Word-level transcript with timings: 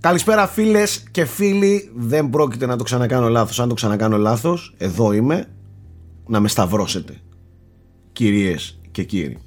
Καλησπέρα 0.00 0.46
φίλες 0.46 1.04
και 1.10 1.24
φίλοι. 1.24 1.90
Δεν 1.94 2.30
πρόκειται 2.30 2.66
να 2.66 2.76
το 2.76 2.84
ξανακάνω 2.84 3.28
λάθος. 3.28 3.60
Αν 3.60 3.68
το 3.68 3.74
ξανακάνω 3.74 4.16
λάθος, 4.16 4.74
εδώ 4.78 5.12
είμαι 5.12 5.48
να 6.26 6.40
με 6.40 6.48
σταυρώσετε. 6.48 7.14
Κυρίες 8.12 8.80
και 8.90 9.02
κύριοι. 9.02 9.38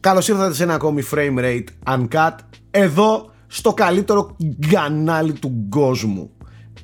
Καλώς 0.00 0.28
ήρθατε 0.28 0.54
σε 0.54 0.62
ένα 0.62 0.74
ακόμη 0.74 1.02
frame 1.12 1.38
rate 1.38 1.64
uncut. 1.86 2.34
Εδώ 2.70 3.30
στο 3.46 3.72
καλύτερο 3.72 4.36
κανάλι 4.70 5.32
του 5.32 5.66
κόσμου. 5.68 6.30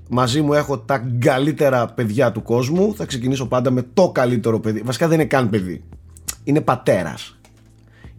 Μαζί 0.08 0.40
μου 0.40 0.52
έχω 0.52 0.78
τα 0.78 0.98
καλύτερα 1.18 1.86
παιδιά 1.86 2.32
του 2.32 2.42
κόσμου. 2.42 2.94
Θα 2.94 3.04
ξεκινήσω 3.04 3.46
πάντα 3.46 3.70
με 3.70 3.82
το 3.94 4.10
καλύτερο 4.10 4.60
παιδί. 4.60 4.80
Βασικά 4.80 5.08
δεν 5.08 5.18
είναι 5.18 5.28
καν 5.28 5.48
παιδί. 5.48 5.84
Είναι 6.44 6.60
πατέρας. 6.60 7.38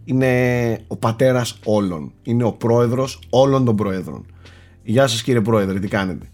Είναι 0.04 0.78
ο 0.86 0.96
πατέρας 0.96 1.58
όλων. 1.64 2.12
Είναι 2.22 2.44
ο 2.44 2.52
πρόεδρος 2.52 3.18
όλων 3.30 3.64
των 3.64 3.76
πρόεδρων. 3.76 4.26
Γεια 4.82 5.06
σας 5.06 5.22
κύριε 5.22 5.40
πρόεδρε, 5.40 5.78
τι 5.78 5.88
κάνετε; 5.88 6.26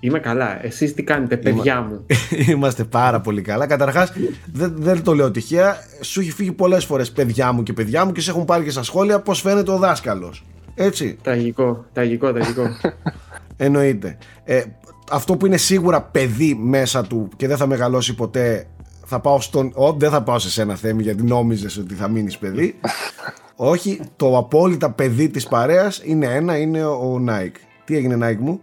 Είμαι 0.00 0.18
καλά. 0.18 0.64
Εσείς 0.64 0.94
τι 0.94 1.02
κάνετε, 1.02 1.36
παιδιά 1.36 1.80
μου; 1.80 2.06
Είμαστε 2.50 2.84
πάρα 2.84 3.20
πολύ 3.20 3.42
καλά. 3.42 3.66
Καταρχάς, 3.66 4.12
δεν, 4.52 4.74
δεν 4.76 5.02
το 5.02 5.14
λέω 5.14 5.30
τυχαία. 5.30 5.76
Σου 6.00 6.20
έχει 6.20 6.30
φύγει 6.30 6.52
πολλές 6.52 6.84
φορές 6.84 7.12
παιδιά 7.12 7.52
μου 7.52 7.62
και 7.62 7.72
παιδιά 7.72 8.04
μου 8.04 8.12
και 8.12 8.20
σε 8.20 8.30
έχουν 8.30 8.44
πάρει 8.44 8.64
και 8.64 8.70
στα 8.70 8.82
σχόλια 8.82 9.20
πώς 9.20 9.40
φαίνεται 9.40 9.70
ο 9.70 9.78
δάσκαλος. 9.78 10.44
Έτσι. 10.74 11.18
Τραγικό, 11.22 11.84
τραγικό, 11.92 12.32
τραγικό. 12.32 12.62
Εννοείται. 13.56 14.18
Ε, 14.44 14.62
αυτό 15.10 15.36
που 15.36 15.46
είναι 15.46 15.56
σίγουρα 15.56 16.02
παιδί 16.02 16.54
μέσα 16.54 17.02
του 17.02 17.28
και 17.36 17.46
δεν 17.48 17.56
θα 17.56 17.66
μεγαλώσει 17.66 18.14
ποτέ 18.14 18.66
θα 19.04 19.20
πάω 19.20 19.40
στον. 19.40 19.72
Ω, 19.74 19.92
δεν 19.92 20.10
θα 20.10 20.22
πάω 20.22 20.38
σε 20.38 20.50
σένα 20.50 20.74
Θέμη 20.76 21.02
γιατί 21.02 21.22
νόμιζες 21.22 21.76
ότι 21.76 21.94
θα 21.94 22.08
μείνεις 22.08 22.38
παιδί. 22.38 22.80
Όχι, 23.56 24.00
το 24.16 24.36
απόλυτα 24.36 24.90
παιδί 24.90 25.28
της 25.28 25.46
παρέας 25.48 26.00
είναι 26.04 26.26
ένα, 26.26 26.56
είναι 26.56 26.84
ο 26.84 27.18
Νάικ. 27.18 27.54
Τι 27.84 27.96
έγινε, 27.96 28.16
Νάικ 28.16 28.40
μου; 28.40 28.60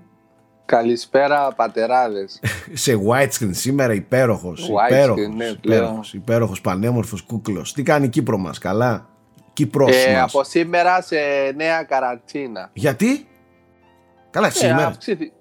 Καλησπέρα, 0.66 1.54
πατεράδες. 1.56 2.40
σε 2.74 3.00
widescreen 3.10 3.50
σήμερα, 3.52 3.94
υπέροχος. 3.94 4.70
Widescreen, 4.70 5.34
ναι, 5.36 5.46
υπέροχος, 5.46 6.14
υπέροχος, 6.14 6.62
πανέμορφος 6.62 7.22
κούκλος. 7.22 7.74
Τι 7.74 7.84
κάνει 7.84 8.06
η 8.06 8.10
Κύπρος 8.10 8.40
μας, 8.40 8.58
καλά; 8.58 9.10
Κύπρος 9.54 10.06
Ε, 10.06 10.14
μας. 10.14 10.24
από 10.34 10.44
σήμερα 10.44 11.02
σε 11.02 11.16
νέα 11.56 11.84
καραντίνα. 11.84 12.70
Γιατί; 12.74 13.26
Καλά, 14.30 14.48
Ε, 14.48 14.50
σήμερα. 14.50 14.86
αυξήθη- 14.86 15.32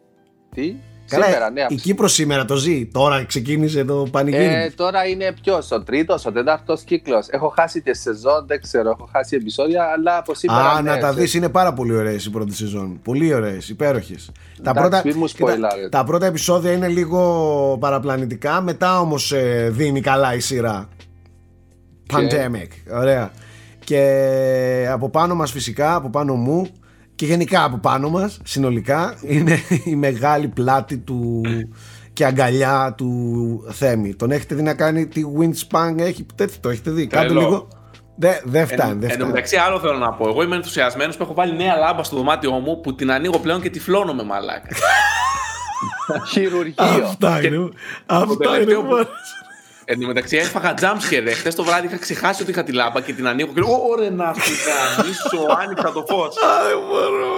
Τι; 0.55 0.75
Καλά, 1.11 1.25
σήμερα, 1.25 1.50
ναι. 1.50 1.61
η 1.61 1.62
αυξή- 1.62 1.80
Κύπρος 1.83 2.12
σήμερα 2.12 2.44
το 2.44 2.56
ζει. 2.56 2.86
Τώρα 2.86 3.25
ξεκίνησε 3.25 3.84
το 3.84 4.06
πανηγύρι. 4.11 4.44
Ε, 4.44 4.70
τώρα 4.77 5.06
είναι 5.06 5.34
ποιος, 5.42 5.70
ο 5.70 5.83
τρίτος, 5.83 6.27
ο 6.27 6.33
τέταρτος 6.33 6.83
κύκλος. 6.83 7.27
Έχω 7.30 7.53
χάσει 7.56 7.80
τη 7.80 7.97
σεζόν, 7.97 8.44
δεν 8.47 8.61
ξέρω, 8.61 8.91
έχω 8.91 9.08
χάσει 9.12 9.36
επεισόδια, 9.36 9.84
αλλά 9.97 10.16
από 10.16 10.34
σήμερα. 10.34 10.70
Α, 10.70 10.83
ναι, 10.83 10.91
να 10.91 10.98
τα 10.98 11.12
σε- 11.12 11.20
δεις, 11.20 11.34
είναι 11.34 11.48
πάρα 11.48 11.72
πολύ 11.72 11.97
ωραίες 11.97 12.25
οι 12.25 12.31
πρώτη 12.31 12.55
σεζόν. 12.55 13.00
Πολύ 13.03 13.34
ωραίες, 13.34 13.69
υπέροχες. 13.69 14.31
Τα 14.62 14.70
Εντάξει, 14.70 14.81
πρώτα, 14.88 15.03
μη 15.05 15.12
μου 15.12 15.27
κοίτα, 15.27 15.47
σποϊλάρετε. 15.50 15.88
τα 15.88 16.05
πρώτα 16.05 16.27
επεισόδια 16.27 16.72
είναι 16.72 16.88
λίγο 16.88 17.77
παραπλανητικά, 17.81 18.61
μετά 18.61 19.00
όμως 19.00 19.33
ε, 19.33 19.69
δίνει 19.72 20.00
καλά 20.00 20.34
η 20.34 20.41
σειρά. 20.41 20.88
Pandemic, 22.12 22.97
ωραία. 23.00 23.31
Και 23.84 24.86
από 24.91 25.11
πάνω 25.11 25.34
μας 25.34 25.50
φυσικά, 25.50 25.94
από 25.94 26.11
πάνω 26.11 26.34
μου 26.34 26.69
και 27.20 27.26
γενικά 27.26 27.64
από 27.64 27.76
πάνω 27.78 28.10
μας, 28.10 28.38
συνολικά, 28.44 29.14
είναι 29.22 29.58
η 29.84 29.96
μεγάλη 29.96 30.48
πλάτη 30.48 30.98
του 30.98 31.40
και 32.12 32.24
αγκαλιά 32.24 32.94
του 32.96 33.10
Θέμη. 33.70 34.14
Τον 34.14 34.30
έχετε 34.30 34.54
δει 34.54 34.62
να 34.62 34.74
κάνει 34.74 35.06
τι 35.06 35.22
wingspan 35.38 35.94
έχει, 35.98 36.26
τέτοιο 36.34 36.56
το 36.60 36.68
έχετε 36.68 36.91
δει. 36.91 37.06
Κάντε 37.06 37.26
Τρελό. 37.26 37.41
λίγο. 37.41 37.68
Δεν 38.16 38.34
δεν 38.44 38.66
φτάνει, 38.66 38.92
δεν 38.92 39.02
Εν 39.02 39.08
τω 39.08 39.14
φτάνει. 39.14 39.26
μεταξύ, 39.30 39.56
άλλο 39.56 39.80
θέλω 39.80 39.98
να 39.98 40.12
πω. 40.12 40.28
Εγώ 40.28 40.42
είμαι 40.42 40.56
ενθουσιασμένος 40.56 41.16
που 41.16 41.22
έχω 41.22 41.34
βάλει 41.34 41.56
νέα 41.56 41.76
λάμπα 41.76 42.02
στο 42.02 42.16
δωμάτιό 42.16 42.52
μου 42.52 42.80
που 42.80 42.94
την 42.94 43.10
ανοίγω 43.10 43.38
πλέον 43.38 43.60
και 43.60 43.70
τυφλώνω 43.70 44.14
με 44.14 44.22
μαλάκα. 44.25 44.69
Χειρουργείο. 46.32 46.75
Αυτά 47.04 47.41
Και 47.41 47.47
είναι. 47.47 47.69
Αυτά 48.06 48.60
είναι. 48.60 48.75
Τελευταίο 49.95 49.99
που- 49.99 49.99
μόνο. 49.99 49.99
Εν 49.99 50.01
τω 50.01 50.06
μεταξύ, 50.06 50.37
έφαγα 50.37 50.75
jumpscare. 50.81 51.34
Χθες 51.39 51.55
το 51.55 51.65
βράδυ 51.65 51.87
είχα 51.87 51.99
ξεχάσει 51.99 52.43
ότι 52.43 52.51
είχα 52.51 52.62
τη 52.62 52.73
λάμπα 52.73 53.01
και 53.01 53.12
την 53.12 53.27
ανοίγω 53.27 53.53
και 53.53 53.61
λέω: 53.61 53.87
Ωρε 53.91 54.11
να 54.11 54.33
σου 54.34 54.51
μισό, 55.06 55.47
άνοιξα 55.62 55.93
το 55.93 56.05
φως. 56.09 56.37
Α, 56.37 56.49
δεν 56.69 56.78
μπορώ. 56.91 57.28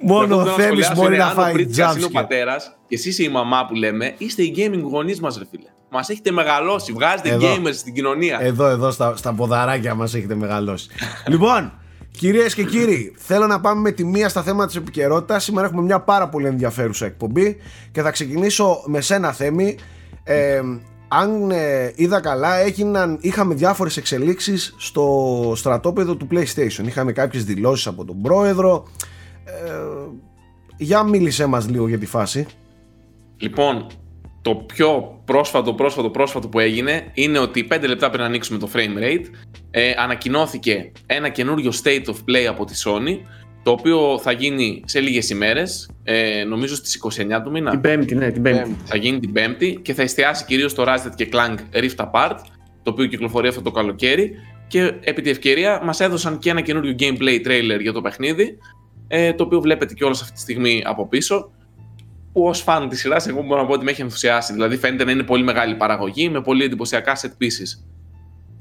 Μόνο 0.00 0.36
ο 0.40 0.44
Θέμης 0.44 0.92
μπορεί 0.94 1.16
να 1.16 1.26
φάει 1.26 1.52
Είναι 1.52 1.84
ο 1.84 1.90
jumpscare. 1.90 2.10
πατέρας 2.12 2.76
και 2.88 2.94
εσείς 2.94 3.18
η 3.18 3.28
μαμά 3.28 3.66
που 3.66 3.74
λέμε, 3.74 4.14
είστε 4.18 4.42
οι 4.42 4.54
gaming 4.56 4.82
γονείς 4.82 5.20
μας, 5.20 5.38
ρε 5.38 5.44
φίλε. 5.50 5.68
Μας 5.90 6.08
έχετε 6.08 6.30
μεγαλώσει, 6.30 6.92
βγάζετε 6.92 7.28
Εδώ. 7.28 7.46
gamers 7.54 7.74
στην 7.74 7.94
κοινωνία. 7.94 8.38
Εδώ, 8.40 8.66
εδώ 8.66 8.90
στα, 8.90 9.16
στα 9.16 9.32
ποδαράκια 9.32 9.94
μας 9.94 10.14
έχετε 10.14 10.34
μεγαλώσει. 10.34 10.88
λοιπόν, 11.32 11.72
κυρίες 12.10 12.54
και 12.54 12.64
κύριοι, 12.64 13.14
θέλω 13.18 13.46
να 13.46 13.60
πάμε 13.60 13.80
με 13.80 13.90
τη 13.90 14.04
μία 14.04 14.28
στα 14.28 14.42
θέματα 14.42 14.66
της 14.66 14.76
επικαιρότητας. 14.76 15.44
Σήμερα 15.44 15.66
έχουμε 15.66 15.82
μια 15.82 16.00
πάρα 16.00 16.28
πολύ 16.28 16.46
ενδιαφέρουσα 16.46 17.06
εκπομπή 17.06 17.56
και 17.92 18.02
θα 18.02 18.10
ξεκινήσω 18.10 18.82
με 18.86 19.00
σένα 19.00 19.32
Θέμη. 19.32 19.76
Ε, 20.24 20.60
αν 21.08 21.50
ε, 21.50 21.92
είδα 21.94 22.20
καλά, 22.20 22.56
έγιναν, 22.56 23.18
είχαμε 23.20 23.54
διάφορες 23.54 23.96
εξελίξεις 23.96 24.74
στο 24.78 25.52
στρατόπεδο 25.56 26.16
του 26.16 26.28
PlayStation. 26.30 26.86
Είχαμε 26.86 27.12
κάποιες 27.12 27.44
δηλώσεις 27.44 27.86
από 27.86 28.04
τον 28.04 28.22
πρόεδρο. 28.22 28.86
Ε, 29.44 29.72
για 30.76 31.02
μίλησέ 31.02 31.46
μας 31.46 31.68
λίγο 31.68 31.88
για 31.88 31.98
τη 31.98 32.06
φάση. 32.06 32.46
Λοιπόν, 33.36 33.86
το 34.42 34.54
πιο 34.54 35.20
πρόσφατο, 35.24 35.74
πρόσφατο, 35.74 36.10
πρόσφατο 36.10 36.48
που 36.48 36.58
έγινε 36.58 37.10
είναι 37.14 37.38
ότι 37.38 37.68
5 37.70 37.86
λεπτά 37.86 38.10
πριν 38.10 38.24
ανοίξουμε 38.24 38.58
το 38.58 38.68
frame 38.72 39.02
rate, 39.02 39.24
ε, 39.70 39.92
ανακοινώθηκε 39.96 40.92
ένα 41.06 41.28
καινούριο 41.28 41.72
state 41.82 42.04
of 42.04 42.14
play 42.28 42.44
από 42.48 42.64
τη 42.64 42.74
Sony, 42.84 43.18
το 43.62 43.70
οποίο 43.70 44.18
θα 44.22 44.32
γίνει 44.32 44.82
σε 44.84 45.00
λίγες 45.00 45.30
ημέρες, 45.30 45.90
ε, 46.02 46.44
νομίζω 46.44 46.74
στις 46.74 46.94
29 46.94 47.42
του 47.42 47.50
μήνα. 47.50 47.70
την 47.70 47.80
Πέμπτη, 47.80 48.14
ναι, 48.14 48.30
την 48.30 48.42
Πέμπτη. 48.42 48.58
Πέμπτη. 48.60 48.76
Θα 48.84 48.96
γίνει 48.96 49.20
την 49.20 49.32
Πέμπτη 49.32 49.78
και 49.82 49.94
θα 49.94 50.02
εστιάσει 50.02 50.44
κυρίως 50.44 50.70
στο 50.70 50.84
Ratchet 50.86 51.12
και 51.14 51.28
Clank 51.32 51.56
Rift 51.76 52.06
Apart, 52.10 52.36
το 52.82 52.90
οποίο 52.90 53.06
κυκλοφορεί 53.06 53.48
αυτό 53.48 53.62
το 53.62 53.70
καλοκαίρι. 53.70 54.32
Και 54.66 54.94
επί 55.00 55.22
τη 55.22 55.30
ευκαιρία 55.30 55.80
μας 55.84 56.00
έδωσαν 56.00 56.38
και 56.38 56.50
ένα 56.50 56.60
καινούριο 56.60 56.94
gameplay 56.98 57.46
trailer 57.46 57.80
για 57.80 57.92
το 57.92 58.00
παιχνίδι, 58.00 58.58
ε, 59.08 59.32
το 59.32 59.44
οποίο 59.44 59.60
βλέπετε 59.60 59.94
και 59.94 60.06
αυτή 60.06 60.32
τη 60.32 60.40
στιγμή 60.40 60.82
από 60.86 61.08
πίσω. 61.08 61.50
Που 62.32 62.42
ως 62.42 62.60
φαν 62.60 62.88
της 62.88 62.98
σειράς, 62.98 63.26
εγώ 63.26 63.42
μπορώ 63.42 63.60
να 63.60 63.66
πω 63.66 63.72
ότι 63.72 63.84
με 63.84 63.90
έχει 63.90 64.02
ενθουσιάσει. 64.02 64.52
Δηλαδή, 64.52 64.76
φαίνεται 64.76 65.04
να 65.04 65.10
είναι 65.10 65.22
πολύ 65.22 65.42
μεγάλη 65.42 65.74
παραγωγή 65.74 66.28
με 66.28 66.42
πολύ 66.42 66.64
εντυπωσιακά 66.64 67.16
set 67.16 67.42
pieces. 67.42 67.84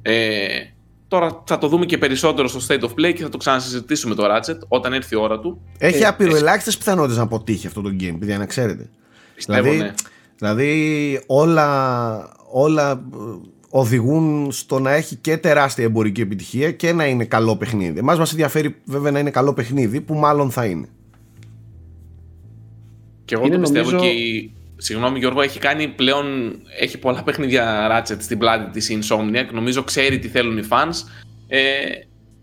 Ε, 0.02 0.48
τώρα 1.10 1.44
θα 1.46 1.58
το 1.58 1.68
δούμε 1.68 1.86
και 1.86 1.98
περισσότερο 1.98 2.48
στο 2.48 2.60
State 2.68 2.84
of 2.84 2.90
Play 2.90 3.14
και 3.14 3.24
θα 3.24 3.30
το 3.30 3.38
ξανασυζητήσουμε 3.38 4.16
το 4.16 4.24
Ratchet 4.26 4.58
όταν 4.68 4.94
έρθει 4.94 5.16
η 5.16 5.18
ώρα 5.18 5.40
του. 5.40 5.62
Έχει 5.78 6.02
Ε, 6.04 6.06
απειροελάχιστες 6.06 6.78
πιθανότητες 6.78 7.18
να 7.18 7.24
αποτύχει 7.24 7.68
αυτό 7.68 7.82
το 7.82 7.90
game, 8.00 8.16
παιδιά, 8.20 8.38
να 8.38 8.46
ξέρετε. 8.46 8.90
Πιστεύω, 9.36 9.62
δηλαδή, 9.62 9.78
ναι. 9.78 9.94
δηλαδή 10.38 11.24
όλα, 11.28 12.30
όλα 12.52 12.92
ε, 12.92 12.98
οδηγούν 13.70 14.52
στο 14.52 14.80
να 14.80 14.92
έχει 14.92 15.16
και 15.16 15.38
τεράστια 15.38 15.84
εμπορική 15.84 16.22
επιτυχία 16.22 16.72
και 16.72 16.94
να 16.94 17.06
είναι 17.08 17.26
καλό 17.26 17.56
παιχνίδι. 17.58 18.00
Εμάς 18.00 18.18
μας 18.18 18.32
ενδιαφέρει 18.32 18.76
βέβαια 18.86 19.12
να 19.12 19.20
είναι 19.20 19.32
καλό 19.32 19.54
παιχνίδι 19.54 20.02
που 20.02 20.14
μάλλον 20.14 20.52
θα 20.52 20.66
είναι. 20.66 20.88
Και 23.26 23.36
εγώ 23.36 23.46
Είναι 23.46 23.56
το 23.56 23.62
πιστεύω 23.62 23.92
νομίζω- 23.92 24.10
και 24.10 24.16
η... 24.20 24.54
Συγγνώμη 24.82 25.20
Γιώργο, 25.20 25.42
έχει 25.42 25.60
κάνει 25.60 25.88
πλέον, 25.88 26.26
έχει 26.80 26.98
πολλά 27.00 27.24
παιχνίδια 27.24 27.88
Ratchet 27.92 28.16
στην 28.20 28.38
πλάτη 28.38 28.70
της 28.72 28.92
Insomniac, 28.92 29.46
νομίζω 29.54 29.84
ξέρει 29.84 30.20
τι 30.20 30.28
θέλουν 30.28 30.58
οι 30.58 30.64
fans 30.70 30.94
ε, 31.48 31.60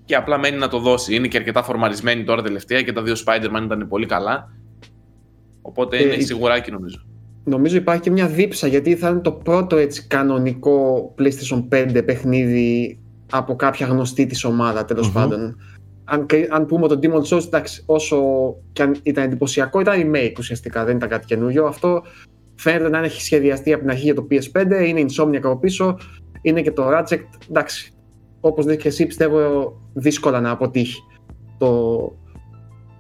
και 0.05 0.15
απλά 0.15 0.39
μένει 0.39 0.57
να 0.57 0.69
το 0.69 0.79
δώσει. 0.79 1.15
Είναι 1.15 1.27
και 1.29 1.37
αρκετά 1.37 1.63
φορμαρισμένη 1.63 2.25
τώρα 2.25 2.43
τελευταία 2.43 2.83
και 2.83 2.93
τα 2.93 3.03
δύο 3.03 3.15
Spider-Man 3.27 3.63
ήταν 3.65 3.87
πολύ 3.89 4.07
καλά. 4.07 4.49
Οπότε 5.63 5.97
Ε, 5.97 6.03
είναι 6.03 6.15
η- 6.15 6.21
σιγουράκι 6.21 6.71
νομίζω. 6.71 7.05
Νομίζω 7.45 7.77
υπάρχει 7.77 8.03
και 8.03 8.11
μια 8.11 8.27
δίψα 8.29 8.67
γιατί 8.67 8.97
θα 8.97 9.09
είναι 9.09 9.21
το 9.21 9.33
πρώτο 9.33 9.77
έτσι 9.77 10.07
κανονικό 10.07 11.15
PlayStation 11.19 11.69
5 11.69 12.03
παιχνίδι 12.05 12.99
από 13.31 13.57
κάποια 13.57 13.87
γνωστή 13.87 14.27
της 14.27 14.45
ομάδα 14.45 14.85
τέλος 14.85 15.07
Μμμ. 15.07 15.15
πάντων. 15.15 15.57
Αν, 16.05 16.27
κρι- 16.27 16.53
αν 16.53 16.67
πούμε 16.67 16.89
το 16.89 16.99
Demon 17.03 17.23
Souls, 17.37 17.45
εντάξει, 17.47 17.83
όσο 17.87 18.23
και 18.73 18.83
αν 18.83 18.97
ήταν 19.03 19.25
εντυπωσιακό, 19.25 19.81
ήταν 19.81 19.95
remake 20.13 20.33
ουσιαστικά, 20.39 20.85
δεν 20.85 20.97
ήταν 20.97 21.09
κάτι 21.09 21.27
καινούριο. 21.27 21.67
Αυτό 21.67 22.03
φαίνεται 22.57 22.89
να 22.89 22.99
έχει 22.99 23.23
σχεδιαστεί 23.23 23.73
από 23.73 23.81
την 23.81 23.91
αρχή 23.91 24.05
για 24.05 24.15
το 24.15 24.27
PS5, 24.31 24.87
είναι 24.87 25.05
Insomniac 25.09 25.41
από 25.43 25.59
πίσω, 25.59 25.97
είναι 26.43 26.63
και 26.63 26.73
το 26.73 26.89
Ratchet, 26.89 27.21
εντάξει. 27.51 27.93
Όπως 28.41 28.65
δεις 28.65 28.77
και 28.77 28.89
εσύ 28.89 29.07
πιστεύω 29.07 29.73
δύσκολα 29.93 30.41
να 30.41 30.51
αποτύχει 30.51 31.01
το, 31.59 31.99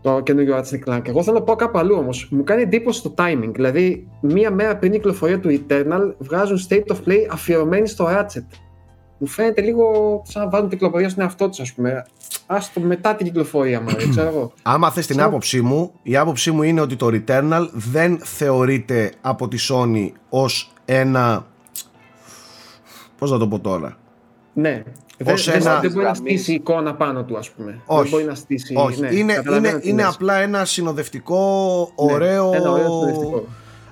το 0.00 0.20
καινούριο 0.20 0.56
Ratchet 0.56 0.88
Clank. 0.88 1.08
Εγώ 1.08 1.22
θέλω 1.22 1.38
να 1.38 1.44
πάω 1.44 1.56
κάπου 1.56 1.78
αλλού 1.78 1.96
όμως. 1.98 2.28
Μου 2.30 2.42
κάνει 2.44 2.62
εντύπωση 2.62 3.02
το 3.02 3.14
timing. 3.18 3.50
Δηλαδή, 3.54 4.08
μία 4.20 4.50
μέρα 4.50 4.76
πριν 4.76 4.90
την 4.90 5.00
κυκλοφορία 5.00 5.40
του 5.40 5.60
Eternal 5.60 6.14
βγάζουν 6.18 6.58
state 6.68 6.94
of 6.94 6.96
play 7.08 7.26
αφιερωμένοι 7.30 7.88
στο 7.88 8.06
Ratchet. 8.08 8.44
Μου 9.18 9.26
φαίνεται 9.26 9.60
λίγο 9.60 10.22
σαν 10.26 10.42
να 10.42 10.48
βάλουν 10.48 10.68
την 10.68 10.78
κυκλοφορία 10.78 11.08
στον 11.08 11.22
εαυτό 11.22 11.48
τους, 11.48 11.60
ας 11.60 11.72
πούμε. 11.72 12.06
Άστο 12.46 12.80
μετά 12.80 13.14
την 13.14 13.26
κυκλοφορία, 13.26 13.80
μάλλον, 13.80 14.10
ξέρω 14.10 14.28
εγώ. 14.28 14.52
Άμα 14.62 14.90
θες 14.90 15.06
την 15.06 15.16
Σαν- 15.16 15.24
άποψή 15.24 15.60
μου, 15.60 15.92
η 16.02 16.16
άποψή 16.16 16.50
μου 16.50 16.62
είναι 16.62 16.80
ότι 16.80 16.96
το 16.96 17.06
Returnal 17.12 17.68
δεν 17.72 18.18
θεωρείται 18.22 19.12
από 19.20 19.48
τη 19.48 19.56
Sony 19.70 20.10
ως 20.28 20.72
ένα... 20.84 21.46
Πώς 23.18 23.30
να 23.30 23.38
το 23.38 23.48
πω 23.48 23.58
τώρα... 23.60 23.96
Ναι. 24.52 24.82
Δεν, 25.18 25.34
Ως 25.34 25.44
δεν- 25.44 25.54
ένα- 25.60 25.80
δεν 25.80 25.90
μπορεί 25.92 26.04
να 26.04 26.10
γραμμής. 26.10 26.18
στήσει 26.40 26.52
εικόνα 26.52 26.94
πάνω 26.94 27.24
του, 27.24 27.36
ας 27.36 27.50
πούμε. 27.50 27.80
Όχι. 27.86 28.00
Δεν 28.02 28.10
μπορεί 28.10 28.24
να 28.24 28.34
στήσει. 28.34 28.74
Όχι, 28.76 29.00
ναι, 29.00 29.08
είναι, 29.14 29.32
καταλαβαίνω 29.34 29.68
είναι, 29.68 29.78
τι 29.80 29.88
είναι 29.88 30.02
λες. 30.02 30.14
απλά 30.14 30.34
ένα 30.36 30.64
συνοδευτικό 30.64 31.38
Ναι, 32.06 32.12
ωραίο, 32.14 32.52
ένα 32.54 32.70
ωραίο 32.70 32.84
συνοδευτικό. 32.86 33.44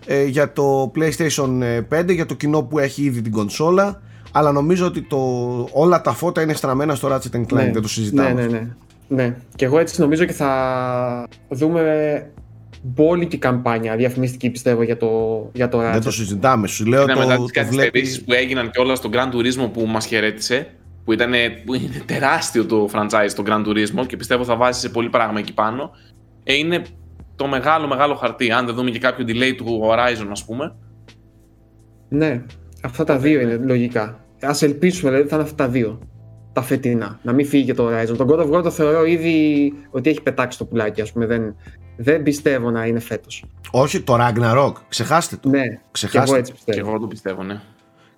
ε, 0.06 0.24
για 0.24 0.52
το 0.52 0.92
PlayStation 0.96 1.82
5 2.00 2.12
για 2.14 2.26
το 2.26 2.34
κοινό 2.34 2.62
που 2.62 2.78
έχει 2.78 3.02
ήδη 3.02 3.22
την 3.22 3.32
κονσόλα 3.32 4.00
αλλά 4.36 4.52
νομίζω 4.52 4.86
ότι 4.86 5.02
το, 5.02 5.18
όλα 5.72 6.00
τα 6.00 6.12
φώτα 6.12 6.42
είναι 6.42 6.54
στραμμένα 6.54 6.94
στο 6.94 7.08
Ratchet 7.08 7.36
Clank 7.36 7.70
δεν 7.72 7.82
το 7.82 7.88
συζητάμε 7.88 8.32
Ναι, 8.32 8.46
ναι, 8.46 8.46
ναι. 8.46 8.66
ναι. 9.08 9.36
Και 9.56 9.64
εγώ 9.64 9.78
έτσι 9.78 10.00
νομίζω 10.00 10.24
και 10.24 10.32
θα 10.32 11.28
δούμε 11.48 12.30
μπόλικη 12.82 13.38
καμπάνια 13.38 13.96
διαφημιστική 13.96 14.50
πιστεύω 14.50 14.82
για 14.82 14.96
το, 14.96 15.10
για 15.52 15.68
το 15.68 15.78
δεν 15.78 15.96
Ratchet. 15.96 16.00
το 16.02 16.10
συζητάμε 16.10 16.66
σου 16.66 16.84
λέω 16.86 17.02
Είναι 17.02 17.12
το, 17.12 17.18
μετά 17.18 17.36
το, 17.36 17.44
τι 17.44 17.52
καθυστερήσει 17.52 18.24
που 18.24 18.32
έγιναν 18.32 18.70
και 18.70 18.80
όλα 18.80 18.94
στο 18.94 19.10
Grand 19.12 19.34
Turismo 19.34 19.70
που 19.72 19.86
μας 19.86 20.06
χαιρέτησε. 20.06 20.66
Που, 21.04 21.12
ήταν, 21.12 21.32
που 21.64 21.74
είναι 21.74 22.02
τεράστιο 22.06 22.66
το 22.66 22.88
franchise 22.92 23.30
το 23.34 23.42
Grand 23.46 23.66
Turismo 23.66 24.06
και 24.06 24.16
πιστεύω 24.16 24.44
θα 24.44 24.56
βάζει 24.56 24.80
σε 24.80 24.88
πολύ 24.88 25.08
πράγμα 25.08 25.38
εκεί 25.38 25.54
πάνω. 25.54 25.90
Ε, 26.44 26.54
είναι 26.54 26.82
το 27.36 27.46
μεγάλο 27.46 27.86
μεγάλο 27.86 28.14
χαρτί. 28.14 28.50
Αν 28.50 28.66
δεν 28.66 28.74
δούμε 28.74 28.90
και 28.90 28.98
κάποιο 28.98 29.24
delay 29.28 29.54
του 29.56 29.80
Horizon, 29.84 30.26
ας 30.30 30.44
πούμε. 30.44 30.74
Ναι, 32.08 32.42
αυτά 32.82 33.04
τα 33.04 33.18
δύο 33.18 33.40
είναι 33.40 33.56
λογικά. 33.56 34.23
Α 34.44 34.56
ελπίσουμε 34.60 35.10
δηλαδή 35.10 35.28
θα 35.28 35.34
είναι 35.36 35.44
αυτά 35.44 35.64
τα 35.64 35.68
δύο. 35.70 35.98
Τα 36.52 36.62
φετινά. 36.62 37.18
Να 37.22 37.32
μην 37.32 37.46
φύγει 37.46 37.64
και 37.64 37.74
το 37.74 37.88
Horizon. 37.88 38.16
Τον 38.16 38.28
God 38.30 38.38
of 38.38 38.50
War 38.50 38.62
το 38.62 38.70
θεωρώ 38.70 39.04
ήδη 39.04 39.72
ότι 39.90 40.10
έχει 40.10 40.22
πετάξει 40.22 40.58
το 40.58 40.64
πουλάκι, 40.64 41.00
ας 41.00 41.12
πούμε. 41.12 41.26
Δεν, 41.26 41.54
δεν 41.96 42.22
πιστεύω 42.22 42.70
να 42.70 42.86
είναι 42.86 42.98
φέτος. 43.00 43.44
όχι 43.70 44.00
το 44.00 44.16
Ragnarok 44.20 44.72
ξεχάστε 44.88 45.36
το 45.36 45.48
Ναι, 45.48 45.62
και 45.68 45.78
Ξεχάστε. 45.90 46.28
εγώ 46.30 46.38
έτσι 46.38 46.52
Και 46.52 46.58
πιστεύω. 46.64 46.88
εγώ 46.88 46.98
το 46.98 47.06
πιστεύω, 47.06 47.42
ναι. 47.42 47.60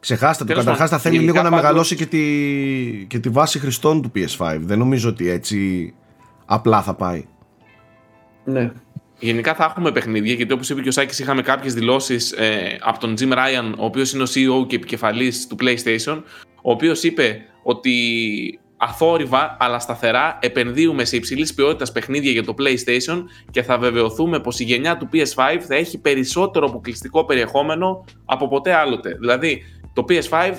Ξεχάστε 0.01 0.45
το. 0.45 0.49
Τέλος 0.49 0.65
Καταρχάς 0.65 0.89
πάντων, 0.91 1.03
θα 1.05 1.09
θέλει 1.11 1.21
λίγο 1.23 1.33
γενικά 1.33 1.43
να 1.43 1.51
πάντως- 1.51 1.65
μεγαλώσει 1.65 1.97
και 1.97 2.07
τη, 2.07 3.07
και 3.09 3.19
τη 3.19 3.29
βάση 3.29 3.59
χρηστών 3.59 4.03
του 4.03 4.11
PS5. 4.15 4.57
Δεν 4.61 4.79
νομίζω 4.79 5.09
ότι 5.09 5.29
έτσι 5.31 5.93
απλά 6.47 6.83
θα 6.83 6.95
πάει. 6.95 7.25
Ναι. 8.45 8.71
Γενικά 9.19 9.55
θα 9.55 9.65
έχουμε 9.65 9.93
παιχνίδια, 9.93 10.35
γιατί 10.35 10.53
όπως 10.53 10.71
είπε 10.71 10.81
και 10.81 10.89
ο 10.89 10.93
Σάκης, 10.93 11.19
είχαμε 11.19 11.43
κάποιες 11.43 11.75
δηλώσεις 11.75 12.33
ε, 12.33 12.79
από 12.81 12.99
τον 12.99 13.15
Jim 13.19 13.33
Ryan, 13.33 13.73
ο 13.79 13.85
οποίος 13.85 14.13
είναι 14.13 14.23
ο 14.23 14.27
CEO 14.27 14.67
και 14.67 14.77
επικεφαλής 14.77 15.47
του 15.47 15.57
PlayStation, 15.61 16.23
ο 16.63 16.71
οποίος 16.71 17.03
είπε 17.03 17.43
ότι 17.63 17.95
αθόρυβα 18.77 19.57
αλλά 19.61 19.79
σταθερά 19.79 20.39
επενδύουμε 20.43 21.05
σε 21.05 21.17
υψηλής 21.17 21.55
ποιότητας 21.55 21.93
παιχνίδια 21.93 22.31
για 22.31 22.45
το 22.45 22.55
PlayStation 22.59 23.23
και 23.51 23.63
θα 23.63 23.79
βεβαιωθούμε 23.79 24.41
πως 24.41 24.61
η 24.61 24.65
γενιά 24.65 24.97
του 24.97 25.09
PS5 25.13 25.59
θα 25.67 25.75
έχει 25.75 25.99
περισσότερο 25.99 26.67
αποκλειστικό 26.67 27.25
περιεχόμενο 27.25 28.05
από 28.25 28.49
ποτέ 28.49 28.75
άλλοτε. 28.75 29.17
Δηλαδή, 29.21 29.63
το 29.93 30.05
PS5 30.09 30.53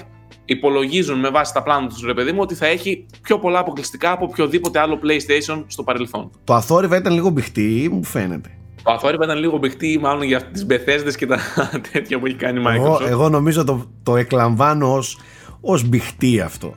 υπολογίζουν 0.48 1.20
με 1.20 1.30
βάση 1.30 1.54
τα 1.54 1.64
πλάνα 1.64 1.88
τους, 1.88 2.02
ρε 2.06 2.14
παιδί 2.14 2.32
μου, 2.32 2.40
ότι 2.42 2.56
θα 2.56 2.66
έχει 2.66 3.06
πιο 3.22 3.40
πολλά 3.40 3.60
αποκλειστικά 3.60 4.12
από 4.12 4.26
οποιοδήποτε 4.26 4.80
άλλο 4.80 5.00
PlayStation 5.04 5.64
στο 5.68 5.84
παρελθόν. 5.84 6.32
Το 6.44 6.54
αθόρυβα 6.54 6.98
ήταν 6.98 7.14
λίγο 7.14 7.30
μπιχτή, 7.30 7.90
μου 7.92 8.04
φαίνεται. 8.04 8.50
Το 8.84 8.92
αθόρυβα 8.92 9.26
ήταν 9.26 9.38
λίγο 9.38 9.58
μπιχτή, 9.58 10.00
μάλλον 10.02 10.24
για 10.24 10.44
τις 10.44 10.66
Bethesda 10.70 11.14
και 11.18 11.26
τα 11.26 11.40
τέτοια 11.92 12.20
που 12.20 12.26
έχει 12.26 12.36
κάνει 12.36 12.62
η 12.62 12.64
Εγώ, 12.76 12.96
Microsoft. 12.98 13.08
εγώ 13.08 13.30
νομίζω 13.30 13.64
το, 13.64 13.86
το 14.04 14.16
εκλαμβάνω 14.16 14.94
ως, 14.94 15.18
ως 15.62 15.84
μπιχτή 15.88 16.42
αυτό. 16.42 16.74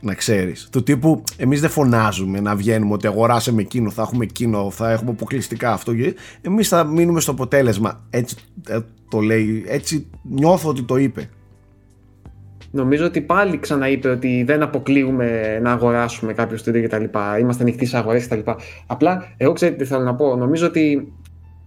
Να 0.00 0.14
ξέρεις. 0.14 0.68
Του 0.72 0.82
τύπου 0.82 1.22
εμείς 1.36 1.60
δεν 1.60 1.70
φωνάζουμε 1.70 2.40
να 2.40 2.56
βγαίνουμε 2.56 2.92
ότι 2.92 3.06
αγοράσαμε 3.06 3.60
εκείνο, 3.60 3.90
θα 3.90 4.02
έχουμε 4.02 4.24
εκείνο, 4.24 4.70
θα 4.70 4.90
έχουμε 4.90 5.10
αποκλειστικά 5.10 5.72
αυτό. 5.72 5.92
Εμείς 6.40 6.68
θα 6.68 6.84
μείνουμε 6.84 7.20
στο 7.20 7.30
αποτέλεσμα. 7.30 8.06
Έτσι 8.10 8.36
ε, 8.68 8.78
το 9.08 9.20
λέει, 9.20 9.64
έτσι 9.66 10.10
νιώθω 10.22 10.68
ότι 10.68 10.82
το 10.82 10.96
είπε. 10.96 11.30
Νομίζω 12.74 13.06
ότι 13.06 13.20
πάλι 13.20 13.58
ξαναείπε 13.58 14.08
ότι 14.08 14.42
δεν 14.46 14.62
αποκλείουμε 14.62 15.58
να 15.62 15.72
αγοράσουμε 15.72 16.32
κάποιο 16.32 16.56
στούντιο 16.56 16.82
κτλ. 16.82 17.04
Είμαστε 17.40 17.62
ανοιχτοί 17.62 17.84
σε 17.86 17.96
αγορές 17.96 18.28
κτλ. 18.28 18.50
Απλά, 18.86 19.34
εγώ 19.36 19.52
ξέρετε 19.52 19.76
τι 19.76 19.84
θέλω 19.84 20.02
να 20.02 20.14
πω. 20.14 20.36
Νομίζω 20.36 20.66
ότι 20.66 21.12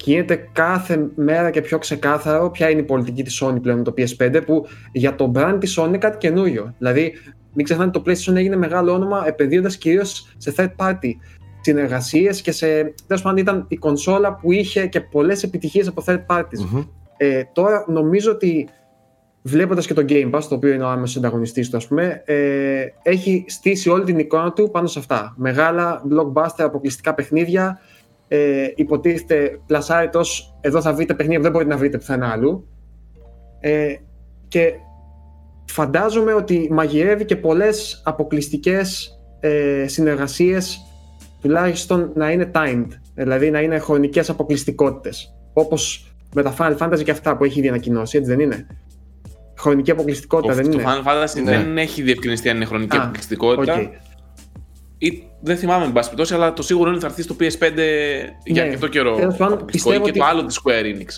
γίνεται 0.03 0.49
κάθε 0.51 1.09
μέρα 1.15 1.49
και 1.49 1.61
πιο 1.61 1.77
ξεκάθαρο 1.77 2.49
ποια 2.49 2.69
είναι 2.69 2.79
η 2.79 2.83
πολιτική 2.83 3.23
της 3.23 3.43
Sony 3.43 3.61
πλέον 3.61 3.77
με 3.77 3.83
το 3.83 3.93
PS5 3.97 4.41
που 4.45 4.65
για 4.91 5.15
το 5.15 5.31
brand 5.35 5.57
της 5.59 5.79
Sony 5.79 5.87
είναι 5.87 5.97
κάτι 5.97 6.17
καινούριο. 6.17 6.73
Δηλαδή, 6.77 7.13
μην 7.53 7.65
ξεχνάτε 7.65 7.99
το 7.99 8.03
PlayStation 8.05 8.35
έγινε 8.35 8.55
μεγάλο 8.55 8.93
όνομα 8.93 9.23
επενδύοντας 9.27 9.77
κυρίως 9.77 10.33
σε 10.37 10.53
third 10.57 10.71
party 10.77 11.11
συνεργασίες 11.61 12.41
και 12.41 12.51
σε. 12.51 12.93
Τέλος 13.07 13.21
πάντων, 13.21 13.37
ήταν 13.37 13.65
η 13.67 13.75
κονσόλα 13.75 14.35
που 14.35 14.51
είχε 14.51 14.87
και 14.87 15.01
πολλές 15.01 15.43
επιτυχίες 15.43 15.87
από 15.87 16.03
third 16.05 16.25
parties. 16.25 16.59
Μμμ. 16.71 16.83
Ε, 17.17 17.43
τώρα 17.53 17.85
νομίζω 17.87 18.31
ότι 18.31 18.67
βλέποντας 19.47 19.85
και 19.87 19.93
το 19.93 20.05
Game 20.09 20.31
Pass, 20.31 20.41
το 20.49 20.55
οποίο 20.55 20.73
είναι 20.73 20.83
ο 20.83 20.87
άμεσος 20.87 21.17
ανταγωνιστή 21.17 21.69
του, 21.69 21.77
ας 21.77 21.87
πούμε, 21.87 22.21
ε, 22.25 22.85
έχει 23.03 23.45
στήσει 23.47 23.89
όλη 23.89 24.03
την 24.03 24.19
εικόνα 24.19 24.51
του 24.53 24.69
πάνω 24.71 24.87
σε 24.87 24.99
αυτά. 24.99 25.33
Μεγάλα 25.37 26.01
blockbuster, 26.11 26.63
αποκλειστικά 26.63 27.13
παιχνίδια. 27.13 27.79
Ε, 28.27 28.67
υποτίθεται 28.75 29.59
πλασάρει 29.65 30.09
ως 30.13 30.57
εδώ 30.61 30.81
θα 30.81 30.93
βρείτε 30.93 31.13
παιχνίδια 31.13 31.37
που 31.37 31.43
δεν 31.43 31.51
μπορείτε 31.51 31.71
να 31.71 31.77
βρείτε 31.77 31.97
πουθενά 31.97 32.31
αλλού. 32.31 32.67
Ε, 33.59 33.95
και 34.47 34.73
φαντάζομαι 35.65 36.33
ότι 36.33 36.67
μαγειρεύει 36.71 37.25
και 37.25 37.35
πολλές 37.35 38.01
αποκλειστικές 38.05 39.19
ε, 39.39 39.87
συνεργασίες 39.87 40.79
τουλάχιστον 41.41 42.11
να 42.15 42.31
είναι 42.31 42.51
timed, 42.53 42.87
δηλαδή 43.15 43.49
να 43.49 43.61
είναι 43.61 43.79
χρονικές 43.79 44.29
αποκλειστικότητες. 44.29 45.35
Όπως 45.53 46.13
με 46.35 46.43
τα 46.43 46.55
Final 46.57 46.77
Fantasy 46.77 47.03
και 47.03 47.11
αυτά 47.11 47.37
που 47.37 47.43
έχει 47.43 47.59
ήδη 47.59 47.67
ανακοινώσει, 47.67 48.17
έτσι 48.17 48.29
δεν 48.29 48.39
είναι. 48.39 48.67
Χρονική 49.57 49.91
αποκλειστικότητα 49.91 50.53
Το, 50.55 50.61
δεν 50.61 50.71
το 50.71 50.79
είναι; 50.79 50.89
Final 50.89 51.07
Fantasy 51.07 51.43
Ναι. 51.43 51.51
δεν 51.51 51.77
έχει 51.77 52.01
διευκρινιστεί 52.01 52.49
αν 52.49 52.55
είναι 52.55 52.65
χρονική 52.65 52.97
Α, 52.97 53.01
αποκλειστικότητα. 53.01 53.73
Οκ. 53.73 53.91
Ή, 54.97 55.23
δεν 55.41 55.57
θυμάμαι, 55.57 55.85
εν 55.85 55.91
πάση 55.91 56.09
περιπτώσει, 56.09 56.33
αλλά 56.33 56.53
το 56.53 56.61
σίγουρο 56.63 56.87
είναι 56.89 56.97
ότι 56.97 57.05
θα 57.05 57.11
έρθει 57.11 57.21
στο 57.21 57.35
PS5 57.39 57.77
για 58.43 58.61
Ναι. 58.63 58.67
αρκετό 58.67 58.87
καιρό. 58.87 59.15
Τέλος 59.15 59.35
πάντων, 59.35 59.53
αποκλειστικό. 59.53 59.93
Ή 59.95 59.99
πιστεύω 59.99 60.03
και 60.03 60.09
ότι- 60.09 60.19
το 60.19 60.25
άλλο 60.25 60.45
της 60.45 60.59
Square 60.63 60.95
Enix. 60.95 61.09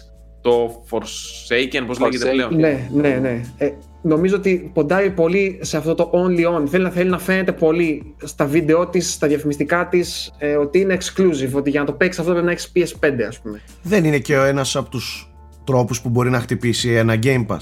Το 0.42 0.84
Forsaken, 0.90 1.84
πώς 1.88 2.00
λέγεται 2.00 2.26
Forsaken. 2.30 2.34
πλέον. 2.34 2.56
Ναι, 2.56 2.90
ναι, 2.94 3.10
ναι. 3.22 3.42
Ε, 3.58 3.70
νομίζω 4.02 4.36
ότι 4.36 4.72
ποντάρει 4.74 5.10
πολύ 5.10 5.60
σε 5.62 5.78
αυτό 5.78 5.96
το 5.96 6.12
only 6.14 6.56
on. 6.62 6.68
Θέλει 6.68 6.84
να, 6.84 6.90
θέλει 6.90 7.10
να 7.10 7.20
φαίνεται 7.20 7.52
πολύ 7.52 8.16
στα 8.24 8.46
βίντεο 8.46 8.88
της, 8.88 9.12
στα 9.14 9.28
διαφημιστικά 9.28 9.88
της, 9.88 10.34
ε, 10.38 10.56
ότι 10.56 10.80
είναι 10.80 10.98
exclusive. 11.02 11.52
Ότι 11.54 11.70
για 11.70 11.80
να 11.80 11.86
το 11.86 11.92
παίξεις 11.94 12.20
αυτό 12.20 12.32
πρέπει 12.32 12.46
να 12.46 12.52
έχεις 12.52 12.72
PS5, 12.76 13.24
ας 13.28 13.40
πούμε. 13.40 13.62
Δεν 13.84 14.06
είναι 14.06 14.18
και 14.20 14.38
ο 14.38 14.44
ένας 14.44 14.76
από 14.76 14.90
τους 14.90 15.32
τρόπους 15.64 16.02
που 16.02 16.10
μπορεί 16.10 16.30
να 16.30 16.40
χτυπήσει 16.40 16.90
ένα 16.94 17.20
Game 17.24 17.46
Pass. 17.48 17.58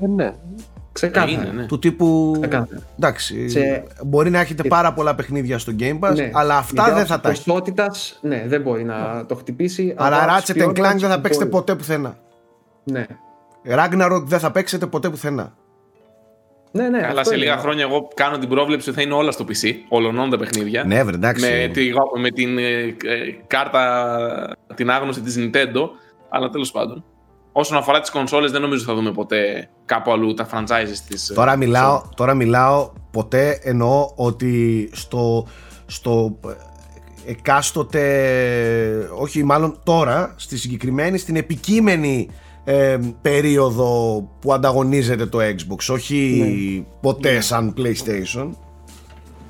Ε, 0.00 0.06
ναι. 0.06 0.34
Ξεκάθαρα. 0.92 1.30
Είναι, 1.32 1.50
ναι. 1.54 1.66
Του 1.66 1.78
τύπου. 1.78 2.36
Ξεκάθαρα. 2.40 2.80
Εντάξει. 2.98 3.48
Σε- 3.48 3.84
Μπορεί 4.04 4.30
να 4.30 4.40
έχετε 4.40 4.62
πάρα 4.68 4.92
πολλά 4.92 5.14
παιχνίδια 5.14 5.58
στο 5.58 5.72
Game 5.78 5.98
Pass, 6.00 6.14
Ναι. 6.14 6.30
αλλά 6.34 6.56
αυτά 6.56 6.82
Γιατί 6.82 6.98
δεν 6.98 7.06
θα 7.06 7.20
τα 7.20 7.30
έχει. 7.30 7.44
ποσότητας, 7.44 8.18
ναι, 8.22 8.44
δεν 8.46 8.60
μπορεί 8.62 8.84
να 8.84 9.26
το 9.26 9.34
χτυπήσει. 9.34 9.94
Άρα 9.96 10.16
αλλά 10.22 10.38
Ratchet 10.38 10.52
της 10.52 10.64
Clank 10.64 10.72
δεν 10.74 10.84
θα 10.84 10.92
ποιότητας 10.92 11.20
παίξετε 11.20 11.44
μπορεί. 11.44 11.50
ποτέ 11.64 11.74
πουθενά. 11.74 12.16
Ναι. 12.84 13.06
Ragnarok 13.74 14.22
δεν 14.24 14.38
θα 14.38 14.50
παίξετε 14.50 14.86
ποτέ 14.86 15.10
πουθενά. 15.10 15.54
Ναι, 16.72 16.88
ναι. 16.88 16.98
Αλλά 16.98 17.06
αυτό 17.20 17.22
σε 17.22 17.34
είναι. 17.34 17.44
λίγα 17.44 17.56
χρόνια 17.56 17.82
εγώ 17.84 18.08
κάνω 18.14 18.38
την 18.38 18.48
πρόβλεψη 18.48 18.88
ότι 18.88 18.98
θα 18.98 19.04
είναι 19.04 19.14
όλα 19.14 19.30
στο 19.30 19.44
PC, 19.48 19.72
ολονών 19.88 20.30
τα 20.30 20.36
παιχνίδια. 20.38 20.84
Ναι, 20.84 21.02
βρε, 21.04 21.14
εντάξει. 21.14 21.44
με, 21.50 21.68
τη, 21.72 21.90
με 22.20 22.30
την 22.30 22.58
ε, 22.58 22.62
ε, 22.82 22.94
κάρτα, 23.46 24.56
την 24.74 24.90
άγνωση 24.90 25.20
της 25.20 25.36
Nintendo, 25.38 25.88
αλλά 26.28 26.48
τέλος 26.48 26.70
πάντων. 26.70 27.04
Όσον 27.52 27.76
αφορά 27.78 28.00
τις 28.00 28.10
κονσόλες 28.10 28.50
δεν 28.50 28.60
νομίζω 28.60 28.84
θα 28.84 28.94
δούμε 28.94 29.12
ποτέ 29.12 29.68
κάπου 29.84 30.12
αλλού 30.12 30.34
τα 30.34 30.48
franchises 30.52 30.98
της. 31.08 31.30
ε, 31.30 31.34
Τώρα 31.34 31.56
μιλάω, 31.56 31.98
Sony. 32.04 32.08
τώρα 32.16 32.34
μιλάω 32.34 32.90
ποτέ 33.10 33.58
εννοώ 33.62 34.10
ότι 34.14 34.88
στο, 34.92 35.46
στο 35.86 36.38
ε, 36.48 37.30
εκάστοτε, 37.30 39.10
όχι 39.18 39.44
μάλλον 39.44 39.78
τώρα, 39.84 40.34
στη 40.36 40.58
συγκεκριμένη, 40.58 41.18
στην 41.18 41.36
επικείμενη 41.36 42.28
ε, 42.64 42.98
περίοδο 43.22 44.20
που 44.40 44.52
ανταγωνίζεται 44.52 45.26
το 45.26 45.38
Xbox, 45.40 45.92
όχι 45.94 46.86
ποτέ 47.00 47.40
σαν 47.40 47.74
PlayStation. 47.78 48.50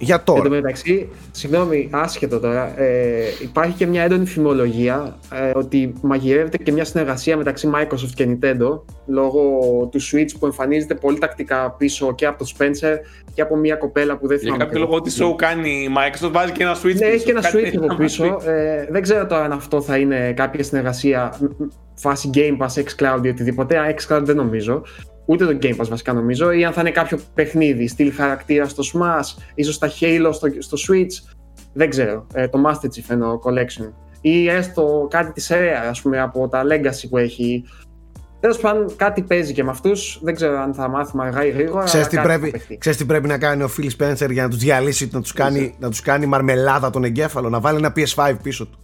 Για 0.04 0.14
Εν 0.14 0.24
τω 0.24 0.32
τώρα. 0.34 0.48
μεταξύ, 0.48 1.08
συγγνώμη, 1.30 1.88
άσχετο 1.92 2.40
τώρα, 2.40 2.80
ε, 2.80 3.22
υπάρχει 3.42 3.72
και 3.76 3.86
μια 3.86 4.02
έντονη 4.02 4.26
φημολογία 4.26 5.16
ε, 5.32 5.50
ότι 5.58 5.92
μαγειρεύεται 6.02 6.56
και 6.56 6.72
μια 6.72 6.84
συνεργασία 6.84 7.36
μεταξύ 7.36 7.70
Microsoft 7.74 8.10
και 8.14 8.26
Nintendo 8.28 8.80
λόγω 9.06 9.40
του 9.90 10.00
Switch 10.00 10.30
που 10.38 10.46
εμφανίζεται 10.46 10.94
πολύ 10.94 11.18
τακτικά 11.18 11.70
πίσω 11.78 12.14
και 12.14 12.26
από 12.26 12.38
τον 12.38 12.46
Spencer 12.58 12.96
και 13.34 13.42
από 13.42 13.56
μια 13.56 13.74
κοπέλα 13.74 14.16
που 14.16 14.26
δεν 14.26 14.36
Για 14.36 14.44
θυμάμαι. 14.44 14.64
κάποιο 14.64 14.80
λόγο 14.80 14.94
ότι 14.94 15.10
show 15.18 15.34
κάνει 15.36 15.70
η 15.70 15.88
Microsoft 15.96 16.30
βάζει 16.32 16.52
και 16.52 16.62
ένα 16.62 16.74
Switch 16.76 16.82
Ναι, 16.84 16.90
πίσω. 16.92 17.04
έχει 17.06 17.24
και 17.24 17.30
ένα 17.30 17.40
Κάτι 17.40 17.56
Switch 17.58 17.62
τέτοιο 17.62 17.78
από 17.80 17.86
να 17.88 17.96
πίσω. 17.96 18.24
μας 18.26 18.44
πει. 18.44 18.50
Ε, 18.50 18.86
δεν 18.90 19.02
ξέρω 19.02 19.26
τώρα 19.26 19.44
αν 19.44 19.52
αυτό 19.52 19.80
θα 19.82 19.96
είναι 19.96 20.32
κάποια 20.32 20.62
συνεργασία 20.64 21.36
μ, 21.40 21.44
μ, 21.44 21.68
φάση 21.94 22.30
Game 22.34 22.56
Pass, 22.58 22.82
xCloud 22.82 23.24
ή 23.24 23.28
οτιδήποτε. 23.28 23.78
Α, 23.78 23.94
xCloud 24.00 24.20
δεν 24.22 24.36
νομίζω. 24.36 24.82
Ούτε 25.24 25.44
το 25.46 25.58
Game 25.62 25.76
Pass 25.80 25.88
βασικά 25.88 26.12
νομίζω. 26.12 26.50
Ή 26.50 26.64
αν 26.64 26.72
θα 26.72 26.80
είναι 26.80 26.90
κάποιο 26.90 27.18
παιχνίδι, 27.34 27.88
στυλ 27.88 28.12
χαρακτήρα 28.12 28.68
στο 28.68 28.82
Smash, 28.92 29.42
ίσως 29.54 29.74
στα 29.74 29.90
Halo 30.00 30.30
στο, 30.32 30.48
στο 30.58 30.76
Switch. 30.88 31.34
Δεν 31.72 31.90
ξέρω. 31.90 32.26
Ε, 32.34 32.48
το 32.48 32.62
Master 32.66 32.86
Chief 32.86 33.04
εννοώ, 33.08 33.38
Collection. 33.44 33.92
Ή 34.20 34.48
έστω 34.48 35.06
κάτι 35.10 35.32
της 35.32 35.50
Rare, 35.52 35.88
ας 35.88 36.02
πούμε, 36.02 36.20
από 36.20 36.48
τα 36.48 36.62
Legacy 36.64 37.08
που 37.10 37.16
έχει. 37.16 37.64
Τέλος 38.40 38.58
πάντων, 38.58 38.96
κάτι 38.96 39.22
παίζει 39.22 39.52
και 39.52 39.64
με 39.64 39.70
αυτούς. 39.70 40.20
Δεν 40.22 40.34
ξέρω 40.34 40.60
αν 40.60 40.74
θα 40.74 40.88
μάθουμε 40.88 41.24
αργά 41.24 41.46
ή 41.46 41.50
γρήγορα. 41.50 41.84
Ξέρεις 41.84 42.06
τι, 42.06 42.16
αλλά 42.16 42.26
κάτι 42.26 42.38
πρέπει, 42.38 42.50
θα 42.50 42.58
παιχτεί. 42.58 42.78
ξέρεις 42.78 42.98
τι 42.98 43.04
πρέπει 43.04 43.28
να 43.28 43.38
κάνει 43.38 43.62
ο 43.62 43.70
Phil 43.76 43.90
Spencer 43.98 44.30
για 44.30 44.42
να 44.42 44.48
τους 44.48 44.58
διαλύσει, 44.58 45.08
να 45.12 45.20
τους 45.20 45.32
κάνει, 45.32 45.74
να 45.78 45.90
τους 45.90 46.00
κάνει 46.00 46.26
μαρμελάδα 46.26 46.90
τον 46.90 47.04
εγκέφαλο, 47.04 47.48
να 47.48 47.60
βάλει 47.60 47.76
ένα 47.76 47.92
PS5 47.96 48.34
πίσω 48.42 48.66
του. 48.66 48.81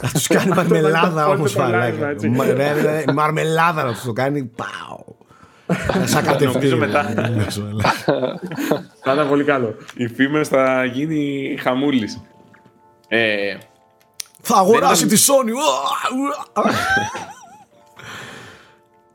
Να 0.00 0.08
τους 0.12 0.26
κάνει 0.26 0.48
μαρμελάδα 0.54 1.26
Όλο 1.26 1.34
όπως 1.38 1.52
το 1.52 1.60
live, 1.62 1.64
φαλάκια. 1.64 2.08
έτσι. 2.08 2.28
Μα- 2.28 2.44
ναι, 2.44 2.52
ναι, 2.52 2.72
ναι, 3.04 3.12
Μαρμελάδα 3.12 3.82
να 3.84 3.92
τους 3.92 4.02
το 4.02 4.12
κάνει. 4.12 4.44
Πάω. 4.44 5.02
Σαν 6.06 6.24
κατευθείαν. 6.24 6.52
Νομίζω 6.52 6.76
μετά. 6.76 7.28
Ναι, 7.30 7.50
σου 7.50 7.60
λέω. 7.62 7.80
Θα 9.02 9.12
ήταν 9.12 9.28
πολύ 9.28 9.44
καλό. 9.44 9.74
Η 9.96 10.06
φήμες 10.08 10.48
θα 10.48 10.84
γίνει 10.84 11.54
χαμούλης. 11.60 12.20
Ε, 13.08 13.56
Θα 14.40 14.56
αγοράσει 14.56 15.04
ήταν- 15.04 15.16
τη 15.18 15.24
Sony. 15.26 15.48
Ουα, 15.52 16.64
ουα. 16.64 16.70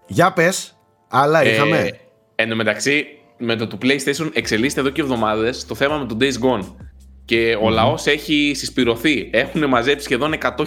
Για 0.08 0.34
πες, 0.34 0.78
άλλα 1.10 1.44
είχαμε; 1.44 1.78
Ε, 1.78 1.90
εν 2.36 2.50
τω 2.50 2.56
μεταξύ, 2.56 3.06
με 3.38 3.56
το 3.56 3.68
του 3.68 3.78
PlayStation 3.82 4.30
εξελίσσεται 4.34 4.82
εδώ 4.82 4.90
και 4.90 5.02
εβδομάδες 5.02 5.66
το 5.66 5.76
θέμα 5.76 5.98
με 5.98 6.06
το 6.06 6.18
Days 6.20 6.34
Gone. 6.46 6.66
Και 7.30 7.58
ο 7.62 7.70
λαός 7.70 8.06
έχει 8.06 8.52
συσπηρωθεί. 8.56 9.30
Έχουν 9.32 9.68
μαζέψει 9.68 10.04
σχεδόν 10.04 10.34
100.000 10.42 10.66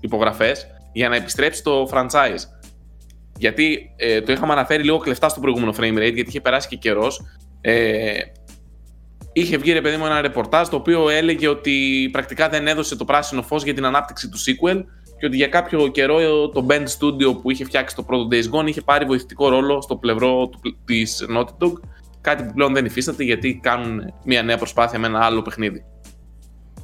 υπογραφές 0.00 0.66
για 0.92 1.08
να 1.08 1.16
επιστρέψει 1.16 1.62
το 1.62 1.88
franchise. 1.92 2.42
Γιατί 3.38 3.94
ε, 3.96 4.20
το 4.20 4.32
είχαμε 4.32 4.52
αναφέρει 4.52 4.82
λίγο 4.82 4.98
κλεφτά 4.98 5.28
στο 5.28 5.40
προηγούμενο 5.40 5.74
frame 5.78 5.98
rate, 5.98 6.14
γιατί 6.14 6.24
είχε 6.28 6.40
περάσει 6.40 6.68
και 6.68 6.76
καιρός. 6.76 7.20
Ε, 7.60 8.18
είχε 9.32 9.56
βγει 9.56 9.72
ρε 9.72 9.80
παιδί 9.80 9.96
μου 9.96 10.06
ένα 10.06 10.20
ρεπορτάζ 10.20 10.68
το 10.68 10.76
οποίο 10.76 11.08
έλεγε 11.08 11.48
ότι 11.48 12.08
πρακτικά 12.12 12.48
δεν 12.48 12.66
έδωσε 12.66 12.96
το 12.96 13.04
πράσινο 13.04 13.42
φως 13.42 13.62
για 13.62 13.74
την 13.74 13.84
ανάπτυξη 13.84 14.28
του 14.28 14.38
sequel 14.38 14.84
και 15.18 15.26
ότι 15.26 15.36
για 15.36 15.48
κάποιο 15.48 15.88
καιρό 15.88 16.48
το 16.48 16.66
Bend 16.68 16.84
Studio 16.98 17.40
που 17.42 17.50
είχε 17.50 17.64
φτιάξει 17.64 17.96
το 17.96 18.02
πρώτο 18.02 18.28
Days 18.30 18.58
Gone 18.58 18.66
είχε 18.66 18.80
πάρει 18.80 19.04
βοηθητικό 19.04 19.48
ρόλο 19.48 19.80
στο 19.80 19.96
πλευρό 19.96 20.48
του, 20.48 20.60
της 20.84 21.26
Naughty 21.36 21.64
Dog 21.64 21.72
κάτι 22.28 22.42
που 22.42 22.52
πλέον 22.54 22.74
δεν 22.74 22.84
υφίσταται 22.84 23.24
γιατί 23.24 23.58
κάνουν 23.62 24.14
μια 24.24 24.42
νέα 24.42 24.56
προσπάθεια 24.56 24.98
με 24.98 25.06
ένα 25.06 25.20
άλλο 25.24 25.42
παιχνίδι. 25.42 25.84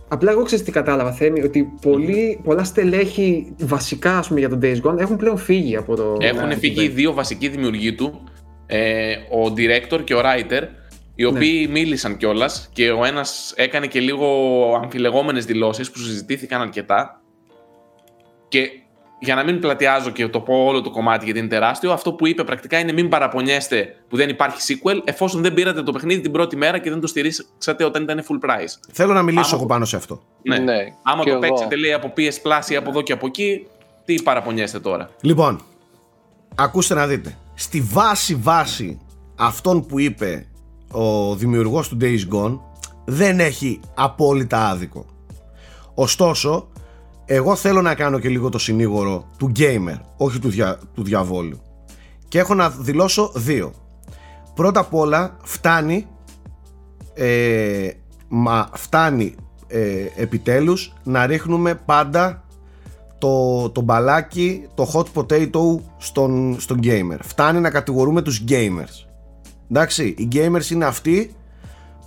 Απλά 0.08 0.30
εγώ 0.30 0.42
ξέρω 0.42 0.62
τι 0.62 0.70
κατάλαβα, 0.70 1.12
Θέμη, 1.12 1.42
ότι 1.42 1.72
πολλοί, 1.80 2.40
πολλά 2.44 2.64
στελέχη 2.64 3.54
βασικά 3.58 4.18
ας 4.18 4.28
πούμε, 4.28 4.40
για 4.40 4.48
τον 4.48 4.60
Days 4.62 4.80
Gone 4.82 4.98
έχουν 4.98 5.16
πλέον 5.16 5.36
φύγει 5.36 5.76
από 5.76 5.96
το. 5.96 6.16
Έχουν 6.20 6.50
από 6.50 6.58
φύγει 6.58 6.84
οι 6.84 6.88
το- 6.88 6.94
δύο 6.94 7.12
βασικοί 7.12 7.48
δημιουργοί 7.48 7.94
του, 7.94 8.22
ε, 8.66 9.12
ο 9.14 9.52
director 9.56 10.04
και 10.04 10.14
ο 10.14 10.20
writer, 10.24 10.62
οι 11.14 11.24
οποίοι 11.24 11.68
μίλησαν 11.70 12.16
κιόλας 12.16 12.68
και 12.72 12.90
ο 12.90 13.04
ένας 13.04 13.52
έκανε 13.56 13.86
και 13.86 14.00
λίγο 14.00 14.26
αμφιλεγόμενες 14.82 15.44
δηλώσεις 15.44 15.90
που 15.90 15.98
συζητήθηκαν 15.98 16.60
αρκετά. 16.60 17.22
Και 18.48 18.70
για 19.25 19.35
να 19.35 19.45
μην 19.45 19.61
πλατιάζω 19.61 20.11
και 20.11 20.28
το 20.28 20.40
πω 20.40 20.54
όλο 20.64 20.81
το 20.81 20.90
κομμάτι 20.90 21.25
γιατί 21.25 21.38
είναι 21.40 21.49
τεράστιο, 21.49 21.93
αυτό 21.93 22.12
που 22.12 22.26
είπε 22.26 22.45
πρακτικά 22.45 22.78
είναι 22.78 22.93
μην 22.93 23.09
παραπονιέστε 23.09 23.97
που 24.09 24.16
δεν 24.16 24.28
υπάρχει 24.28 24.57
sequel 24.83 25.00
εφόσον 25.04 25.43
δεν 25.43 25.54
πήρατε 25.54 25.83
το 25.83 25.93
παιχνίδι 25.93 26.21
την 26.21 26.33
πρώτη 26.33 26.57
μέρα 26.57 26.78
και 26.78 26.90
δεν 26.90 27.00
το 27.00 27.07
στηρίξατε 27.07 27.85
όταν 27.85 28.02
ήταν 28.02 28.23
full 28.28 28.49
price. 28.49 28.78
Θέλω 28.93 29.12
να 29.12 29.23
μιλήσω 29.23 29.47
άμα- 29.47 29.57
εγώ 29.57 29.66
πάνω 29.66 29.85
σε 29.85 29.97
αυτό. 29.97 30.23
Ναι. 30.43 30.59
Ναι, 30.59 30.75
Άμα 31.02 31.23
και 31.23 31.31
το 31.31 31.37
εγώ. 31.37 31.38
παίξετε 31.40 31.76
λέει 31.76 31.93
από 31.93 32.12
PS 32.16 32.21
Plus 32.23 32.71
ή 32.71 32.76
από 32.76 32.90
εδώ 32.90 33.02
και 33.02 33.12
από 33.12 33.26
εκεί, 33.26 33.66
τι 34.04 34.14
παραπονιέστε 34.23 34.81
τώρα; 34.81 35.09
Λοιπόν, 35.21 35.61
ακούστε 36.54 36.95
να 36.95 37.07
δείτε. 37.07 37.37
Στη 37.54 37.81
βάση 37.81 38.35
βάση 38.35 39.00
αυτών 39.37 39.87
που 39.87 39.99
είπε 40.00 40.47
ο 40.90 41.35
δημιουργός 41.35 41.88
του 41.88 41.97
Days 42.00 42.35
Gone 42.35 42.59
δεν 43.04 43.40
έχει 43.40 43.81
απόλυτα 43.95 44.69
άδικο. 44.69 45.07
Ωστόσο, 45.95 46.69
εγώ 47.25 47.54
θέλω 47.54 47.83
να 47.83 47.95
κάνω 47.95 48.19
και 48.19 48.28
λίγο 48.28 48.49
το 48.49 48.59
συνήγορο 48.59 49.31
του 49.38 49.52
gamer, 49.57 49.99
όχι 50.16 50.38
του, 50.38 50.49
δια, 50.49 50.78
του 50.95 51.02
διαβόλου. 51.02 51.61
Και 52.28 52.38
έχω 52.38 52.54
να 52.54 52.71
δηλώσω 52.71 53.33
δύο. 53.35 53.73
Πρώτα 54.54 54.81
απ' 54.81 54.95
όλα 54.95 55.37
φτάνει 55.43 56.07
ε, 57.14 57.90
μα 58.28 58.69
φτάνει 58.73 59.35
ε, 59.66 60.07
επιτέλους 60.16 60.93
να 61.02 61.26
ρίχνουμε 61.26 61.75
πάντα 61.75 62.45
το, 63.19 63.71
το 63.71 63.81
μπαλάκι, 63.81 64.66
το 64.75 64.90
hot 64.93 65.07
potato 65.14 65.81
στον, 65.99 66.57
στον 66.61 66.81
gamer. 66.83 67.19
Φτάνει 67.23 67.61
να 67.61 67.71
κατηγορούμε 67.71 68.23
τους 68.23 68.45
gamers. 68.49 69.07
Εντάξει, 69.71 70.14
οι 70.19 70.28
gamers 70.33 70.71
είναι 70.71 70.85
αυτοί 70.85 71.35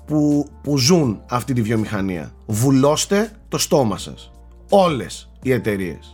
που, 0.05 0.47
που 0.63 0.77
ζουν 0.77 1.21
αυτή 1.29 1.53
τη 1.53 1.61
βιομηχανία. 1.61 2.31
Βουλώστε 2.45 3.31
το 3.47 3.57
στόμα 3.57 3.97
σας. 3.97 4.31
Όλες 4.69 5.31
οι 5.41 5.51
εταιρείες. 5.51 6.13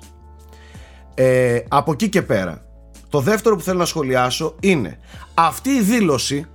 Ε, 1.13 1.59
από 1.67 1.91
εκεί 1.91 2.09
και 2.09 2.21
πέρα, 2.21 2.65
το 3.09 3.19
δεύτερο 3.19 3.55
που 3.55 3.61
θέλω 3.61 3.77
να 3.77 3.85
σχολιάσω 3.85 4.55
είναι 4.59 4.99
αυτή 5.33 5.69
η 5.69 5.81
δήλωση 5.81 6.45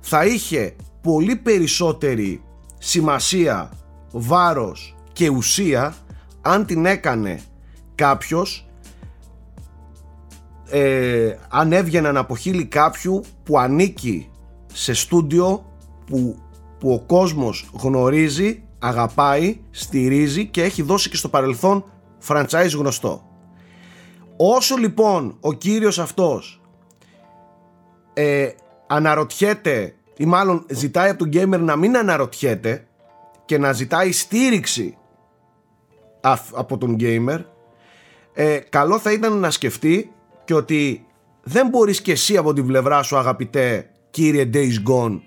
θα 0.00 0.24
είχε 0.24 0.76
πολύ 1.00 1.36
περισσότερη 1.36 2.42
σημασία, 2.78 3.70
βάρος 4.10 4.96
και 5.12 5.28
ουσία 5.28 5.94
αν 6.40 6.66
την 6.66 6.86
έκανε 6.86 7.40
κάποιος 7.94 8.66
ε, 10.70 11.36
αν 11.48 11.72
έβγαιναν 11.72 12.16
από 12.16 12.36
χείλη 12.36 12.64
κάποιου 12.64 13.22
που 13.42 13.58
ανήκει 13.58 14.30
σε 14.72 14.94
στούντιο 14.94 15.66
που, 16.06 16.38
που 16.78 16.92
ο 16.92 17.00
κόσμος 17.00 17.70
γνωρίζει, 17.72 18.62
αγαπάει, 18.78 19.60
στηρίζει 19.70 20.46
και 20.46 20.62
έχει 20.62 20.82
δώσει 20.82 21.08
και 21.10 21.16
στο 21.16 21.28
παρελθόν 21.28 21.84
franchise 22.28 22.70
γνωστό. 22.76 23.24
Όσο 24.36 24.76
λοιπόν 24.76 25.36
ο 25.40 25.52
κύριος 25.52 25.98
αυτός 25.98 26.60
ε, 28.12 28.48
αναρωτιέται 28.86 29.94
ή 30.16 30.24
μάλλον 30.24 30.66
ζητάει 30.70 31.10
από 31.10 31.18
τον 31.18 31.30
gamer 31.32 31.58
να 31.60 31.76
μην 31.76 31.96
αναρωτιέται 31.96 32.86
και 33.44 33.58
να 33.58 33.72
ζητάει 33.72 34.12
στήριξη 34.12 34.96
αφ- 36.20 36.58
από 36.58 36.78
τον 36.78 36.96
gamer 37.00 37.38
ε, 38.32 38.58
καλό 38.58 38.98
θα 38.98 39.12
ήταν 39.12 39.38
να 39.38 39.50
σκεφτεί 39.50 40.12
και 40.44 40.54
ότι 40.54 41.06
δεν 41.42 41.68
μπορείς 41.68 42.00
και 42.00 42.12
εσύ 42.12 42.36
από 42.36 42.52
την 42.52 42.66
πλευρά 42.66 43.02
σου 43.02 43.16
αγαπητέ 43.16 43.90
κύριε 44.10 44.50
Days 44.52 44.90
Gone 44.90 45.20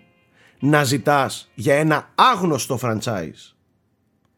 να 0.60 0.84
ζητάς 0.84 1.50
για 1.54 1.76
ένα 1.76 2.10
άγνωστο 2.16 2.80
franchise 2.82 3.54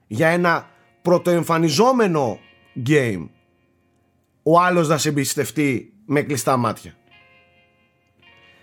για 0.08 0.28
ένα 0.28 0.70
πρωτοεμφανιζόμενο 1.02 2.40
game 2.90 3.28
ο 4.44 4.60
άλλος 4.60 4.88
να 4.88 4.98
σε 4.98 5.10
εμπιστευτεί 5.10 5.94
με 6.06 6.22
κλειστά 6.22 6.58
μάτια. 6.58 6.96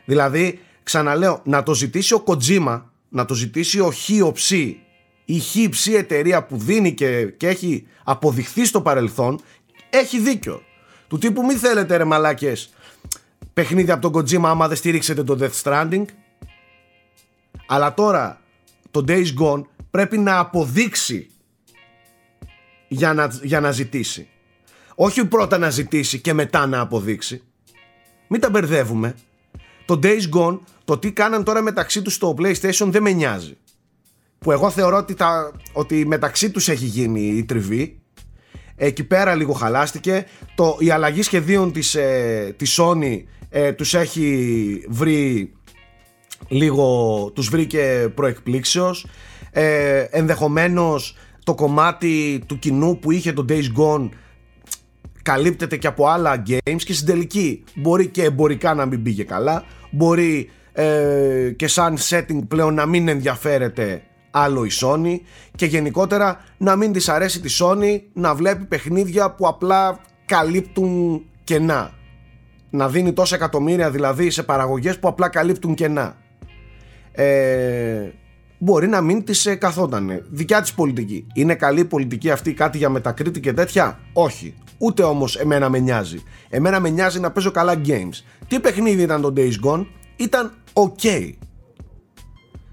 Δηλαδή 0.04 0.58
ξαναλέω 0.82 1.40
να 1.44 1.62
το 1.62 1.74
ζητήσει 1.74 2.14
ο 2.14 2.22
Kojima 2.26 2.82
να 3.08 3.24
το 3.24 3.34
ζητήσει 3.34 3.80
ο 3.80 3.90
χ 3.92 4.24
ο 4.24 4.32
ψ 4.32 4.50
η 5.24 5.40
χ 5.40 5.68
ψ 5.70 5.86
εταιρεία 5.86 6.44
που 6.44 6.56
δίνει 6.56 6.94
και, 6.94 7.24
και 7.36 7.48
έχει 7.48 7.86
αποδειχθεί 8.04 8.64
στο 8.64 8.80
παρελθόν 8.80 9.40
έχει 9.90 10.20
δίκιο. 10.20 10.62
Του 11.08 11.18
τύπου 11.18 11.44
μη 11.44 11.54
θέλετε 11.54 11.96
ρε 11.96 12.04
μαλάκες 12.04 12.72
παιχνίδι 13.54 13.90
από 13.90 14.10
τον 14.10 14.22
Kojima 14.22 14.44
άμα 14.44 14.68
δεν 14.68 14.76
στηρίξετε 14.76 15.22
το 15.22 15.38
Death 15.40 15.62
Stranding 15.62 16.04
αλλά 17.70 17.94
τώρα 17.94 18.40
το 18.90 19.04
Days 19.08 19.26
Gone 19.40 19.62
πρέπει 19.90 20.18
να 20.18 20.38
αποδείξει 20.38 21.30
για 22.88 23.12
να, 23.12 23.30
για 23.42 23.60
να 23.60 23.70
ζητήσει. 23.70 24.28
Όχι 24.94 25.24
πρώτα 25.24 25.58
να 25.58 25.70
ζητήσει 25.70 26.18
και 26.20 26.32
μετά 26.32 26.66
να 26.66 26.80
αποδείξει. 26.80 27.42
Μην 28.28 28.40
τα 28.40 28.50
μπερδεύουμε. 28.50 29.14
Το 29.84 29.98
Days 30.02 30.30
Gone 30.34 30.58
το 30.84 30.98
τι 30.98 31.12
κάναν 31.12 31.44
τώρα 31.44 31.62
μεταξύ 31.62 32.02
τους 32.02 32.14
στο 32.14 32.34
PlayStation 32.38 32.86
δεν 32.86 33.02
με 33.02 33.10
νοιάζει. 33.10 33.56
Που 34.38 34.52
εγώ 34.52 34.70
θεωρώ 34.70 34.96
ότι, 34.96 35.14
τα, 35.14 35.52
ότι 35.72 36.06
μεταξύ 36.06 36.50
τους 36.50 36.68
έχει 36.68 36.84
γίνει 36.84 37.20
η 37.20 37.44
τριβή. 37.44 38.00
Εκεί 38.76 39.04
πέρα 39.04 39.34
λίγο 39.34 39.52
χαλάστηκε. 39.52 40.26
Το, 40.54 40.76
η 40.78 40.90
αλλαγή 40.90 41.22
σχεδίων 41.22 41.72
της, 41.72 41.94
ε, 41.94 42.54
της 42.56 42.80
Sony 42.80 43.22
ε, 43.50 43.72
τους 43.72 43.94
έχει 43.94 44.84
βρει 44.88 45.52
λίγο 46.48 47.30
τους 47.34 47.48
βρήκε 47.48 48.12
προεκπλήξεως. 48.14 49.06
Ε, 49.50 50.00
ενδεχομένως 50.10 51.16
το 51.44 51.54
κομμάτι 51.54 52.42
του 52.46 52.58
κοινού 52.58 52.98
που 52.98 53.10
είχε 53.10 53.32
το 53.32 53.44
Days 53.48 53.78
Gone 53.78 54.08
καλύπτεται 55.22 55.76
και 55.76 55.86
από 55.86 56.06
άλλα 56.06 56.42
games 56.48 56.82
και 56.84 56.92
στην 56.92 57.06
τελική 57.06 57.64
μπορεί 57.74 58.06
και 58.06 58.22
εμπορικά 58.22 58.74
να 58.74 58.86
μην 58.86 59.02
πήγε 59.02 59.22
καλά. 59.22 59.64
Μπορεί 59.90 60.50
ε, 60.72 61.52
και 61.56 61.66
σαν 61.66 61.96
setting 61.98 62.40
πλέον 62.48 62.74
να 62.74 62.86
μην 62.86 63.08
ενδιαφέρεται 63.08 64.02
άλλο 64.30 64.64
η 64.64 64.70
Sony 64.80 65.16
και 65.56 65.66
γενικότερα 65.66 66.40
να 66.56 66.76
μην 66.76 66.92
της 66.92 67.08
αρέσει 67.08 67.40
τη 67.40 67.56
Sony 67.60 68.00
να 68.12 68.34
βλέπει 68.34 68.64
παιχνίδια 68.64 69.30
που 69.30 69.48
απλά 69.48 70.00
καλύπτουν 70.26 71.24
κενά. 71.44 71.92
Να 72.70 72.88
δίνει 72.88 73.12
τόσα 73.12 73.34
εκατομμύρια 73.34 73.90
δηλαδή 73.90 74.30
σε 74.30 74.42
παραγωγές 74.42 74.98
που 74.98 75.08
απλά 75.08 75.28
καλύπτουν 75.28 75.74
κενά 75.74 76.16
ε, 77.22 78.12
μπορεί 78.58 78.88
να 78.88 79.00
μην 79.00 79.24
της 79.24 79.46
ε, 79.46 79.54
καθότανε 79.54 80.24
δικιά 80.30 80.60
της 80.60 80.74
πολιτική 80.74 81.26
είναι 81.34 81.54
καλή 81.54 81.80
η 81.80 81.84
πολιτική 81.84 82.30
αυτή 82.30 82.52
κάτι 82.52 82.78
για 82.78 82.88
μετακρίτη 82.88 83.40
και 83.40 83.52
τέτοια; 83.52 84.00
Όχι 84.12 84.54
Ούτε 84.78 85.02
όμως 85.02 85.36
εμένα 85.36 85.68
με 85.68 85.78
νοιάζει. 85.78 86.22
Εμένα 86.48 86.80
με 86.80 86.88
νοιάζει 86.88 87.20
να 87.20 87.30
παίζω 87.30 87.50
καλά 87.50 87.80
games. 87.86 88.24
Τι 88.48 88.60
παιχνίδι 88.60 89.02
ήταν 89.02 89.20
το 89.20 89.32
Days 89.36 89.52
Gone, 89.66 89.86
ήταν 90.16 90.52
ok. 90.72 91.32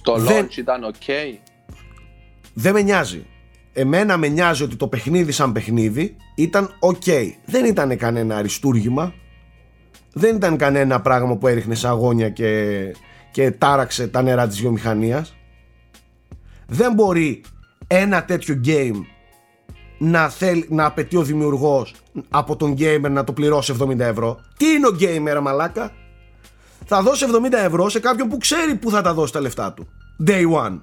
Το 0.02 0.18
Δεν- 0.18 0.46
launch 0.46 0.58
ήταν 0.58 0.94
ok. 0.94 1.12
Δεν 2.54 2.74
με 2.74 2.82
νοιάζει. 2.82 3.26
Εμένα 3.74 4.18
με 4.18 4.28
νοιάζει 4.28 4.64
ότι 4.64 4.76
το 4.76 4.88
παιχνίδι 4.88 5.32
σαν 5.32 5.52
παιχνίδι 5.52 6.16
ήταν 6.36 6.70
ok. 6.80 7.32
Δεν 7.46 7.66
ήταν 7.66 7.98
κανένα 7.98 8.38
αριστούργημα. 8.38 9.14
Δεν 10.14 10.36
ήταν 10.36 10.58
κανένα 10.58 11.02
πράγμα 11.02 11.36
που 11.36 11.48
έριχνες 11.48 11.80
σε 11.80 11.88
αγώνια 11.88 12.30
και, 12.30 12.82
και 13.36 13.52
τάραξε 13.52 14.08
τα 14.08 14.22
νερά 14.22 14.48
της 14.48 14.60
βιομηχανίας. 14.60 15.36
Δεν 16.68 16.94
μπορεί 16.94 17.42
ένα 17.88 18.26
τέτοιο 18.26 18.62
game 18.66 19.02
να, 19.98 20.30
θέλει, 20.30 20.66
να 20.70 20.86
απαιτεί 20.86 21.16
ο 21.16 21.24
δημιουργός 21.24 21.96
από 22.30 22.56
τον 22.56 22.76
gamer 22.80 23.10
να 23.10 23.24
το 23.24 23.34
πληρώσει 23.34 23.76
70 23.82 24.00
ευρώ. 24.00 24.40
Τι 24.58 24.66
είναι 24.66 24.88
ο 24.88 24.96
gamer 25.00 25.34
ρε 25.34 25.40
μαλάκα; 25.40 25.92
Θα 26.86 27.02
δώσει 27.02 27.26
70 27.46 27.52
ευρώ 27.52 27.90
σε 27.90 28.00
κάποιον 28.00 28.30
που 28.30 28.38
ξέρει 28.38 28.76
που 28.76 28.90
θα 28.90 29.02
τα 29.02 29.14
δώσει 29.14 29.34
τα 29.34 29.40
λεφτά 29.40 29.74
του. 29.74 29.88
Day 30.28 30.52
one 30.52 30.80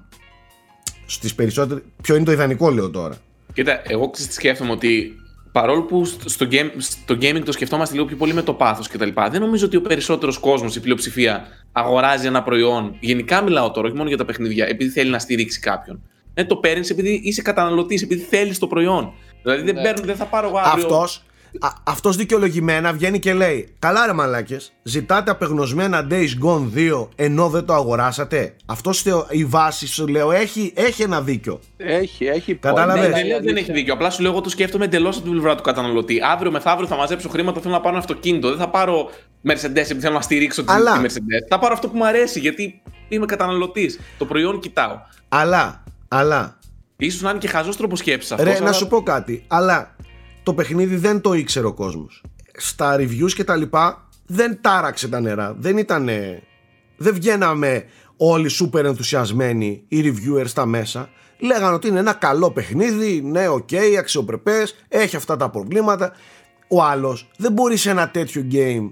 στις 1.05 1.35
περισσότερες 1.35 1.83
ποιο 2.01 2.15
είναι 2.15 2.25
το 2.25 2.31
ιδανικό 2.31 2.69
λέω 2.69 2.89
τώρα 2.89 3.15
Κοίτα, 3.53 3.81
εγώ 3.83 4.09
ξέρεις 4.09 4.31
τι 4.31 4.37
σκέφτομαι 4.37 4.71
ότι 4.71 5.15
παρόλο 5.53 5.81
που 5.83 6.05
στο, 6.05 6.29
στο 6.29 6.47
game, 6.51 6.69
στο 6.77 7.17
gaming 7.21 7.41
το 7.45 7.51
σκεφτόμαστε 7.51 7.93
λίγο 7.95 8.05
πιο 8.07 8.15
πολύ 8.17 8.33
με 8.33 8.41
το 8.41 8.53
πάθος 8.53 8.87
κτλ. 8.87 9.09
Δεν 9.31 9.41
νομίζω 9.41 9.65
ότι 9.65 9.75
ο 9.77 9.81
περισσότερος 9.81 10.37
κόσμος, 10.37 10.75
η 10.75 10.79
πλειοψηφία, 10.79 11.47
αγοράζει 11.71 12.27
ένα 12.27 12.43
προϊόν. 12.43 12.95
Γενικά 12.99 13.41
μιλάω 13.41 13.71
τώρα, 13.71 13.87
όχι 13.87 13.95
μόνο 13.95 14.07
για 14.07 14.17
τα 14.17 14.25
παιχνίδια, 14.25 14.65
επειδή 14.65 14.89
θέλει 14.91 15.09
να 15.09 15.19
στηρίξει 15.19 15.59
κάποιον. 15.59 16.01
Ναι, 16.33 16.45
το 16.45 16.55
παίρνεις 16.55 16.89
επειδή 16.89 17.21
είσαι 17.23 17.41
καταναλωτής, 17.41 18.01
επειδή 18.01 18.21
θέλεις 18.21 18.59
το 18.59 18.67
προϊόν. 18.67 19.13
Δηλαδή 19.43 19.61
δεν, 19.63 19.75
Ναι. 19.75 19.81
παίρνω, 19.81 20.05
δεν 20.05 20.15
θα 20.15 20.25
πάρω 20.25 20.47
εγώ 20.47 20.57
αύριο. 20.57 20.85
αυτός, 20.85 21.23
α, 21.59 21.67
αυτός 21.83 22.15
δικαιολογημένα 22.15 22.93
βγαίνει 22.93 23.19
και 23.19 23.33
λέει 23.33 23.73
καλά 23.79 24.05
ρε 24.05 24.13
μαλάκες 24.13 24.73
ζητάτε 24.83 25.31
απεγνωσμένα 25.31 26.07
Days 26.11 26.29
Gone 26.45 26.67
2 27.01 27.07
ενώ 27.15 27.49
δεν 27.49 27.65
το 27.65 27.73
αγοράσατε; 27.73 28.55
Αυτός 28.65 29.01
θεω- 29.01 29.25
η 29.29 29.45
βάση 29.45 29.87
σου 29.87 30.07
λέω 30.07 30.31
έχει, 30.31 30.73
έχει 30.75 31.01
ένα 31.01 31.21
δίκιο 31.21 31.59
Έχει, 31.77 32.25
έχει 32.25 32.55
Κατάλαβες; 32.55 33.03
point. 33.03 33.09
Ναι, 33.09 33.09
Ναι, 33.09 33.13
δεν 33.15 33.27
λέω 33.27 33.37
ότι 33.37 33.45
δεν 33.45 33.55
έχει 33.55 33.71
δίκιο. 33.71 33.93
Απλά 33.93 34.09
σου 34.09 34.21
λέω 34.21 34.31
εγώ 34.31 34.41
το 34.41 34.49
σκέφτομαι 34.49 34.85
εντελώς 34.85 35.15
από 35.15 35.23
την 35.23 35.31
πλευρά 35.33 35.55
του 35.55 35.63
καταναλωτή. 35.63 36.19
Αύριο 36.31 36.51
μεθαύριο 36.51 36.87
θα 36.87 36.95
μαζέψω 36.95 37.29
χρήματα, 37.29 37.59
θέλω 37.61 37.73
να 37.73 37.79
πάρω 37.79 37.89
ένα 37.95 37.99
αυτοκίνητο. 38.03 38.49
Δεν 38.49 38.57
θα 38.57 38.69
πάρω 38.69 39.09
Mercedes 39.47 39.75
επειδή 39.75 39.99
θέλω 39.99 40.13
να 40.13 40.21
στηρίξω 40.21 40.63
τη, 40.63 40.73
Αλλά- 40.73 40.91
τη 41.01 41.05
Mercedes. 41.05 41.47
Θα 41.49 41.59
πάρω 41.59 41.73
αυτό 41.73 41.87
που 41.89 41.97
μου 41.97 42.05
αρέσει 42.05 42.39
γιατί 42.39 42.81
είμαι 43.09 43.25
καταναλωτής. 43.25 43.99
Το 44.17 44.25
προϊόν 44.25 44.59
κοιτάω. 44.59 44.97
αλλά, 45.29 45.83
αλλά 46.07 46.57
Ίσως 46.97 47.21
να 47.21 47.29
είναι 47.29 47.39
και 47.39 47.47
χαζός 47.47 47.77
τρόπος 47.77 47.99
σκέψης 47.99 48.31
αυτός. 48.31 48.47
ρε 48.53 48.59
να 48.59 48.71
σου 48.71 48.87
πω 48.87 49.03
κάτι 49.03 49.43
αλλά 49.47 49.92
το 50.43 50.53
παιχνίδι 50.53 50.95
δεν 50.95 51.21
το 51.21 51.33
ήξερε 51.33 51.65
ο 51.65 51.73
κόσμος. 51.73 52.23
Στα 52.57 52.95
reviews 52.95 53.31
και 53.35 53.43
τα 53.43 53.55
λοιπά 53.55 54.09
δεν 54.25 54.57
τάραξε 54.61 55.07
τα 55.07 55.19
νερά. 55.19 55.55
Δεν 55.59 55.77
ήταν 55.77 56.09
δεν 56.97 57.13
βγαίναμε 57.13 57.85
όλοι 58.17 58.49
super 58.61 58.83
ενθουσιασμένοι 58.83 59.83
οι 59.87 60.01
reviewers 60.01 60.47
στα 60.47 60.65
μέσα. 60.65 61.09
Λέγανε 61.39 61.73
ότι 61.73 61.87
είναι 61.87 61.99
ένα 61.99 62.13
καλό 62.13 62.51
παιχνίδι 62.51 63.21
ναι 63.21 63.47
οκ 63.47 63.69
αξιοπρεπές 63.99 64.75
έχει 64.87 65.15
αυτά 65.15 65.37
τα 65.37 65.49
προβλήματα. 65.49 66.13
Ο 66.67 66.83
άλλος 66.83 67.29
δεν 67.37 67.51
μπορεί 67.51 67.77
σε 67.77 67.89
ένα 67.89 68.09
τέτοιο 68.09 68.47
game 68.51 68.91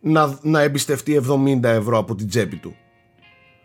να, 0.00 0.38
να 0.42 0.60
εμπιστευτεί 0.60 1.20
70 1.28 1.62
ευρώ 1.62 1.98
από 1.98 2.14
την 2.14 2.28
τσέπη 2.28 2.56
του. 2.56 2.76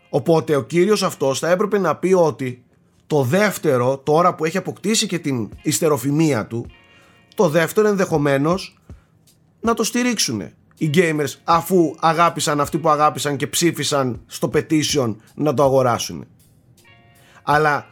Οπότε 0.08 0.56
ο 0.56 0.62
κύριος 0.62 1.02
αυτός 1.02 1.38
θα 1.38 1.50
έπρεπε 1.50 1.78
να 1.78 1.96
πει 1.96 2.12
ότι 2.12 2.62
το 3.06 3.22
δεύτερο 3.22 3.98
τώρα 3.98 4.34
που 4.34 4.44
έχει 4.44 4.56
αποκτήσει 4.56 5.06
και 5.06 5.18
την 5.18 5.48
υστεροφημία 5.62 6.46
του 6.46 6.66
το 7.38 7.48
δεύτερο 7.48 7.88
ενδεχομένως 7.88 8.78
να 9.60 9.74
το 9.74 9.84
στηρίξουν 9.84 10.40
οι 10.78 10.90
gamers 10.94 11.34
αφού 11.44 11.94
αγάπησαν 12.00 12.60
αυτοί 12.60 12.78
που 12.78 12.88
αγάπησαν 12.88 13.36
και 13.36 13.46
ψήφισαν 13.46 14.20
στο 14.26 14.50
petition 14.54 15.16
να 15.34 15.54
το 15.54 15.62
αγοράσουν. 15.62 16.26
Αλλά 17.42 17.86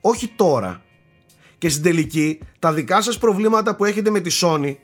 όχι 0.00 0.28
τώρα. 0.36 0.82
Και 1.58 1.68
στην 1.68 1.82
τελική 1.82 2.38
τα 2.58 2.72
δικά 2.72 3.02
σας 3.02 3.18
προβλήματα 3.18 3.76
που 3.76 3.84
έχετε 3.84 4.10
με 4.10 4.20
τη 4.20 4.38
Sony 4.42 4.74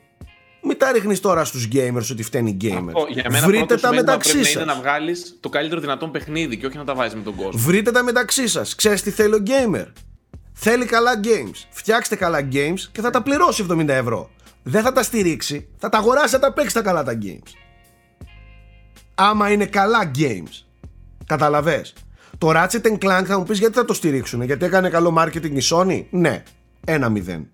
μην 0.61 0.77
τα 0.77 0.91
ρίχνεις 0.91 1.19
τώρα 1.19 1.45
στους 1.45 1.67
gamers 1.73 2.07
ότι 2.11 2.23
φταίνει 2.23 2.49
οι 2.49 2.57
gamers. 2.61 2.87
Αυτό, 2.87 3.07
για 3.09 3.25
μένα 3.31 3.45
Βρείτε 3.45 3.65
πρώτο 3.65 3.81
τα 3.81 3.87
σημαίνει 3.87 3.95
να 3.95 4.01
μεταξύ 4.01 4.31
πρέπει 4.31 4.43
να 4.43 4.51
σας. 4.51 4.61
είναι 4.61 4.73
να 4.73 4.79
βγάλεις 4.79 5.37
το 5.39 5.49
καλύτερο 5.49 5.81
δυνατόν 5.81 6.11
παιχνίδι 6.11 6.57
και 6.57 6.65
όχι 6.65 6.77
να 6.77 6.83
τα 6.83 6.95
βάζεις 6.95 7.15
με 7.15 7.21
τον 7.21 7.35
κόσμο. 7.35 7.61
Βρείτε 7.61 7.91
τα 7.91 8.03
μεταξύ 8.03 8.47
σας. 8.47 8.75
Ξέρεις 8.75 9.01
τι 9.01 9.11
θέλει 9.11 9.33
ο 9.33 9.43
gamer. 9.45 9.85
Θέλει 10.59 10.85
καλά 10.85 11.19
games. 11.23 11.65
Φτιάξτε 11.69 12.15
καλά 12.15 12.47
games 12.51 12.79
και 12.91 13.01
θα 13.01 13.09
τα 13.09 13.21
πληρώσει 13.21 13.65
70 13.69 13.87
ευρώ. 13.87 14.29
Δεν 14.63 14.83
θα 14.83 14.91
τα 14.91 15.03
στηρίξει. 15.03 15.67
Θα 15.77 15.89
τα 15.89 15.97
αγοράσει, 15.97 16.27
θα 16.27 16.39
τα 16.39 16.53
παίξει 16.53 16.73
τα 16.73 16.81
καλά 16.81 17.03
τα 17.03 17.17
games. 17.21 17.51
Άμα 19.15 19.51
είναι 19.51 19.65
καλά 19.65 20.11
games. 20.17 20.65
Καταλαβες. 21.25 21.93
Το 22.37 22.51
Ratchet 22.55 22.97
Clank 22.97 23.23
θα 23.25 23.37
μου 23.37 23.43
πεις 23.43 23.59
γιατί 23.59 23.73
θα 23.73 23.85
το 23.85 23.93
στηρίξουν. 23.93 24.41
Γιατί 24.41 24.65
έκανε 24.65 24.89
καλό 24.89 25.15
marketing 25.19 25.51
η 25.51 25.61
Sony; 25.69 26.05
Ναι. 26.09 26.43
1-0. 26.85 27.45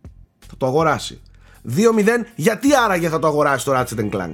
Θα 0.48 0.58
το 0.58 0.66
αγοράσει. 0.66 1.22
2-0. 1.76 1.80
Γιατί 2.36 2.68
άραγε 2.86 3.10
θα 3.10 3.20
το 3.20 3.28
αγοράσει 3.28 3.66
το 3.66 3.80
Ratchet 3.80 4.10
Clank; 4.10 4.34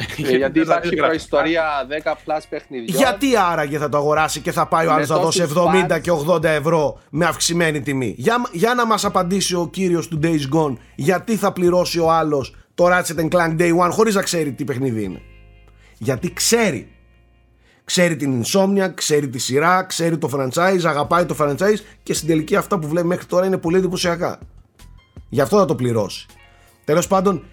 Ε, 0.00 0.36
γιατί 0.36 0.52
δεν 0.52 0.62
υπάρχει 0.62 0.94
γράφει. 0.94 0.96
προϊστορία 0.96 1.64
10 2.04 2.10
plus 2.12 2.42
παιχνιδιών. 2.48 2.98
Γιατί 2.98 3.26
άραγε 3.50 3.78
θα 3.78 3.88
το 3.88 3.96
αγοράσει 3.96 4.40
και 4.40 4.52
θα 4.52 4.66
πάει 4.66 4.86
ο 4.86 4.88
Με 4.88 4.94
άλλος 4.94 5.08
να 5.08 5.16
δώσει 5.18 5.38
τόσους 5.40 5.56
70 5.56 5.96
fans. 5.96 6.00
και 6.00 6.10
80 6.10 6.44
ευρώ 6.44 7.00
με 7.10 7.24
αυξημένη 7.26 7.80
τιμή. 7.80 8.14
Για, 8.16 8.36
για 8.52 8.74
να 8.74 8.86
μας 8.86 9.04
απαντήσει 9.04 9.54
ο 9.54 9.68
κύριος 9.72 10.08
του 10.08 10.20
Days 10.22 10.54
Gone 10.54 10.76
γιατί 10.94 11.36
θα 11.36 11.52
πληρώσει 11.52 11.98
ο 11.98 12.10
άλλος 12.10 12.54
το 12.74 12.86
Ratchet 12.86 13.28
Clank 13.30 13.58
Day 13.58 13.76
One 13.78 13.90
χωρίς 13.90 14.14
να 14.14 14.22
ξέρει 14.22 14.52
τι 14.52 14.64
παιχνίδι 14.64 15.02
είναι. 15.02 15.20
Γιατί 15.98 16.32
ξέρει. 16.32 16.88
Ξέρει 17.84 18.16
την 18.16 18.42
Insomnia, 18.42 18.90
ξέρει 18.94 19.28
τη 19.28 19.38
σειρά, 19.38 19.84
ξέρει 19.84 20.18
το 20.18 20.30
franchise, 20.34 20.80
αγαπάει 20.84 21.24
το 21.24 21.36
franchise 21.40 21.78
και 22.02 22.14
στην 22.14 22.28
τελική 22.28 22.56
αυτά 22.56 22.78
που 22.78 22.88
βλέπει 22.88 23.06
μέχρι 23.06 23.26
τώρα 23.26 23.46
είναι 23.46 23.58
πολύ 23.58 23.76
εντυπωσιακά. 23.76 24.38
Γι' 25.28 25.40
αυτό 25.40 25.58
θα 25.58 25.64
το 25.64 25.74
πληρώσει. 25.74 26.26
Τέλος 26.84 27.06
πάντων, 27.06 27.44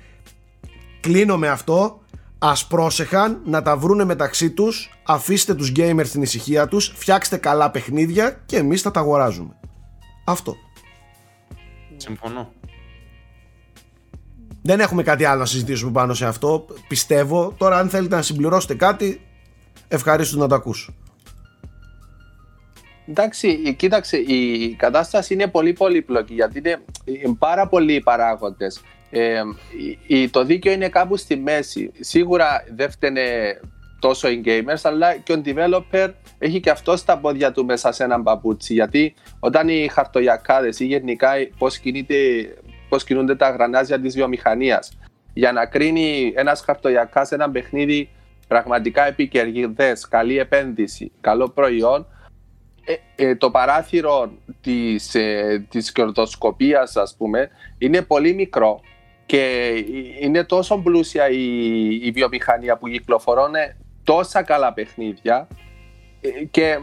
κλείνω 1.00 1.38
με 1.38 1.48
αυτό. 1.48 2.02
Ας 2.40 2.68
πρόσεχαν 2.68 3.42
να 3.46 3.62
τα 3.62 3.78
βρούνε 3.78 4.04
μεταξύ 4.04 4.52
τους, 4.52 5.00
αφήστε 5.04 5.56
τους 5.56 5.72
gamers 5.76 6.06
στην 6.06 6.22
ησυχία 6.22 6.68
τους, 6.68 6.94
φτιάξτε 6.96 7.38
καλά 7.38 7.72
παιχνίδια 7.72 8.42
και 8.46 8.58
εμείς 8.58 8.82
θα 8.82 8.92
τα 8.92 9.00
αγοράζουμε. 9.00 9.56
Αυτό. 10.26 10.56
Συμφωνώ. 11.98 12.52
Δεν 14.62 14.80
έχουμε 14.80 15.04
κάτι 15.04 15.26
άλλο 15.26 15.40
να 15.40 15.46
συζητήσουμε 15.46 15.92
πάνω 15.92 16.14
σε 16.14 16.26
αυτό, 16.26 16.66
πιστεύω. 16.88 17.54
Τώρα 17.58 17.78
αν 17.78 17.90
θέλετε 17.90 18.16
να 18.16 18.22
συμπληρώσετε 18.22 18.76
κάτι, 18.76 19.22
ευχαρίστως 19.88 20.40
να 20.40 20.48
το 20.48 20.56
ακούσω. 20.56 20.94
Εντάξει, 23.10 23.74
κοίταξε, 23.74 24.18
η 24.18 24.76
κατάσταση 24.76 25.34
είναι 25.34 25.48
πολύ 25.48 25.74
πολύπλοκη 25.74 26.34
γιατί 26.34 26.58
είναι, 26.58 26.82
είναι 27.04 27.36
πάρα 27.40 27.68
πολλοί 27.68 27.94
οι 27.94 28.02
παράγοντες. 28.02 28.82
Ε, 29.10 29.42
η- 30.08 30.22
η- 30.22 30.30
το 30.30 30.44
δίκαιο 30.44 30.74
είναι 30.74 30.90
κάπου 30.90 31.18
στη 31.18 31.36
μέση. 31.38 31.92
Σίγουρα 32.00 32.64
δεν 32.76 32.92
φταίνε 32.92 33.24
τόσο 34.00 34.30
οι 34.30 34.42
gamers, 34.46 34.80
αλλά 34.84 35.18
και 35.18 35.34
ο 35.34 35.42
developer 35.46 36.10
έχει 36.38 36.60
και 36.60 36.70
αυτό 36.70 36.96
στα 36.98 37.18
πόδια 37.18 37.52
του 37.52 37.66
μέσα 37.66 37.92
σε 37.92 38.04
έναν 38.04 38.24
παπούτσι. 38.24 38.74
Γιατί 38.74 39.14
όταν 39.40 39.70
οι 39.70 39.88
χαρτογιακάδες 39.92 40.80
ή 40.80 40.86
γενικά 40.86 41.32
πώς, 41.58 41.78
κινείται, 41.78 42.16
πώς 42.90 43.04
κινούνται 43.04 43.36
τα 43.36 43.50
γρανάζια 43.50 44.00
της 44.00 44.16
βιομηχανίας 44.16 44.98
για 45.34 45.52
να 45.52 45.66
κρίνει 45.66 46.34
ένας 46.36 46.62
χαρτογιακάς 46.62 47.32
ένα 47.32 47.50
παιχνίδι 47.50 48.10
πραγματικά 48.48 49.08
επικερδές, 49.08 50.08
καλή 50.08 50.38
επένδυση, 50.40 51.12
καλό 51.22 51.50
προϊόν, 51.50 52.08
ε, 52.86 53.26
ε, 53.26 53.36
το 53.36 53.52
παράθυρο 53.52 54.32
της, 54.62 55.16
ε, 55.16 55.66
της 55.70 55.92
κερδοσκοπίας 55.92 56.96
ας 56.96 57.16
πούμε 57.18 57.50
είναι 57.78 58.02
πολύ 58.02 58.34
μικρό 58.34 58.82
και 59.28 59.74
είναι 60.22 60.44
τόσο 60.44 60.78
πλούσια 60.78 61.30
η, 61.30 61.46
η 62.02 62.12
βιομηχανία 62.12 62.78
που 62.78 62.88
κυκλοφορούν 62.88 63.54
τόσα 64.04 64.44
καλά 64.44 64.74
παιχνίδια 64.74 65.48
ε, 66.22 66.30
και 66.52 66.78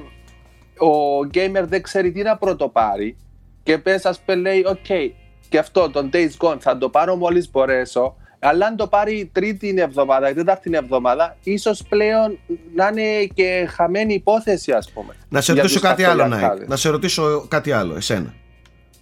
ο 0.78 1.18
gamer 1.34 1.64
δεν 1.64 1.82
ξέρει 1.82 2.12
τι 2.12 2.22
να 2.22 2.36
πρωτοπάρει 2.36 3.16
και 3.62 3.78
πες 3.78 4.04
ας 4.04 4.20
πούμε 4.20 4.38
λέει 4.38 4.64
οκ 4.66 5.12
και 5.48 5.58
αυτό 5.58 5.90
τον 5.90 6.10
Days 6.12 6.30
Gone 6.38 6.56
θα 6.60 6.78
το 6.78 6.88
πάρω 6.88 7.16
μόλις 7.16 7.50
μπορέσω 7.50 8.16
αλλά 8.38 8.66
αν 8.66 8.76
το 8.76 8.86
πάρει 8.86 9.30
τρίτη 9.32 9.74
εβδομάδα 9.78 10.30
ή 10.30 10.34
τέταρτη 10.34 10.70
εβδομάδα 10.72 11.36
ίσως 11.42 11.82
πλέον 11.88 12.38
να 12.74 12.88
είναι 12.88 13.24
και 13.34 13.68
χαμένη 13.70 14.14
υπόθεση 14.14 14.72
ας 14.72 14.90
πούμε 14.90 15.14
Να 15.28 15.40
σε 15.40 15.52
για 15.52 15.62
ρωτήσω 15.62 15.80
τους 15.80 15.88
κάτι 15.88 16.04
άλλο, 16.04 16.20
χαρτογιακάδες. 16.20 16.58
Νάικ. 16.58 16.70
Να 16.70 16.76
σε 16.76 16.88
ρωτήσω 16.88 17.46
κάτι 17.48 17.72
άλλο, 17.72 17.96
εσένα. 17.96 18.34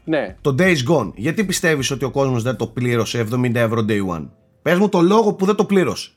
Ναι. 0.05 0.37
Το 0.41 0.55
Days 0.59 0.77
Gone, 0.91 1.12
γιατί 1.15 1.45
πιστεύεις 1.45 1.91
ότι 1.91 2.05
ο 2.05 2.11
κόσμος 2.11 2.43
δεν 2.43 2.57
το 2.57 2.67
πλήρωσε 2.67 3.27
70 3.33 3.55
ευρώ 3.55 3.85
day 3.88 4.07
one; 4.17 4.29
Πες 4.62 4.79
μου 4.79 4.88
το 4.88 5.01
λόγο 5.01 5.35
που 5.35 5.45
δεν 5.45 5.55
το 5.55 5.65
πλήρωσε. 5.65 6.11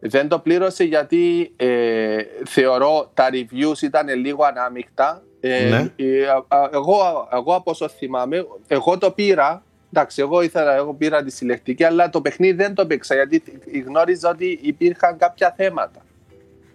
Δεν 0.00 0.28
το 0.28 0.38
πλήρωσε 0.38 0.84
γιατί 0.84 1.52
ε, 1.56 2.16
θεωρώ 2.46 3.10
τα 3.14 3.28
reviews 3.32 3.82
ήταν 3.82 4.08
λίγο 4.20 4.44
ανάμεικτα. 4.44 5.22
Ε, 5.40 5.68
Ναι. 5.68 5.92
ε, 5.96 6.26
α- 6.26 6.56
α- 6.56 6.70
εγώ, 6.72 6.96
εγώ 7.32 7.54
από 7.54 7.70
όσο 7.70 7.88
θυμάμαι, 7.88 8.46
εγώ 8.66 8.98
το 8.98 9.10
πήρα 9.10 9.60
Εντάξει, 9.92 10.20
εγώ 10.20 10.42
ήθελα, 10.42 10.74
εγώ 10.74 10.94
πήρα 10.94 11.22
τη 11.22 11.30
συλλεκτική, 11.30 11.84
αλλά 11.84 12.10
το 12.10 12.20
παιχνίδι 12.20 12.52
δεν 12.56 12.74
το 12.74 12.86
παίξα 12.86 13.14
γιατί 13.14 13.42
γνώριζα 13.86 14.30
ότι 14.30 14.58
υπήρχαν 14.62 15.16
κάποια 15.18 15.54
θέματα. 15.56 16.00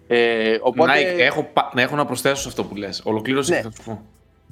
Ε, 0.06 0.58
οπότε... 0.60 0.86
Να, 0.92 1.22
έχω, 1.24 1.52
να 1.74 1.82
έχω 1.82 1.96
να 1.96 2.04
προσθέσω 2.04 2.34
σε 2.42 2.48
αυτό 2.48 2.64
που 2.64 2.74
λες. 2.76 3.02
Ολοκλήρωσε 3.04 3.50
ναι. 3.52 3.56
και 3.56 3.62
θα 3.62 3.70
σου 3.70 3.82
πω. 3.84 4.02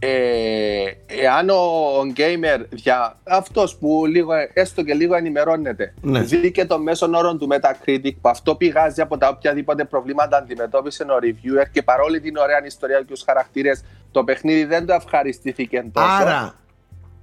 Ε, 0.02 0.84
εάν 1.06 1.50
ο 1.50 2.12
gamer 2.16 2.64
για 2.70 3.18
αυτός 3.24 3.76
που 3.76 4.06
λίγο, 4.06 4.32
έστω 4.52 4.82
και 4.82 4.94
λίγο 4.94 5.14
ενημερώνεται 5.14 5.94
ναι. 6.00 6.20
δει 6.20 6.50
και 6.50 6.64
το 6.64 6.78
μέσον 6.78 7.14
όρο 7.14 7.36
του 7.36 7.48
Metacritic 7.50 8.12
που 8.20 8.28
αυτό 8.28 8.54
πηγάζει 8.54 9.00
από 9.00 9.18
τα 9.18 9.28
οποιαδήποτε 9.28 9.84
προβλήματα 9.84 10.36
αντιμετώπισε 10.36 11.02
ο 11.02 11.18
reviewer 11.22 11.64
και 11.72 11.82
παρόλη 11.82 12.20
την 12.20 12.36
ωραία 12.36 12.66
ιστορία 12.66 12.98
και 12.98 13.04
τους 13.04 13.22
χαρακτήρες 13.22 13.84
το 14.10 14.24
παιχνίδι 14.24 14.64
δεν 14.64 14.86
το 14.86 14.92
ευχαριστήθηκε 14.92 15.84
τόσο 15.92 16.06
Άρα, 16.06 16.54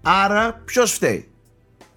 άρα 0.01 0.61
ποιος 0.65 0.93
φταίει; 0.93 1.29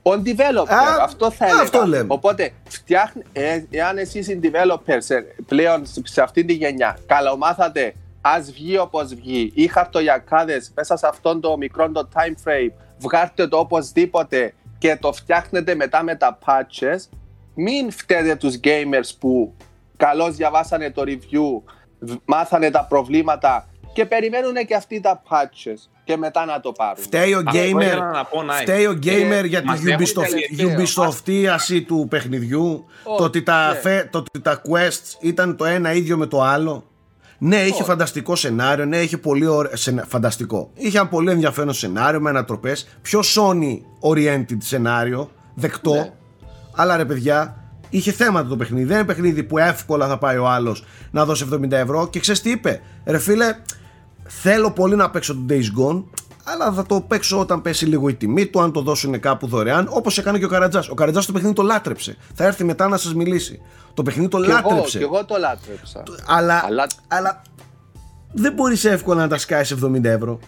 Ο 0.02 0.10
developer, 0.10 1.00
αυτό 1.02 1.30
θα 1.30 1.44
έλεγα. 1.46 1.62
Αυτό 1.62 1.86
λέμε. 1.86 2.06
Οπότε, 2.08 2.50
φτιάχνει, 2.68 3.22
ε, 3.32 3.62
εάν 3.70 3.98
εσείς 3.98 4.28
οι 4.28 4.40
developers 4.42 5.08
ε, 5.08 5.20
πλέον 5.46 5.82
σε 6.02 6.22
αυτή 6.22 6.44
τη 6.44 6.52
γενιά 6.52 6.98
καλομάθατε 7.06 7.94
Α 8.20 8.40
βγει 8.40 8.78
όπως 8.78 9.14
βγει, 9.14 9.52
ή 9.54 9.66
χαρτογιακάδε 9.66 10.62
μέσα 10.74 10.96
σε 10.96 11.06
αυτόν 11.06 11.40
το 11.40 11.56
μικρό 11.56 11.90
το 11.90 12.08
time 12.14 12.48
frame, 12.48 12.72
βγάλτε 12.98 13.48
το 13.48 13.58
οπωσδήποτε 13.58 14.54
και 14.78 14.96
το 14.96 15.12
φτιάχνετε 15.12 15.74
μετά 15.74 16.02
με 16.02 16.14
τα 16.14 16.38
patches. 16.46 16.98
Μην 17.54 17.90
φταίτε 17.90 18.36
τους 18.36 18.60
gamers 18.64 19.10
που 19.18 19.54
καλώς 19.96 20.36
διαβάσανε 20.36 20.90
το 20.90 21.02
review, 21.06 21.72
μάθανε 22.24 22.70
τα 22.70 22.84
προβλήματα 22.84 23.68
και 23.92 24.06
περιμένουν 24.06 24.54
και 24.66 24.74
αυτοί 24.74 25.00
τα 25.00 25.22
patches 25.30 25.88
και 26.04 26.16
μετά 26.16 26.44
να 26.44 26.60
το 26.60 26.72
πάρουν. 26.72 27.02
Φταίει 27.02 27.34
ο 27.34 27.42
gamer, 27.52 27.98
φταίει 28.60 28.86
ο 28.86 28.98
gamer 29.02 29.44
για 29.46 29.62
την 29.62 30.68
Ubisoftίαση 30.68 31.84
του 31.86 32.06
παιχνιδιού, 32.10 32.84
το 33.18 33.24
ότι, 33.24 33.42
τα, 33.42 33.80
ναι. 33.82 34.04
το 34.04 34.18
ότι 34.18 34.40
τα 34.40 34.62
quests 34.68 35.16
ήταν 35.20 35.56
το 35.56 35.64
ένα 35.64 35.92
ίδιο 35.92 36.16
με 36.16 36.26
το 36.26 36.42
άλλο. 36.42 36.89
Ναι, 37.42 37.56
είχε 37.56 37.84
φανταστικό 37.84 38.36
σενάριο, 38.36 38.84
ναι, 38.84 38.96
είχε 38.96 39.18
πολύ 39.18 39.46
ωραίο. 39.46 39.72
Φανταστικό. 40.06 40.70
Είχε 40.74 40.98
ένα 40.98 41.08
πολύ 41.08 41.30
ενδιαφέρον 41.30 41.72
σενάριο 41.72 42.20
με 42.20 42.28
ανατροπές. 42.30 42.88
Πιο 43.02 43.20
Sony 43.34 43.78
oriented 44.10 44.56
σενάριο, 44.58 45.30
δεκτό. 45.54 45.94
Ναι. 45.94 46.12
Αλλά 46.74 46.96
ρε 46.96 47.04
παιδιά, 47.04 47.56
είχε 47.90 48.12
θέματα 48.12 48.48
το 48.48 48.56
παιχνίδι. 48.56 48.84
Δεν 48.84 48.96
είναι 48.96 49.06
παιχνίδι 49.06 49.42
που 49.42 49.58
εύκολα 49.58 50.08
θα 50.08 50.18
πάει 50.18 50.36
ο 50.36 50.48
άλλος 50.48 50.84
να 51.10 51.24
δώσει 51.24 51.48
70 51.52 51.70
ευρώ. 51.70 52.08
Και 52.08 52.20
ξέρεις 52.20 52.42
τι 52.42 52.50
είπε, 52.50 52.80
ρε 53.04 53.18
φίλε, 53.18 53.56
θέλω 54.26 54.70
πολύ 54.70 54.96
να 54.96 55.10
παίξω 55.10 55.34
το 55.34 55.40
Days 55.48 55.54
Gone, 55.80 56.04
αλλά 56.52 56.72
θα 56.72 56.86
το 56.86 57.00
παίξω 57.00 57.40
όταν 57.40 57.62
πέσει 57.62 57.86
λίγο 57.86 58.08
η 58.08 58.14
τιμή 58.14 58.46
του, 58.46 58.60
αν 58.60 58.72
το 58.72 58.80
δώσουν 58.80 59.20
κάπου 59.20 59.46
δωρεάν, 59.46 59.86
όπως 59.90 60.18
έκανε 60.18 60.38
και 60.38 60.44
ο 60.44 60.48
Καρατζάς. 60.48 60.88
Ο 60.88 60.94
Καρατζάς 60.94 61.26
το 61.26 61.32
παιχνίδι 61.32 61.54
το 61.54 61.62
λάτρεψε. 61.62 62.16
Θα 62.34 62.44
έρθει 62.44 62.64
μετά 62.64 62.88
να 62.88 62.96
σας 62.96 63.14
μιλήσει. 63.14 63.60
Το 63.94 64.02
παιχνίδι 64.02 64.28
το 64.28 64.40
και 64.40 64.46
λάτρεψε. 64.46 64.98
Εγώ, 64.98 65.08
και 65.08 65.16
εγώ 65.16 65.24
το 65.24 65.36
λάτρεψα. 65.38 66.02
Αλλά, 66.26 66.64
αλλά... 66.66 66.86
αλλά 67.08 67.42
δεν 68.32 68.52
μπορείς 68.52 68.84
εύκολα 68.84 69.20
να 69.20 69.28
τα 69.28 69.38
σκάσει 69.38 69.76
70 69.84 70.04
ευρώ. 70.04 70.38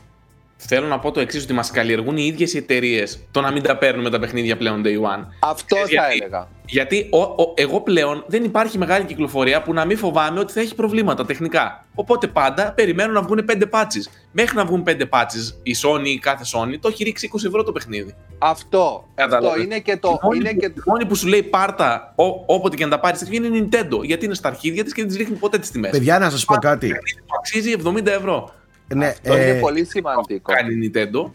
Θέλω 0.66 0.86
να 0.86 0.98
πω 0.98 1.10
το 1.10 1.20
εξής: 1.20 1.42
Ότι 1.42 1.52
μας 1.52 1.70
καλλιεργούν 1.70 2.16
οι 2.16 2.24
ίδιες 2.26 2.54
οι 2.54 2.56
εταιρείες 2.56 3.18
το 3.30 3.40
να 3.40 3.52
μην 3.52 3.62
τα 3.62 3.76
παίρνουμε 3.76 4.10
τα 4.10 4.18
παιχνίδια 4.18 4.56
πλέον 4.56 4.82
day 4.84 5.18
one. 5.18 5.26
Αυτό 5.40 5.76
θα 5.76 5.86
γιατί, 5.88 6.16
έλεγα. 6.20 6.48
Γιατί 6.66 7.08
ο, 7.10 7.18
ο, 7.18 7.52
εγώ 7.54 7.80
πλέον 7.80 8.24
δεν 8.26 8.44
υπάρχει 8.44 8.78
μεγάλη 8.78 9.04
κυκλοφορία 9.04 9.62
που 9.62 9.72
να 9.72 9.84
μην 9.84 9.96
φοβάμαι 9.96 10.40
ότι 10.40 10.52
θα 10.52 10.60
έχει 10.60 10.74
προβλήματα 10.74 11.24
τεχνικά. 11.24 11.86
Οπότε 11.94 12.26
πάντα 12.26 12.72
περιμένω 12.72 13.12
να 13.12 13.22
βγουν 13.22 13.44
5 13.52 13.62
patches. 13.70 14.10
Μέχρι 14.32 14.56
να 14.56 14.64
βγουν 14.64 14.84
5 14.86 14.90
patches, 14.90 15.54
η 15.62 15.74
Sony 15.82 16.06
ή 16.06 16.18
κάθε 16.18 16.44
Sony 16.54 16.74
το 16.80 16.88
έχει 16.88 17.04
ρίξει 17.04 17.30
20 17.32 17.44
ευρώ 17.46 17.62
το 17.62 17.72
παιχνίδι. 17.72 18.14
Αυτό. 18.38 19.08
Αυτό 19.14 19.60
είναι 19.60 19.78
και 19.78 19.96
το. 19.96 20.08
Η 20.22 20.26
μόνη, 20.26 20.56
και... 20.56 20.72
μόνη 20.86 21.06
που 21.06 21.14
σου 21.14 21.26
λέει 21.26 21.42
πάρτα 21.42 22.12
ό, 22.16 22.24
όποτε 22.46 22.76
και 22.76 22.84
να 22.84 22.90
τα 22.90 23.00
πάρεις 23.00 23.20
είναι 23.30 23.46
η 23.46 23.68
Nintendo. 23.70 24.02
Γιατί 24.02 24.24
είναι 24.24 24.34
στα 24.34 24.48
αρχίδια 24.48 24.84
της 24.84 24.92
και 24.92 25.02
δεν 25.02 25.10
τη 25.10 25.16
ρίχνει 25.16 25.36
ποτέ 25.36 25.58
τις 25.58 25.70
τιμές. 25.70 25.90
Παιδιά, 25.90 26.18
να 26.18 26.30
σας 26.30 26.44
πω 26.44 26.54
κάτι. 26.54 26.92
Αξίζει 27.38 27.74
70 27.84 28.06
ευρώ. 28.06 28.52
Ναι, 28.94 29.06
Αυτό 29.06 29.32
ε, 29.32 29.50
είναι 29.50 29.60
πολύ 29.60 29.84
σημαντικό. 29.84 30.52
Κάνει 30.52 30.90
Nintendo. 30.94 31.30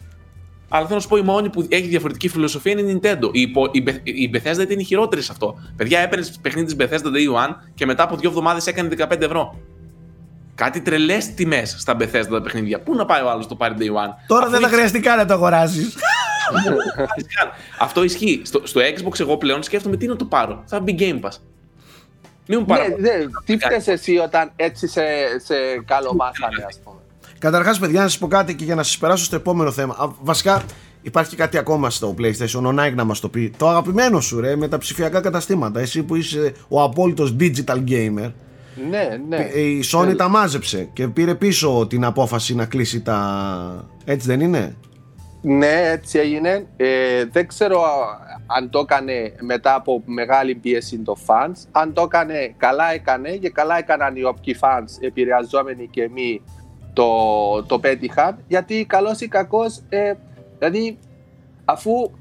Αλλά 0.69 0.83
θέλω 0.83 0.95
να 0.95 1.01
σου 1.01 1.07
πω, 1.07 1.17
η 1.17 1.21
μόνη 1.21 1.49
που 1.49 1.65
έχει 1.69 1.87
διαφορετική 1.87 2.29
φιλοσοφία 2.29 2.71
είναι 2.71 2.81
η 2.81 2.99
Nintendo. 3.01 3.29
Η, 3.31 3.41
η, 3.41 3.83
η 4.03 4.31
Bethesda 4.33 4.69
είναι 4.69 4.83
χειρότερη 4.83 5.21
σε 5.21 5.31
αυτό. 5.31 5.59
Παιδιά, 5.75 5.99
έπαιρνε 5.99 6.25
παιχνίδι 6.41 6.75
της 6.75 6.87
Bethesda 6.87 7.05
Day 7.05 7.45
One 7.45 7.55
και 7.73 7.85
μετά 7.85 8.03
από 8.03 8.15
δύο 8.15 8.29
εβδομάδες 8.29 8.67
έκανε 8.67 8.89
15 8.97 9.21
ευρώ. 9.21 9.59
Κάτι 10.55 10.81
τρελές 10.81 11.33
τιμές 11.33 11.75
στα 11.79 11.97
Bethesda 11.99 12.27
τα 12.29 12.41
παιχνίδια. 12.41 12.81
Πού 12.81 12.95
να 12.95 13.05
πάει 13.05 13.21
ο 13.21 13.29
άλλος 13.29 13.47
το 13.47 13.55
πάρει 13.55 13.75
Day 13.77 13.83
One; 13.83 14.13
Τώρα 14.27 14.45
Αυτό 14.45 14.59
δεν 14.59 14.69
θα 14.69 14.75
χρειαστεί 14.75 14.99
καν 14.99 15.17
να 15.17 15.25
το 15.25 15.33
αγοράζεις. 15.33 15.95
Αυτό 17.79 18.03
ισχύει. 18.03 18.41
Στο, 18.45 18.61
στο 18.63 18.81
Xbox 18.81 19.19
εγώ 19.19 19.37
πλέον 19.37 19.63
σκέφτομαι 19.63 19.97
τι 19.97 20.07
να 20.07 20.15
το 20.15 20.25
πάρω. 20.25 20.63
Θα 20.65 20.79
μπει 20.79 20.95
Game 20.99 21.25
Pass. 21.25 21.37
Μην 22.47 22.59
μου 22.59 22.65
πάρω. 22.65 22.83
Ναι, 22.87 23.11
ναι. 23.11 23.25
Τι 23.45 23.57
φταίει 23.57 23.81
εσύ 23.85 24.17
όταν 24.17 24.51
έτσι 24.55 24.87
σε, 24.87 25.01
σε 25.43 25.55
καλομάθανε, 25.85 26.65
ας 26.67 26.79
πούμε. 26.83 26.99
Καταρχάς, 27.39 27.79
παιδιά, 27.79 28.01
να 28.01 28.07
σας 28.07 28.17
πω 28.17 28.27
κάτι 28.27 28.55
και 28.55 28.63
για 28.63 28.75
να 28.75 28.83
σας 28.83 28.97
περάσω 28.97 29.23
στο 29.23 29.35
επόμενο 29.35 29.71
θέμα. 29.71 30.15
Βασικά, 30.21 30.63
υπάρχει 31.01 31.35
κάτι 31.35 31.57
ακόμα 31.57 31.89
στο 31.89 32.15
PlayStation. 32.17 32.63
Ο 32.63 32.75
Nike 32.79 32.93
να 32.95 33.03
μας 33.03 33.19
το 33.19 33.29
πει. 33.29 33.53
Το 33.57 33.69
αγαπημένο 33.69 34.19
σου, 34.19 34.39
ρε, 34.39 34.55
με 34.55 34.67
τα 34.67 34.77
ψηφιακά 34.77 35.21
καταστήματα. 35.21 35.79
Εσύ 35.79 36.03
που 36.03 36.15
είσαι 36.15 36.53
ο 36.67 36.83
απόλυτος 36.83 37.35
digital 37.39 37.83
gamer. 37.87 38.31
Ναι, 38.89 39.19
ναι. 39.27 39.43
Η 39.59 39.83
Sony 39.91 40.05
ναι. 40.05 40.15
τα 40.15 40.27
μάζεψε 40.27 40.89
και 40.93 41.07
πήρε 41.07 41.35
πίσω 41.35 41.87
την 41.89 42.05
απόφαση 42.05 42.55
να 42.55 42.65
κλείσει 42.65 43.01
τα. 43.01 43.89
Έτσι 44.05 44.27
δεν 44.27 44.39
είναι; 44.39 44.75
Ναι, 45.41 45.81
έτσι 45.91 46.19
έγινε. 46.19 46.67
Ε, 46.77 47.25
δεν 47.31 47.47
ξέρω 47.47 47.81
αν 48.45 48.69
το 48.69 48.79
έκανε 48.79 49.33
μετά 49.39 49.75
από 49.75 50.01
μεγάλη 50.05 50.55
πίεση 50.55 50.97
το 50.97 51.15
fans. 51.27 51.67
Αν 51.71 51.93
το 51.93 52.01
έκανε, 52.01 52.53
καλά 52.57 52.93
έκανε 52.93 53.29
και 53.29 53.49
καλά 53.49 53.77
έκαναν 53.77 54.15
οι 54.15 54.23
όποιοι 54.23 54.57
fans 54.59 54.89
επηρεαζόμενοι 54.99 55.87
και 55.91 56.01
εμείς 56.01 56.41
το, 56.97 57.63
το 57.63 57.79
πέτυχαν 57.79 58.43
γιατί 58.47 58.85
καλός 58.85 59.19
ή 59.19 59.27
κακός, 59.27 59.81
ε, 59.89 60.13
δηλαδή 60.57 60.97
αφού 61.65 62.11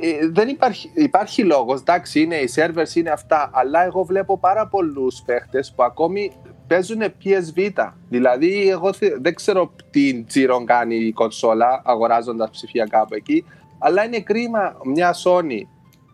ε, 0.00 0.28
δεν 0.28 0.48
υπάρχει, 0.48 0.90
υπάρχει 0.94 1.44
λόγος, 1.44 1.80
εντάξει 1.80 2.20
είναι 2.20 2.36
οι 2.36 2.48
servers 2.54 2.94
είναι 2.94 3.10
αυτά 3.10 3.50
αλλά 3.52 3.84
εγώ 3.84 4.02
βλέπω 4.02 4.38
πάρα 4.38 4.66
πολλούς 4.66 5.22
παίχτες 5.26 5.72
που 5.76 5.82
ακόμη 5.82 6.32
παίζουν 6.66 7.02
PSV 7.24 7.70
δηλαδή 8.08 8.68
εγώ 8.68 8.90
δεν 9.20 9.34
ξέρω 9.34 9.72
τι 9.90 10.22
τζίρο 10.22 10.64
κάνει 10.64 10.96
η 10.96 11.12
κονσόλα 11.12 11.82
αγοράζοντας 11.84 12.50
ψηφιακά 12.50 13.00
από 13.00 13.14
εκεί 13.14 13.44
αλλά 13.78 14.04
είναι 14.04 14.20
κρίμα 14.20 14.76
μια 14.84 15.14
Sony 15.24 15.60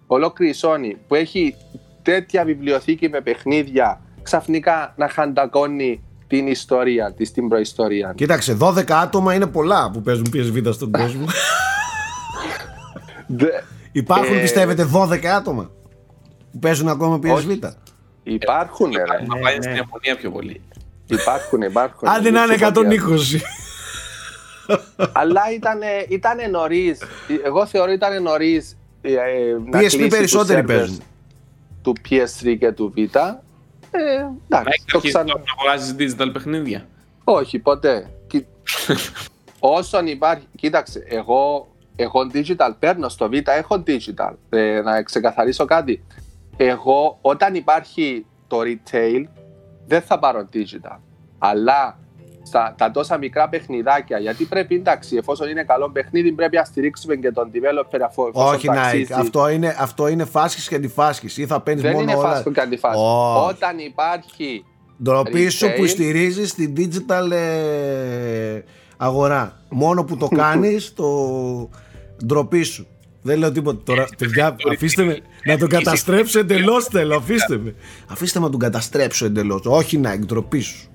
ολόκληρη 0.06 0.54
Sony 0.62 0.92
που 1.08 1.14
έχει 1.14 1.54
τέτοια 2.02 2.44
βιβλιοθήκη 2.44 3.08
με 3.08 3.20
παιχνίδια 3.20 4.00
ξαφνικά 4.22 4.94
να 4.96 5.08
χαντακώνει 5.08 6.04
την 6.30 6.46
ιστορία 6.46 7.12
της, 7.12 7.32
την 7.32 7.48
προϊστορία. 7.48 8.12
Κοίταξε, 8.16 8.56
12 8.60 8.90
άτομα 8.90 9.34
είναι 9.34 9.46
πολλά 9.46 9.90
που 9.90 10.02
παίζουν 10.02 10.26
PSV 10.34 10.72
στον 10.72 10.90
κόσμο. 10.90 11.24
Υπάρχουν, 13.92 14.36
ε... 14.36 14.40
πιστεύετε, 14.40 14.88
12 14.92 15.26
άτομα 15.26 15.70
που 16.52 16.58
παίζουν 16.58 16.88
ακόμα 16.88 17.18
PSV. 17.22 17.58
Υπάρχουν, 18.22 18.90
ρε. 18.90 19.24
Να 19.26 19.36
πάει 19.36 19.54
στην 19.54 19.74
Ιαπωνία 19.74 20.16
πιο 20.16 20.30
πολύ. 20.30 20.60
Υπάρχουν, 21.06 21.62
υπάρχουν. 21.62 22.08
Αν 22.08 22.22
δεν 22.22 22.34
είναι 22.34 22.56
120. 22.60 23.40
Αλλά 25.12 25.42
ήταν 26.08 26.50
νωρίς. 26.50 27.02
Εγώ 27.44 27.66
θεωρώ 27.66 27.92
ήταν 27.92 28.22
νωρίς. 28.22 28.76
Ε, 29.00 29.16
PSP 29.72 30.06
περισσότεροι 30.10 30.62
παίζουν. 30.62 31.00
Του 31.82 31.96
PS3 32.08 32.56
και 32.58 32.72
του 32.72 32.92
Vita 32.96 33.34
ε, 33.90 34.26
εντάξει, 34.48 34.84
το 34.86 35.00
ξανα... 35.00 35.24
να 35.24 35.42
αγοράζεις 35.58 35.94
digital 35.98 36.30
παιχνίδια. 36.32 36.86
Όχι, 37.24 37.58
ποτέ. 37.58 38.10
Όσον 39.60 40.06
υπάρχει, 40.06 40.46
κοίταξε, 40.56 41.04
εγώ, 41.08 41.68
εγώ 41.96 42.20
digital 42.32 42.70
παίρνω 42.78 43.08
στο 43.08 43.28
Β, 43.28 43.32
έχω 43.44 43.82
digital. 43.86 44.32
Ε, 44.48 44.80
να 44.80 45.02
ξεκαθαρίσω 45.02 45.64
κάτι. 45.64 46.04
Εγώ 46.56 47.18
όταν 47.20 47.54
υπάρχει 47.54 48.26
το 48.46 48.60
retail 48.60 49.24
δεν 49.86 50.02
θα 50.02 50.18
πάρω 50.18 50.48
digital. 50.52 50.98
Αλλά 51.38 51.98
στα, 52.50 52.74
τα 52.78 52.90
τόσα 52.90 53.18
μικρά 53.18 53.48
παιχνιδάκια. 53.48 54.18
Γιατί 54.18 54.44
πρέπει, 54.44 54.74
εντάξει, 54.74 55.16
εφόσον 55.16 55.48
είναι 55.48 55.62
καλό 55.62 55.90
παιχνίδι, 55.90 56.32
πρέπει 56.32 56.56
να 56.56 56.64
στηρίξουμε 56.64 57.16
και 57.16 57.30
τον 57.30 57.50
developer 57.54 58.00
αφού 58.06 58.30
Όχι, 58.32 58.68
Nike. 58.70 59.12
Αυτό 59.12 59.48
είναι, 59.48 59.76
αυτό 59.78 60.08
είναι 60.08 60.24
φάσκης 60.24 60.68
και 60.68 60.74
αντιφάσκης. 60.74 61.36
Ή 61.36 61.46
θα 61.46 61.60
παίρνει 61.60 61.82
μόνο. 61.82 61.94
Δεν 61.94 62.02
είναι 62.02 62.16
φάσκη 62.16 62.50
και 62.52 62.60
αντιφάσκη. 62.60 63.00
Oh. 63.00 63.48
Όταν 63.48 63.78
υπάρχει. 63.78 64.64
Ντροπή 65.02 65.48
σου 65.48 65.66
που 65.76 65.86
στηρίζεις 65.86 66.54
την 66.54 66.74
digital 66.76 67.30
ε, 67.30 68.60
αγορά. 68.96 69.60
Μόνο 69.68 70.04
που 70.04 70.16
το 70.16 70.28
κάνεις, 70.42 70.94
το 70.94 71.08
ντροπή 72.26 72.62
σου. 72.62 72.86
Δεν 73.22 73.38
λέω 73.38 73.52
τίποτα 73.52 73.80
τώρα. 73.84 74.06
Παιδιά, 74.18 74.56
αφήστε 74.72 75.02
με 75.02 75.18
να 75.44 75.58
τον 75.58 75.68
καταστρέψω 75.68 76.38
εντελώς. 76.38 76.84
Θέλω, 76.92 77.16
αφήστε 77.16 77.58
με. 77.58 77.74
Αφήστε 78.06 78.38
με 78.38 78.44
να 78.44 78.50
τον 78.50 78.60
καταστρέψω 78.60 79.24
εντελώς. 79.24 79.60
Όχι 79.64 79.98
να 79.98 80.18
ντροπή 80.18 80.60
σου. 80.60 80.89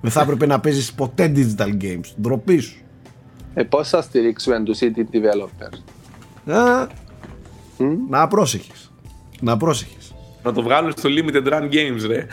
Δεν 0.00 0.10
θα 0.10 0.20
έπρεπε 0.20 0.46
να 0.46 0.60
παίζεις 0.60 0.92
ποτέ 0.92 1.32
digital 1.36 1.82
games. 1.82 2.06
Ντροπή 2.20 2.58
σου. 2.58 2.76
Ε, 3.54 3.62
πώς 3.62 3.88
θα 3.88 4.02
στηρίξουμε 4.02 4.62
τους 4.62 4.78
indie 4.82 5.16
developers; 5.16 5.78
Α, 6.54 6.86
Να 8.08 8.28
πρόσεχες. 8.28 8.90
Να 9.40 9.56
πρόσεχες. 9.56 10.14
Να 10.42 10.52
το 10.52 10.62
βγάλουν 10.62 10.92
στο 10.96 11.08
Limited 11.12 11.52
Run 11.52 11.62
Games, 11.62 12.06
ρε. 12.06 12.26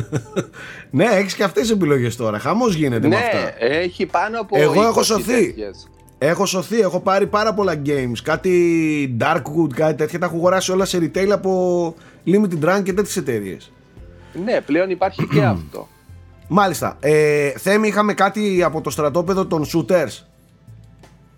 ναι, 0.90 1.04
έχεις 1.04 1.34
και 1.34 1.44
αυτές 1.44 1.62
τις 1.62 1.70
επιλογές 1.70 2.16
τώρα. 2.16 2.38
Χαμός 2.38 2.74
γίνεται 2.74 3.08
με 3.08 3.16
αυτά. 3.16 3.38
Ναι, 3.38 3.52
έχει 3.58 4.06
πάνω 4.06 4.40
από. 4.40 4.58
Εγώ 4.60 4.82
έχω 4.82 5.00
20 5.00 5.04
σωθεί. 5.04 5.46
τέτοιες. 5.46 5.88
Έχω 6.18 6.46
σωθεί, 6.46 6.80
έχω 6.80 7.00
πάρει 7.00 7.26
πάρα 7.26 7.54
πολλά 7.54 7.82
games. 7.86 8.18
Κάτι 8.22 9.16
Darkwood, 9.20 9.72
κάτι 9.74 9.94
τέτοια. 9.94 10.18
Τα 10.18 10.26
έχω 10.26 10.36
αγοράσει 10.36 10.72
όλα 10.72 10.84
σε 10.84 10.98
retail 10.98 11.28
από 11.30 11.94
Limited 12.26 12.64
Run 12.64 12.80
και 12.82 12.92
τέτοιες 12.92 13.16
εταιρείες. 13.16 13.72
Ναι, 14.44 14.60
πλέον 14.60 14.90
υπάρχει 14.90 15.26
και 15.26 15.42
αυτό. 15.56 15.88
Μάλιστα. 16.48 16.96
Ε, 17.00 17.50
Θέμη, 17.50 17.88
είχαμε 17.88 18.14
κάτι 18.14 18.62
από 18.62 18.80
το 18.80 18.90
στρατόπεδο 18.90 19.46
των 19.46 19.64
shooters. 19.64 20.32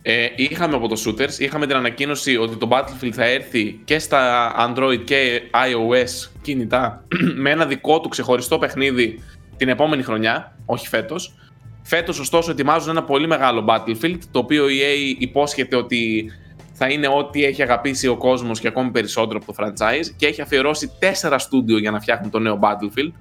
Ε, 0.06 0.26
είχαμε 0.36 0.76
από 0.76 0.88
το 0.88 1.02
Shooters, 1.04 1.38
είχαμε 1.38 1.66
την 1.66 1.76
ανακοίνωση 1.76 2.36
ότι 2.36 2.56
το 2.56 2.68
Battlefield 2.70 3.12
θα 3.12 3.24
έρθει 3.24 3.80
και 3.84 3.98
στα 3.98 4.52
Android 4.58 5.00
και 5.04 5.42
iOS 5.52 6.30
κινητά 6.42 7.04
με 7.42 7.50
ένα 7.50 7.66
δικό 7.66 8.00
του 8.00 8.08
ξεχωριστό 8.08 8.58
παιχνίδι 8.58 9.22
την 9.56 9.68
επόμενη 9.68 10.02
χρονιά, 10.02 10.56
όχι 10.66 10.88
φέτος. 10.88 11.34
Φέτος 11.82 12.18
ωστόσο 12.18 12.50
ετοιμάζουν 12.50 12.90
ένα 12.90 13.02
πολύ 13.02 13.26
μεγάλο 13.26 13.64
Battlefield, 13.68 14.18
το 14.30 14.38
οποίο 14.38 14.68
η 14.68 14.78
EA 14.80 15.16
υπόσχεται 15.18 15.76
ότι 15.76 16.30
θα 16.72 16.88
είναι 16.88 17.08
ό,τι 17.08 17.44
έχει 17.44 17.62
αγαπήσει 17.62 18.08
ο 18.08 18.16
κόσμος 18.16 18.60
και 18.60 18.68
ακόμη 18.68 18.90
περισσότερο 18.90 19.40
από 19.42 19.52
το 19.52 19.64
franchise 19.64 20.14
και 20.16 20.26
έχει 20.26 20.40
αφιερώσει 20.40 20.90
τέσσερα 20.98 21.38
στούντιο 21.38 21.78
για 21.78 21.90
να 21.90 22.00
φτιάχνουν 22.00 22.30
το 22.30 22.38
νέο 22.38 22.58
Battlefield. 22.62 23.12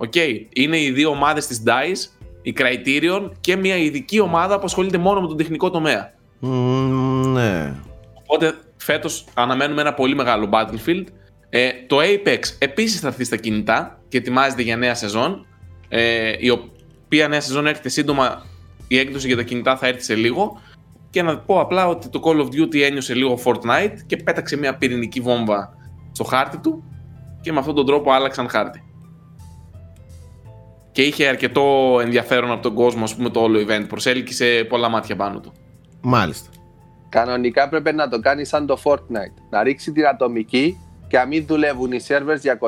OK, 0.00 0.14
είναι 0.52 0.80
οι 0.80 0.90
δύο 0.90 1.10
ομάδες 1.10 1.46
της 1.46 1.62
DICE, 1.66 2.10
η 2.42 2.54
Criterion 2.58 3.30
και 3.40 3.56
μια 3.56 3.76
ειδική 3.76 4.20
ομάδα 4.20 4.58
που 4.58 4.64
ασχολείται 4.64 4.98
μόνο 4.98 5.20
με 5.20 5.26
τον 5.26 5.36
τεχνικό 5.36 5.70
τομέα. 5.70 6.12
Μμμ, 6.38 7.32
ναι. 7.32 7.74
Οπότε 8.22 8.54
φέτος 8.76 9.24
αναμένουμε 9.34 9.80
ένα 9.80 9.94
πολύ 9.94 10.14
μεγάλο 10.14 10.48
Battlefield. 10.52 11.04
Ε, 11.48 11.70
το 11.86 11.96
Apex 12.00 12.38
επίσης 12.58 13.00
θα 13.00 13.08
έρθει 13.08 13.24
στα 13.24 13.36
κινητά 13.36 14.00
και 14.08 14.18
ετοιμάζεται 14.18 14.62
για 14.62 14.76
νέα 14.76 14.94
σεζόν. 14.94 15.46
Ε, 15.88 16.32
η 16.38 16.50
οποία 16.50 17.28
νέα 17.28 17.40
σεζόν 17.40 17.66
έρχεται 17.66 17.88
σύντομα. 17.88 18.46
Η 18.88 18.98
έκδοση 18.98 19.26
για 19.26 19.36
τα 19.36 19.42
κινητά 19.42 19.76
θα 19.76 19.86
έρθει 19.86 20.02
σε 20.02 20.14
λίγο. 20.14 20.60
Και 21.10 21.22
να 21.22 21.38
πω 21.38 21.60
απλά 21.60 21.88
ότι 21.88 22.08
το 22.08 22.20
Call 22.24 22.40
of 22.40 22.46
Duty 22.46 22.80
ένιωσε 22.80 23.14
λίγο 23.14 23.38
Fortnite 23.44 23.96
και 24.06 24.16
πέταξε 24.16 24.56
μια 24.56 24.76
πυρηνική 24.76 25.20
βόμβα 25.20 25.74
στο 26.12 26.24
χάρτη 26.24 26.58
του 26.58 26.84
και 27.40 27.52
με 27.52 27.58
αυτόν 27.58 27.74
τον 27.74 27.86
τρόπο 27.86 28.12
άλλαξαν 28.12 28.48
χάρτη. 28.48 28.82
Και 30.98 31.04
είχε 31.04 31.26
αρκετό 31.28 31.98
ενδιαφέρον 32.02 32.50
από 32.50 32.62
τον 32.62 32.74
κόσμο, 32.74 33.04
ας 33.04 33.14
πούμε, 33.16 33.28
το 33.30 33.40
όλο 33.40 33.60
event. 33.68 33.84
Προσέλκυσε 33.88 34.66
πολλά 34.68 34.88
μάτια 34.88 35.16
πάνω 35.16 35.40
του. 35.40 35.52
Μάλιστα. 36.00 36.50
Κανονικά 37.08 37.68
πρέπει 37.68 37.92
να 37.92 38.08
το 38.08 38.20
κάνει 38.20 38.44
σαν 38.44 38.66
το 38.66 38.80
Fortnite. 38.84 39.42
Να 39.50 39.62
ρίξει 39.62 39.92
την 39.92 40.06
ατομική 40.06 40.78
και 41.08 41.16
να 41.16 41.26
μην 41.26 41.44
δουλεύουν 41.46 41.92
οι 41.92 42.00
servers 42.08 42.40
για 42.40 42.58
24 42.60 42.66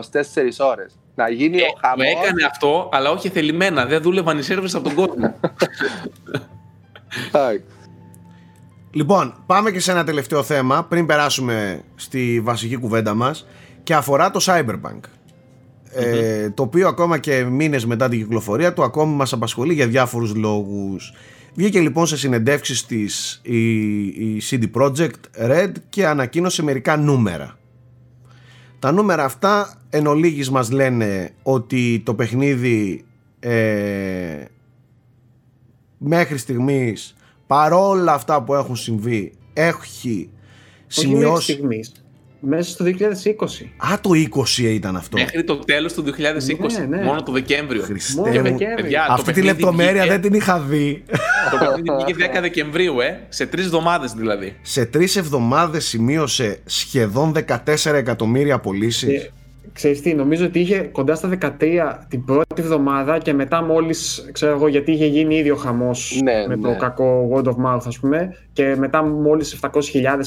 ώρες. 0.59 0.99
Να 1.14 1.31
γίνει 1.31 1.57
Ε, 1.59 1.62
ο 1.62 1.66
το 1.66 1.79
χαμός. 1.88 2.07
έκανε 2.07 2.45
αυτό, 2.51 2.88
αλλά 2.93 3.11
όχι 3.11 3.29
θελημένα. 3.29 3.87
Δεν 3.87 4.03
δούλευαν 4.03 4.38
οι 4.38 4.43
servers 4.49 4.71
από 4.75 4.83
τον 4.83 4.95
κόσμο. 4.95 5.35
Εντάξει. 7.29 7.64
Λοιπόν, 8.93 9.35
πάμε 9.47 9.71
και 9.71 9.81
σε 9.81 9.90
ένα 9.90 10.05
τελευταίο 10.05 10.43
θέμα 10.43 10.85
πριν 10.85 11.07
περάσουμε 11.07 11.83
στη 11.95 12.40
βασική 12.45 12.77
κουβέντα 12.77 13.14
μας 13.14 13.47
και 13.83 13.95
αφορά 13.95 14.31
το 14.31 14.40
Cyberpunk. 14.47 15.01
Ε, 15.94 16.50
το 16.50 16.62
οποίο 16.62 16.88
ακόμα 16.88 17.18
και 17.18 17.44
μήνες 17.44 17.87
μετά 17.87 18.09
την 18.09 18.18
κυκλοφορία 18.18 18.72
του 18.72 18.83
ακόμη 18.83 19.14
μας 19.14 19.33
απασχολεί 19.33 19.74
για 19.74 19.87
διάφορους 19.87 20.35
λόγους. 20.35 21.14
Βγήκε 21.55 21.81
λοιπόν 21.81 22.07
σε 22.07 22.16
συνεντεύξεις 22.16 22.87
της 22.87 23.40
η, 23.42 24.05
η 24.05 24.42
CD 24.50 24.70
Projekt 24.74 25.48
Red 25.50 25.72
και 25.88 26.07
ανακοίνωσε 26.07 26.62
μερικά 26.62 26.96
νούμερα. 26.96 27.59
Τα 28.79 28.92
νούμερα 28.92 29.24
αυτά 29.24 29.81
εν 29.90 30.07
ολίγης 30.07 30.50
μας 30.50 30.70
λένε 30.70 31.33
ότι 31.42 32.03
το 32.05 32.14
παιχνίδι 32.14 33.05
ε, 33.40 34.44
μέχρι 35.98 36.38
στιγμής 36.38 37.16
παρόλα 37.46 38.12
αυτά 38.12 38.42
που 38.42 38.55
έχουν 38.55 38.76
συμβεί 38.76 39.33
έχει 39.53 40.09
Όχι 40.09 41.09
μέχρι 41.09 41.11
σημειώσει 41.11 41.53
στιγμής. 41.53 41.99
Μέσα 42.42 42.70
στο 42.70 42.85
2020. 42.85 42.90
Α 43.76 44.00
το 44.00 44.11
20 44.12 44.59
ήταν 44.59 44.96
αυτό 44.96 45.18
Μέχρι 45.18 45.44
το 45.44 45.57
τέλος 45.57 45.92
του 45.92 46.05
2020, 46.05 46.12
Ναι, 46.79 46.96
ναι. 46.96 47.03
μόνο 47.05 47.22
το 47.22 47.33
Δεκέμβριο. 47.33 47.83
Χριστέ 47.83 48.20
Μόνο 48.20 48.33
μου. 48.37 48.42
Δεκέμβρη. 48.42 48.83
Παιδιά, 48.83 49.05
το 49.07 49.12
Αυτή 49.12 49.24
τη 49.24 49.33
παιχνίδι 49.33 49.46
λεπτομέρεια 49.46 49.92
βγήκε- 50.03 50.11
δεν 50.11 50.20
την 50.20 50.35
είχα 50.35 50.61
δει 50.61 51.03
Το 51.50 51.57
παιχνίδι 51.59 52.05
βγήκε 52.05 52.31
10 52.38 52.40
Δεκεμβρίου, 52.46 53.00
ε, 53.00 53.20
σε 53.29 53.46
τρεις 53.46 53.64
εβδομάδες 53.64 54.12
δηλαδή. 54.12 54.57
Σε 54.62 54.85
τρεις 54.85 55.16
εβδομάδες 55.16 55.85
σημείωσε 55.87 56.59
σχεδόν 56.64 57.33
14 57.33 57.94
εκατομμύρια 57.94 58.59
πωλήσει. 58.59 59.31
Και 59.62 59.68
ξέρεις 59.73 60.01
τι, 60.03 60.14
νομίζω 60.14 60.44
ότι 60.46 60.61
είχε 60.61 60.79
κοντά 60.79 61.14
στα 61.14 61.38
13 61.40 61.51
την 62.09 62.25
πρώτη 62.25 62.55
εβδομάδα 62.62 63.18
και 63.18 63.33
μετά 63.33 63.62
μόλις, 63.62 64.29
ξέρω 64.33 64.53
εγώ, 64.53 64.68
γιατί 64.68 64.92
είχε 64.92 65.07
γίνει 65.07 65.37
ήδη 65.37 65.51
ο 65.51 65.57
χαμός 65.57 66.20
Ναι, 66.23 66.46
με 66.46 66.57
ναι. 66.57 66.68
το 66.68 66.77
κακό 66.77 67.31
word 67.35 67.44
of 67.44 67.55
mouth, 67.66 67.83
ας 67.87 67.99
πούμε, 67.99 68.37
και 68.53 68.75
μετά 68.79 69.03
μόλις 69.05 69.59
700.000, 69.61 69.70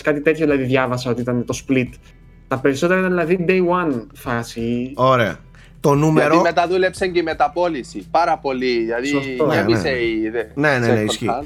κάτι 0.03 0.21
τέτοιο 0.21 0.45
δηλαδή 0.45 0.63
διάβασα 0.63 1.09
ότι 1.11 1.21
ήταν 1.21 1.45
το 1.45 1.59
split. 1.67 1.89
Τα 2.47 2.59
περισσότερα 2.59 2.99
ήταν 2.99 3.11
δηλαδή 3.11 3.45
day 3.47 3.59
one 3.59 4.01
φάση. 4.13 4.91
Ωραία. 4.95 5.37
Το 5.79 5.95
νούμερο. 5.95 6.27
Γιατί 6.33 6.43
μετά 6.43 6.67
δούλεψε 6.67 7.07
και 7.07 7.19
η 7.19 7.23
μεταπόληση. 7.23 8.07
Πάρα 8.11 8.37
πολύ. 8.37 8.79
Δηλαδή 8.79 9.07
Σωστό. 9.07 9.45
Ναι, 9.45 9.55
γέμισε 9.55 9.89
ναι. 9.89 9.97
η. 9.97 10.31
Ναι, 10.53 10.77
ναι, 10.77 10.87
ναι, 10.87 11.01
second 11.01 11.05
ισχύει. 11.05 11.27
hand. 11.29 11.43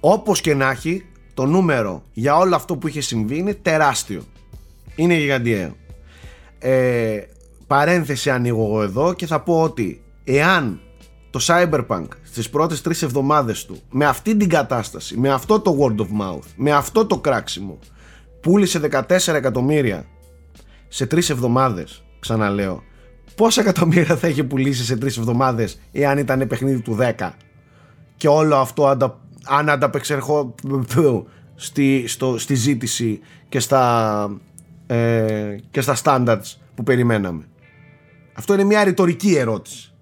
Όπως 0.00 0.40
και 0.40 0.54
να 0.54 0.70
έχει, 0.70 1.06
το 1.34 1.46
νούμερο 1.46 2.02
για 2.12 2.36
όλο 2.36 2.54
αυτό 2.54 2.76
που 2.76 2.88
είχε 2.88 3.00
συμβεί 3.00 3.36
είναι 3.36 3.54
τεράστιο. 3.54 4.22
Είναι 4.96 5.14
γιγαντιαίο. 5.14 5.76
Ε, 6.66 7.20
παρένθεση 7.66 8.30
ανοίγω 8.30 8.62
εγώ 8.62 8.82
εδώ 8.82 9.12
και 9.14 9.26
θα 9.26 9.40
πω 9.40 9.62
ότι 9.62 10.02
εάν 10.24 10.80
το 11.30 11.40
Cyberpunk 11.42 12.06
στις 12.22 12.50
πρώτες 12.50 12.80
τρεις 12.80 13.02
εβδομάδες 13.02 13.64
του 13.64 13.76
με 13.90 14.04
αυτή 14.04 14.36
την 14.36 14.48
κατάσταση, 14.48 15.18
με 15.18 15.30
αυτό 15.30 15.60
το 15.60 15.76
word 15.80 16.00
of 16.00 16.22
mouth, 16.22 16.46
με 16.56 16.72
αυτό 16.72 17.06
το 17.06 17.18
κράξιμο 17.18 17.78
πούλησε 18.40 18.80
14 19.08 19.34
εκατομμύρια 19.34 20.04
σε 20.88 21.06
τρεις 21.06 21.30
εβδομάδες, 21.30 22.04
ξαναλέω, 22.20 22.82
πόσα 23.34 23.60
εκατομμύρια 23.60 24.16
θα 24.16 24.28
είχε 24.28 24.44
πουλήσει 24.44 24.84
σε 24.84 24.96
τρεις 24.96 25.18
εβδομάδες 25.18 25.80
εάν 25.92 26.18
ήταν 26.18 26.46
παιχνίδι 26.46 26.80
του 26.80 26.98
10 27.18 27.30
και 28.16 28.28
όλο 28.28 28.56
αυτό 28.56 28.86
αντα, 28.86 29.20
αν 29.44 29.68
ανταπεξερχό 29.68 30.54
στη, 31.54 32.04
στο, 32.06 32.38
στη 32.38 32.54
ζήτηση 32.54 33.20
και 33.48 33.60
στα, 33.60 34.28
ε, 34.86 35.56
και 35.70 35.80
στα 35.80 35.96
standards 36.02 36.56
που 36.74 36.82
περιμέναμε. 36.82 37.44
Αυτό 38.32 38.52
είναι 38.54 38.64
μια 38.64 38.84
ρητορική 38.84 39.34
ερώτηση. 39.36 39.92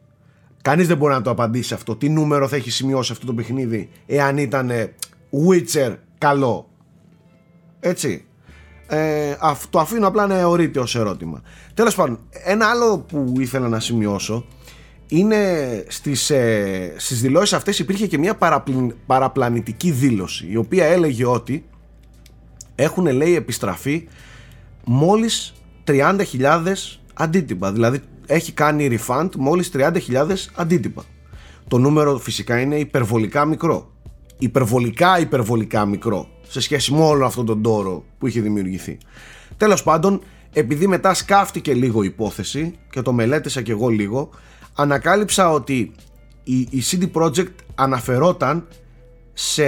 Κανείς 0.62 0.86
δεν 0.86 0.96
μπορεί 0.96 1.12
να 1.12 1.22
το 1.22 1.30
απαντήσει 1.30 1.74
αυτό. 1.74 1.96
Τι 1.96 2.08
νούμερο 2.08 2.48
θα 2.48 2.56
έχει 2.56 2.70
σημειώσει 2.70 3.12
αυτό 3.12 3.26
το 3.26 3.34
παιχνίδι 3.34 3.90
εάν 4.06 4.38
ήταν 4.38 4.70
ε, 4.70 4.92
Witcher 5.48 5.96
καλό. 6.18 6.68
Έτσι. 7.80 8.24
Ε, 8.86 9.36
αυ- 9.40 9.70
το 9.70 9.78
αφήνω 9.78 10.06
απλά 10.06 10.26
να 10.26 10.34
αιωρείται 10.38 10.80
ως 10.80 10.94
ερώτημα. 10.96 11.42
Τέλος 11.74 11.94
πάντων, 11.94 12.18
ένα 12.44 12.66
άλλο 12.66 12.98
που 12.98 13.34
ήθελα 13.38 13.68
να 13.68 13.80
σημειώσω 13.80 14.46
είναι 15.08 15.38
στις, 15.88 16.30
ε, 16.30 16.94
στις 16.96 17.20
δηλώσεις 17.20 17.52
αυτές 17.52 17.78
υπήρχε 17.78 18.06
και 18.06 18.18
μια 18.18 18.34
παραπλην- 18.34 18.94
παραπλανητική 19.06 19.90
δήλωση 19.90 20.46
η 20.50 20.56
οποία 20.56 20.84
έλεγε 20.84 21.26
ότι 21.26 21.64
έχουν 22.74 23.06
λέει 23.06 23.34
επιστραφεί 23.36 24.08
μόλις 24.84 25.52
30.000 25.86 26.62
αντίτυπα 27.14 27.72
δηλαδή 27.72 28.00
έχει 28.26 28.52
κάνει 28.52 28.98
refund 28.98 29.28
μόλις 29.36 29.70
30.000 29.74 29.92
αντίτυπα 30.54 31.04
το 31.72 31.78
νούμερο 31.78 32.18
φυσικά 32.18 32.60
είναι 32.60 32.76
υπερβολικά 32.76 33.44
μικρό. 33.44 33.90
Υπερβολικά 34.38 35.18
υπερβολικά 35.18 35.86
μικρό 35.86 36.28
σε 36.48 36.60
σχέση 36.60 36.92
με 36.92 37.02
όλο 37.02 37.26
αυτόν 37.26 37.46
τον 37.46 37.62
τόρο 37.62 38.04
που 38.18 38.26
είχε 38.26 38.40
δημιουργηθεί. 38.40 38.98
Τέλος 39.56 39.82
πάντων 39.82 40.22
επειδή 40.52 40.86
μετά 40.86 41.14
σκάφτηκε 41.14 41.74
λίγο 41.74 42.02
η 42.02 42.06
υπόθεση 42.06 42.78
και 42.90 43.02
το 43.02 43.12
μελέτησα 43.12 43.62
και 43.62 43.72
εγώ 43.72 43.88
λίγο 43.88 44.30
ανακάλυψα 44.74 45.50
ότι 45.50 45.92
η, 46.42 46.58
η 46.58 46.82
CD 46.90 47.10
Projekt 47.12 47.54
αναφερόταν 47.74 48.68
σε, 49.32 49.64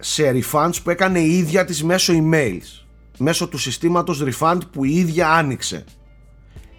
σε 0.00 0.32
refunds 0.34 0.74
που 0.84 0.90
έκανε 0.90 1.18
η 1.18 1.38
ίδια 1.38 1.64
της 1.64 1.84
μέσω 1.84 2.12
emails 2.16 2.79
μέσω 3.20 3.48
του 3.48 3.58
συστήματος 3.58 4.22
refund 4.24 4.58
που 4.72 4.84
η 4.84 4.94
ίδια 4.96 5.30
άνοιξε. 5.30 5.84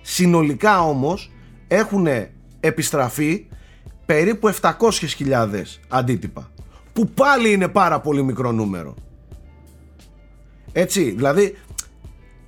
Συνολικά 0.01 0.81
όμως 0.81 1.31
έχουν 1.67 2.07
επιστραφεί 2.59 3.47
περίπου 4.05 4.53
700.000 4.61 5.63
αντίτυπα 5.87 6.51
που 6.93 7.07
πάλι 7.07 7.51
είναι 7.51 7.67
πάρα 7.67 7.99
πολύ 7.99 8.23
μικρό 8.23 8.51
νούμερο. 8.51 8.95
Έτσι 10.71 11.11
δηλαδή 11.11 11.57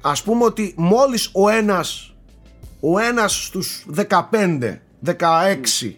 ας 0.02 0.24
πούμε 0.24 0.44
ότι 0.44 0.74
μόλις 0.78 1.30
ο 1.34 1.50
ένας 1.50 2.16
ο 2.80 3.00
ένας 3.00 3.46
στους 3.46 3.86
15 4.08 4.78
16 5.06 5.94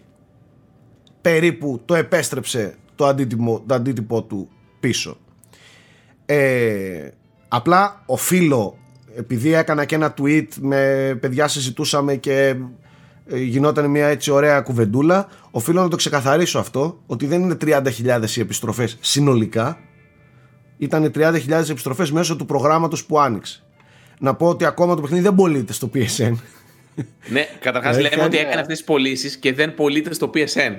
περίπου 1.20 1.82
το 1.84 1.94
επέστρεψε 1.94 2.76
το 2.94 3.06
αντίτυπο, 3.06 3.64
το 3.66 3.74
αντίτυπο 3.74 4.22
του 4.22 4.48
πίσω. 4.80 5.18
Ε, 6.26 7.08
Απλά 7.48 8.02
οφείλω, 8.06 8.78
επειδή 9.16 9.52
έκανα 9.54 9.84
και 9.84 9.94
ένα 9.94 10.14
tweet 10.20 10.46
με 10.60 11.12
παιδιά 11.20 11.48
συζητούσαμε 11.48 12.14
και 12.16 12.54
ε, 13.28 13.38
γινόταν 13.38 13.90
μια 13.90 14.06
έτσι 14.06 14.30
ωραία 14.30 14.60
κουβεντούλα, 14.60 15.28
οφείλω 15.50 15.82
να 15.82 15.88
το 15.88 15.96
ξεκαθαρίσω 15.96 16.58
αυτό, 16.58 17.02
ότι 17.06 17.26
δεν 17.26 17.42
είναι 17.42 17.56
30.000 17.60 18.36
οι 18.36 18.40
επιστροφές 18.40 18.96
συνολικά, 19.00 19.78
ήταν 20.78 21.12
30.000 21.14 21.50
επιστροφές 21.70 22.10
μέσω 22.12 22.36
του 22.36 22.46
προγράμματος 22.46 23.04
που 23.04 23.20
άνοιξε. 23.20 23.60
Να 24.18 24.34
πω 24.34 24.48
ότι 24.48 24.64
ακόμα 24.64 24.94
το 24.94 25.00
παιχνίδι 25.00 25.22
δεν 25.22 25.34
πωλείται 25.34 25.72
στο 25.72 25.90
PSN. 25.94 26.32
Ναι, 27.28 27.46
καταρχάς 27.60 27.96
Έχει 27.96 28.02
λέμε 28.10 28.22
ότι 28.22 28.36
κάνει- 28.36 28.46
έκανε 28.48 28.60
αυτές 28.60 28.76
τις 28.76 28.86
πωλήσεις 28.86 29.36
και 29.36 29.52
δεν 29.52 29.74
πωλείται 29.74 30.14
στο 30.14 30.30
PSN, 30.34 30.72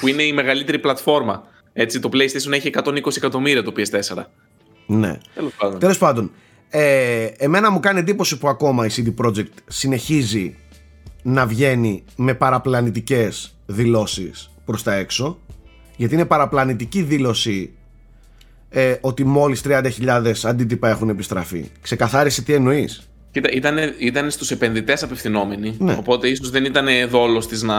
που 0.00 0.08
είναι 0.08 0.22
η 0.22 0.32
μεγαλύτερη 0.32 0.78
πλατφόρμα. 0.78 1.42
Έτσι, 1.72 2.00
το 2.00 2.08
PlayStation 2.12 2.52
έχει 2.52 2.68
120 2.68 3.16
εκατομμύρια 3.16 3.62
το 3.62 3.72
PS4. 3.76 4.24
Ναι. 4.88 5.18
Τέλος 5.34 5.52
πάντων. 5.52 5.78
Τέλος 5.78 5.98
πάντων, 5.98 6.30
ε, 6.68 7.24
εμένα 7.24 7.70
μου 7.70 7.80
κάνει 7.80 7.98
εντύπωση 7.98 8.38
που 8.38 8.48
ακόμα 8.48 8.86
η 8.86 8.88
CD 8.96 9.24
Projekt 9.24 9.52
συνεχίζει 9.66 10.56
να 11.22 11.46
βγαίνει 11.46 12.04
με 12.16 12.34
παραπλανητικές 12.34 13.56
δηλώσεις 13.66 14.50
προς 14.64 14.82
τα 14.82 14.94
έξω 14.94 15.38
γιατί 15.96 16.14
είναι 16.14 16.24
παραπλανητική 16.24 17.02
δήλωση 17.02 17.72
ε, 18.68 18.94
ότι 19.00 19.24
μόλις 19.24 19.62
30.000 19.64 20.32
αντίτυπα 20.42 20.88
έχουν 20.88 21.08
επιστραφεί. 21.08 21.70
Ξεκαθάρισε 21.80 22.42
τι 22.42 22.52
εννοείς. 22.52 23.08
Κοίτα, 23.30 23.50
ήταν, 23.50 23.76
ήταν 23.98 24.30
στους 24.30 24.50
επενδυτές 24.50 25.02
απευθυνόμενοι. 25.02 25.76
Ναι. 25.78 25.92
Οπότε 25.98 26.28
ίσως 26.28 26.50
δεν 26.50 26.64
ήταν 26.64 26.86
δόλος 27.08 27.46
της 27.48 27.62
να 27.62 27.76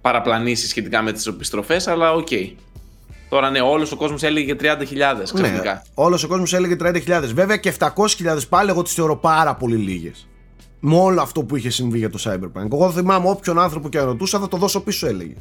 παραπλανήσει 0.00 0.68
σχετικά 0.68 1.02
με 1.02 1.12
τις 1.12 1.26
επιστροφές, 1.26 1.86
αλλά 1.86 2.12
οκ. 2.12 2.28
Τώρα 3.32 3.50
ναι, 3.50 3.60
όλος 3.60 3.92
ο 3.92 3.96
κόσμος 3.96 4.22
έλεγε 4.22 4.56
30.000 4.60 4.66
ξαφνικά. 5.22 5.72
Ναι, 5.72 5.80
όλος 5.94 6.24
ο 6.24 6.28
κόσμος 6.28 6.52
έλεγε 6.52 6.76
30.000. 6.80 7.00
Βέβαια 7.34 7.56
και 7.56 7.72
700.000 7.78 7.88
πάλι 8.48 8.70
εγώ 8.70 8.82
τις 8.82 8.92
θεωρώ 8.92 9.16
πάρα 9.16 9.54
πολύ 9.54 9.76
λίγες. 9.76 10.28
Με 10.80 10.96
όλο 10.96 11.20
αυτό 11.20 11.42
που 11.42 11.56
είχε 11.56 11.70
συμβεί 11.70 11.98
για 11.98 12.10
το 12.10 12.18
Cyberpunk. 12.24 12.72
Εγώ 12.72 12.90
θυμάμαι 12.90 13.28
όποιον 13.28 13.58
άνθρωπο 13.58 13.88
και 13.88 13.98
αν 13.98 14.04
ρωτούσα 14.04 14.38
θα 14.38 14.48
το 14.48 14.56
δώσω 14.56 14.80
πίσω 14.82 15.06
έλεγε. 15.06 15.34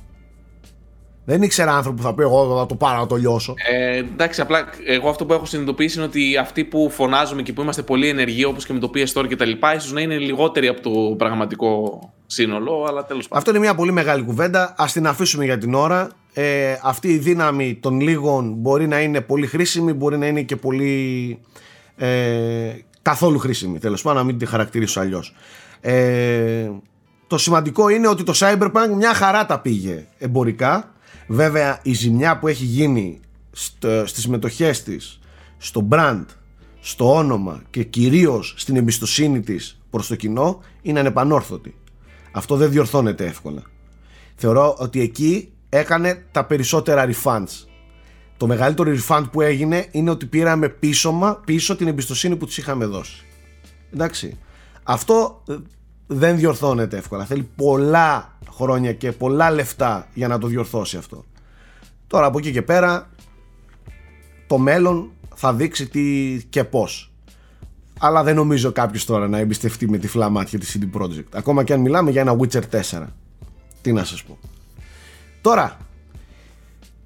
Δεν 1.25 1.41
ήξερα 1.41 1.75
άνθρωπο 1.75 1.97
που 1.97 2.03
θα 2.03 2.13
πει 2.13 2.21
εγώ 2.21 2.57
θα 2.57 2.65
το 2.65 2.75
πάρω 2.75 2.99
να 2.99 3.07
το 3.07 3.15
λιώσω. 3.15 3.53
Ε, 3.71 3.97
εντάξει, 3.97 4.41
απλά 4.41 4.69
εγώ 4.85 5.09
αυτό 5.09 5.25
που 5.25 5.33
έχω 5.33 5.45
συνειδητοποιήσει 5.45 5.97
είναι 5.97 6.05
ότι 6.05 6.37
αυτοί 6.37 6.63
που 6.63 6.89
φωνάζουμε 6.89 7.41
και 7.41 7.53
που 7.53 7.61
είμαστε 7.61 7.81
πολύ 7.81 8.07
ενεργοί, 8.07 8.45
όπως 8.45 8.65
και 8.65 8.73
με 8.73 8.79
το 8.79 8.91
PS 8.93 9.05
Store 9.13 9.27
και 9.27 9.35
τα 9.35 9.45
λοιπά, 9.45 9.75
ίσως 9.75 9.91
να 9.91 10.01
είναι 10.01 10.17
λιγότεροι 10.17 10.67
από 10.67 10.81
το 10.81 11.15
πραγματικό 11.15 11.99
σύνολο, 12.25 12.85
αλλά 12.87 13.05
τέλος 13.05 13.27
πάντων. 13.27 13.37
Αυτό 13.37 13.49
είναι 13.49 13.59
μια 13.59 13.75
πολύ 13.75 13.91
μεγάλη 13.91 14.23
κουβέντα. 14.23 14.75
Α 14.77 14.85
την 14.93 15.07
αφήσουμε 15.07 15.45
για 15.45 15.57
την 15.57 15.73
ώρα. 15.73 16.09
Ε, 16.33 16.77
αυτή 16.83 17.07
η 17.07 17.17
δύναμη 17.17 17.75
των 17.75 17.99
λίγων 17.99 18.53
μπορεί 18.53 18.87
να 18.87 19.01
είναι 19.01 19.21
πολύ 19.21 19.47
χρήσιμη, 19.47 19.93
μπορεί 19.93 20.17
να 20.17 20.27
είναι 20.27 20.41
και 20.41 20.55
πολύ. 20.55 21.39
Ε, 21.95 22.75
καθόλου 23.01 23.39
χρήσιμη. 23.39 23.79
Τέλος 23.79 24.01
πάντων, 24.01 24.17
να 24.17 24.23
μην 24.25 24.37
τη 24.37 24.45
χαρακτηρίσω 24.45 24.99
αλλιώς. 24.99 25.35
Ε, 25.81 26.69
το 27.27 27.37
σημαντικό 27.37 27.89
είναι 27.89 28.07
ότι 28.07 28.23
το 28.23 28.33
Cyberpunk 28.35 28.93
μια 28.95 29.13
χαρά 29.13 29.45
τα 29.45 29.59
πήγε 29.59 30.07
εμπορικά. 30.17 30.93
Βέβαια, 31.27 31.79
η 31.83 31.93
ζημιά 31.93 32.39
που 32.39 32.47
έχει 32.47 32.65
γίνει 32.65 33.19
στο, 33.51 34.05
στις 34.05 34.27
μετοχές 34.27 34.83
της, 34.83 35.19
στο 35.57 35.87
brand, 35.91 36.25
στο 36.79 37.15
όνομα 37.15 37.61
και 37.69 37.83
κυρίως 37.83 38.53
στην 38.57 38.75
εμπιστοσύνη 38.75 39.41
της 39.41 39.81
προς 39.89 40.07
το 40.07 40.15
κοινό 40.15 40.61
είναι 40.81 40.99
ανεπανόρθωτη. 40.99 41.75
Αυτό 42.31 42.55
δεν 42.55 42.69
διορθώνεται 42.69 43.25
εύκολα. 43.25 43.61
Θεωρώ 44.35 44.75
ότι 44.77 45.01
εκεί 45.01 45.51
έκανε 45.73 46.25
τα 46.31 46.45
περισσότερα 46.45 47.09
refunds. 47.09 47.65
Το 48.37 48.47
μεγαλύτερο 48.47 48.91
refund 48.95 49.23
που 49.31 49.41
έγινε 49.41 49.87
είναι 49.91 50.09
ότι 50.09 50.25
πήραμε 50.25 50.69
πίσω, 50.69 51.39
πίσω 51.45 51.75
την 51.75 51.87
εμπιστοσύνη 51.87 52.35
που 52.35 52.45
τους 52.45 52.57
είχαμε 52.57 52.85
δώσει. 52.85 53.25
Εντάξει. 53.93 54.37
Αυτό 54.83 55.43
ε, 55.49 55.55
δεν 56.07 56.37
διορθώνεται 56.37 56.97
εύκολα. 56.97 57.25
Θέλει 57.25 57.49
πολλά 57.55 58.37
χρόνια 58.49 58.93
και 58.93 59.11
πολλά 59.11 59.51
λεφτά 59.51 60.07
για 60.13 60.27
να 60.27 60.37
το 60.37 60.47
διορθώσει 60.47 60.97
αυτό. 60.97 61.25
Τώρα 62.07 62.25
από 62.25 62.37
εκεί 62.37 62.51
και 62.51 62.61
πέρα 62.61 63.09
το 64.47 64.57
μέλλον 64.57 65.11
θα 65.35 65.53
δείξει 65.53 65.87
τι 65.87 66.37
και 66.49 66.63
πώς. 66.63 67.11
Αλλά 67.99 68.23
δεν 68.23 68.35
νομίζω 68.35 68.71
κάποιος 68.71 69.05
τώρα 69.05 69.27
να 69.27 69.37
εμπιστευτεί 69.37 69.89
με 69.89 69.97
τυφλά 69.97 70.29
μάτια 70.29 70.59
τη 70.59 70.67
CD 70.73 71.01
Projekt. 71.01 71.31
Ακόμα 71.31 71.63
και 71.63 71.73
αν 71.73 71.79
μιλάμε 71.79 72.11
για 72.11 72.21
ένα 72.21 72.35
Witcher 72.39 72.61
4. 72.91 73.05
Τι 73.81 73.93
να 73.93 74.03
σας 74.03 74.23
πω. 74.23 74.37
Τώρα, 75.41 75.77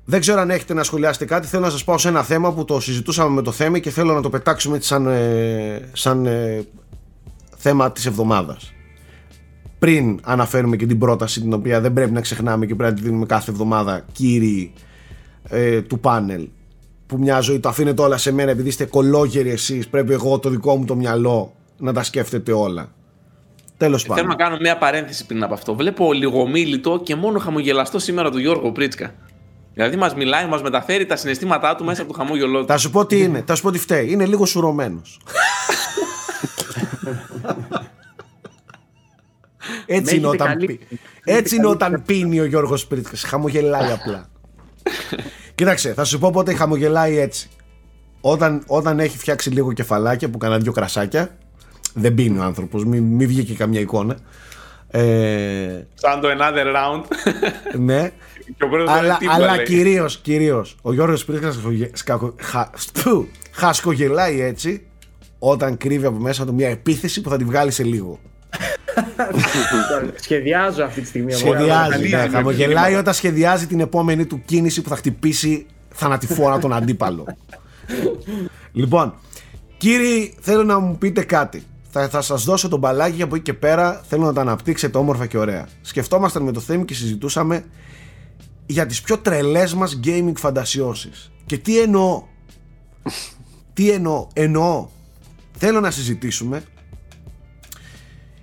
δεν 0.06 0.20
ξέρω 0.20 0.40
αν 0.40 0.50
έχετε 0.50 0.74
να 0.74 0.84
σχολιάσετε 0.84 1.26
κάτι. 1.26 1.48
Θέλω 1.48 1.64
να 1.64 1.70
σας 1.70 1.84
πάω 1.84 1.98
σε 1.98 2.08
ένα 2.08 2.24
θέμα 2.24 2.54
που 2.54 2.66
το 2.66 2.80
συζητούσαμε 2.80 3.30
με 3.30 3.42
το 3.42 3.52
θέμα 3.52 3.80
και 3.80 3.90
θέλω 3.90 4.14
να 4.14 4.22
το 4.22 4.30
πετάξουμε 4.30 4.76
έτσι 4.76 4.88
σαν, 4.88 5.08
ε, 5.08 5.90
σαν 5.94 6.26
ε, 6.26 6.66
θέμα 7.58 7.92
της 7.92 8.06
εβδομάδας. 8.06 8.74
Πριν 9.80 10.20
αναφέρουμε 10.24 10.76
και 10.76 10.86
την 10.86 11.00
πρόταση 11.00 11.42
την 11.42 11.54
οποία 11.54 11.82
δεν 11.82 11.94
πρέπει 11.94 12.12
να 12.12 12.22
ξεχνάμε 12.22 12.66
και 12.66 12.76
πρέπει 12.76 12.92
να 12.94 12.98
τη 13.00 13.06
δίνουμε 13.06 13.26
κάθε 13.26 13.52
εβδομάδα 13.52 14.06
κύριοι 14.12 14.74
ε, 15.50 15.82
του 15.82 16.00
πάνελ 16.00 16.48
που 17.08 17.18
μια 17.18 17.40
ζωή 17.40 17.60
το 17.60 17.70
αφήνετε 17.70 18.02
όλα 18.02 18.18
σε 18.18 18.32
μένα 18.32 18.52
επειδή 18.52 18.68
είστε 18.68 18.86
κολόγεροι 18.86 19.50
εσείς 19.50 19.88
πρέπει 19.88 20.14
εγώ 20.14 20.40
το 20.40 20.50
δικό 20.50 20.76
μου 20.76 20.86
το 20.86 20.96
μυαλό 20.96 21.54
να 21.78 21.94
τα 21.94 22.04
σκέφτεται 22.04 22.52
όλα. 22.52 22.90
Τέλος 23.78 24.02
Θέλω 24.04 24.16
να 24.16 24.22
πάντων. 24.22 24.38
κάνω 24.38 24.58
μια 24.62 24.78
παρένθεση 24.78 25.26
πριν 25.26 25.44
από 25.44 25.54
αυτό. 25.54 25.76
Βλέπω 25.76 26.14
λιγομίλητο 26.14 27.00
και 27.04 27.16
μόνο 27.16 27.40
χαμογελαστό 27.40 28.00
σήμερα 28.00 28.32
του 28.32 28.38
Γιώργο 28.38 28.72
Πρίτσκα. 28.72 29.14
Δηλαδή 29.74 29.96
μας 29.96 30.16
μιλάει, 30.16 30.46
μας 30.48 30.62
μεταφέρει 30.62 31.06
τα 31.06 31.16
συναισθήματά 31.16 31.76
του 31.76 31.84
μέσα 31.84 32.02
από 32.02 32.12
το 32.14 32.18
χαμόγελό 32.20 32.60
του. 32.60 32.66
Θα 32.68 32.78
σου 32.78 32.90
πω 32.92 33.06
τι 33.06 33.20
είναι, 33.22 33.44
θα 33.48 33.56
σου 33.56 33.62
πω 33.62 33.72
τι 33.72 33.80
φταίει. 33.80 34.12
Είναι 34.12 34.26
λίγο 34.26 34.46
σουρωμένος. 34.46 35.20
Έτσι 39.86 40.16
είναι, 40.16 40.28
έχετε 40.28 40.44
όταν 40.44 40.48
καλή- 40.48 40.68
πι- 40.68 40.82
έχετε 40.92 41.00
Έτσι 41.40 41.56
είναι 41.56 41.64
καλή 41.64 41.76
όταν 41.76 42.04
πίνει 42.06 42.40
ο 42.40 42.46
Γιώργος 42.46 42.88
Πρίτκας. 42.88 43.24
Χαμογελάει 43.24 43.92
απλά. 43.92 44.30
Κοίταξε, 45.56 45.94
θα 45.94 46.04
σου 46.04 46.20
πω 46.20 46.30
πότε 46.32 46.54
χαμογελάει 46.54 47.18
έτσι. 47.18 47.50
Όταν, 48.22 48.64
όταν 48.68 49.00
έχει 49.00 49.18
φτιάξει 49.18 49.50
λίγο 49.50 49.74
κεφαλάκια 49.74 50.30
που 50.30 50.38
κανένα 50.38 50.60
δυο 50.62 50.72
κρασάκια, 50.72 51.38
δεν 51.98 52.14
πίνει 52.14 52.38
ο 52.40 52.44
άνθρωπος, 52.44 52.86
μην, 52.86 53.04
μην 53.04 53.28
βγει 53.28 53.44
και 53.44 53.54
καμιά 53.54 53.80
εικόνα. 53.80 54.18
Ε, 54.88 55.84
Σαν 55.94 56.22
το 56.22 56.28
another 56.38 56.76
round. 56.76 57.04
ναι. 57.80 58.12
και 58.58 58.64
ο 58.64 58.70
πρώτος 58.70 58.90
αλλά 58.96 59.18
δεν 59.20 59.30
αλλά 59.30 59.56
λέει. 59.56 59.66
κυρίως, 59.66 60.18
κυρίως, 60.18 60.76
ο 60.82 60.94
Γιώργος 60.94 61.26
Πρίτκας 61.26 61.56
σκαγω- 61.56 61.90
σκαγω- 61.94 62.34
χα- 62.42 62.70
στου, 62.76 63.28
χασκογελάει 63.52 64.42
έτσι 64.42 64.86
όταν 65.40 65.78
κρύβει 65.78 66.06
από 66.06 66.18
μέσα 66.18 66.46
του 66.46 66.54
μια 66.54 66.70
επίθεση 66.70 67.22
που 67.22 67.30
θα 67.30 67.38
τη 67.38 67.44
βγάλει 67.44 67.72
σε 67.72 67.84
λίγο. 67.84 68.20
Σχεδιάζω 70.22 70.84
αυτή 70.84 71.02
τη 71.02 71.08
στιγμή. 71.08 71.32
Σχεδιάζει, 71.32 71.90
Καλή 71.90 72.10
ναι, 72.10 72.18
είναι. 72.18 72.28
χαμογελάει 72.30 72.96
όταν 72.96 73.14
σχεδιάζει 73.14 73.68
την 73.68 73.80
επόμενη 73.80 74.26
του 74.26 74.42
κίνηση 74.46 74.82
που 74.82 74.90
θα 74.90 74.96
χτυπήσει 74.96 75.66
θανατηφόρα 75.90 76.58
τον 76.60 76.74
αντίπαλο. 76.74 77.26
λοιπόν, 78.72 79.14
κύριοι, 79.78 80.34
θέλω 80.42 80.64
να 80.64 80.80
μου 80.80 80.98
πείτε 80.98 81.24
κάτι. 81.24 81.64
Θα, 81.98 82.10
θα 82.10 82.22
σας 82.22 82.44
δώσω 82.44 82.68
τον 82.68 82.80
μπαλάκι 82.80 83.22
από 83.22 83.36
εκεί 83.36 83.44
και 83.44 83.54
πέρα 83.54 84.02
θέλω 84.08 84.24
να 84.26 84.34
τα 84.34 84.42
αναπτύξετε 84.42 84.98
όμορφα 84.98 85.26
και 85.26 85.38
ωραία. 85.38 85.68
Σκεφτόμασταν 85.82 86.44
με 86.44 86.52
το 86.52 86.60
θέμα 86.60 86.84
και 86.86 86.94
συζητούσαμε 86.94 87.66
για 88.66 88.86
τις 88.86 89.02
πιο 89.02 89.18
τρελές 89.18 89.74
μας 89.74 90.00
gaming 90.04 90.32
φαντασιώσεις. 90.38 91.32
Και 91.46 91.58
τι 91.58 91.80
εννοώ; 91.80 92.24
τι 93.74 93.90
εννοώ; 93.90 94.28
Εννοώ. 94.34 94.88
Θέλω 95.58 95.80
να 95.80 95.92
συζητήσουμε 95.92 96.64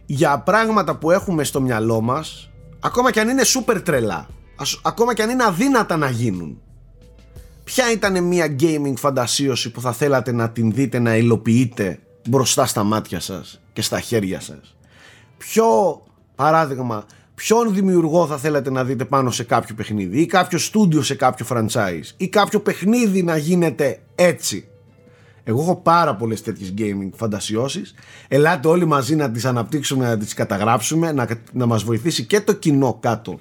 για 0.06 0.38
πράγματα 0.38 0.96
που 0.96 1.10
έχουμε 1.10 1.44
στο 1.44 1.60
μυαλό 1.60 2.00
μας 2.00 2.50
ακόμα 2.80 3.10
και 3.10 3.20
αν 3.20 3.28
είναι 3.28 3.44
σούπερ 3.44 3.82
τρελά 3.82 4.28
ας- 4.56 4.80
ακόμα 4.82 5.14
και 5.14 5.22
αν 5.22 5.30
είναι 5.30 5.44
αδύνατα 5.44 5.96
να 5.96 6.10
γίνουν 6.10 6.60
ποια 7.64 7.92
ήταν 7.92 8.24
μια 8.24 8.56
gaming 8.60 8.94
φαντασίωση 8.96 9.70
που 9.70 9.80
θα 9.80 9.92
θέλατε 9.92 10.32
να 10.32 10.50
την 10.50 10.72
δείτε 10.72 10.98
να 10.98 11.16
υλοποιείτε; 11.16 11.98
Μπροστά 12.28 12.66
στα 12.66 12.82
μάτια 12.82 13.20
σας 13.20 13.60
και 13.72 13.82
στα 13.82 14.00
χέρια 14.00 14.40
σας 14.40 14.76
ποιο 15.38 16.02
παράδειγμα 16.34 17.04
ποιον 17.34 17.74
δημιουργό 17.74 18.26
θα 18.26 18.36
θέλατε 18.38 18.70
να 18.70 18.84
δείτε 18.84 19.04
πάνω 19.04 19.30
σε 19.30 19.44
κάποιο 19.44 19.74
παιχνίδι; 19.74 20.20
Ή 20.20 20.26
κάποιο 20.26 20.58
στούντιο 20.58 21.02
σε 21.02 21.14
κάποιο 21.14 21.46
franchise; 21.48 22.04
Ή 22.16 22.28
κάποιο 22.28 22.60
παιχνίδι 22.60 23.22
να 23.22 23.36
γίνεται 23.36 24.00
έτσι; 24.14 24.68
Εγώ 25.44 25.60
έχω 25.60 25.76
πάρα 25.76 26.16
πολλές 26.16 26.42
τέτοιες 26.42 26.74
gaming 26.78 27.10
φαντασιώσεις. 27.14 27.94
Ελάτε 28.28 28.68
όλοι 28.68 28.84
μαζί 28.84 29.16
να 29.16 29.30
τις 29.30 29.44
αναπτύξουμε, 29.44 30.06
να 30.06 30.16
τις 30.16 30.34
καταγράψουμε, 30.34 31.12
να, 31.12 31.28
να 31.52 31.66
μας 31.66 31.82
βοηθήσει 31.82 32.24
και 32.24 32.40
το 32.40 32.52
κοινό 32.52 32.98
κάτω 33.00 33.38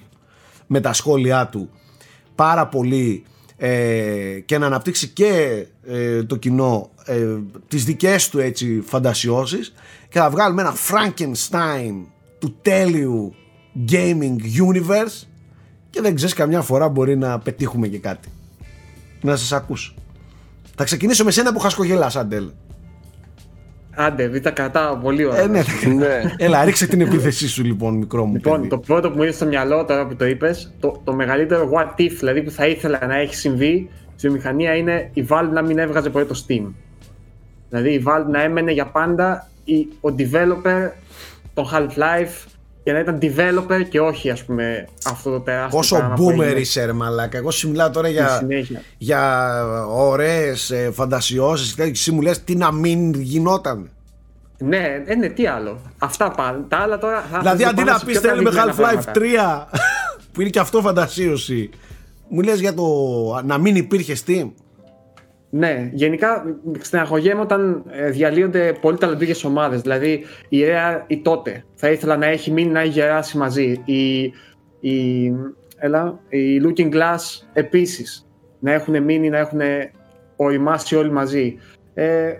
με 0.67 0.79
τα 0.79 0.93
σχόλιά 0.93 1.47
του 1.47 1.69
πάρα 2.35 2.67
πολύ 2.67 3.23
ε, 3.63 4.39
και 4.45 4.57
να 4.57 4.65
αναπτύξει 4.65 5.07
και 5.07 5.65
ε, 5.87 6.23
το 6.23 6.35
κοινό 6.35 6.89
ε, 7.05 7.25
τις 7.67 7.85
δικές 7.85 8.29
του 8.29 8.39
έτσι 8.39 8.81
φαντασιώσεις 8.85 9.73
και 10.09 10.19
θα 10.19 10.29
βγάλουμε 10.29 10.61
ένα 10.61 10.73
Frankenstein 10.75 12.05
του 12.39 12.55
τέλειου 12.61 13.35
gaming 13.91 14.35
universe 14.67 15.27
και 15.89 16.01
δεν 16.01 16.15
ξέρεις 16.15 16.33
καμιά 16.33 16.61
φορά 16.61 16.89
μπορεί 16.89 17.17
να 17.17 17.39
πετύχουμε 17.39 17.87
και 17.87 17.99
κάτι. 17.99 18.29
Να 19.21 19.35
σας 19.35 19.51
ακούσω. 19.51 19.93
Θα 20.75 20.83
ξεκινήσω 20.83 21.23
με 21.23 21.31
σένα 21.31 21.53
που 21.53 21.59
χασκογελάς, 21.59 22.15
Αντέλ. 22.15 22.49
Άντε, 23.95 24.27
β' 24.27 24.37
τα 24.37 24.51
κρατάω 24.51 24.95
πολύ 24.95 25.25
ωραία. 25.25 25.41
Ε, 25.41 25.47
ναι. 25.47 25.61
ναι. 25.97 26.21
Έλα, 26.37 26.63
ρίξε 26.63 26.87
την 26.87 27.01
επίθεσή 27.01 27.47
σου 27.47 27.63
λοιπόν, 27.63 27.97
μικρό 27.97 28.25
μου. 28.25 28.33
Λοιπόν, 28.33 28.55
παιδί. 28.55 28.67
το 28.67 28.77
πρώτο 28.77 29.09
που 29.09 29.17
μου 29.17 29.23
ήρθε 29.23 29.35
στο 29.35 29.45
μυαλό 29.45 29.85
τώρα 29.85 30.07
που 30.07 30.15
το 30.15 30.25
είπες, 30.25 30.73
το, 30.79 31.01
το 31.03 31.13
μεγαλύτερο 31.13 31.69
what 31.73 32.01
if 32.01 32.11
δηλαδή 32.19 32.41
που 32.43 32.51
θα 32.51 32.67
ήθελα 32.67 33.05
να 33.07 33.15
έχει 33.15 33.35
συμβεί 33.35 33.89
στη 34.15 34.27
βιομηχανία 34.27 34.75
είναι 34.75 35.09
η 35.13 35.25
Valve 35.29 35.49
να 35.51 35.61
μην 35.61 35.77
έβγαζε 35.77 36.09
ποτέ 36.09 36.25
το 36.25 36.43
Steam. 36.47 36.71
Δηλαδή 37.69 37.89
η 37.89 38.03
Valve 38.07 38.25
να 38.29 38.41
έμενε 38.41 38.71
για 38.71 38.85
πάντα 38.85 39.47
η, 39.63 39.87
ο 40.01 40.15
developer 40.17 40.89
των 41.53 41.65
Half-Life 41.73 42.47
και 42.83 42.91
να 42.91 42.99
ήταν 42.99 43.19
developer 43.21 43.85
και 43.89 43.99
όχι 43.99 44.29
ας 44.29 44.43
πούμε 44.43 44.87
αυτό 45.05 45.29
το 45.31 45.39
τεράστιο 45.39 45.77
Πόσο 45.77 45.95
πράγμα 45.95 46.15
που 46.15 46.25
boomer 46.29 46.39
έγινε 46.43 46.59
είσαι, 46.59 46.85
ρε 46.85 46.91
μαλάκα. 46.93 47.37
Εγώ 47.37 47.51
σου 47.51 47.69
μιλάω 47.69 47.89
τώρα 47.89 48.07
στη 48.07 48.15
για, 48.15 48.27
συνέχεια. 48.37 48.81
για 48.97 49.49
ωραίες 49.87 50.69
ε, 50.71 50.91
φαντασιώσεις 50.93 51.69
και 51.69 51.75
τέτοια. 51.75 51.91
Εσύ 51.91 52.11
μου 52.11 52.21
λες 52.21 52.43
τι 52.43 52.55
να 52.55 52.71
μην 52.71 53.13
γινόταν. 53.13 53.89
Ναι, 54.57 55.03
ε, 55.05 55.15
ναι, 55.15 55.27
τι 55.29 55.47
άλλο. 55.47 55.81
Αυτά 55.97 56.31
πάνε. 56.31 56.63
Τα 56.67 56.77
άλλα 56.77 56.97
τώρα. 56.97 57.25
θα- 57.31 57.39
Δηλαδή 57.39 57.63
θα 57.63 57.69
αντί 57.69 57.75
πάμε 57.77 57.91
να 57.91 57.97
σε 57.97 58.05
πεις 58.05 58.19
πιο 58.19 58.29
θέλουμε 58.29 58.49
καλυμμένα 58.49 58.73
Half-Life 58.73 59.13
πράγματα. 59.13 59.67
3 59.71 59.77
που 60.31 60.41
είναι 60.41 60.49
και 60.49 60.59
αυτό 60.59 60.81
φαντασίωση. 60.81 61.69
Μου 62.29 62.41
λες 62.41 62.59
για 62.59 62.73
το 62.73 62.83
να 63.45 63.57
μην 63.57 63.75
υπήρχε 63.75 64.15
Steam. 64.25 64.49
Ναι, 65.53 65.89
γενικά 65.93 66.59
στεναχωριέμαι 66.79 67.41
όταν 67.41 67.83
ε, 67.89 68.09
διαλύονται 68.09 68.73
πολύ 68.81 68.97
ταλαντούχες 68.97 69.43
ομάδες. 69.43 69.81
Δηλαδή 69.81 70.25
η 70.49 70.59
Rare 70.61 71.01
η 71.07 71.21
τότε 71.21 71.63
θα 71.75 71.89
ήθελα 71.89 72.17
να 72.17 72.25
έχει 72.25 72.51
μείνει 72.51 72.71
να 72.71 72.79
έχει 72.79 72.89
γεράσει 72.89 73.37
μαζί. 73.37 73.81
Η, 73.85 74.21
η, 74.79 75.33
έλα, 75.77 76.19
η 76.29 76.61
Looking 76.65 76.93
Glass 76.93 77.45
επίσης 77.53 78.27
να 78.59 78.71
έχουν 78.71 79.03
μείνει, 79.03 79.29
να 79.29 79.37
έχουν 79.37 79.59
οριμάσει 80.35 80.95
όλοι 80.95 81.11
μαζί. 81.11 81.57
Ε, 81.93 82.33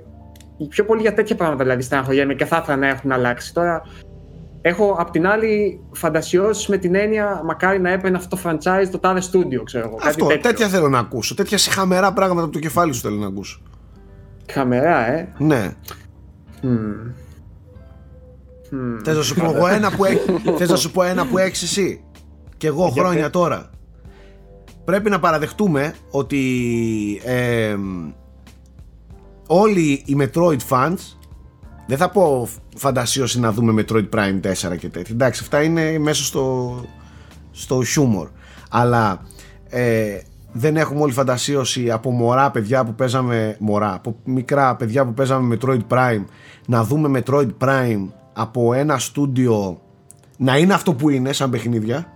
πιο 0.70 0.86
πολύ 0.86 1.02
για 1.02 1.14
τέτοια 1.14 1.36
πράγματα 1.36 1.64
δηλαδή 1.64 1.82
στεναχωριέμαι 1.82 2.34
και 2.34 2.46
θα 2.46 2.60
ήθελα 2.62 2.78
να 2.78 2.88
έχουν 2.88 3.12
αλλάξει. 3.12 3.54
Τώρα 3.54 3.82
έχω 4.62 4.96
απ' 5.00 5.12
την 5.12 5.28
άλλη 5.28 5.80
φαντασιώσεις 5.92 6.68
με 6.68 6.78
την 6.78 6.96
έννοια 6.96 7.42
μακάρι 7.46 7.80
να 7.80 7.90
έπαιρνε 7.92 8.18
αυτό 8.18 8.36
το 8.36 8.42
franchise 8.46 8.88
το 8.92 9.00
τάδε 9.00 9.22
studio, 9.32 9.62
ξέρω 9.64 9.86
εγώ. 9.88 9.96
κάτι 9.96 10.08
Αυτό, 10.10 10.26
τέτοιο. 10.26 10.42
τέτοια 10.42 10.68
θέλω 10.68 10.90
να 10.90 11.00
ακούσω. 11.00 11.36
Τέτοια 11.36 11.58
χαμερά 11.58 12.14
πράγματα 12.14 12.44
από 12.44 12.54
το 12.54 12.60
κεφάλι 12.60 12.94
σου 12.94 13.02
θέλω 13.02 13.16
να 13.16 13.28
ακούσω. 13.28 13.62
Χαμερά, 14.52 15.08
ε. 15.12 15.34
Ναι. 15.38 15.76
Μμμ. 16.62 17.12
Μμμ. 18.72 18.98
Θες 19.04 19.16
να 19.16 19.22
σου 19.24 19.36
πω 19.36 19.46
εγώ 19.56 19.68
ένα 19.68 19.92
που, 19.92 20.06
έχ- 20.06 20.22
θες 20.58 20.70
να 20.70 20.76
σου 20.76 20.92
πω 20.92 21.04
ένα 21.04 21.26
που 21.28 21.38
έχεις 21.38 21.62
εσύ; 21.64 22.04
Και 22.58 22.68
εγώ 22.68 22.88
Για 22.94 23.02
χρόνια 23.04 23.22
πες. 23.22 23.30
τώρα. 23.32 23.70
Πρέπει 24.86 25.10
να 25.10 25.20
παραδεχτούμε 25.20 25.94
ότι 26.12 26.42
ε, 27.26 27.76
όλοι 29.48 30.04
οι 30.06 30.16
Metroid 30.20 30.58
fans 30.70 30.96
δεν 31.88 31.98
θα 31.98 32.10
πω 32.10 32.48
φαντασίωση 32.76 33.40
να 33.40 33.52
δούμε 33.52 33.84
Metroid 33.84 34.10
Prime 34.10 34.40
4 34.42 34.78
και 34.78 34.90
τέτοια. 34.90 35.14
Εντάξει, 35.16 35.40
αυτά 35.44 35.64
είναι 35.64 36.00
μέσα 36.00 36.24
στο, 36.24 36.76
στο 37.52 37.84
χιούμορ. 37.84 38.28
Αλλά 38.70 39.22
ε, 39.70 40.20
δεν 40.52 40.78
έχουμε 40.78 41.02
όλη 41.02 41.12
φαντασίωση 41.12 41.92
από 41.92 42.12
μωρά 42.12 42.52
παιδιά 42.52 42.86
που 42.86 42.94
παίζαμε 42.94 43.56
μωρά, 43.60 43.94
από 43.94 44.16
μικρά 44.24 44.76
παιδιά 44.76 45.06
που 45.06 45.14
παίζαμε 45.14 45.58
Metroid 45.62 45.82
Prime 45.88 46.24
να 46.68 46.84
δούμε 46.84 47.22
Metroid 47.24 47.50
Prime 47.60 48.08
από 48.34 48.74
ένα 48.74 49.00
στούντιο 49.00 49.82
να 50.38 50.58
είναι 50.58 50.74
αυτό 50.74 50.94
που 50.94 51.10
είναι 51.10 51.34
σαν 51.34 51.50
παιχνίδια 51.50 52.12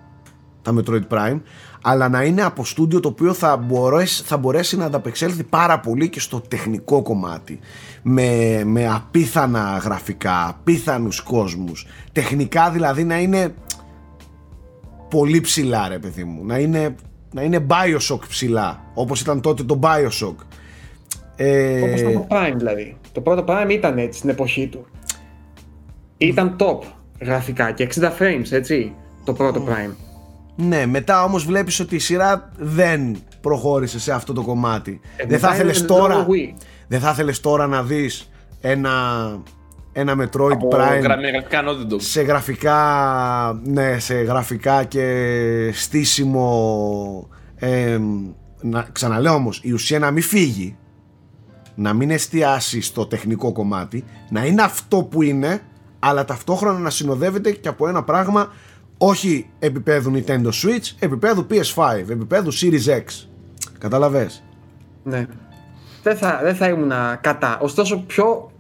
τα 0.61 0.73
Metroid 0.77 1.07
Prime 1.09 1.39
αλλά 1.81 2.09
να 2.09 2.23
είναι 2.23 2.41
από 2.41 2.65
στούντιο 2.65 2.99
το 2.99 3.07
οποίο 3.07 3.33
θα 3.33 3.57
μπορέσει, 3.57 4.23
θα 4.23 4.37
μπορέσει 4.37 4.77
να 4.77 4.85
ανταπεξέλθει 4.85 5.43
πάρα 5.43 5.79
πολύ 5.79 6.09
και 6.09 6.19
στο 6.19 6.39
τεχνικό 6.39 7.01
κομμάτι 7.01 7.59
με, 8.07 8.61
με 8.65 8.87
απίθανα 8.87 9.77
γραφικά, 9.77 10.47
απίθανους 10.47 11.21
κόσμους 11.21 11.87
τεχνικά 12.11 12.69
δηλαδή 12.69 13.03
να 13.03 13.19
είναι 13.19 13.53
πολύ 15.09 15.41
ψηλά 15.41 15.87
ρε 15.87 15.99
παιδί 15.99 16.23
μου 16.23 16.45
να 16.45 16.57
είναι, 16.57 16.95
να 17.33 17.41
είναι 17.41 17.65
Bioshock 17.69 18.19
ψηλά 18.27 18.83
όπως 18.93 19.21
ήταν 19.21 19.41
τότε 19.41 19.63
το 19.63 19.79
Bioshock 19.83 20.35
ε, 21.35 21.81
Όπως 21.81 22.01
το 22.01 22.27
Prime 22.29 22.53
δηλαδή. 22.55 22.97
Το 23.11 23.21
πρώτο 23.21 23.43
Prime 23.47 23.69
ήταν 23.69 23.97
έτσι 23.97 24.17
στην 24.17 24.29
εποχή 24.29 24.67
του. 24.67 24.85
Ήταν 26.17 26.55
top 26.59 26.79
γραφικά 27.21 27.71
και 27.71 27.89
60 27.95 28.03
frames, 28.03 28.51
έτσι, 28.51 28.93
το 29.23 29.33
πρώτο 29.33 29.63
Prime. 29.67 29.93
Ναι, 30.55 30.85
μετά 30.85 31.23
όμως 31.23 31.45
βλέπεις 31.45 31.79
ότι 31.79 31.95
η 31.95 31.99
σειρά 31.99 32.51
δεν 32.57 33.17
προχώρησε 33.41 33.99
σε 33.99 34.11
αυτό 34.11 34.33
το 34.33 34.41
κομμάτι. 34.41 34.99
Ε, 35.17 35.25
δεν 35.25 35.39
θα 35.39 35.47
μετά 35.47 35.55
ήθελες 35.55 35.77
είναι 35.77 35.87
τώρα, 35.87 36.15
λόγω 36.15 36.27
Wii. 36.29 36.53
Δεν 36.87 36.99
θα 36.99 37.09
ήθελες 37.09 37.39
τώρα 37.39 37.67
να 37.67 37.83
δεις 37.83 38.29
ένα, 38.61 38.91
ένα 39.91 40.13
Metroid 40.17 40.51
Από 40.51 40.67
Prime 40.71 41.01
γρα- 41.01 41.17
με 41.19 41.29
γραφικά 41.29 41.61
Naughty 41.65 41.93
Dog. 41.93 42.01
σε 42.01 42.21
γραφικά, 42.21 43.59
ναι, 43.63 43.99
σε 43.99 44.13
γραφικά 44.15 44.83
και 44.83 45.71
στήσιμο 45.73 47.29
ε, 47.55 47.99
να, 48.61 48.87
ξαναλέω 48.91 49.33
όμως 49.33 49.59
η 49.63 49.71
ουσία 49.71 49.99
να 49.99 50.11
μην 50.11 50.23
φύγει 50.23 50.77
να 51.75 51.93
μην 51.93 52.11
εστιάσει 52.11 52.81
στο 52.81 53.05
τεχνικό 53.05 53.51
κομμάτι 53.51 54.03
να 54.29 54.45
είναι 54.45 54.61
αυτό 54.61 55.03
που 55.03 55.21
είναι 55.21 55.61
αλλά 55.99 56.25
ταυτόχρονα 56.25 56.79
να 56.79 56.89
συνοδεύεται 56.89 57.51
και 57.51 57.67
από 57.67 57.87
ένα 57.87 58.03
πράγμα 58.03 58.51
όχι 58.97 59.49
επίπεδου 59.59 60.11
Nintendo 60.15 60.47
Switch 60.47 60.91
επίπεδου 60.99 61.47
PS5, 61.49 61.95
επίπεδου 61.97 62.53
Series 62.53 62.87
X 62.87 63.03
καταλαβες; 63.79 64.43
Ναι. 65.03 65.25
Δεν 66.05 66.15
θα, 66.17 66.39
δεν 66.43 66.55
θα 66.55 66.67
ήμουν 66.67 66.91
κατά. 67.21 67.57
Ωστόσο, 67.61 67.97
πιο, 68.07 68.51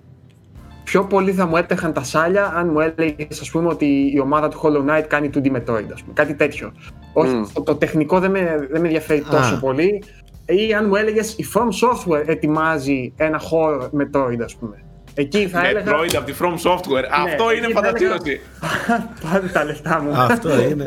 πιο 0.83 1.03
πολύ 1.03 1.31
θα 1.31 1.45
μου 1.45 1.57
έτεχαν 1.57 1.93
τα 1.93 2.03
σάλια 2.03 2.53
αν 2.55 2.69
μου 2.69 2.79
έλεγες, 2.79 3.41
ας 3.41 3.49
πούμε, 3.51 3.67
ότι 3.67 4.11
η 4.13 4.19
ομάδα 4.19 4.49
του 4.49 4.59
Hollow 4.63 4.89
Knight 4.89 5.03
κάνει 5.07 5.29
2D 5.33 5.45
Metroid, 5.47 5.85
ας 5.93 6.01
πούμε. 6.01 6.13
Κάτι 6.13 6.33
τέτοιο. 6.33 6.71
Όχι, 7.13 7.33
Μμ. 7.33 7.43
το, 7.53 7.61
το 7.61 7.75
τεχνικό 7.75 8.19
δεν 8.19 8.31
με, 8.31 8.39
δεν 8.71 8.81
με 8.81 8.87
ενδιαφέρει 8.87 9.19
Α. 9.19 9.23
τόσο 9.31 9.59
πολύ. 9.59 10.03
Ή 10.45 10.73
αν 10.73 10.85
μου 10.87 10.95
έλεγες 10.95 11.33
η 11.33 11.45
From 11.53 11.67
Software 11.87 12.23
ετοιμάζει 12.27 13.13
ένα 13.17 13.39
horror 13.41 13.81
Metroid, 13.81 14.39
ας 14.43 14.55
πούμε. 14.55 14.83
Εκεί 15.13 15.47
θα 15.47 15.67
έλεγα. 15.67 15.91
Metroid 15.91 16.15
από 16.15 16.25
τη 16.25 16.33
From 16.39 16.71
Software. 16.71 17.05
Αυτό 17.25 17.49
εκεί 17.49 17.57
είναι 17.57 17.73
θα 17.73 17.87
έλεγα- 17.87 18.09
φαντασίωση. 18.11 18.41
Πάρε 19.31 19.47
τα 19.47 19.63
λεφτά 19.63 20.01
μου. 20.01 20.11
αυτό 20.15 20.61
είναι 20.61 20.85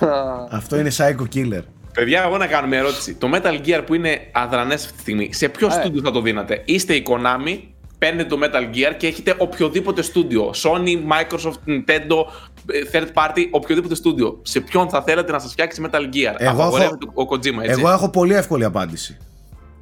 αυτό 0.58 0.78
είναι 0.78 0.90
Psycho 0.96 1.34
Killer 1.36 1.62
Παιδιά, 1.94 2.22
εγώ 2.22 2.36
να 2.36 2.46
κάνω 2.46 2.66
μια 2.66 2.78
ερώτηση. 2.78 3.14
Το 3.14 3.30
Metal 3.34 3.60
Gear 3.66 3.82
που 3.86 3.94
είναι 3.94 4.20
αδρανές 4.32 4.84
αυτή 4.84 4.94
τη 4.96 5.00
στιγμή, 5.00 5.28
σε 5.32 5.48
ποιο 5.48 5.66
Ε. 5.66 5.70
στούντιο 5.70 6.02
θα 6.02 6.10
το 6.10 6.20
δίνατε; 6.20 6.62
Είστε 6.64 6.94
η 6.94 7.06
Konami, 7.08 7.58
παίρνετε 7.98 8.28
το 8.28 8.38
Metal 8.42 8.74
Gear 8.76 8.94
και 8.96 9.06
έχετε 9.06 9.34
οποιοδήποτε 9.38 10.02
στούντιο. 10.02 10.50
Sony, 10.54 10.96
Microsoft, 11.12 11.68
Nintendo, 11.70 12.24
ε, 12.72 12.80
third 12.92 13.06
party, 13.14 13.46
οποιοδήποτε 13.50 13.94
στούντιο. 13.94 14.38
Σε 14.42 14.60
ποιον 14.60 14.88
θα 14.88 15.02
θέλατε 15.02 15.32
να 15.32 15.38
σας 15.38 15.52
φτιάξει 15.52 15.82
Metal 15.90 16.00
Gear; 16.00 16.34
Εγώ 16.38 16.50
έχω- 16.50 16.50
Απαγορεύεται 16.50 17.06
ο 17.14 17.22
Kojima, 17.30 17.62
έτσι. 17.64 17.80
εγώ 17.80 17.90
έχω 17.90 18.10
πολύ 18.10 18.34
εύκολη 18.34 18.64
απάντηση 18.64 19.16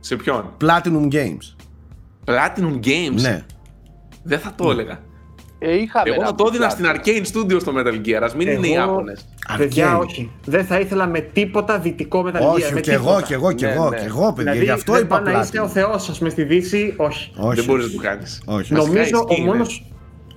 Σε 0.01 0.17
ποιον; 0.17 0.55
Platinum 0.61 1.13
Games 1.13 1.55
Platinum 2.25 2.79
Games; 2.87 3.21
ναι 3.21 3.45
Δεν 4.23 4.39
θα 4.39 4.53
το 4.57 4.71
έλεγα. 4.71 5.01
Ε, 5.59 5.75
είχαμε 5.75 6.09
Εγώ 6.11 6.15
ένα 6.21 6.27
θα 6.27 6.35
το 6.35 6.45
έδινα 6.49 6.69
στην 6.69 6.85
πλάτη. 6.85 7.01
Arcane 7.23 7.37
Studios 7.37 7.61
στο 7.61 7.73
Metal 7.77 8.07
Gear. 8.07 8.29
Α 8.31 8.37
μην 8.37 8.49
είναι 8.49 8.67
οι 8.67 8.73
Εγώ- 8.73 8.81
Ιάπωνες. 8.87 9.29
Παιδιά, 9.57 9.97
Arcane. 9.97 10.01
όχι. 10.03 10.31
Δεν 10.45 10.65
θα 10.65 10.81
ήθελα 10.81 11.07
με 11.07 11.21
τίποτα 11.21 11.79
δυτικό 11.79 12.25
Metal 12.27 12.37
Gear. 12.41 12.53
όχι 12.55 12.75
με 12.75 12.81
και 12.81 12.93
εγώ 12.93 13.05
τίποτα. 13.05 13.23
και 13.27 13.35
εγώ 13.35 13.53
και 13.53 13.67
Ναι, 13.67 13.73
εγώ 13.73 13.89
ναι. 13.89 13.97
και 13.97 14.05
εγώ 14.05 14.33
παιδιά 14.33 14.53
Δηλαδή, 14.53 14.65
γι' 14.65 14.71
αυτό 14.71 14.93
δεν 14.93 15.03
είπα 15.03 15.21
πάει 15.21 15.35
να 15.35 15.41
είσαι 15.41 15.61
ο 15.61 15.65
Platinum 15.65 15.69
Θεός, 15.71 16.09
α 16.09 16.13
πούμε, 16.19 16.31
στη 16.31 16.43
Δύση, 16.43 16.95
όχι. 16.97 17.33
όχι 17.39 17.55
Δεν 17.57 17.65
μπορείς 17.65 17.85
να 17.85 17.89
όχι. 17.91 17.97
το 17.97 18.03
κάνεις. 18.03 18.43
όχι 18.47 18.75
Βασικά 18.75 18.77
Νομίζω 18.77 19.01
ισχύει, 19.03 19.41
ο 19.41 19.45
ναι. 19.45 19.51
μόνος 19.53 19.85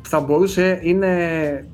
που 0.02 0.10
θα 0.10 0.20
μπορούσε 0.20 0.80
είναι. 0.84 1.66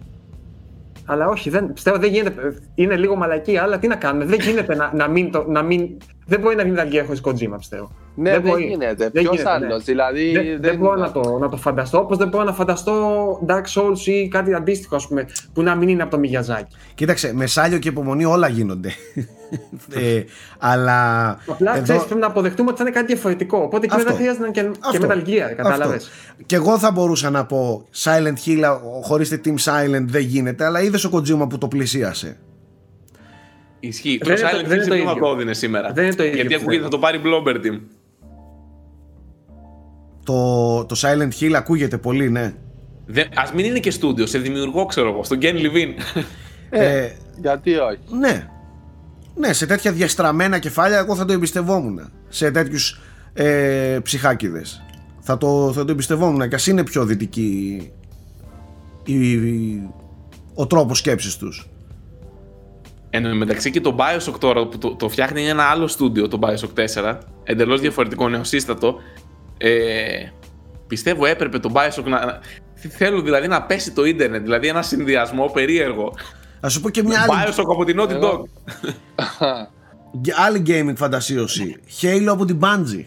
Αλλά 1.05 1.27
όχι, 1.27 1.49
δεν, 1.49 1.73
πιστεύω 1.73 1.97
δεν 1.97 2.11
γίνεται. 2.11 2.57
Είναι 2.75 2.95
λίγο 2.95 3.15
μαλακή, 3.15 3.57
αλλά 3.57 3.79
τι 3.79 3.87
να 3.87 3.95
κάνουμε. 3.95 4.25
Δεν 4.25 4.39
γίνεται 4.39 4.75
να, 4.75 4.91
να, 4.95 5.07
μην, 5.07 5.31
το, 5.31 5.45
να 5.47 5.61
μην. 5.61 5.89
Δεν 6.29 6.39
μπορεί 6.39 6.55
να 6.55 6.63
γίνει 6.63 6.75
Metal 6.79 6.93
Gear 6.93 7.03
χωρί 7.05 7.19
Kojima, 7.23 7.55
πιστεύω. 7.57 7.91
Ναι, 8.15 8.31
δεν, 8.31 8.41
μπορεί. 8.41 8.63
γίνεται. 8.65 9.09
Δεν 9.09 9.11
Ποιος 9.23 9.31
γίνεται, 9.35 9.49
άλλος. 9.49 9.67
ναι. 9.77 9.83
Δηλαδή. 9.83 10.31
Δεν, 10.31 10.61
δεν 10.61 10.77
μπορώ 10.77 10.95
να 10.95 11.11
το, 11.11 11.37
να 11.41 11.49
το 11.49 11.57
φανταστώ. 11.57 11.99
Όπως 11.99 12.17
δεν 12.17 12.27
μπορώ 12.27 12.43
να 12.43 12.53
φανταστώ 12.53 12.93
Dark 13.47 13.63
Souls 13.75 13.99
ή 14.05 14.27
κάτι 14.27 14.53
αντίστοιχο, 14.53 14.95
ας 14.95 15.07
πούμε, 15.07 15.27
που 15.53 15.61
να 15.61 15.75
μην 15.75 15.89
είναι 15.89 16.03
από 16.03 16.17
το 16.17 16.21
Miyazaki. 16.23 16.67
Κοίταξε, 16.95 17.33
με 17.33 17.45
σάλιο 17.45 17.77
και 17.77 17.87
υπομονή 17.89 18.25
όλα 18.25 18.47
γίνονται. 18.47 18.89
ε, 19.93 20.23
αλλά. 20.57 21.29
Απλά 21.47 21.71
εδώ- 21.71 21.83
ξέρεις, 21.83 22.03
πρέπει 22.03 22.19
να 22.19 22.27
αποδεχτούμε 22.27 22.69
ότι 22.69 22.77
θα 22.77 22.83
είναι 22.87 22.93
κάτι 22.95 23.13
διαφορετικό. 23.13 23.57
Οπότε 23.57 23.85
εκεί 23.85 23.95
Αυτό. 23.95 24.07
δεν 24.07 24.15
χρειάζεται 24.15 24.49
και, 24.51 24.61
και 24.61 24.97
Αυτό. 24.97 25.07
Metal 25.09 25.27
Gear, 25.27 25.53
κατάλαβες. 25.55 26.05
Αυτό. 26.05 26.43
Και 26.45 26.55
εγώ 26.55 26.77
θα 26.77 26.91
μπορούσα 26.91 27.29
να 27.29 27.45
πω 27.45 27.85
Silent 28.03 28.47
Hill 28.47 28.77
χωρίς 29.03 29.29
τη 29.29 29.39
Team 29.45 29.55
Silent 29.71 30.03
δεν 30.05 30.21
γίνεται, 30.21 30.65
αλλά 30.65 30.81
είδες 30.81 31.03
ο 31.05 31.09
Kojima 31.13 31.49
που 31.49 31.57
το 31.57 31.67
πλησίασε. 31.67 32.37
Ισχύει. 33.87 34.17
Το 34.17 34.25
Δεν 34.27 34.37
είναι 34.37 34.49
το- 34.49 34.57
Silent 34.57 34.61
δεν 34.65 34.69
Hill 34.69 34.73
είναι 34.73 34.83
σε 34.83 34.89
το 34.89 34.95
ποιον 34.95 35.05
θα 35.07 35.11
ίδιο. 35.11 35.23
το 35.27 35.35
έδινε 35.35 35.53
σήμερα. 35.53 35.91
Δεν 35.91 36.05
είναι 36.05 36.15
το 36.15 36.23
ίδιο 36.23 36.35
Γιατί 36.35 36.53
που 36.55 36.61
ακούγεται 36.61 36.83
θα 36.83 36.89
το 36.89 36.99
πάρει 36.99 37.21
Blobber 37.23 37.55
Team. 37.55 37.79
Το, 40.23 40.85
το 40.85 40.95
Silent 41.01 41.41
Hill 41.43 41.51
ακούγεται 41.55 41.97
πολύ, 41.97 42.29
ναι. 42.29 42.53
Α 43.35 43.49
μην 43.55 43.65
είναι 43.65 43.79
και 43.79 43.91
στούντιο, 43.91 44.25
σε 44.25 44.37
δημιουργό 44.37 44.85
ξέρω 44.85 45.09
εγώ, 45.09 45.23
στον 45.23 45.37
Ken 45.41 45.53
Levine. 45.55 46.23
Ε, 46.69 47.09
Γιατί 47.41 47.75
όχι; 47.75 47.99
ναι. 48.19 48.47
Ναι, 49.35 49.53
σε 49.53 49.65
τέτοια 49.65 49.91
διαστραμμένα 49.91 50.59
κεφάλια 50.59 50.97
εγώ 50.97 51.15
θα 51.15 51.25
το 51.25 51.33
εμπιστευόμουν. 51.33 52.09
Σε 52.29 52.51
τέτοιους 52.51 52.99
ε, 53.33 53.99
ψυχάκιδε. 54.03 54.61
Θα 55.19 55.37
το, 55.37 55.71
θα 55.73 55.85
το 55.85 55.91
εμπιστευόμουν 55.91 56.49
και 56.49 56.55
ας 56.55 56.67
είναι 56.67 56.83
πιο 56.83 57.05
δυτική 57.05 57.91
η, 59.05 59.31
η- 59.31 59.89
ο 60.53 60.67
τρόπος 60.67 60.97
σκέψης 60.97 61.37
τους. 61.37 61.67
Εν 63.17 63.23
τω 63.23 63.35
μεταξύ 63.35 63.71
και 63.71 63.81
το 63.81 63.95
Bioshock 63.99 64.39
τώρα 64.39 64.67
που 64.67 64.77
το, 64.77 64.95
το 64.95 65.09
φτιάχνει 65.09 65.47
ένα 65.47 65.63
άλλο 65.63 65.87
στούντιο, 65.87 66.27
το 66.27 66.39
Bioshock 66.41 66.85
4, 67.03 67.17
εντελώς 67.43 67.81
διαφορετικό, 67.81 68.29
νεοσύστατο. 68.29 68.95
Ε, 69.57 69.69
πιστεύω 70.87 71.25
έπρεπε 71.25 71.59
το 71.59 71.71
Bioshock 71.75 72.03
να. 72.03 72.25
να- 72.25 72.39
Θέλω 72.89 73.21
δηλαδή 73.21 73.47
να 73.47 73.63
πέσει 73.63 73.91
το 73.91 74.05
ίντερνετ, 74.05 74.41
δηλαδή 74.41 74.67
ένα 74.67 74.81
συνδυασμό 74.81 75.45
περίεργο. 75.53 76.13
Ας 76.59 76.73
σου 76.73 76.81
πω 76.81 76.89
και 76.89 77.03
μια 77.03 77.21
άλλη, 77.29 77.31
Bioshock 77.51 77.65
από 77.71 77.83
την 77.85 78.01
Naughty 78.01 78.09
Εγώ- 78.09 78.47
Dog. 78.47 78.47
και 80.21 80.33
άλλη 80.45 80.63
gaming 80.67 80.95
φαντασίωση. 80.95 81.75
Halo 82.01 82.25
από 82.27 82.45
την 82.45 82.59
Bungie. 82.63 83.05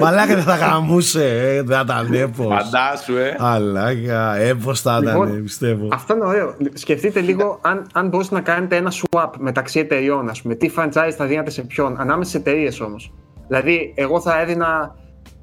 Μαλάκα 0.00 0.34
δεν 0.34 0.42
θα 0.42 0.56
γαμούσε, 0.56 1.24
ε, 1.26 1.62
δεν 1.62 1.76
θα 1.76 1.80
ήταν 1.84 2.12
έπος. 2.14 2.46
Φαντάσου, 2.62 3.16
ε. 3.16 3.36
Μαλάκα, 3.40 4.36
έπος 4.36 4.80
θα 4.80 4.98
ήταν, 5.02 5.12
Λοιπόν, 5.22 5.42
πιστεύω. 5.42 5.88
Αυτό 5.92 6.14
είναι 6.14 6.24
ωραίο. 6.24 6.56
Σκεφτείτε 6.74 7.20
λίγο 7.20 7.58
αν, 7.62 7.86
αν 7.92 8.08
μπορούσατε 8.08 8.34
να 8.34 8.40
κάνετε 8.40 8.76
ένα 8.76 8.92
swap 8.92 9.30
μεταξύ 9.38 9.78
εταιριών, 9.78 10.28
ας 10.28 10.42
πούμε. 10.42 10.54
Τι 10.54 10.70
franchise 10.76 11.12
θα 11.16 11.24
δίνατε 11.26 11.50
σε 11.50 11.62
ποιον, 11.62 12.00
ανάμεσα 12.00 12.30
σε 12.30 12.36
εταιρείες 12.36 12.80
όμως. 12.80 13.12
Δηλαδή, 13.48 13.92
εγώ 13.96 14.20
θα 14.20 14.40
έδινα 14.40 14.94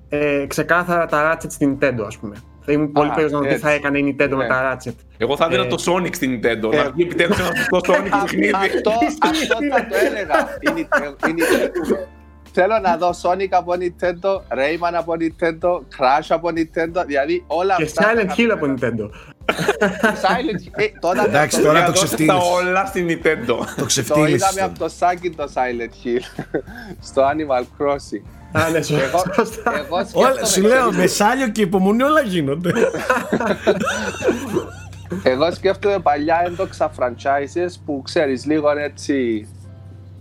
ε, 0.09 0.45
ξεκάθαρα 0.47 1.05
τα 1.05 1.33
Ratchet 1.33 1.45
στην 1.51 1.77
Nintendo, 1.81 2.03
ας 2.07 2.17
πούμε. 2.17 2.35
Θα 2.65 2.71
ήμουν 2.71 2.91
πολύ 2.91 3.09
Α, 3.09 3.13
περίεργος 3.13 3.31
να 3.31 3.39
δω 3.39 3.45
τι 3.47 3.53
έτσι. 3.53 3.65
θα 3.65 3.71
έκανε 3.71 3.97
η 3.97 4.15
Nintendo 4.19 4.29
με 4.29 4.35
Ναι. 4.43 4.47
τα 4.47 4.77
Ratchet. 4.77 4.93
Εγώ 5.17 5.35
θα 5.37 5.47
δίνα 5.47 5.63
Ε, 5.63 5.67
το 5.67 5.83
Sonic 5.85 6.15
στην 6.15 6.31
Nintendo. 6.39 6.73
ε, 6.73 6.77
να 6.83 6.89
βγει 6.91 7.03
επιτέλους 7.03 7.39
ένα 7.39 7.47
σωστό 7.55 7.79
Sonic 7.93 8.07
Α- 8.11 8.21
παιχνίδι. 8.23 8.51
Αυτό, 8.53 8.91
αυτό 9.21 9.55
θα 9.71 9.85
το 9.89 9.95
έλεγα. 10.05 10.47
Η 12.49 12.61
Nintendo- 12.61 12.65
η 12.65 12.69
Nintendo. 12.69 12.71
Θέλω 12.71 12.79
να 12.83 12.97
δω 12.97 13.09
Sonic 13.21 13.47
από 13.49 13.73
Nintendo, 13.79 14.35
Rayman 14.57 14.93
από 14.93 15.13
Nintendo, 15.19 15.73
Crash 15.75 16.25
από 16.29 16.47
Nintendo, 16.49 17.03
δηλαδή 17.05 17.43
όλα 17.47 17.75
Και 17.75 17.83
αυτά. 17.83 18.03
Silent 18.13 18.25
θα- 18.27 18.35
Hill 18.37 18.49
από 18.53 18.65
Nintendo. 18.65 19.09
Silent 20.01 20.59
Hill. 20.67 20.71
Ε, 20.75 20.85
τώρα 20.99 21.23
Εντάξει, 21.25 21.57
το- 21.57 21.63
τώρα 21.63 21.77
Για 21.77 21.87
το 21.87 21.91
δώστε 21.99 22.07
τα 22.07 22.15
ξεφτύλισες. 22.15 22.49
όλα 22.65 22.85
στην 22.85 23.07
Nintendo. 23.09 23.45
Το 23.47 23.65
Το 23.77 23.85
ξεφτύλισες 23.85 24.33
είδαμε 24.35 24.53
τώρα. 24.59 24.65
από 24.65 24.79
το 24.79 24.89
Σάκη 24.89 25.29
το 25.29 25.49
Silent 25.53 26.05
Hill 26.07 26.45
στο 27.01 27.21
Animal 27.21 27.61
Crossing. 27.83 28.23
Α, 28.53 28.69
ναι, 28.69 28.77
Εγώ, 28.77 29.23
σωστά. 29.35 29.73
εγώ 29.77 29.95
Όλα, 29.95 30.05
σκέφτομαι, 30.05 30.45
σου 30.45 30.61
λέω, 30.61 30.79
ξέρεις, 30.89 30.97
με 30.97 31.05
σάλιο 31.07 31.49
και 31.49 31.61
υπομονή 31.61 32.03
όλα 32.03 32.21
γίνονται. 32.21 32.71
Εγώ 35.23 35.51
σκέφτομαι 35.51 35.99
παλιά 35.99 36.41
έντοξα 36.45 36.91
franchises 36.99 37.73
που 37.85 38.01
ξέρεις 38.05 38.45
λίγο 38.45 38.69
έτσι 38.77 39.47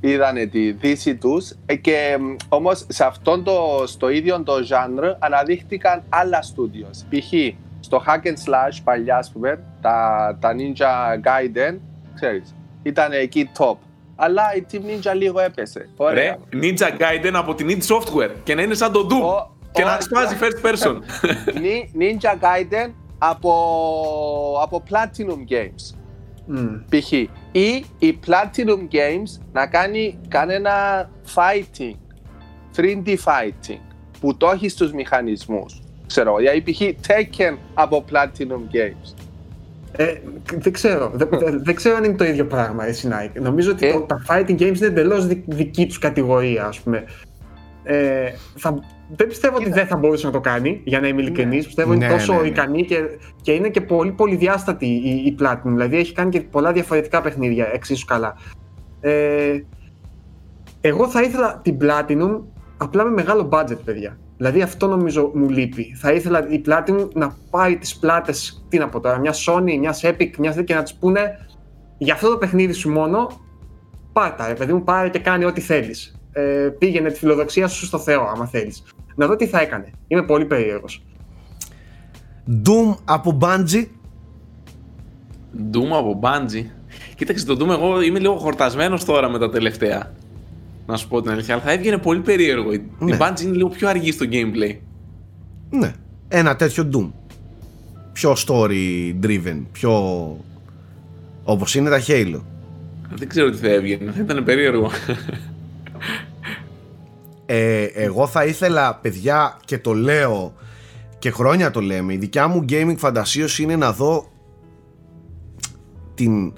είδανε 0.00 0.46
τη 0.46 0.72
δύση 0.72 1.16
τους 1.16 1.52
ε, 1.66 1.74
και 1.76 2.16
μ, 2.20 2.34
όμως 2.48 2.84
σε 2.88 3.04
αυτόν 3.04 3.44
το, 3.44 3.82
στο 3.86 4.08
ίδιο 4.08 4.42
το 4.42 4.54
genre 4.68 5.14
αναδείχτηκαν 5.18 6.02
άλλα 6.08 6.42
studios. 6.42 7.04
Π.χ. 7.10 7.32
στο 7.80 8.02
Hack 8.06 8.26
and 8.26 8.50
Slash 8.50 8.78
παλιά 8.84 9.16
ας 9.16 9.30
πούμε, 9.32 9.62
τα, 9.80 10.36
τα 10.40 10.54
Ninja 10.58 11.14
Gaiden, 11.26 11.76
ξέρεις, 12.14 12.54
ήταν 12.82 13.12
εκεί 13.12 13.50
top. 13.58 13.76
Αλλά 14.16 14.42
η 14.56 14.66
Team 14.72 14.76
Ninja 14.76 15.14
λίγο 15.14 15.40
έπεσε. 15.40 15.88
Ωραία. 15.96 16.14
Ρε, 16.22 16.38
Ninja 16.52 16.88
Gaiden 17.00 17.32
από 17.34 17.54
την 17.54 17.68
id 17.70 17.82
Software 17.96 18.30
και 18.44 18.54
να 18.54 18.62
είναι 18.62 18.74
σαν 18.74 18.92
το 18.92 19.06
Doom. 19.10 19.22
Ο- 19.22 19.56
και 19.72 19.82
ο- 19.82 19.86
να 19.86 20.00
σπάζει 20.00 20.36
first 20.40 20.66
person. 20.66 20.96
Ni- 21.54 22.00
Ninja 22.00 22.32
Gaiden 22.44 22.90
από, 23.18 23.52
από 24.62 24.82
Platinum 24.90 25.52
Games. 25.52 25.97
Μμ. 26.48 26.66
π.χ. 26.90 27.12
ή 27.52 27.84
η 27.98 28.18
Platinum 28.26 28.94
Games 28.94 29.40
να 29.52 29.66
κάνει 29.66 30.18
κανένα 30.28 30.70
fighting, 31.34 31.94
3D 32.76 33.08
fighting, 33.08 33.78
που 34.20 34.36
το 34.36 34.50
έχει 34.50 34.68
στους 34.68 34.92
μηχανισμούς. 34.92 35.80
Ξέρω, 36.06 36.36
δηλαδή 36.36 36.60
π.χ. 36.62 36.80
Tekken 36.80 37.56
από 37.74 38.04
Platinum 38.12 38.74
Games. 38.74 39.14
Ε, 39.92 40.14
δεν 40.54 40.72
ξέρω. 40.72 41.10
Δεν, 41.14 41.28
δεν- 41.30 41.64
δεν 41.64 41.74
ξέρω 41.74 41.96
αν 41.96 42.04
είναι 42.04 42.16
το 42.16 42.24
ίδιο 42.24 42.46
πράγμα, 42.46 42.86
εσύ 42.86 43.08
Nike. 43.12 43.40
Νομίζω 43.40 43.70
ότι 43.70 43.86
Ε. 43.86 43.92
το- 43.92 44.00
τα 44.00 44.22
fighting 44.28 44.50
games 44.60 44.76
είναι 44.76 44.86
εντελώς 44.86 45.26
δική 45.46 45.86
τους 45.86 45.98
κατηγορία, 45.98 46.64
ας 46.66 46.80
πούμε. 46.80 47.04
Ε, 47.90 48.32
θα, 48.56 48.80
δεν 49.16 49.26
πιστεύω 49.26 49.56
ότι 49.56 49.70
δεν 49.70 49.86
θα 49.86 49.96
μπορούσε 49.96 50.26
να 50.26 50.32
το 50.32 50.40
κάνει, 50.40 50.80
για 50.84 51.00
να 51.00 51.08
είμαι 51.08 51.20
ειλικρινής. 51.20 51.66
Πιστεύω 51.66 51.92
είναι 51.92 52.06
Ναι, 52.06 52.12
τόσο 52.12 52.32
ναι, 52.32 52.40
ναι. 52.40 52.46
ικανή 52.46 52.84
και, 52.84 52.96
και 53.42 53.52
είναι 53.52 53.68
και 53.68 53.80
πολύ 53.80 54.12
πολυδιάστατη 54.12 54.86
η, 54.86 55.10
η 55.26 55.36
Platinum. 55.40 55.60
Δηλαδή 55.64 55.96
έχει 55.96 56.12
κάνει 56.12 56.30
και 56.30 56.40
πολλά 56.40 56.72
διαφορετικά 56.72 57.20
παιχνίδια 57.20 57.70
εξίσου 57.72 58.06
καλά. 58.06 58.36
Ε, 59.00 59.60
εγώ 60.80 61.08
θα 61.08 61.22
ήθελα 61.22 61.60
την 61.62 61.78
Platinum 61.80 62.40
απλά 62.76 63.04
με 63.04 63.10
μεγάλο 63.10 63.48
budget, 63.52 63.78
παιδιά. 63.84 64.18
Δηλαδή 64.36 64.62
αυτό 64.62 64.86
νομίζω 64.86 65.30
μου 65.34 65.48
λείπει. 65.48 65.94
Θα 65.96 66.12
ήθελα 66.12 66.48
η 66.48 66.62
Platinum 66.66 67.08
να 67.14 67.36
πάει 67.50 67.76
τις 67.76 67.96
πλάτες, 67.96 68.64
τι 68.68 68.78
να 68.78 68.88
πω 68.88 69.00
τώρα, 69.00 69.18
μια 69.18 69.32
Sony, 69.46 69.78
μιας 69.78 70.00
Epic, 70.04 70.30
μιας 70.38 70.56
και 70.64 70.74
να 70.74 70.82
της 70.82 70.94
πούνε 70.94 71.46
για 71.98 72.14
αυτό 72.14 72.30
το 72.30 72.36
παιχνίδι 72.38 72.72
σου 72.72 72.90
μόνο, 72.90 73.28
πάρτα, 74.12 74.48
ρε 74.48 74.54
παιδί 74.54 74.72
μου, 74.72 74.84
πάρε 74.84 75.08
και 75.08 75.18
κάνει 75.18 75.44
ό,τι 75.44 75.60
θέλεις. 75.60 76.17
Ε, 76.32 76.68
πήγαινε 76.78 77.10
τη 77.10 77.18
φιλοδοξία 77.18 77.68
σου 77.68 77.84
στο 77.86 77.98
Θεό, 77.98 78.22
άμα 78.34 78.46
θέλεις. 78.46 78.82
Να 79.14 79.26
δω 79.26 79.36
τι 79.36 79.46
θα 79.46 79.60
έκανε. 79.60 79.90
Είμαι 80.06 80.22
πολύ 80.22 80.44
περίεργος. 80.44 81.02
Doom 82.64 82.96
από 83.04 83.38
Bungie. 83.40 83.84
Doom 85.72 85.88
από 85.92 86.20
Bungie. 86.22 86.64
Κοίταξε, 87.16 87.44
το 87.46 87.56
Doom 87.60 87.68
εγώ 87.70 88.02
είμαι 88.02 88.18
λίγο 88.18 88.36
χορτασμένος 88.36 89.04
τώρα 89.04 89.28
με 89.28 89.38
τα 89.38 89.50
τελευταία. 89.50 90.12
Να 90.86 90.96
σου 90.96 91.08
πω 91.08 91.22
την 91.22 91.30
αλήθεια, 91.30 91.54
αλλά 91.54 91.62
θα 91.62 91.72
έβγαινε 91.72 91.98
πολύ 91.98 92.20
περίεργο. 92.20 92.72
Η 92.72 92.82
Ναι. 92.98 93.14
η 93.14 93.18
Bungie 93.20 93.40
είναι 93.40 93.56
λίγο 93.56 93.68
πιο 93.68 93.88
αργή 93.88 94.12
στο 94.12 94.26
gameplay. 94.30 94.76
Ναι, 95.70 95.92
ένα 96.28 96.56
τέτοιο 96.56 96.88
Doom. 96.92 97.10
Πιο 98.12 98.36
story 98.46 99.14
driven, 99.22 99.62
πιο... 99.72 99.92
Όπως 101.44 101.74
είναι 101.74 101.90
τα 101.90 102.00
Halo. 102.06 102.40
Δεν 103.14 103.28
ξέρω 103.28 103.50
τι 103.50 103.56
θα 103.56 103.68
έβγαινε, 103.68 104.10
θα 104.12 104.20
ήταν 104.20 104.44
περίεργο. 104.44 104.90
Ε, 107.46 107.84
εγώ 107.84 108.26
θα 108.26 108.44
ήθελα, 108.44 108.94
παιδιά, 108.94 109.56
και 109.64 109.78
το 109.78 109.94
λέω 109.94 110.54
και 111.18 111.30
χρόνια 111.30 111.70
το 111.70 111.80
λέμε, 111.80 112.12
η 112.12 112.16
δικιά 112.16 112.48
μου 112.48 112.64
gaming 112.68 112.94
φαντασίωση 112.96 113.62
είναι 113.62 113.76
να 113.76 113.92
δω 113.92 114.28
την, 116.14 116.52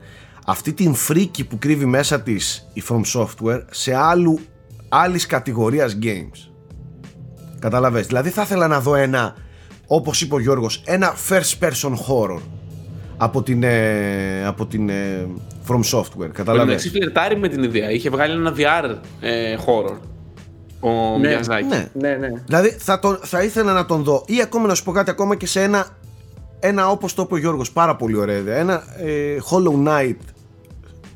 αυτή 0.46 0.72
την 0.72 0.94
φρίκη 0.94 1.44
που 1.44 1.58
κρύβει 1.58 1.84
μέσα 1.84 2.20
της 2.20 2.68
η 2.72 2.82
From 2.88 3.00
Software 3.14 3.62
σε 3.70 3.94
άλλου, 3.94 4.38
άλλης 4.88 5.26
κατηγορίας 5.26 5.98
games. 6.02 6.50
Καταλαβες, 7.58 8.06
δηλαδή 8.06 8.30
θα 8.30 8.42
ήθελα 8.42 8.66
να 8.66 8.80
δω 8.80 8.94
ένα, 8.94 9.34
όπως 9.86 10.22
είπε 10.22 10.34
ο 10.34 10.40
Γιώργος, 10.40 10.82
ένα 10.86 11.14
first 11.28 11.64
person 11.64 11.92
horror 11.92 12.40
από 13.16 13.42
την, 13.42 13.62
ε, 13.62 14.46
από 14.46 14.66
την 14.66 14.88
ε, 14.88 15.26
From 15.70 15.98
Software, 15.98 16.28
Ο 16.28 16.32
καταλαβες. 16.32 16.64
μεταξύ 16.66 16.88
φλερτάρει 16.90 17.36
με 17.36 17.48
την 17.48 17.62
ιδέα. 17.62 17.90
Είχε 17.90 18.10
βγάλει 18.10 18.32
ένα 18.32 18.54
VR 18.56 18.96
ε, 19.20 19.56
horror. 19.66 19.96
Ο 20.80 21.18
Ναι. 21.18 21.28
Μιαζάκη. 21.28 21.66
Ναι, 21.66 21.88
Ναι, 21.92 22.08
ναι. 22.16 22.28
Δηλαδή 22.46 22.68
θα, 22.78 22.98
τον, 22.98 23.18
θα 23.22 23.42
ήθελα 23.42 23.72
να 23.72 23.86
τον 23.86 24.02
δω 24.02 24.24
ή 24.26 24.40
ακόμα 24.42 24.66
να 24.66 24.74
σου 24.74 24.84
πω 24.84 24.92
κάτι 24.92 25.10
ακόμα 25.10 25.36
και 25.36 25.46
σε 25.46 25.62
ένα, 25.62 25.86
ένα 26.60 26.90
όπως 26.90 27.14
το 27.14 27.22
είπε 27.22 27.34
ο 27.34 27.36
Γιώργος 27.36 27.72
πάρα 27.72 27.96
πολύ 27.96 28.16
ωραία 28.16 28.36
ιδέα, 28.36 28.56
ένα 28.56 28.82
ε, 28.98 29.36
Hollow 29.50 29.88
Knight 29.88 30.16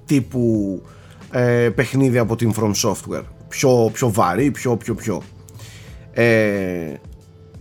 τύπου 0.06 0.82
ε, 1.30 1.68
παιχνίδι 1.74 2.18
από 2.18 2.36
την 2.36 2.52
From 2.60 2.72
Software 2.90 3.22
πιο, 3.48 3.90
πιο 3.92 4.10
βαρύ, 4.10 4.50
πιο 4.50 4.76
πιο 4.76 4.94
πιο 4.94 5.22
ε, 6.12 6.92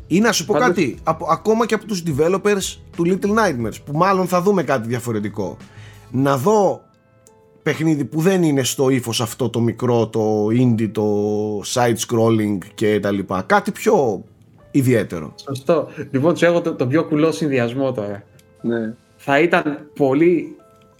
ή 0.08 0.20
να 0.20 0.32
σου 0.32 0.46
πω 0.46 0.54
Πάντως- 0.54 0.68
κάτι 0.68 0.98
από, 1.04 1.26
ακόμα 1.30 1.66
και 1.66 1.74
από 1.74 1.86
τους 1.86 2.04
developers 2.08 2.78
του 2.96 3.04
Little 3.06 3.30
Nightmares 3.34 3.76
που 3.86 3.98
μάλλον 3.98 4.28
θα 4.28 4.42
δούμε 4.42 4.64
κάτι 4.64 4.88
διαφορετικό 4.88 5.58
να 6.16 6.38
δω 6.38 6.82
παιχνίδι 7.64 8.06
που 8.06 8.22
δεν 8.22 8.44
είναι 8.44 8.64
στο 8.64 8.90
ύφος 8.90 9.22
αυτό 9.22 9.50
το 9.50 9.60
μικρό, 9.60 10.08
το 10.08 10.46
indie, 10.48 10.90
το 10.92 11.06
side 11.60 11.96
scrolling 12.08 12.58
και 12.74 13.00
τα 13.00 13.12
λοιπά. 13.12 13.42
Κάτι 13.42 13.72
πιο 13.72 14.24
ιδιαίτερο. 14.72 15.34
Σωστό. 15.48 15.88
Λοιπόν, 16.12 16.36
σου 16.38 16.46
έχω 16.46 16.62
το, 16.62 16.74
το 16.74 16.88
πιο 16.88 17.04
κουλό 17.06 17.32
συνδυασμό 17.32 17.92
τώρα. 17.92 18.24
Ναι. 18.62 18.94
θα 19.16 19.40
ήταν 19.40 19.90
πολύ 19.96 20.56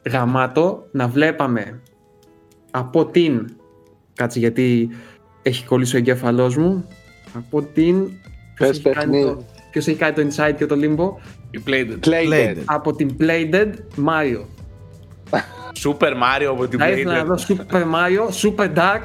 γαμάτο 0.10 0.88
να 0.92 1.08
βλέπαμε 1.08 1.82
από 2.72 3.06
την 3.06 3.50
κάτσε 4.14 4.40
γιατί 4.40 4.90
έχει 5.42 5.66
κολλήσει 5.66 5.96
ο 5.96 5.98
εγκέφαλός 5.98 6.58
μου 6.58 6.88
από 7.34 7.62
την 7.62 7.96
ποιος 8.56 8.70
Πες 8.70 8.70
έχει, 8.70 8.82
κάνει 8.82 8.96
παιχνίδι. 9.12 9.24
το, 9.24 9.46
ποιος 9.72 9.88
έχει 9.88 9.98
κάνει 9.98 10.14
το 10.14 10.22
Inside 10.22 10.56
και 10.58 10.66
το 10.66 10.76
Limbo 10.80 11.22
Η 11.52 11.64
Playdead. 11.68 12.08
Playdead. 12.08 12.32
Playdead. 12.32 12.56
από 12.66 12.96
την 12.96 13.16
Playdead 13.20 13.72
Mario 14.08 14.46
Super 15.84 16.12
Mario 16.12 16.46
από 16.50 16.68
την 16.68 16.80
θα 16.80 16.90
ήθελα 16.90 17.14
να 17.14 17.22
Playdead. 17.24 17.26
δω 17.26 17.36
Super 17.48 17.82
Mario, 17.82 18.50
Super 18.50 18.68
Dark 18.78 19.04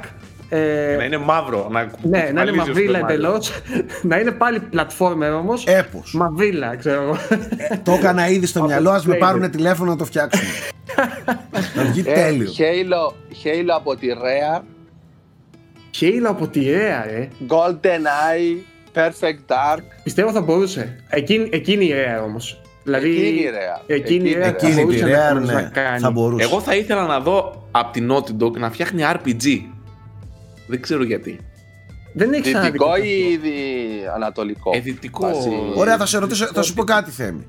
ε, 0.51 0.95
Να 0.97 1.03
είναι 1.03 1.17
μαύρο. 1.17 1.67
Να 1.71 1.89
ναι, 2.01 2.29
να 2.33 2.41
είναι 2.41 2.51
κουπαλίζει 2.51 2.59
ο 2.59 2.65
μαυρίλα 2.65 2.99
Super 2.99 3.03
Mario. 3.03 3.09
εντελώς. 3.09 3.51
να 4.01 4.19
είναι 4.19 4.31
πάλι 4.31 4.61
platformer 4.73 5.37
όμως. 5.39 5.63
Έπος. 5.65 6.13
Μαυρίλα, 6.13 6.75
ξέρω 6.75 7.01
εγώ. 7.01 7.17
το 7.83 7.91
έκανα 7.91 8.27
ήδη 8.29 8.45
στο 8.45 8.59
Από 8.59 8.67
μυαλό, 8.67 8.89
ας 8.89 9.05
με 9.05 9.15
Playdead. 9.15 9.19
πάρουν 9.19 9.51
τηλέφωνο 9.51 9.91
να 9.91 9.97
το 9.97 10.05
φτιάξουμε. 10.05 10.49
Θα 11.75 11.83
βγει 11.83 12.03
Ε, 12.05 12.13
τέλειο. 12.13 12.49
Halo, 12.57 13.13
Halo 13.43 13.69
από 13.75 13.95
τη 13.95 14.07
Rare 14.13 14.61
Halo 15.99 16.25
από 16.27 16.47
τη 16.47 16.61
Rare, 16.65 17.09
ε. 17.19 17.27
Golden 17.47 18.03
Eye, 18.05 18.57
Perfect 18.93 19.53
Dark. 19.53 19.81
Πιστεύω 20.03 20.31
θα 20.31 20.41
μπορούσε. 20.41 21.03
Εκείνη, 21.09 21.49
εκείνη 21.51 21.85
η 21.85 21.91
Rare 21.93 22.23
όμως. 22.23 22.61
Δηλαδή, 22.83 23.09
Εκείνη 23.09 23.39
η 23.39 23.49
Rare. 23.51 23.83
Εκείνη 23.87 24.29
η 24.29 24.33
Rare 24.39 24.45
Εκείνη 24.45 24.71
θα 24.71 24.77
τη 24.77 24.81
μπορούσε 24.81 24.99
Rare, 25.03 25.07
ενδεχομένως 25.07 25.47
ναι, 25.47 25.53
να 25.53 25.61
κάνει. 25.61 25.99
θα 25.99 26.11
μπορούσε. 26.11 26.43
Εγώ 26.43 26.61
θα 26.61 26.75
ήθελα 26.75 27.05
να 27.05 27.19
δω 27.19 27.67
από 27.71 27.91
την 27.91 28.11
Naughty 28.11 28.43
Dog 28.43 28.51
να 28.57 28.71
φτιάχνει 28.71 29.01
RPG. 29.05 29.61
Δεν 30.67 30.81
ξέρω 30.81 31.03
γιατί. 31.03 31.39
Δεν 32.13 32.33
έχει 32.33 32.41
ξαναδεί 32.41 32.65
Δυτικό 32.71 32.89
κάτι 32.91 33.07
ή 33.07 33.37
δι- 33.37 34.07
ανατολικό. 34.15 34.71
Ε, 34.75 34.79
δυτικό. 34.79 35.27
Βάσει- 35.27 35.49
Ωραία, 35.75 35.97
θα 35.97 36.05
σε 36.05 36.17
ρωτήσω, 36.17 36.45
θα 36.53 36.61
σου 36.61 36.73
πω 36.73 36.83
κάτι 36.83 37.11
Θέμη. 37.11 37.47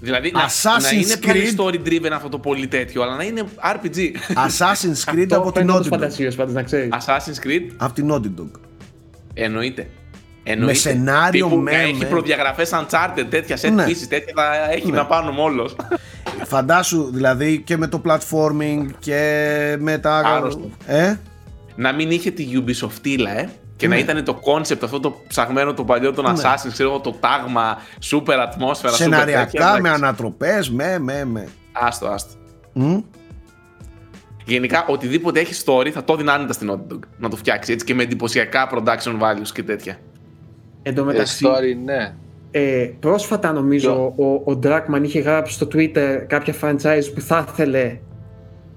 Δηλαδή 0.00 0.30
να, 0.30 0.40
Assassin's 0.48 0.82
να 0.82 0.90
είναι 0.98 1.16
πάλι 1.26 1.54
Creed. 1.56 1.60
story 1.60 1.88
driven 1.88 2.10
αυτό 2.12 2.28
το 2.28 2.38
πολύ 2.38 2.66
τέτοιο, 2.66 3.02
αλλά 3.02 3.16
να 3.16 3.24
είναι 3.24 3.42
RPG. 3.72 3.98
Assassin's 4.34 5.10
Creed 5.12 5.22
Αυτό 5.22 5.36
από 5.36 5.52
την 5.52 5.60
φαίνεται 5.60 5.72
όντως 5.72 5.86
Naughty 5.86 5.86
Dog. 5.86 5.88
φαντασίως, 5.88 6.34
πάντως 6.34 6.54
να 6.54 6.62
ξέρεις. 6.62 6.88
Assassin's 6.92 7.46
Creed 7.46 7.70
Από 7.76 7.92
την 7.92 8.08
Naughty 8.12 8.40
Dog. 8.40 8.50
εννοείται. 9.34 9.86
Εννοείται. 10.42 10.74
σενάριο, 10.74 11.46
Τύπου, 11.48 11.60
με, 11.60 11.70
να 11.70 11.78
έχει 11.78 11.94
με. 11.94 12.04
προδιαγραφές 12.04 12.70
Uncharted, 12.72 13.24
τέτοια 13.30 13.56
set 13.56 13.70
Ναι. 13.72 13.84
pieces, 13.84 14.06
τέτοια 14.08 14.32
θα 14.36 14.70
έχει 14.72 14.90
να 14.90 15.06
πάρουν 15.06 15.38
όλος. 15.38 15.76
Φαντάσου 16.44 17.10
δηλαδή 17.12 17.60
και 17.60 17.76
με 17.76 17.86
το 17.86 18.02
platforming 18.06 18.86
και 18.98 19.76
με 19.80 19.98
τα. 19.98 20.16
Άρρωστο. 20.16 20.70
Ε; 20.86 21.14
να 21.74 21.92
μην 21.92 22.10
είχε 22.10 22.30
τη 22.30 22.46
Ubisoft 22.54 23.06
ε, 23.36 23.44
και 23.76 23.88
να 23.88 23.98
ήταν 23.98 24.24
το 24.24 24.40
concept 24.44 24.78
αυτό 24.82 25.00
το 25.00 25.20
ψαγμένο 25.28 25.74
το 25.74 25.84
παλιό 25.84 26.12
των 26.12 26.24
Ναι. 26.24 26.32
Assassin's, 26.36 26.72
ξέρω 26.72 26.88
εγώ, 26.88 27.00
το 27.00 27.12
τάγμα, 27.20 27.78
super 28.10 28.34
ατμόσφαιρα, 28.42 28.92
super 28.92 28.96
Σεναριακά, 28.96 29.44
τέτοια, 29.44 29.70
με 29.72 29.78
εντάξει. 29.78 30.02
ανατροπές, 30.04 30.70
με, 30.70 30.98
με, 30.98 31.24
με. 31.24 31.48
Άστο, 31.72 32.06
άστο. 32.06 32.32
Μμ. 32.72 32.98
Γενικά, 34.44 34.84
οτιδήποτε 34.88 35.40
έχει 35.40 35.62
story 35.66 35.88
θα 35.88 36.04
το 36.04 36.16
δίνει 36.16 36.30
άνετα 36.30 36.52
στην 36.52 36.70
Naughty 36.70 36.92
Dog 36.94 36.98
να 37.18 37.28
το 37.28 37.36
φτιάξει 37.36 37.72
έτσι 37.72 37.84
και 37.86 37.94
με 37.94 38.02
εντυπωσιακά 38.02 38.70
production 38.74 39.12
values 39.20 39.48
και 39.54 39.62
τέτοια. 39.62 39.98
Εν 40.82 40.94
τω 40.94 41.02
Ε, 41.02 41.04
μεταξύ, 41.04 41.44
story, 41.48 41.76
ναι. 41.84 42.14
ε, 42.50 42.90
πρόσφατα 43.00 43.52
νομίζω 43.52 44.12
ο, 44.16 44.24
ο 44.52 44.58
Dragman 44.62 45.00
είχε 45.02 45.20
γράψει 45.20 45.54
στο 45.54 45.68
Twitter 45.74 46.24
κάποια 46.26 46.54
franchise 46.62 47.04
που 47.14 47.20
θα 47.20 47.46
ήθελε 47.52 47.98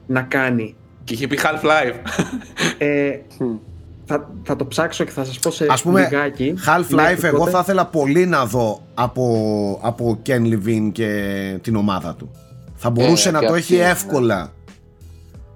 να 0.07 0.21
κάνει. 0.21 0.75
Και 1.03 1.13
είχε 1.13 1.27
πει 1.27 1.39
Half-Life. 1.43 1.95
Ε, 2.77 3.17
θα, 4.05 4.29
θα 4.43 4.55
το 4.55 4.65
ψάξω 4.65 5.03
και 5.03 5.11
θα 5.11 5.23
σας 5.23 5.39
πω 5.39 5.51
σε 5.51 5.65
Ας 5.69 5.81
πούμε, 5.81 6.01
λιγάκι. 6.01 6.53
Half-Life 6.65 6.95
Μέχρι 6.95 7.27
εγώ 7.27 7.37
τότε. 7.37 7.51
θα 7.51 7.59
ήθελα 7.59 7.85
πολύ 7.85 8.25
να 8.25 8.45
δω 8.45 8.81
από, 8.93 9.79
από 9.81 10.19
Ken 10.25 10.41
Levine 10.53 10.89
και 10.91 11.09
την 11.61 11.75
ομάδα 11.75 12.15
του. 12.15 12.31
Θα 12.75 12.89
μπορούσε 12.89 13.29
Ε, 13.29 13.31
να 13.31 13.39
και 13.39 13.45
το 13.45 13.53
αυτή, 13.53 13.73
έχει 13.73 13.83
ναι. 13.83 13.89
εύκολα 13.89 14.53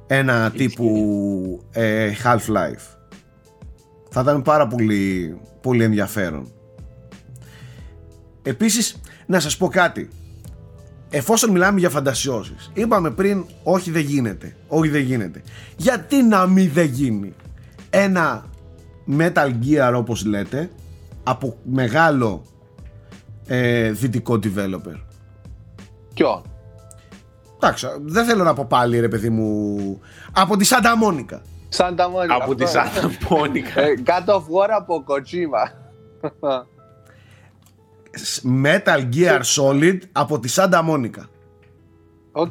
ένα 0.08 0.52
τύπου 0.58 0.90
ε, 1.72 2.12
Half-Life. 2.24 2.97
Θα 4.10 4.22
ήταν 4.22 4.42
πάρα 4.42 4.68
πολύ, 4.68 5.38
πολύ 5.62 5.84
ενδιαφέρον. 5.84 6.52
Επίσης, 8.44 9.02
να 9.26 9.40
σας 9.40 9.58
πω 9.58 9.68
κάτι. 9.68 10.10
Εφόσον 11.10 11.52
μιλάμε 11.52 11.80
για 11.80 11.90
φαντασιώσεις, 11.90 12.72
είπαμε 12.74 13.12
πριν, 13.12 13.46
όχι 13.64 13.92
δεν 13.92 14.02
γίνεται, 14.02 14.56
όχι 14.68 14.90
δεν 14.90 15.02
γίνεται. 15.02 15.42
Γιατί 15.78 16.24
να 16.24 16.48
μην 16.48 16.72
δεν 16.74 16.86
γίνει 16.86 17.34
ένα 17.90 18.46
Metal 19.18 19.52
Gear 19.64 19.94
όπως 19.96 20.26
λέτε, 20.26 20.70
από 21.24 21.58
μεγάλο 21.64 22.44
ε, 23.46 23.92
δυτικό 23.92 24.40
developer; 24.44 25.00
Ποιον; 26.14 26.42
Εντάξει, 27.56 27.88
δεν 28.02 28.26
θέλω 28.26 28.44
να 28.44 28.54
πω 28.54 28.66
πάλι 28.70 29.00
ρε 29.00 29.08
παιδί 29.08 29.30
μου, 29.30 30.00
από 30.32 30.58
τη 30.58 30.68
Santa 30.70 31.04
Monica. 31.04 31.40
Santa 31.76 32.06
Monica. 32.06 32.28
από 32.42 32.56
τη 32.56 32.64
αυτό. 32.64 32.80
Santa 33.10 33.34
Monica. 33.34 33.76
Ε, 33.76 33.94
God 34.06 34.26
of 34.34 34.40
War 34.40 34.70
από 34.78 35.04
Kojima. 35.08 35.72
Metal 38.64 39.10
Gear 39.16 39.42
Solid 39.56 39.98
από 40.12 40.40
τη 40.40 40.54
Santa 40.56 40.82
Monica. 40.90 41.24
OK, 42.32 42.50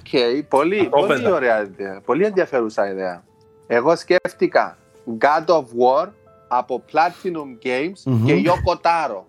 πολύ, 0.49 0.79
Απόπεδα. 0.81 1.15
πολύ 1.21 1.33
ωραία 1.35 1.63
ιδέα. 1.63 2.01
Πολύ 2.05 2.25
ενδιαφέρουσα 2.25 2.91
ιδέα. 2.91 3.25
Εγώ 3.67 3.97
σκέφτηκα 3.97 4.77
God 5.21 5.45
of 5.55 5.61
War 5.63 6.09
από 6.49 6.85
Platinum 6.93 7.67
Games 7.67 8.03
Μμμ. 8.05 8.25
και 8.27 8.43
Yoko 8.45 8.75
Taro. 8.75 9.23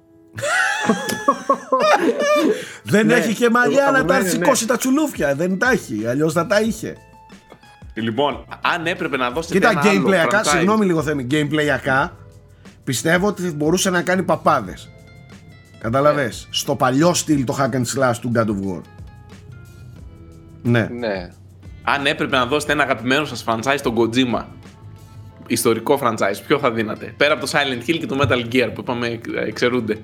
Δεν 2.84 3.06
Ναι, 3.06 3.14
έχει 3.14 3.34
και 3.34 3.50
μαλλιά 3.50 3.84
από 3.90 3.98
να 3.98 4.06
τα 4.06 4.14
μένα, 4.14 4.30
σηκώσει 4.30 4.68
τα 4.68 4.78
τσουλούφια. 4.78 5.36
Δεν 5.36 5.58
τα 5.60 5.72
έχει. 5.72 6.08
Αλλιώς 6.08 6.34
θα 6.34 6.48
τα 6.48 6.62
είχε. 6.62 6.96
Λοιπόν, 8.02 8.46
αν 8.62 8.86
έπρεπε 8.86 9.18
να 9.18 9.30
δώσετε 9.30 9.54
Κοίτα, 9.54 9.70
ένα 9.70 9.82
άλλο 9.82 10.08
gameplay 10.08 10.30
ακά, 10.30 10.42
franchise, 10.42 10.48
συγγνώμη 10.48 10.86
λίγο 10.86 11.02
θέμη, 11.02 11.28
gameplay 11.32 11.90
ακά 11.90 12.12
πιστεύω 12.84 13.28
ότι 13.28 13.52
μπορούσε 13.52 13.90
να 13.90 14.02
κάνει 14.02 14.24
παπάδες. 14.24 14.90
Καταλαβέ. 15.80 16.32
Στο 16.50 16.76
παλιό 16.76 17.14
στυλ 17.14 17.44
το 17.44 17.58
hack 17.60 17.76
and 17.76 18.00
slash 18.00 18.16
του 18.22 18.32
God 18.36 18.46
of 18.46 18.76
War. 18.76 18.82
Ναι. 20.62 20.88
Ναι. 20.92 21.30
αν 21.84 22.06
έπρεπε 22.06 22.36
να 22.36 22.46
δώσετε 22.46 22.72
ένα 22.72 22.84
αγαπημένο 22.84 23.26
σας 23.26 23.44
franchise 23.48 23.76
στον 23.78 23.96
Kojima, 23.98 24.44
ιστορικό 25.48 26.00
franchise, 26.04 26.42
ποιο 26.48 26.60
θα 26.60 26.72
δίνατε. 26.72 27.14
Πέρα 27.18 27.34
από 27.34 27.46
το 27.46 27.52
Silent 27.54 27.90
Hill 27.90 27.98
και 28.00 28.06
το 28.06 28.18
Metal 28.22 28.54
Gear 28.54 28.70
που 28.74 28.82
είπαμε 28.82 29.08
ε, 29.08 29.20
εξαιρούνται. 29.48 29.98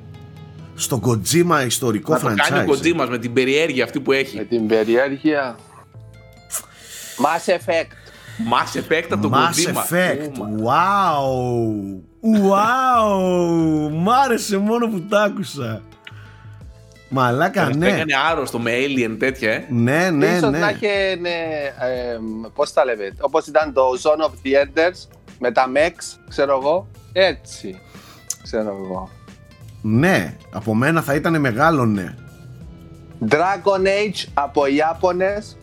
Στο 0.76 1.02
Kojima 1.06 1.66
ιστορικό 1.66 2.14
Να 2.14 2.20
το 2.20 2.26
κάνει 2.26 2.70
ο 2.70 2.74
franchise. 2.74 3.04
Kojima 3.04 3.08
με 3.10 3.18
την 3.18 3.34
περιέργεια 3.34 3.84
αυτή 3.84 4.00
που 4.00 4.12
έχει. 4.12 4.38
Με 4.38 4.44
την 4.44 4.68
περιέργεια. 4.68 5.56
Mass 7.18 7.50
Effect. 7.50 7.92
Mass 8.52 8.78
Effect 8.78 9.08
από 9.10 9.22
τον 9.22 9.34
Mass 9.34 9.70
Kojima. 9.70 9.94
Effect. 9.94 10.40
Ούμα. 10.40 10.50
Wow. 10.64 12.50
Wow. 12.52 13.90
Μ' 13.92 14.10
άρεσε 14.10 14.58
μόνο 14.58 14.88
που 14.88 15.02
τ' 15.02 15.14
άκουσα. 15.14 15.82
Μαλάκα, 17.16 17.62
Αυτό 17.62 17.78
ναι. 17.78 17.88
έκανε 17.88 18.14
άρρωστο 18.32 18.60
με 18.60 18.72
alien 18.76 19.16
τέτοια, 19.20 19.52
ε. 19.52 19.66
Ναι, 19.70 20.10
ναι, 20.10 20.26
Ίσως 20.26 20.52
ναι. 20.52 20.60
να 20.60 20.70
είχε, 20.70 21.16
ναι, 21.20 21.30
ε, 21.80 22.18
πώς 22.54 22.74
τα 22.74 22.86
λέμε, 22.86 23.16
όπως 23.20 23.48
ήταν 23.48 23.74
το 23.74 23.82
Zone 24.04 24.26
of 24.26 24.30
the 24.30 24.64
Enders 24.64 25.08
με 25.40 25.52
τα 25.52 25.66
Mex, 25.76 26.20
ξέρω 26.30 26.60
εγώ, 26.62 26.88
έτσι, 27.14 27.80
ξέρω 28.44 28.78
εγώ. 28.84 29.10
Ναι, 29.82 30.36
από 30.52 30.74
μένα 30.76 31.02
θα 31.02 31.16
ήταν 31.16 31.40
μεγάλο 31.40 31.86
ναι. 31.86 32.16
Dragon 33.30 33.86
Age 33.86 34.28
από 34.34 34.66
Ιάπωνες, 34.68 35.58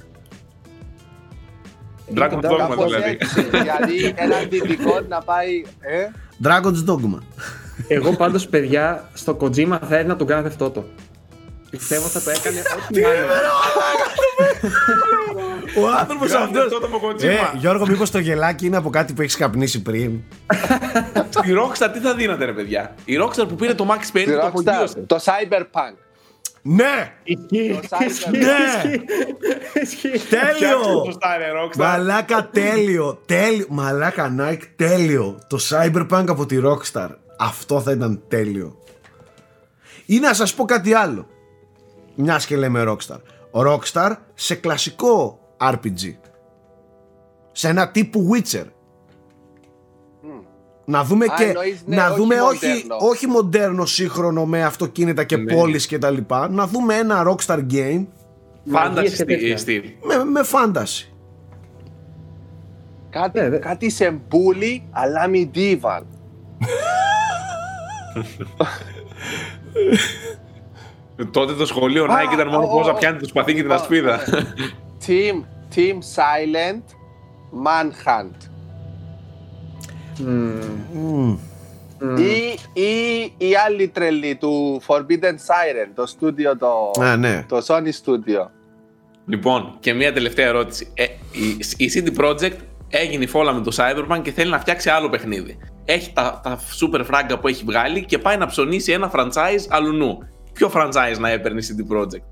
Dragon's 2.15 2.45
Dogma 2.51 2.57
κάπως 2.59 2.85
δηλαδή. 2.85 3.11
έτσι, 3.21 3.43
δηλαδή 3.43 4.15
έναν 4.17 4.49
δυτικό 4.49 5.01
να 5.09 5.21
πάει, 5.23 5.63
ε, 5.81 6.07
Dragon's 6.45 6.91
Dogma. 6.91 7.19
Εγώ 7.89 8.13
πάντως 8.13 8.47
παιδιά 8.47 9.09
στο 9.15 9.37
Kojima 9.41 9.79
θα 9.89 9.97
έδινα 9.97 10.17
τον 10.17 10.27
Grand 10.31 10.45
Theft 10.45 10.67
Auto. 10.67 10.83
Πιστεύω 11.71 12.07
θα 12.07 12.21
το 12.21 12.31
έκανε 12.31 12.61
ό,τι 12.87 13.05
άλλο. 13.05 13.27
Ο 15.77 15.89
άνθρωπο 15.99 16.25
Grand 16.25 16.57
Theft 16.57 16.77
Auto 16.77 16.85
από 16.85 17.01
Kojima. 17.09 17.25
Ε, 17.25 17.37
Γιώργο, 17.57 17.87
μήπως 17.87 18.11
το 18.11 18.19
γελάκι 18.19 18.67
είναι 18.67 18.77
από 18.77 18.91
κάτι 18.91 19.13
που 19.13 19.23
έχεις 19.23 19.37
καπνίσει 19.37 19.83
πριν; 19.83 20.21
Στη 21.29 21.55
Rockstar 21.59 21.89
τι 21.93 21.99
θα 21.99 22.15
δίνατε 22.15 22.45
ρε 22.45 22.53
παιδιά; 22.53 22.95
Η 23.05 23.15
Rockstar 23.23 23.49
που 23.49 23.55
πήρε 23.55 23.75
το 23.75 23.87
Max 23.91 24.17
Payne 24.17 24.23
τη 24.23 24.25
και 24.25 24.31
το 24.33 24.53
Rockstar, 24.55 24.67
απογείωσε. 24.67 25.05
το 25.07 25.19
Cyberpunk. 25.25 25.95
Ναι! 26.63 27.13
Ισχύει, 27.23 27.81
Το 27.83 27.89
Cyberpunk. 27.97 28.07
ισχύει, 28.07 28.31
Ναι! 28.31 28.93
ισχύει. 29.83 30.09
Τέλειο! 30.09 30.49
Φτιάξτε 30.49 30.83
το 30.83 31.19
Star, 31.21 31.39
ρε, 31.39 31.47
Rockstar; 31.65 31.77
Μαλάκα 31.77 32.49
τέλειο! 32.53 33.23
Τέλειο! 33.27 33.67
Μαλάκα 33.69 34.35
Nike 34.41 34.63
τέλειο! 34.77 35.39
Το 35.47 35.59
Cyberpunk 35.71 36.25
από 36.29 36.47
τη 36.47 36.59
Rockstar. 36.65 37.09
Αυτό 37.39 37.81
θα 37.81 37.93
ήταν 37.93 38.23
τέλειο. 38.29 38.79
Ή 40.07 40.19
να 40.19 40.35
σας 40.35 40.55
πω 40.55 40.65
κάτι 40.65 40.95
άλλο. 40.95 41.27
Μιας 42.15 42.47
και 42.47 42.57
λέμε 42.57 42.85
Rockstar. 42.89 43.21
Ο 43.51 43.61
Rockstar 43.67 44.13
σε 44.35 44.55
κλασικό 44.55 45.39
RPG. 45.57 46.15
Σε 47.53 47.69
ένα 47.69 47.91
τύπου 47.91 48.31
Witcher. 48.35 48.65
Να 50.91 51.05
δούμε 51.05 51.25
Α, 51.25 51.35
και 51.37 51.45
εννοείς, 51.45 51.83
ναι, 51.87 51.97
να 51.97 52.07
όχι 52.07 52.17
δούμε 52.17 52.41
όχι, 52.41 52.67
μοντέρνο. 52.67 52.97
όχι 53.01 53.27
μοντέρνο 53.27 53.85
σύγχρονο 53.87 54.45
με 54.47 54.63
αυτοκίνητα 54.65 55.25
και 55.25 55.37
Ναι. 55.37 55.55
πόλεις 55.55 55.87
και 55.87 55.99
τα 55.99 56.11
λοιπά. 56.11 56.49
Να 56.49 56.67
δούμε 56.67 56.95
ένα 56.95 57.23
Rockstar 57.27 57.59
game 57.73 58.07
Μαγείες 58.65 59.17
και 59.17 59.23
Fantasy 59.23 59.27
τέτοια. 59.27 59.57
στυλ. 59.57 59.83
με, 60.03 60.25
με 60.25 60.41
fantasy. 60.53 61.09
Κάτι, 63.11 63.41
Ναι, 63.41 63.49
δε- 63.49 63.59
κάτι 63.59 63.91
σε 63.91 64.11
μπούλι, 64.29 64.85
αλλά 64.91 65.21
medieval. 65.33 66.03
Τότε 71.31 71.53
το 71.53 71.67
σχολείο 71.67 72.05
Α, 72.05 72.09
Nike 72.09 72.33
ήταν 72.33 72.49
μόνο 72.49 72.63
ο, 72.65 72.69
πώ 72.69 72.81
να 72.81 72.91
ο, 72.91 72.95
πιάνει 72.95 73.19
το 73.19 73.27
σπαθί 73.27 73.55
και 73.55 73.63
την 73.63 73.71
ο, 73.71 73.75
ασπίδα. 73.75 74.21
Team, 75.07 75.45
team 75.75 75.95
Silent, 76.15 76.83
Manhunt. 77.67 78.50
Μμμ. 80.27 81.39
Ή, 82.19 82.59
ή 82.83 83.23
η 83.37 83.55
άλλη 83.67 83.89
τρελή 83.89 84.37
του 84.37 84.83
Forbidden 84.87 85.35
Siren, 85.47 85.91
το 85.95 86.07
στούντιο 86.07 86.57
το, 86.57 86.91
Α, 87.03 87.17
ναι. 87.17 87.45
το 87.49 87.65
Sony 87.67 87.91
Studio. 88.05 88.47
Λοιπόν, 89.27 89.77
και 89.81 89.95
μία 89.95 90.13
τελευταία 90.13 90.47
ερώτηση. 90.47 90.91
Ε, 90.95 91.05
η, 91.33 91.59
η 91.77 91.91
CD 91.95 92.21
Projekt 92.21 92.57
έγινε 92.89 93.25
η 93.25 93.27
φόλα 93.27 93.53
με 93.53 93.61
το 93.61 93.73
Cyberpunk 93.77 94.21
και 94.23 94.33
θέλει 94.33 94.51
να 94.51 94.59
φτιάξει 94.59 94.91
άλλο 94.91 95.09
παιχνίδι. 95.09 95.59
Έχει 95.85 96.13
τα, 96.13 96.41
τα 96.43 96.59
super 96.81 97.01
φράγκα 97.05 97.39
που 97.39 97.49
έχει 97.49 97.65
βγάλει 97.65 98.05
και 98.05 98.19
πάει 98.19 98.37
να 98.37 98.47
ψωνίσει 98.47 98.93
ένα 98.93 99.11
franchise 99.15 99.67
αλουνού. 99.69 100.19
Ποιο 100.53 100.71
franchise 100.75 101.19
να 101.19 101.31
έπαιρνε 101.31 101.61
η 101.61 101.65
CD 101.69 101.97
Projekt. 101.97 102.23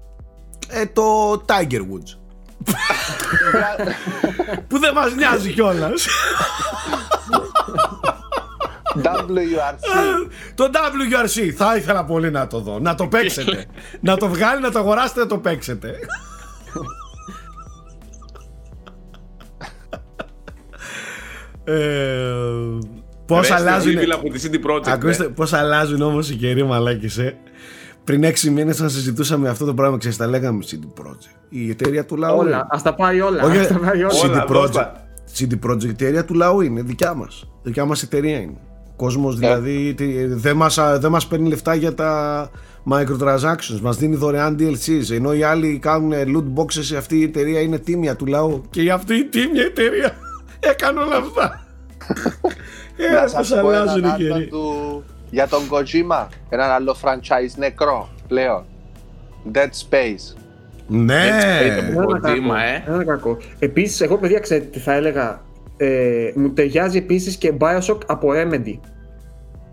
Ε, 0.68 0.86
το 0.86 1.32
Tiger 1.47 1.80
Woods. 1.80 2.18
που 4.68 4.78
δεν 4.78 4.95
μας 4.95 5.14
νοιάζει 5.14 5.53
κιόλας. 5.53 6.07
WRC. 9.05 10.28
το 10.55 10.64
WRC 10.64 11.51
θα 11.57 11.76
ήθελα 11.76 12.05
πολύ 12.05 12.30
να 12.30 12.46
το 12.46 12.61
δω. 12.61 12.78
Να 12.78 12.94
το 12.94 13.07
παίξετε. 13.07 13.66
να 14.01 14.16
το 14.16 14.28
βγάλει, 14.28 14.61
να 14.62 14.70
το 14.70 14.78
αγοράσετε, 14.78 15.20
να 15.20 15.26
το 15.26 15.38
παίξετε. 15.38 15.94
ε, 21.64 22.32
πώς 23.26 23.51
αλλάζουν 23.51 24.12
από 24.12 24.28
τη 24.30 24.49
CD 24.51 24.55
Projekt, 24.70 24.88
Ακούστε 24.88 25.22
ναι. 25.22 25.28
πώς 25.28 25.53
αλλάζουν 25.53 26.03
όμως 26.03 26.30
οι 26.30 26.34
καιροί 26.34 26.64
μαλάκες 26.64 27.18
ε. 27.18 27.36
Πριν 28.05 28.24
έξι 28.24 28.51
μήνες 28.51 28.80
να 28.80 28.88
συζητούσαμε 28.88 29.49
αυτό 29.49 29.64
το 29.64 29.74
πράγμα 29.74 29.99
Ξέρεις 29.99 30.16
τα 30.16 30.26
λέγαμε 30.26 30.64
CD 30.70 31.03
Projekt 31.03 31.36
Η 31.49 31.70
εταιρεία 31.70 32.05
του 32.05 32.16
λαού 32.16 32.38
Όλα, 32.38 32.66
ας 32.70 32.82
τα 32.82 32.94
πάει 32.94 33.20
όλα. 33.20 33.44
Όχι, 33.44 33.59
ας 33.59 33.66
τα 33.66 33.78
πάει 33.78 34.03
όλα. 34.03 34.12
CD 34.22 34.28
Όλα, 34.30 34.44
Projekt, 34.49 34.53
δώστα. 34.53 35.09
CD 35.38 35.59
Projekt 35.66 35.84
η 35.84 35.88
εταιρεία 35.88 36.24
του 36.24 36.34
λαού 36.34 36.61
είναι 36.61 36.82
δικιά 36.82 37.14
μας 37.14 37.49
Δικιά 37.62 37.84
μας 37.84 38.03
εταιρεία 38.03 38.38
είναι 38.38 38.57
Ο 39.01 39.05
κόσμος 39.05 39.38
δηλαδή 39.38 39.94
τι- 39.96 40.24
δεν 40.24 40.57
μας, 40.57 40.78
δεν 40.99 41.11
μας 41.11 41.26
παίρνει 41.26 41.49
λεφτά 41.49 41.74
για 41.74 41.94
τα 41.94 42.51
microtransactions 42.90 43.80
Μας 43.82 43.96
δίνει 43.96 44.16
δωρεάν 44.16 44.57
DLCs 44.61 45.11
Ενώ 45.14 45.32
οι 45.34 45.42
άλλοι 45.42 45.78
κάνουν 45.78 46.12
loot 46.12 46.61
boxes 46.61 46.96
Αυτή 46.99 47.18
η 47.18 47.22
εταιρεία 47.22 47.61
είναι 47.61 47.78
τίμια 47.78 48.16
του 48.16 48.26
λαού 48.26 48.62
Και 48.70 48.82
για 48.82 48.94
αυτή 48.94 49.14
η 49.14 49.24
τίμια 49.24 49.62
εταιρεία 49.62 50.12
έκανε 50.72 51.01
όλα 51.01 51.16
αυτά 51.16 51.66
Ε, 52.96 53.12
Να 53.14 53.20
πώς 53.20 53.30
σας 53.30 53.49
πω 53.61 53.68
αλλάζουν 53.68 54.05
έναν 54.05 54.20
οι 54.20 54.24
άλλο 54.24 54.32
καιροί 54.34 54.46
του... 54.46 55.05
Για 55.30 55.49
τον 55.49 55.61
Kojima, 55.70 56.26
έναν 56.49 56.70
άλλο 56.70 56.96
franchise 57.03 57.55
νεκρό 57.57 58.09
πλέον. 58.28 58.64
Dead 59.53 59.59
Space. 59.90 60.36
Ναι 60.86 61.28
Space, 61.28 61.90
Ένα 61.90 62.05
Kojima, 62.05 62.20
κακό. 62.22 62.55
ε. 62.55 62.92
Ένα 62.92 63.05
κακό. 63.05 63.36
Επίσης, 63.59 64.01
εγώ 64.01 64.18
παιδιά 64.18 64.38
ξέρετε 64.38 64.66
τι 64.66 64.78
θα 64.78 64.92
έλεγα; 64.92 65.40
Ε, 65.81 66.31
μου 66.35 66.53
ταιριάζει 66.53 66.99
επίσης 66.99 67.37
και 67.37 67.53
Bioshock 67.61 67.99
από 68.07 68.29
Remedy. 68.33 68.79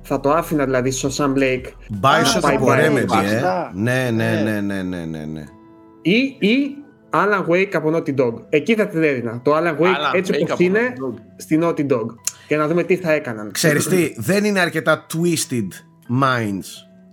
Θα 0.02 0.20
το 0.20 0.32
άφηνα 0.32 0.66
δηλαδή 0.66 0.92
στο 0.92 1.10
Sam 1.18 1.38
Lake. 1.40 1.66
Bioshock 2.02 2.38
πάει 2.42 2.56
από 2.56 2.66
πάει, 2.66 2.88
Remedy, 2.90 2.98
ε. 2.98 3.06
βάστα. 3.06 3.72
Ναι, 3.76 4.10
ναι, 4.14 4.42
Ναι. 4.44 4.60
ναι, 4.60 4.62
ναι, 4.62 4.82
ναι, 4.84 5.06
ναι, 5.06 5.26
ναι. 5.26 5.44
Ή, 6.02 6.18
ή 6.40 6.76
Alan 7.10 7.46
Wake 7.52 7.74
από 7.74 7.92
Naughty 7.96 8.16
Dog. 8.16 8.34
Εκεί 8.50 8.76
θα 8.76 8.88
την 8.88 9.04
έδινα. 9.04 9.42
Το 9.44 9.56
Alan 9.58 9.78
Wake 9.82 9.96
Alan 10.12 10.14
έτσι 10.16 10.32
Wake 10.36 10.40
όπως 10.40 10.52
από 10.52 10.64
είναι 10.64 10.80
Naughty 10.96 11.04
Dog. 11.10 11.14
στη 11.38 11.60
Naughty 11.62 11.88
Dog. 11.92 12.06
Και 12.48 12.58
να 12.58 12.68
δούμε 12.68 12.84
τι 12.84 12.96
θα 12.96 13.12
έκαναν. 13.12 13.52
Ξέρεις 13.52 13.88
τι, 13.88 14.14
δεν 14.18 14.44
είναι 14.44 14.60
αρκετά 14.60 15.06
twisted 15.14 15.68
minds 16.24 16.66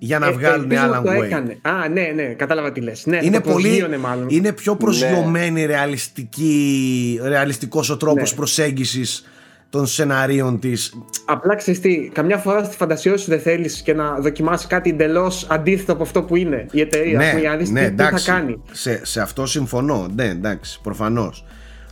για 0.04 0.18
να 0.18 0.26
Ε, 0.26 0.30
βγάλουν 0.30 0.60
ελπίζω 0.62 0.86
να 0.86 1.00
Alan 1.00 1.04
το 1.04 1.10
Wake. 1.10 1.22
έκανε. 1.24 1.58
Α, 1.62 1.88
ναι, 1.88 2.12
ναι, 2.14 2.22
κατάλαβα 2.22 2.72
τι 2.72 2.80
λες. 2.80 3.06
Ναι, 3.06 3.18
Είναι 3.22 3.40
το 3.40 3.50
πολύ, 3.50 3.62
προσγείωνε 3.68 3.96
μάλλον. 3.96 4.26
είναι 4.28 4.52
πιο 4.52 4.76
προσγειωμένη 4.76 5.64
ρεαλιστική, 5.66 7.20
ρεαλιστικός 7.22 7.90
ο 7.90 7.96
τρόπος 7.96 8.30
Ναι. 8.30 8.36
προσέγγισης 8.36 9.24
των 9.70 9.86
σεναρίων 9.86 10.58
της. 10.60 10.94
Απλά 11.24 11.54
ξέρεις 11.56 11.80
τι, 11.80 12.10
καμιά 12.12 12.36
φορά 12.36 12.64
στη 12.64 12.76
φαντασία 12.76 13.16
σου 13.16 13.28
δεν 13.30 13.40
θέλεις 13.40 13.82
και 13.82 13.94
να 13.94 14.14
δοκιμάσεις 14.20 14.66
κάτι 14.66 14.90
εντελώς 14.90 15.46
αντίθετο 15.50 15.92
από 15.92 16.02
αυτό 16.02 16.22
που 16.22 16.36
είναι 16.36 16.66
η 16.70 16.80
εταιρεία. 16.80 17.18
ναι, 17.18 17.24
ας 17.24 17.28
πούμε, 17.30 17.40
για 17.40 17.50
να 17.50 17.56
δεις 17.56 17.70
ναι, 17.70 17.80
τι, 17.84 17.90
τι 17.90 17.96
θα 18.02 18.06
εντάξει, 18.06 18.26
κάνει. 18.30 18.62
Σε, 18.72 19.00
σε 19.04 19.20
αυτό 19.20 19.46
συμφωνώ, 19.46 20.08
ναι, 20.14 20.24
εντάξει, 20.28 20.80
προφανώς. 20.82 21.44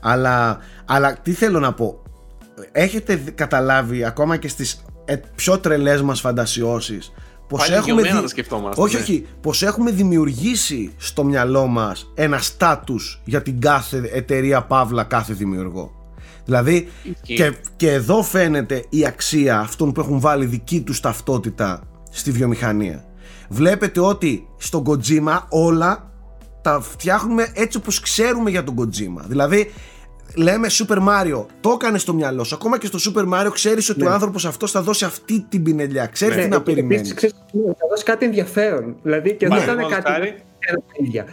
Αλλά, 0.02 0.58
αλλά 0.84 1.16
τι 1.22 1.32
θέλω 1.32 1.58
να 1.60 1.72
πω, 1.72 2.02
έχετε 2.72 3.14
δει- 3.14 3.34
καταλάβει 3.34 4.04
ακόμα 4.04 4.36
και 4.36 4.48
στις 4.48 4.84
ε, 5.04 5.16
πιο 5.36 5.58
τρελές 5.58 6.02
μας 6.02 6.20
φαντασιώσεις 6.20 7.12
πως 7.50 7.60
Πάλι 7.60 7.74
έχουμε, 7.74 7.92
γιωμένα 7.92 8.22
τα 8.22 8.28
σκεφτόμαστε, 8.28 8.82
όχι, 8.82 8.94
ναι. 8.94 9.00
όχι, 9.00 9.26
πως 9.40 9.62
έχουμε 9.62 9.90
δημιουργήσει 9.90 10.92
στο 10.96 11.24
μυαλό 11.24 11.66
μας 11.66 12.10
ένα 12.14 12.38
στάτους 12.38 13.20
για 13.24 13.42
την 13.42 13.60
κάθε 13.60 14.10
εταιρεία 14.12 14.62
Παύλα, 14.62 15.04
κάθε 15.04 15.32
δημιουργό. 15.32 15.90
Δηλαδή 16.44 16.88
Ισχύει. 17.02 17.34
και, 17.34 17.54
και 17.76 17.92
εδώ 17.92 18.22
φαίνεται 18.22 18.84
η 18.88 19.06
αξία 19.06 19.58
αυτών 19.58 19.92
που 19.92 20.00
έχουν 20.00 20.20
βάλει 20.20 20.44
δική 20.44 20.80
τους 20.80 21.00
ταυτότητα 21.00 21.82
στη 22.10 22.30
βιομηχανία. 22.30 23.04
Βλέπετε 23.48 24.00
ότι 24.00 24.48
στον 24.56 24.84
Kojima 24.86 25.38
όλα 25.48 26.10
τα 26.62 26.80
φτιάχνουμε 26.80 27.52
έτσι 27.54 27.76
όπως 27.76 28.00
ξέρουμε 28.00 28.50
για 28.50 28.64
τον 28.64 28.74
Kojima. 28.78 29.24
Δηλαδή 29.26 29.72
λέμε 30.34 30.68
Super 30.70 30.96
Mario, 31.08 31.44
το 31.60 31.70
έκανε 31.70 31.98
στο 31.98 32.12
μυαλό 32.14 32.44
σου. 32.44 32.54
Ακόμα 32.54 32.78
και 32.78 32.86
στο 32.86 32.98
Super 33.14 33.28
Mario 33.34 33.50
ξέρεις 33.52 33.88
ότι 33.90 34.04
ο 34.06 34.10
άνθρωπος 34.10 34.44
αυτός 34.44 34.70
θα 34.70 34.82
δώσει 34.82 35.04
αυτή 35.04 35.46
την 35.48 35.62
πινελιά. 35.62 36.06
Ξέρεις 36.06 36.36
Ναι, 36.36 36.42
τι 36.42 36.48
να 36.48 36.56
επίσης, 36.56 36.74
περιμένεις. 36.74 37.14
ξέρεις, 37.14 37.34
θα 37.52 37.86
δώσει 37.90 38.04
κάτι 38.04 38.24
ενδιαφέρον. 38.24 38.96
Δηλαδή 39.02 39.34
και 39.36 39.48
δεν 39.48 39.56
Ναι. 39.56 39.62
ήταν 39.62 39.76
Παραδείγματος 39.76 40.04
κάτι. 40.04 40.10
χάρη. 40.20 40.42
ένα 40.58 40.80
ίδια. 40.96 41.24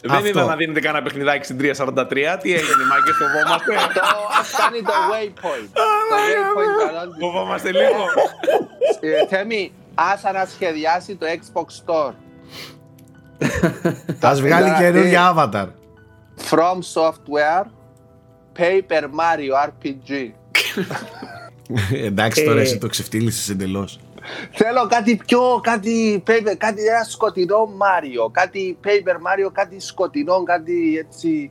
Δεν 0.00 0.10
Αυτό. 0.16 0.28
είδα 0.28 0.44
να 0.44 0.56
δίνετε 0.56 0.80
κανένα 0.80 1.04
παιχνιδάκι 1.04 1.44
στην 1.44 1.56
343. 1.58 2.38
Τι 2.42 2.52
έγινε, 2.54 2.84
μάγκε, 2.90 3.12
φοβόμαστε; 3.20 3.72
Το 3.94 4.00
ας 4.40 4.50
κάνει 4.60 4.80
το 4.82 4.92
waypoint. 5.10 5.68
το 5.72 6.14
waypoint 6.24 6.92
κανόνι. 6.92 7.18
φοβόμαστε 7.20 7.70
λίγο. 7.72 8.02
Ε, 9.00 9.26
Θέμη, 9.36 9.72
ας 9.94 10.24
ανασχεδιάσει 10.24 11.16
το 11.16 11.26
Xbox 11.38 11.64
Store. 11.84 12.12
Ας 14.20 14.40
βγάλει 14.40 14.64
Δηλαδή, 14.64 14.82
καινούργια 14.84 15.34
avatar. 15.36 15.66
From 16.50 16.78
Software, 16.94 17.64
Paper 18.58 19.02
Mario 19.02 19.68
RPG. 19.68 20.30
Εντάξει 21.92 22.44
τώρα 22.44 22.58
Ε, 22.58 22.62
εσύ 22.62 22.78
το 22.78 22.86
ξεφτύλισες 22.88 23.48
εντελώς. 23.48 23.98
Θέλω 24.52 24.86
κάτι 24.88 25.16
πιο, 25.26 25.40
κάτι, 25.62 26.22
paper, 26.26 26.54
κάτι 26.58 26.86
ένα 26.86 27.04
σκοτεινό 27.04 27.56
Mario, 27.64 28.30
κάτι 28.32 28.78
Paper 28.84 29.14
Mario, 29.16 29.50
κάτι 29.52 29.80
σκοτεινό, 29.80 30.42
κάτι 30.42 30.96
έτσι... 30.98 31.50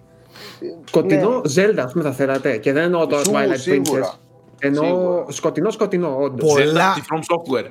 Σκοτεινό 0.86 1.30
Ναι. 1.30 1.66
Zelda, 1.66 1.78
ας 1.86 1.92
πούμε, 1.92 2.04
θα 2.04 2.12
θέλατε. 2.12 2.58
Και 2.58 2.72
δεν 2.72 2.84
εννοώ 2.84 3.08
το 3.08 3.18
Σου, 3.18 3.32
Twilight 3.32 3.54
σίγουρα. 3.58 4.12
Princess. 4.14 4.18
Εννοώ 4.60 4.84
Σίγουρα. 4.86 5.26
σκοτεινό, 5.32 5.70
σκοτεινό, 5.72 6.18
όντως. 6.20 6.54
Πολλά- 6.54 6.94
Zelda, 6.94 6.96
τη 6.96 7.02
From 7.10 7.20
Software. 7.20 7.70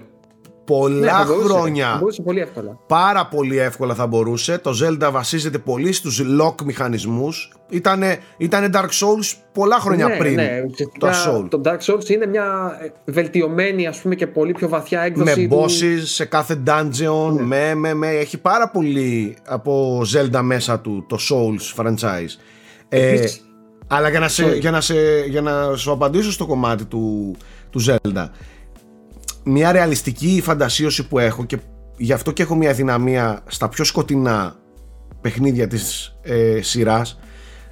Πολλά 0.64 1.16
θα 1.18 1.24
χρόνια 1.24 1.90
Θα 1.90 1.98
μπορούσε 1.98 2.22
πολύ 2.22 2.40
εύκολα. 2.40 2.78
πάρα 2.86 3.26
πολύ 3.26 3.58
εύκολα 3.58 3.94
θα 3.94 4.06
μπορούσε. 4.06 4.58
Το 4.58 4.70
Zelda 4.82 5.08
βασίζεται 5.12 5.58
πολύ 5.58 5.92
στους 5.92 6.22
lock 6.40 6.54
μηχανισμούς. 6.64 7.52
Ήτανε, 7.68 8.18
ήτανε 8.36 8.68
Dark 8.72 8.84
Souls 8.88 9.36
πολλά 9.52 9.78
χρόνια 9.78 10.06
ναι, 10.06 10.16
πριν 10.16 10.34
ναι, 10.34 10.60
το 10.60 10.66
ουσιαστικά 10.70 11.10
Soul. 11.26 11.46
Το 11.50 11.60
Dark 11.64 11.78
Souls 11.92 12.08
είναι 12.08 12.26
μια 12.26 12.78
ε, 12.82 13.12
βελτιωμένη 13.12 13.86
ας 13.86 14.00
πούμε 14.00 14.14
και 14.14 14.26
πολύ 14.26 14.52
πιο 14.52 14.68
βαθιά 14.68 15.00
έκδοση 15.00 15.40
Με 15.40 15.46
του... 15.48 15.64
bosses 15.64 16.00
σε 16.04 16.24
κάθε 16.24 16.62
dungeon, 16.66 17.32
Ναι. 17.32 17.42
με, 17.42 17.74
με, 17.74 17.94
με. 17.94 18.08
Έχει 18.08 18.38
πάρα 18.38 18.68
πολύ 18.68 19.36
από 19.46 20.00
Zelda 20.14 20.40
μέσα 20.42 20.80
του 20.80 21.06
το 21.08 21.16
Souls 21.30 21.82
franchise. 21.82 22.38
Ε, 22.88 23.08
Επίσης- 23.08 23.46
αλλά 23.86 24.08
για 24.08 24.20
να, 24.20 24.28
σε, 24.28 24.46
Sorry. 24.48 24.58
για, 24.60 24.70
να 24.70 24.80
σε, 24.80 24.94
για 25.28 25.40
να 25.40 25.76
σου 25.76 25.92
απαντήσω 25.92 26.32
στο 26.32 26.46
κομμάτι 26.46 26.84
του, 26.84 27.34
του 27.70 27.80
Zelda 27.86 28.24
μια 29.44 29.72
ρεαλιστική 29.72 30.40
φαντασίωση 30.44 31.08
που 31.08 31.18
έχω 31.18 31.44
και 31.44 31.58
γι' 31.96 32.12
αυτό 32.12 32.30
και 32.30 32.42
έχω 32.42 32.54
μια 32.54 32.72
δυναμία 32.72 33.42
στα 33.46 33.68
πιο 33.68 33.84
σκοτεινά 33.84 34.56
παιχνίδια 35.20 35.66
της 35.66 36.16
ε, 36.22 36.62
σειράς 36.62 37.18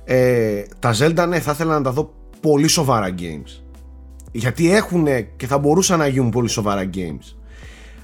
ε, 0.05 0.63
τα 0.79 0.95
Zelda 0.99 1.27
ναι 1.29 1.41
θα 1.41 1.51
ήθελα 1.51 1.75
να 1.75 1.83
τα 1.83 1.91
δω 1.91 2.13
πολύ 2.41 2.69
σοβαρά 2.69 3.15
games. 3.19 3.63
Γιατί 4.33 4.75
έχουν 4.75 5.07
και 5.37 5.47
θα 5.47 5.59
μπορούσαν 5.59 5.99
να 5.99 6.07
γίνουν 6.07 6.31
πολύ 6.31 6.49
σοβαρά 6.49 6.91
games. 6.95 7.37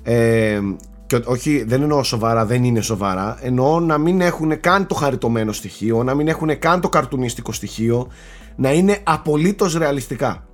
Ε, 0.03 0.61
και 1.07 1.21
όχι 1.25 1.65
δεν 1.65 1.83
εννοώ 1.83 2.03
σοβαρά 2.03 2.47
δεν 2.47 2.65
είναι 2.65 2.81
σοβαρά. 2.81 3.39
Εννοώ 3.41 3.81
να 3.81 3.99
μην 3.99 4.21
έχουν 4.21 4.61
καν 4.61 4.87
το 4.87 4.95
χαριτωμένο 4.95 5.53
στοιχείο 5.53 6.03
να 6.03 6.15
μην 6.15 6.29
έχουν 6.29 6.59
καν 6.59 6.81
το 6.81 6.89
καρτουνίστικο 6.89 7.53
στοιχείο 7.53 8.09
να 8.57 8.73
είναι 8.73 8.99
απολύτως 9.03 9.75
ρεαλιστικά 9.75 10.46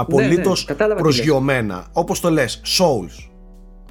απολύτως 0.00 0.64
κατάλαβα 0.64 1.00
τι 1.00 1.06
λες. 1.06 1.14
προσγειωμένα. 1.16 1.86
Όπως 1.92 2.20
το 2.20 2.30
λες 2.30 2.60
Souls. 2.78 3.28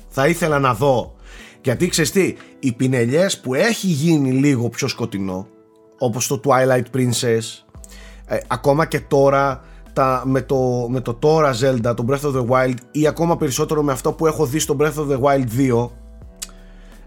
Θα 0.07 0.27
ήθελα 0.27 0.59
να 0.59 0.73
δω. 0.73 1.15
Γιατί 1.61 1.87
ξέρεις 1.87 2.11
τι 2.11 2.35
οι 2.59 2.71
πινελιές 2.71 3.39
που 3.39 3.53
έχει 3.53 3.87
γίνει 3.87 4.31
λίγο 4.31 4.69
πιο 4.69 4.87
σκοτεινό 4.87 5.47
όπως 5.97 6.27
το 6.27 6.39
Twilight 6.43 6.95
Princess 6.95 7.65
ε, 8.25 8.37
ακόμα 8.47 8.85
και 8.85 8.99
τώρα 8.99 9.61
τα, 9.93 10.23
με, 10.25 10.41
το, 10.41 10.87
με 10.89 11.01
το 11.01 11.13
τώρα 11.13 11.55
Zelda, 11.61 11.93
το 11.95 12.05
Breath 12.09 12.21
of 12.21 12.35
the 12.35 12.47
Wild 12.47 12.75
ή 12.91 13.07
ακόμα 13.07 13.37
περισσότερο 13.37 13.83
με 13.83 13.91
αυτό 13.91 14.11
που 14.11 14.27
έχω 14.27 14.45
δει 14.45 14.59
στο 14.59 14.75
Breath 14.79 14.93
of 14.93 15.07
the 15.09 15.19
Wild 15.19 15.45
2 15.83 15.89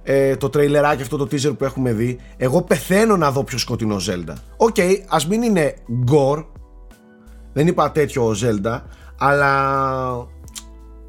ε, 0.02 0.36
το 0.36 0.48
τρέιλεράκι 0.48 1.02
αυτό 1.02 1.16
το 1.16 1.28
teaser 1.30 1.56
που 1.58 1.64
έχουμε 1.64 1.92
δει 1.92 2.18
εγώ 2.36 2.62
πεθαίνω 2.62 3.16
να 3.16 3.30
δω 3.30 3.44
πιο 3.44 3.58
σκοτεινό 3.58 3.96
Zelda. 3.96 4.34
OK, 4.56 4.76
ας 5.08 5.26
μην 5.26 5.42
είναι 5.42 5.74
gore 6.12 6.44
δεν 7.52 7.66
είπα 7.66 7.92
τέτοιο 7.92 8.30
Zelda 8.30 8.80
αλλά 9.18 10.28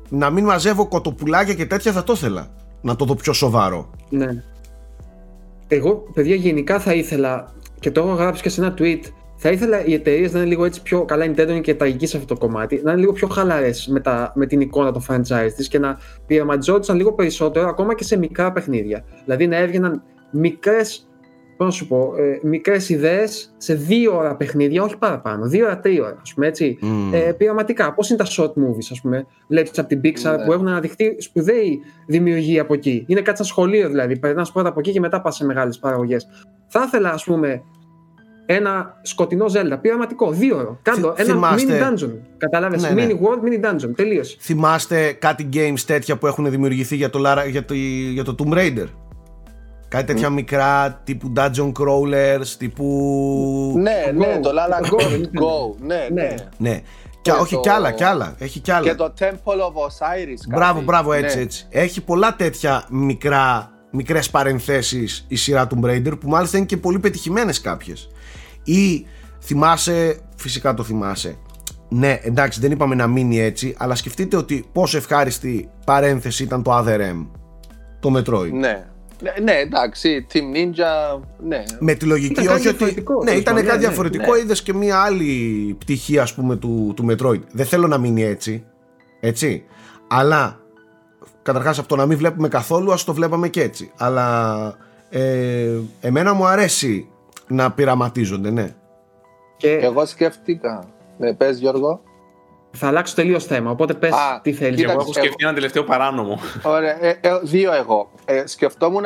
να 0.09 0.29
μην 0.29 0.45
μαζεύω 0.45 0.87
κοτοπουλάκια 0.87 1.53
και 1.53 1.65
τέτοια 1.65 1.91
θα 1.91 2.03
το 2.03 2.13
ήθελα 2.13 2.47
να 2.81 2.95
το 2.95 3.05
δω 3.05 3.15
πιο 3.15 3.33
σοβαρό 3.33 3.89
Ναι. 4.09 4.43
Εγώ, 5.67 5.95
παιδιά, 6.13 6.35
γενικά 6.35 6.79
θα 6.79 6.93
ήθελα 6.93 7.53
και 7.79 7.91
το 7.91 8.01
έχω 8.01 8.13
γράψει 8.13 8.41
και 8.41 8.49
σε 8.49 8.61
ένα 8.61 8.73
tweet. 8.77 8.99
θα 9.35 9.51
ήθελα 9.51 9.85
οι 9.85 9.93
εταιρείες 9.93 10.31
να 10.33 10.39
είναι 10.39 10.47
λίγο 10.47 10.65
έτσι 10.65 10.81
πιο 10.81 11.05
καλά. 11.05 11.25
Η 11.25 11.33
Nintendo 11.35 11.47
είναι 11.49 11.59
και 11.59 11.75
τραγική 11.75 12.05
σε 12.05 12.17
αυτό 12.17 12.33
το 12.33 12.39
κομμάτι. 12.39 12.81
Να 12.83 12.91
είναι 12.91 12.99
λίγο 12.99 13.11
πιο 13.11 13.27
χαλαρές 13.27 13.87
με, 13.87 14.01
με 14.33 14.45
την 14.45 14.61
εικόνα 14.61 14.91
των 14.91 15.03
franchise 15.07 15.51
της 15.55 15.67
και 15.67 15.79
να 15.79 15.97
πειραματιζόντουσαν 16.27 16.97
λίγο 16.97 17.13
περισσότερο 17.13 17.67
ακόμα 17.67 17.95
και 17.95 18.03
σε 18.03 18.17
μικρά 18.17 18.51
παιχνίδια. 18.51 19.03
Δηλαδή 19.23 19.47
να 19.47 19.57
έβγαιναν 19.57 20.03
μικρές 20.31 21.07
πώς 21.61 21.69
να 21.69 21.75
σου 21.75 21.87
πω, 21.87 22.13
ε, 22.17 22.39
μικρές 22.47 22.89
ιδέες 22.89 23.53
σε 23.57 23.73
δύο 23.73 24.17
ώρα 24.17 24.35
παιχνίδια, 24.35 24.83
όχι 24.83 24.97
παραπάνω, 24.97 25.45
δύο 25.45 25.65
ώρα, 25.65 25.79
τρία 25.79 26.03
ώρα, 26.03 26.17
ας 26.21 26.33
πούμε, 26.33 26.47
έτσι, 26.47 26.77
mm. 26.81 27.13
ε, 27.13 27.31
πειραματικά. 27.31 27.93
Πώς 27.93 28.09
είναι 28.09 28.17
τα 28.17 28.25
short 28.29 28.49
movies, 28.49 28.87
ας 28.91 29.01
πούμε, 29.01 29.25
βλέπεις 29.47 29.79
από 29.79 29.87
την 29.87 30.01
Pixar 30.03 30.33
mm. 30.33 30.45
που 30.45 30.51
έχουν 30.53 30.67
αναδειχθεί 30.67 31.15
σπουδαίοι 31.17 31.79
δημιουργία 32.07 32.61
από 32.61 32.73
εκεί. 32.73 33.03
Είναι 33.07 33.21
κάτι 33.21 33.37
σαν 33.37 33.45
σχολείο 33.45 33.87
δηλαδή, 33.89 34.19
περνάς 34.19 34.51
πρώτα 34.51 34.69
από 34.69 34.79
εκεί 34.79 34.91
και 34.91 34.99
μετά 34.99 35.21
πας 35.21 35.35
σε 35.35 35.45
μεγάλες 35.45 35.79
παραγωγές. 35.79 36.27
Θα 36.67 36.83
ήθελα, 36.87 37.11
ας 37.11 37.23
πούμε, 37.23 37.63
ένα 38.45 38.99
σκοτεινό 39.01 39.45
Zelda, 39.45 39.77
πειραματικό, 39.81 40.31
δύο 40.31 40.57
ώρο. 40.57 40.79
Κάντο, 40.81 41.13
ένα 41.17 41.33
θυμάστε... 41.33 41.79
mini 41.79 41.99
dungeon. 41.99 42.11
Κατάλαβες. 42.37 42.81
Ναι, 42.81 42.89
ναι. 42.89 43.07
Mini 43.07 43.13
world, 43.13 43.47
mini 43.47 43.65
dungeon. 43.65 43.91
Τελείωσε. 43.95 44.37
Θυμάστε 44.39 45.11
κάτι 45.19 45.49
games 45.53 45.79
τέτοια 45.85 46.17
που 46.17 46.27
έχουν 46.27 46.49
δημιουργηθεί 46.49 46.95
για 46.95 47.09
το, 47.09 47.19
για 47.49 47.65
το, 47.65 47.73
για 48.13 48.23
το 48.23 48.35
Tomb 48.37 48.53
Raider; 48.53 48.87
Κάτι 49.91 50.05
τέτοια 50.05 50.27
mm. 50.27 50.31
μικρά 50.31 51.01
τύπου 51.03 51.33
Dungeon 51.35 51.71
Crawlers, 51.71 52.47
τύπου. 52.57 53.73
Ναι, 53.77 54.11
ναι, 54.15 54.39
το 54.39 54.49
Lala 54.49 54.85
Go. 54.85 55.01
Go. 55.21 55.75
Ναι, 55.79 56.07
ναι. 56.11 56.35
ναι. 56.57 56.81
Και, 57.21 57.31
όχι 57.31 57.53
το... 57.53 57.59
κι 57.59 57.69
άλλα, 57.69 57.91
κι 57.91 58.03
άλλα. 58.03 58.35
Έχει 58.37 58.59
κι 58.59 58.71
άλλα. 58.71 58.87
Και 58.87 58.95
το 58.95 59.13
Temple 59.19 59.25
of 59.25 59.87
Osiris. 59.87 60.53
Μπράβο, 60.53 60.81
μπράβο, 60.81 61.13
έτσι, 61.13 61.35
ναι. 61.37 61.41
έτσι. 61.41 61.65
Έχει 61.69 62.03
πολλά 62.03 62.35
τέτοια 62.35 62.85
μικρά, 62.89 63.71
μικρές 63.91 64.29
παρενθέσεις 64.29 65.25
η 65.27 65.35
σειρά 65.35 65.67
του 65.67 65.79
Raider 65.83 66.13
που 66.19 66.29
μάλιστα 66.29 66.57
είναι 66.57 66.65
και 66.65 66.77
πολύ 66.77 66.99
πετυχημένες 66.99 67.61
κάποιες. 67.61 68.09
Ή 68.63 69.05
θυμάσαι, 69.41 70.19
φυσικά 70.35 70.73
το 70.73 70.83
θυμάσαι, 70.83 71.37
ναι, 71.89 72.19
εντάξει, 72.23 72.59
δεν 72.59 72.71
είπαμε 72.71 72.95
να 72.95 73.07
μείνει 73.07 73.39
έτσι, 73.39 73.75
αλλά 73.77 73.95
σκεφτείτε 73.95 74.37
ότι 74.37 74.65
πόσο 74.71 74.97
ευχάριστη 74.97 75.69
παρένθεση 75.85 76.43
ήταν 76.43 76.63
το 76.63 76.77
Other 76.77 76.99
M, 76.99 77.27
το 77.99 78.13
Metroid. 78.17 78.51
Ναι. 78.51 78.85
Ναι, 79.21 79.33
ναι, 79.41 79.51
εντάξει, 79.51 80.25
Team 80.33 80.37
Ninja, 80.37 81.21
ναι. 81.37 81.63
Με 81.79 81.93
τη 81.93 82.05
λογική, 82.05 82.47
όχι 82.47 82.67
ότι. 82.67 83.03
Ναι, 83.23 83.31
ήταν 83.31 83.55
κάτι 83.55 83.67
ναι, 83.67 83.77
διαφορετικό. 83.77 84.33
Ναι. 84.33 84.39
Είδες 84.39 84.61
και 84.61 84.73
μία 84.73 84.97
άλλη 84.97 85.75
πτυχή, 85.79 86.19
ας 86.19 86.33
πούμε, 86.33 86.55
του, 86.55 86.93
του 86.95 87.05
Metroid. 87.09 87.41
Δεν 87.51 87.65
θέλω 87.65 87.87
να 87.87 87.97
μείνει 87.97 88.23
έτσι. 88.23 88.63
Έτσι. 89.19 89.63
Αλλά 90.07 90.59
καταρχάς 91.41 91.79
από 91.79 91.87
το 91.87 91.95
να 91.95 92.05
μην 92.05 92.17
βλέπουμε 92.17 92.47
καθόλου, 92.47 92.91
ας 92.93 93.03
το 93.03 93.13
βλέπαμε 93.13 93.47
και 93.47 93.61
έτσι. 93.61 93.91
Αλλά 93.97 94.77
ε, 95.09 95.77
εμένα 96.01 96.33
μου 96.33 96.45
αρέσει 96.45 97.07
να 97.47 97.71
πειραματίζονται, 97.71 98.51
ναι. 98.51 98.75
Και... 99.57 99.71
Εγώ 99.71 100.05
σκέφτηκα. 100.05 100.87
Ναι, 101.17 101.33
πες 101.33 101.57
Γιώργο. 101.57 102.01
Θα 102.71 102.87
αλλάξω 102.87 103.15
τελείως 103.15 103.45
θέμα. 103.45 103.71
Οπότε 103.71 103.93
πες 103.93 104.13
τι 104.41 104.53
θέλεις. 104.53 104.83
Εγώ 104.83 104.91
έχω 104.91 105.13
σκεφτεί 105.13 105.43
ένα 105.43 105.53
τελευταίο 105.53 105.83
παράνομο. 105.83 106.39
Ωραία, 106.63 107.05
ε, 107.05 107.19
ε, 107.21 107.39
δύο 107.41 107.73
εγώ. 107.73 108.11
Ε, 108.25 108.47
σκεφτόμουν 108.47 109.03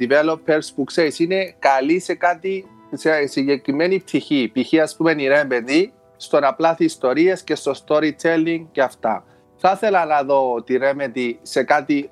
developers 0.00 0.68
που 0.74 0.84
ξέρεις 0.84 1.18
είναι 1.18 1.54
καλοί 1.58 2.00
σε 2.00 2.14
κάτι, 2.14 2.66
σε 2.92 3.26
συγκεκριμένη 3.26 3.98
πτυχή. 3.98 4.52
Π.χ. 4.54 4.80
ας 4.82 4.96
πούμε 4.96 5.12
η 5.12 5.28
Remedy 5.30 5.84
στο 6.16 6.40
να 6.40 6.54
πλάθεις 6.54 6.86
ιστορίες 6.86 7.42
και 7.42 7.54
στο 7.54 7.72
storytelling 7.86 8.66
και 8.72 8.82
αυτά. 8.82 9.24
Θα 9.56 9.72
ήθελα 9.74 10.04
να 10.04 10.22
δω 10.22 10.62
τη 10.62 10.76
Remedy 10.80 11.34
σε 11.42 11.62
κάτι, 11.62 12.10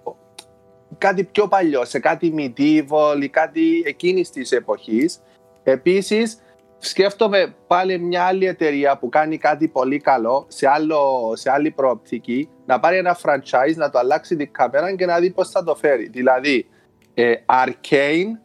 κάτι 0.98 1.24
πιο 1.24 1.48
παλιό, 1.48 1.84
σε 1.84 1.98
κάτι 1.98 2.34
medieval 2.36 3.22
ή 3.22 3.28
κάτι 3.28 3.82
εκείνης 3.86 4.30
της 4.30 4.52
εποχής. 4.52 5.20
Επίσης, 5.62 6.38
σκέφτομαι 6.84 7.54
πάλι 7.66 7.98
μια 7.98 8.22
άλλη 8.24 8.46
εταιρεία 8.46 8.98
που 8.98 9.08
κάνει 9.08 9.38
κάτι 9.38 9.68
πολύ 9.68 9.98
καλό 9.98 10.46
σε, 10.48 10.68
άλλο, 10.68 11.32
σε 11.34 11.50
άλλη 11.50 11.70
προοπτική 11.70 12.48
να 12.66 12.80
πάρει 12.80 12.96
ένα 12.96 13.16
franchise, 13.22 13.74
να 13.76 13.90
το 13.90 13.98
αλλάξει 13.98 14.36
την 14.36 14.52
κάμερα 14.52 14.94
και 14.94 15.06
να 15.06 15.18
δει 15.18 15.30
πώς 15.30 15.50
θα 15.50 15.64
το 15.64 15.74
φέρει. 15.74 16.08
Δηλαδή, 16.08 16.66
ε, 17.14 17.34
Arcane 17.46 18.38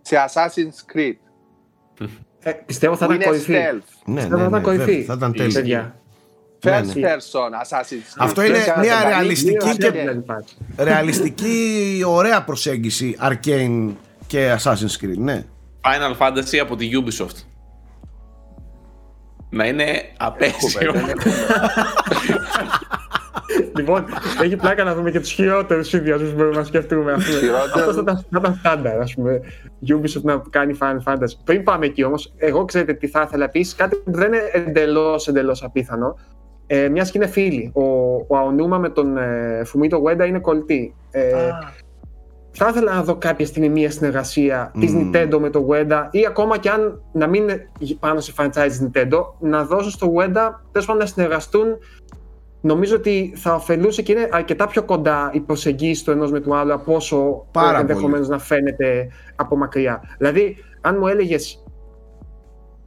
σε 0.00 0.16
Assassin's 0.28 0.96
Creed. 0.96 1.16
Ε, 2.42 2.52
πιστεύω 2.52 2.96
θα 2.96 3.04
ήταν 3.04 3.22
κορυφή. 3.22 3.52
Ναι, 3.52 3.70
ναι, 4.04 4.22
ναι, 4.22 4.36
θα 4.36 4.46
ήταν 4.46 4.62
κορυφή. 4.62 5.02
Θα 5.02 5.14
ήταν 5.14 5.32
τέλειο. 5.32 5.94
First 6.62 6.84
ναι, 6.94 7.00
ναι. 7.00 7.14
person 7.14 7.64
Assassin's 7.64 8.14
Creed. 8.14 8.16
Αυτό 8.18 8.42
είναι 8.42 8.58
μια 8.80 9.04
ρεαλιστική 9.04 9.76
και 9.76 9.92
ρεαλιστική 10.76 12.02
ωραία 12.06 12.44
προσέγγιση 12.44 13.16
Arcane 13.22 13.92
και 14.26 14.56
Assassin's 14.58 15.04
Creed, 15.04 15.16
ναι. 15.16 15.44
Final 15.84 16.16
Fantasy 16.18 16.56
από 16.56 16.76
τη 16.76 16.90
Ubisoft 16.92 17.57
να 19.50 19.66
είναι 19.66 19.84
απέσιο. 20.16 20.92
λοιπόν, 23.76 24.04
έχει 24.42 24.56
πλάκα 24.56 24.84
να 24.84 24.94
δούμε 24.94 25.10
και 25.10 25.20
τους 25.20 25.30
χειρότερους 25.30 25.88
συνδυασμούς 25.88 26.30
που 26.30 26.36
μπορούμε 26.36 26.56
να 26.56 26.64
σκεφτούμε. 26.64 27.12
Αυτός 27.12 27.94
θα 27.94 28.00
ήταν 28.00 28.54
στάνταρ, 28.58 29.00
ας 29.00 29.14
πούμε. 29.14 29.40
Ubisoft 29.88 30.22
να 30.22 30.42
κάνει 30.50 30.78
Final 30.80 31.12
Fantasy. 31.12 31.36
Πριν 31.44 31.62
πάμε 31.62 31.86
εκεί 31.86 32.04
όμως, 32.04 32.32
εγώ 32.36 32.64
ξέρετε 32.64 32.92
τι 32.92 33.08
θα 33.08 33.24
ήθελα 33.26 33.44
επίση, 33.44 33.76
κάτι 33.76 33.96
που 33.96 34.12
δεν 34.12 34.26
είναι 34.26 34.42
εντελώς 34.52 35.28
εντελώς 35.28 35.62
απίθανο. 35.62 36.16
Ε, 36.70 36.88
Μιας 36.88 37.10
και 37.10 37.18
είναι 37.18 37.26
φίλοι. 37.26 37.72
Ο, 37.74 37.82
ο 38.26 38.36
Αονούμα 38.36 38.78
με 38.78 38.88
τον 38.88 39.16
ε, 39.16 39.62
Φουμίτο 39.64 39.96
Γουέντα 39.96 40.24
είναι 40.24 40.38
κολλητή. 40.38 40.94
Ε, 41.10 41.50
θα 42.58 42.68
ήθελα 42.68 42.94
να 42.94 43.02
δω 43.02 43.16
κάποια 43.16 43.46
στιγμή 43.46 43.68
μια 43.68 43.90
συνεργασία 43.90 44.72
mm. 44.74 44.80
της 44.80 44.92
Nintendo 44.96 45.38
με 45.40 45.50
το 45.50 45.68
Wenda 45.70 46.06
ή 46.10 46.26
ακόμα 46.26 46.58
και 46.58 46.70
αν 46.70 47.02
να 47.12 47.26
μην 47.26 47.42
είναι 47.42 47.68
πάνω 48.00 48.20
σε 48.20 48.32
franchise 48.36 48.68
της 48.68 48.82
Nintendo, 48.82 49.20
να 49.38 49.64
δώσω 49.64 49.90
στο 49.90 50.12
Wenda 50.16 50.50
τέλος 50.72 50.86
πάντων 50.86 50.96
να 50.96 51.06
συνεργαστούν. 51.06 51.66
Νομίζω 52.60 52.96
ότι 52.96 53.32
θα 53.36 53.54
ωφελούσε 53.54 54.02
και 54.02 54.12
είναι 54.12 54.28
αρκετά 54.32 54.66
πιο 54.66 54.82
κοντά 54.82 55.30
η 55.32 55.40
προσεγγίση 55.40 56.04
του 56.04 56.10
ενός 56.10 56.30
με 56.30 56.40
του 56.40 56.54
άλλου 56.54 56.72
από 56.72 56.94
όσο 56.94 57.46
ενδεχομένως 57.78 58.28
να 58.28 58.38
φαίνεται 58.38 59.08
από 59.36 59.56
μακριά. 59.56 60.02
Δηλαδή, 60.18 60.56
αν 60.80 60.96
μου 60.98 61.06
έλεγες 61.06 61.64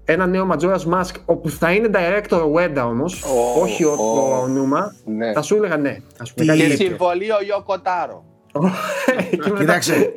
ένα 0.05 0.25
νέο 0.25 0.49
Majora's 0.51 0.93
Mask 0.93 1.15
όπου 1.25 1.49
θα 1.49 1.71
είναι 1.71 1.89
director 1.93 2.39
ο 2.39 2.53
Wenda 2.55 2.83
όμως, 2.85 3.23
όχι 3.61 3.83
ο, 3.83 3.97
oh, 4.43 4.49
Νούμα, 4.49 4.95
ναι. 5.05 5.31
θα 5.33 5.41
σου 5.41 5.55
έλεγα 5.55 5.77
ναι. 5.77 5.97
Ας 6.19 6.33
πούμε, 6.33 6.55
και 6.55 6.69
συμβολή 6.69 7.31
ο 7.31 7.37
Ιωκοτάρο. 7.47 8.30
Κοίταξε. 9.57 10.11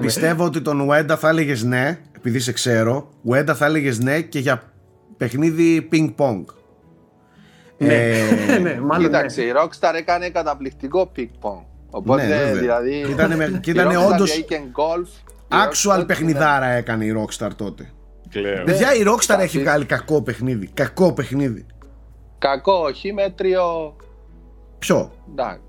Πιστεύω 0.00 0.44
ότι 0.44 0.60
τον 0.60 0.80
Ουέντα 0.80 1.16
θα 1.16 1.28
έλεγες 1.28 1.62
ναι, 1.62 1.98
επειδή 2.16 2.38
σε 2.38 2.52
ξέρω. 2.52 3.08
Ουέντα 3.22 3.54
θα 3.54 3.66
έλεγες 3.66 3.98
ναι 3.98 4.20
και 4.20 4.38
για 4.38 4.62
παιχνίδι 5.16 5.88
ping-pong. 5.92 6.44
Ναι, 7.78 7.94
ε, 7.94 8.58
ναι, 8.62 8.80
μάλλον 8.80 9.06
Κοίταξε, 9.06 9.42
η 9.42 9.52
Rockstar 9.56 9.94
έκανε 9.96 10.30
καταπληκτικό 10.30 11.12
ping-pong. 11.16 11.64
Οπότε 11.90 12.26
ναι, 12.26 12.58
δηλαδή. 12.58 13.14
Και 13.60 13.70
ήταν 13.70 13.90
όντω. 13.96 14.24
Actual 15.48 16.04
παιχνιδάρα 16.06 16.66
έκανε 16.66 17.04
η 17.04 17.14
Rockstar 17.18 17.50
τότε. 17.56 17.92
Παιδιά, 18.64 18.94
η 18.94 19.02
Rockstar 19.06 19.38
έχει 19.38 19.58
βγάλει 19.58 19.84
κακό 19.84 20.22
παιχνίδι. 20.22 20.70
Κακό 20.74 21.12
παιχνίδι. 21.12 21.66
Κακό, 22.38 22.72
όχι 22.72 23.12
μέτριο. 23.12 23.96
Ποιο; 24.78 25.12
Εντάξει. 25.30 25.60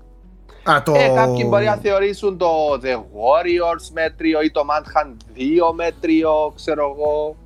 Α, 0.70 0.82
το... 0.82 0.94
ε, 0.94 1.12
κάποιοι 1.14 1.46
μπορεί 1.48 1.64
να 1.64 1.76
θεωρήσουν 1.76 2.38
το 2.38 2.46
The 2.82 2.96
Warriors 2.96 3.90
μέτριο 3.92 4.42
ή 4.42 4.50
το 4.50 4.60
Manhunt 4.70 5.38
2 5.70 5.74
μέτριο, 5.74 6.52
ξέρω 6.56 6.96
εγώ. 6.96 7.36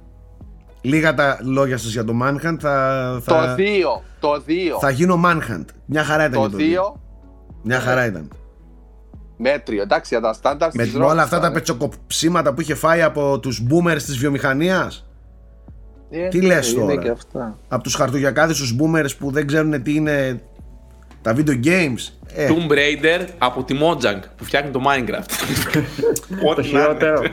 Λίγα 0.80 1.14
τα 1.14 1.38
λόγια 1.42 1.78
σας 1.78 1.92
για 1.92 2.04
το 2.04 2.12
Manhunt 2.22 2.56
θα... 2.60 3.18
θα... 3.22 3.54
Το 3.56 3.62
2, 3.62 4.02
το 4.20 4.42
2. 4.46 4.52
Θα 4.80 4.90
γίνω 4.90 5.20
Manhunt. 5.24 5.64
Μια 5.84 6.04
χαρά 6.04 6.24
ήταν 6.24 6.42
το, 6.42 6.48
το 6.48 6.56
2. 6.58 6.98
Μια 7.62 7.80
χαρά 7.80 8.06
ήταν. 8.06 8.30
Μέτριο, 9.36 9.82
εντάξει, 9.82 10.14
για 10.14 10.22
τα 10.28 10.32
στάνταρ 10.32 10.70
Με 10.74 11.04
όλα 11.04 11.22
αυτά 11.22 11.40
τα 11.40 11.52
πετσοκοψίματα 11.52 12.54
που 12.54 12.60
είχε 12.60 12.74
φάει 12.74 13.02
από 13.02 13.38
τους 13.38 13.62
boomers 13.70 14.02
της 14.02 14.18
βιομηχανίας. 14.18 15.04
Ε, 16.10 16.28
τι 16.28 16.42
λες 16.42 16.74
τώρα; 16.74 17.58
Από 17.68 17.82
τους 17.82 17.94
χαρτογιακάδες 17.94 18.58
τους 18.58 18.76
boomers 18.80 19.16
που 19.18 19.30
δεν 19.30 19.46
ξέρουν 19.46 19.82
τι 19.82 19.94
είναι 19.94 20.42
τα 21.22 21.36
video 21.36 21.64
games. 21.64 22.12
Ε. 22.34 22.48
Tomb 22.48 22.72
Raider 22.72 23.26
από 23.38 23.64
τη 23.64 23.74
Mojang 23.82 24.20
που 24.36 24.44
φτιάχνει 24.44 24.70
το 24.70 24.82
Minecraft. 24.86 25.30
Ό,τι 26.50 26.62
χειρότερο. 26.62 27.22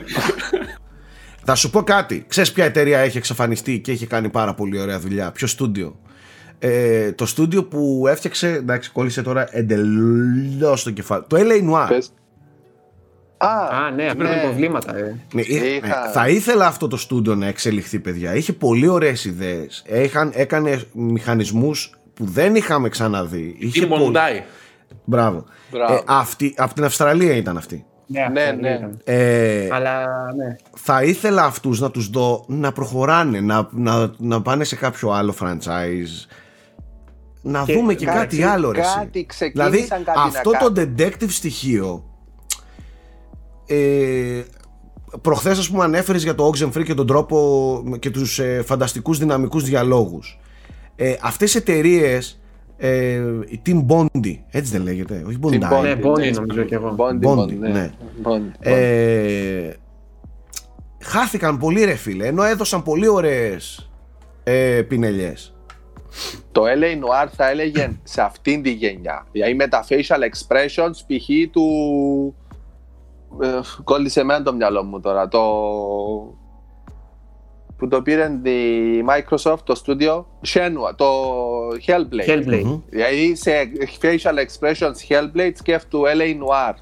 Θα 1.44 1.54
σου 1.54 1.70
πω 1.70 1.82
κάτι. 1.82 2.24
Ξέρεις 2.28 2.52
ποια 2.52 2.64
εταιρεία 2.64 2.98
έχει 2.98 3.16
εξαφανιστεί 3.16 3.80
και 3.80 3.92
έχει 3.92 4.06
κάνει 4.06 4.28
πάρα 4.28 4.54
πολύ 4.54 4.80
ωραία 4.80 4.98
δουλειά; 4.98 5.30
Ποιο 5.30 5.46
στούντιο; 5.46 5.98
Ε, 6.58 7.12
το 7.12 7.26
στούντιο 7.26 7.64
που 7.64 8.04
έφτιαξε, 8.08 8.48
εντάξει, 8.48 8.90
κόλλησε 8.90 9.22
τώρα 9.22 9.48
εντελώς 9.50 10.82
το 10.82 10.90
κεφάλι. 10.90 11.24
Το 11.26 11.36
LA 11.40 11.70
Noir. 11.70 11.98
Α, 13.36 13.84
Α, 13.84 13.90
ναι, 13.90 14.06
αυτό 14.06 14.22
ναι. 14.22 14.40
προβλήματα. 14.42 14.96
Ε. 14.96 15.16
Ναι, 15.32 15.40
ε, 15.40 15.80
θα 16.12 16.28
ήθελα 16.28 16.66
αυτό 16.66 16.88
το 16.88 16.96
στούντιο 16.96 17.34
να 17.34 17.46
εξελιχθεί, 17.46 17.98
παιδιά. 17.98 18.34
Είχε 18.34 18.52
πολύ 18.52 18.88
ωραίες 18.88 19.24
ιδέες. 19.24 19.84
Έκανε 20.32 20.82
μηχανισμούς 20.92 21.97
που 22.18 22.24
δεν 22.24 22.54
είχαμε 22.54 22.88
ξαναδεί. 22.88 23.56
Είχε 23.58 23.86
πολύ... 23.86 24.12
Μπράβο. 25.04 25.44
Ε, 25.90 25.98
αυτή, 26.06 26.54
από 26.56 26.74
την 26.74 26.84
Αυστραλία 26.84 27.34
ήταν 27.36 27.56
αυτή. 27.56 27.84
Ναι, 28.06 28.28
Ναι, 28.32 28.42
αυτό 28.42 28.60
ναι. 28.60 28.68
ήταν. 28.70 29.00
Ε, 29.04 29.68
Αλλά 29.70 30.00
ναι. 30.36 30.56
θα 30.76 31.02
ήθελα 31.02 31.44
αυτούς 31.44 31.80
να 31.80 31.90
τους 31.90 32.08
δω 32.10 32.44
να 32.48 32.72
προχωράνε, 32.72 33.40
να, 33.40 33.68
να, 33.70 34.12
να 34.18 34.42
πάνε 34.42 34.64
σε 34.64 34.76
κάποιο 34.76 35.10
άλλο 35.10 35.34
franchise. 35.40 36.28
Να 37.42 37.62
Και 37.64 37.72
δούμε 37.72 37.94
και 37.94 38.04
κάτι- 38.06 38.18
κάτι 38.18 38.42
άλλο 38.42 38.70
ρε. 38.70 38.80
εσύ. 38.80 38.94
κάτι 38.98 39.26
ξεκίνησαν 39.26 39.70
Δηλαδή 39.70 39.88
κάτι 39.88 40.18
να 40.18 40.22
αυτό 40.22 40.50
το 40.50 40.72
κάνουν. 40.72 40.94
detective 40.98 41.28
στοιχείο 41.28 42.04
ε, 43.66 44.42
προχθές 45.22 45.58
ας 45.58 45.70
πούμε 45.70 45.84
ανέφερες 45.84 46.22
για 46.22 46.34
το 46.34 46.50
Oxenfree 46.54 46.84
και 46.84 46.94
τον 46.94 47.06
τρόπο 47.06 47.82
και 47.98 48.10
τους 48.10 48.38
ε, 48.38 48.62
φανταστικούς 48.66 49.18
δυναμικούς 49.18 49.64
διαλόγους 49.64 50.38
ε, 51.00 51.14
αυτές 51.20 51.54
οι 51.54 51.58
εταιρείες 51.58 52.40
ε, 52.76 53.14
η 53.48 53.62
Team 53.66 53.86
Bondi 53.86 54.38
έτσι 54.50 54.72
δεν 54.72 54.82
λέγεται 54.82 55.24
όχι 55.26 55.38
Bondi, 55.42 55.54
Team 55.54 55.72
Bondi. 55.72 55.82
Ναι, 55.82 55.94
ναι, 55.94 56.00
Bonnie 56.02 56.18
ναι. 56.18 56.30
νομίζω 56.30 56.62
και 56.62 56.74
εγώ. 56.74 56.96
Bondi, 56.98 57.26
Bondi, 57.26 57.38
Bondi, 57.38 57.58
ναι. 57.58 57.68
ναι. 57.68 57.90
Bondi, 58.22 58.30
Bondi. 58.30 58.50
ε, 58.58 59.72
χάθηκαν 60.98 61.58
πολύ 61.58 61.84
ρε 61.84 61.94
φίλε 61.94 62.26
ενώ 62.26 62.42
έδωσαν 62.42 62.82
πολύ 62.82 63.08
ωραίες 63.08 63.90
ε, 64.44 64.82
πινελιές 64.82 65.54
Το 66.52 66.62
LA 66.62 66.94
Noir 66.94 67.28
θα 67.36 67.48
έλεγε 67.48 67.98
σε 68.02 68.22
αυτήν 68.22 68.62
τη 68.62 68.70
γενιά. 68.70 69.26
Δηλαδή 69.32 69.54
με 69.54 69.68
τα 69.68 69.84
facial 69.88 70.22
expressions 70.22 70.96
π.χ. 71.06 71.50
του... 71.50 71.66
Ε, 73.42 73.60
κόλλησε 73.84 74.20
εμένα 74.20 74.42
το 74.42 74.54
μυαλό 74.54 74.84
μου 74.84 75.00
τώρα. 75.00 75.28
Το... 75.28 75.40
Που 77.78 77.88
το 77.88 78.02
πήρε 78.02 78.38
τη 78.42 78.50
Microsoft, 79.08 79.58
το 79.64 79.82
studio 79.86 80.24
Shenmue, 80.46 80.94
το 80.96 81.06
Hellblade. 81.86 82.30
Hellblade. 82.30 82.62
Μμμ. 82.64 82.80
Δηλαδή 82.88 83.34
σε 83.36 83.50
facial 84.00 84.34
expressions 84.34 85.08
Hellblade 85.08 85.52
σκέφτου 85.54 86.02
LA 86.02 86.34
Noir. 86.34 86.74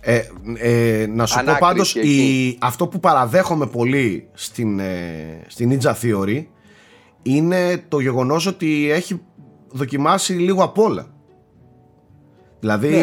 Ε, 0.00 0.22
ε, 0.56 1.06
να 1.06 1.26
σου 1.26 1.38
Ανάκριση 1.38 1.60
πω 1.60 1.66
πάντως 1.68 1.96
εκεί. 1.96 2.08
η, 2.08 2.58
αυτό 2.60 2.86
που 2.86 3.00
παραδέχομαι 3.00 3.66
πολύ 3.66 4.28
στην, 4.32 4.78
ε, 4.78 5.44
στην 5.46 5.78
Ninja 5.80 5.92
Theory 6.02 6.44
είναι 7.22 7.84
το 7.88 7.98
γεγονός 7.98 8.46
ότι 8.46 8.90
έχει 8.90 9.20
δοκιμάσει 9.68 10.32
λίγο 10.32 10.64
απ' 10.64 10.78
όλα. 10.78 11.06
Δηλαδή 12.60 12.94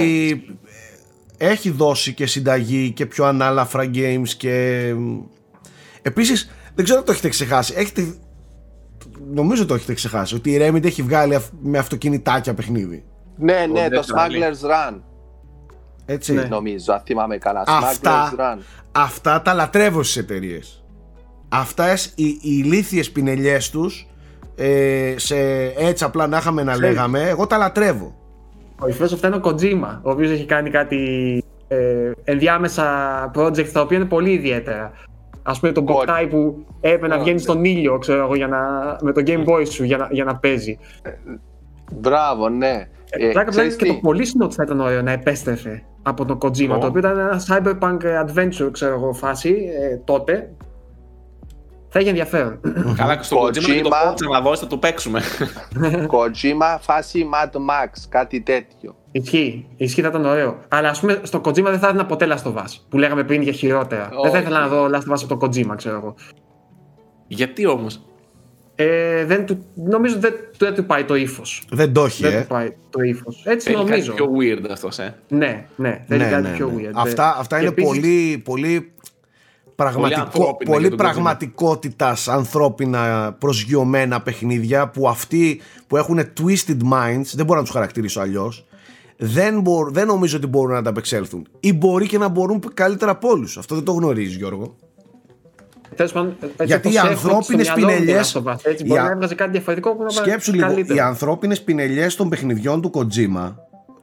ε, 1.38 1.48
έχει 1.50 1.70
δώσει 1.70 2.14
και 2.14 2.26
συνταγή 2.26 2.92
και 2.92 3.06
πιο 3.06 3.26
ανάλαφρα 3.26 3.90
games 3.94 4.30
και 4.38 4.96
επίσης 6.02 6.50
δεν 6.76 6.84
ξέρω 6.86 7.00
αν 7.00 7.06
το 7.06 7.12
έχετε 7.12 7.30
ξεχάσει 7.30 7.74
έχετε, 7.78 8.14
νομίζω 9.34 9.66
το 9.66 9.74
έχετε 9.74 9.94
ξεχάσει 9.94 10.36
ότι 10.36 10.52
η 10.52 10.58
Remedy 10.62 10.86
έχει 10.86 11.02
βγάλει 11.02 11.36
αυ- 11.36 11.52
με 11.62 11.78
αυτοκινητάκια 11.78 12.54
παιχνίδι 12.54 13.04
Ναι, 13.38 13.66
ναι, 13.72 13.88
Death 13.88 13.92
το 13.92 14.02
Rally. 14.16 14.32
Smuggler's 14.32 14.70
Run. 14.92 15.00
έτσι 16.06 16.34
Νομίζω, 16.50 16.94
αν 16.94 17.02
θυμάμαι 17.06 17.38
καλά. 17.38 17.64
Αυτά- 17.68 18.32
Smuggler's 18.34 18.40
Run. 18.40 18.58
αυτά 18.92 19.42
τα 19.42 19.54
λατρεύω 19.54 20.04
στις 20.04 20.18
εταιρείες. 20.18 20.84
Αυτά 21.50 21.94
οι, 22.16 22.26
οι 22.26 22.40
ηλίθιες 22.42 23.12
πινελιές 23.12 23.70
τους 23.70 24.08
ε, 24.56 25.14
σε, 25.18 25.36
έτσι 25.78 26.04
απλά 26.04 26.28
να 26.28 26.38
είχαμε 26.38 26.64
να 26.64 26.72
Ξέρεις. 26.72 26.90
λέγαμε 26.96 27.30
εγώ 27.30 27.48
τα 27.48 27.58
λατρεύω 27.58 28.16
Ο 28.80 28.88
υφός 28.88 29.14
αυτά 29.14 29.28
είναι 29.28 29.36
ο 29.36 29.42
Kojima, 29.44 30.00
ο 30.02 30.10
οποίος 30.12 30.32
έχει 30.32 30.46
κάνει 30.46 30.70
κάτι 30.70 30.98
ε, 31.68 32.12
ενδιάμεσα 32.24 32.86
project 33.36 33.68
τα 33.68 33.82
οποία 33.82 33.98
είναι 33.98 34.06
πολύ 34.06 34.32
ιδιαίτερα. 34.32 34.92
Ας 35.44 35.60
πούμε 35.60 35.72
τον 35.72 35.86
Κο- 35.86 35.94
Boktai 36.08 36.28
που 36.30 36.66
έπρεπε 36.82 37.08
να 37.08 37.16
Κο- 37.16 37.22
βγαίνει 37.24 37.40
στον 37.40 37.64
ήλιο, 37.64 37.98
ξέρω 37.98 38.24
εγώ, 38.24 38.36
για 38.36 38.48
να, 38.48 38.60
με 39.02 39.12
το 39.12 39.22
Game 39.26 39.46
Boy 39.50 39.68
σου 39.70 39.84
για 39.84 39.98
να, 39.98 40.08
για 40.12 40.24
να 40.24 40.36
παίζει. 40.36 40.80
Μπράβο, 41.96 42.50
ναι. 42.50 42.88
Ε, 43.10 43.28
Ε, 43.28 43.32
Πλάκα 43.32 43.50
ξέρεις 43.50 43.76
πλάκα 43.76 43.92
και 43.92 43.98
τι; 43.98 44.02
το 44.02 44.08
πολύ 44.08 44.28
ότι 44.42 44.56
θα 44.56 44.64
ήταν 44.64 44.80
ωραίο 44.80 45.02
να 45.02 45.12
επέστρεφε 45.12 45.84
από 46.02 46.26
το 46.26 46.38
Kojima, 46.42 46.70
Ω. 46.70 46.78
το 46.78 46.88
οποίο 46.88 47.00
ήταν 47.00 47.18
ένα 47.20 47.42
cyberpunk 47.48 47.98
adventure, 48.26 48.70
ξέρω 48.72 48.94
εγώ, 48.94 49.14
φάση 49.14 49.50
ε, 49.82 49.96
τότε. 49.98 50.54
Θα 51.96 52.00
είχε 52.00 52.10
ενδιαφέρον. 52.10 52.60
Καλά, 52.98 53.16
και 53.16 53.24
στο 53.24 53.38
Kojima 53.44 53.52
και 53.60 53.82
το 53.82 53.90
Kojima. 53.94 54.12
Forza 54.12 54.32
να 54.32 54.42
δώσει 54.42 54.62
θα 54.62 54.68
το 54.68 54.78
παίξουμε. 54.78 55.22
Kojima 56.12 56.78
φάση 56.80 57.30
Mad 57.34 57.50
Max, 57.56 57.90
κάτι 58.10 58.42
τέτοιο. 58.42 58.96
Ισχύει, 59.12 59.68
ισχύει, 59.78 60.02
θα 60.02 60.08
ήταν 60.08 60.26
ωραίο. 60.26 60.60
Αλλά 60.68 60.90
ας 60.90 61.00
πούμε 61.00 61.20
στο 61.24 61.42
Kojima 61.46 61.64
δεν 61.64 61.80
θα 61.80 61.88
έδινα 61.88 62.06
ποτέ 62.06 62.28
Last 62.30 62.52
of 62.52 62.56
Us, 62.56 62.66
που 62.90 62.98
λέγαμε 62.98 63.24
πριν 63.24 63.42
για 63.42 63.52
χειρότερα. 63.52 64.02
Δεν 64.22 64.32
θα 64.32 64.38
Όχι. 64.38 64.38
ήθελα 64.38 64.60
να 64.60 64.68
δω 64.68 64.86
Last 64.86 65.10
of 65.12 65.14
Us 65.14 65.20
από 65.24 65.38
το 65.38 65.48
Kojima, 65.48 65.76
ξέρω 65.78 65.96
εγώ. 65.96 66.16
Γιατί 67.28 67.66
όμως; 67.66 68.02
Ε, 68.76 69.26
δεν 69.26 69.46
του, 69.46 69.66
νομίζω 69.74 70.20
δεν, 70.20 70.34
δεν 70.58 70.74
του 70.76 70.86
πάει 70.86 71.04
το 71.04 71.16
ύφος. 71.16 71.64
δεν 71.72 71.94
το 71.94 72.04
έχει 72.06 72.24
Δεν 72.24 72.34
ε. 72.34 72.42
του 72.42 72.48
πάει 72.48 72.74
το 72.90 73.02
ύφος. 73.02 73.44
Έτσι 73.46 73.68
Θέλει 73.72 73.78
κάτι 73.86 73.90
νομίζω. 73.90 74.14
πιο 74.14 74.28
weird 74.40 74.70
αυτός, 74.72 75.00
ε. 75.00 75.16
Ναι, 75.28 75.66
ναι, 75.76 76.04
θέλει 76.08 76.24
Ναι, 76.24 76.30
κάτι 76.30 76.42
ναι, 76.50 76.56
πιο 76.56 76.68
ναι. 76.76 76.82
weird. 76.88 76.92
Αυτά, 76.94 77.36
αυτά 77.40 77.56
Και 77.60 77.62
είναι 77.62 77.72
επίσης- 77.78 77.90
πολύ, 78.00 78.42
πολύ 78.46 78.93
πραγματικό, 79.76 80.22
ανθρώπινα 80.22 80.72
πολύ 80.72 80.88
για 80.88 80.90
τον 80.90 81.00
Kojima. 81.00 81.12
πραγματικότητας 81.12 82.28
ανθρώπινα 82.28 83.36
προσγειωμένα 83.40 84.22
παιχνίδια 84.22 84.90
που 84.90 85.08
αυτοί 85.10 85.62
που 85.88 85.98
έχουν 85.98 86.20
twisted 86.20 86.78
minds 86.92 87.26
δεν 87.34 87.46
μπορώ 87.46 87.58
να 87.60 87.66
τους 87.66 87.74
χαρακτηρίσω 87.74 88.20
αλλιώς 88.22 88.66
δεν, 89.18 89.62
μπορ, 89.62 89.92
δεν 89.92 90.08
νομίζω 90.08 90.38
ότι 90.38 90.48
μπορούν 90.48 90.74
να 90.74 90.82
τα 90.82 90.90
απεξέλθουν 90.90 91.48
ή 91.60 91.74
μπορεί 91.74 92.08
και 92.08 92.18
να 92.18 92.28
μπορούν 92.28 92.64
καλύτερα 92.74 93.12
από 93.12 93.30
όλους. 93.30 93.58
αυτό 93.58 93.76
δεν 93.76 93.84
το 93.84 93.92
γνωρίζεις 93.92 94.36
Γιώργο 94.36 94.76
Τέλος 95.96 96.12
πάντων, 96.12 96.36
έτσι 96.42 96.66
Γιατί 96.66 96.88
όπως 96.88 96.94
οι 96.94 96.98
έχω 96.98 97.08
ανθρώπινες 97.08 97.66
στο 97.68 97.76
μυαλό 97.78 97.92
μου 97.94 98.00
πινελιές- 98.00 98.32
το 98.32 98.44
Last 98.46 98.50
of 98.50 98.54
Us, 98.54 98.58
Έτσι, 98.64 98.84
οι 98.84 98.88
μπορεί 98.88 99.00
α- 99.00 99.04
να 99.04 99.12
έβγαζε 99.12 99.36
κάτι 99.36 99.52
διαφορετικό 99.52 99.96
που 99.96 100.04
να 100.04 100.08
πάει 100.08 100.16
Σκέψου 100.28 100.52
λίγο, 100.54 100.66
οι 100.66 100.74
καλύτερο. 100.74 101.06
ανθρώπινες 101.06 101.62
πινελιές 101.62 102.16
των 102.16 102.30
παιχνιδιών 102.30 102.82
του 102.82 102.92
Kojima 102.94 103.54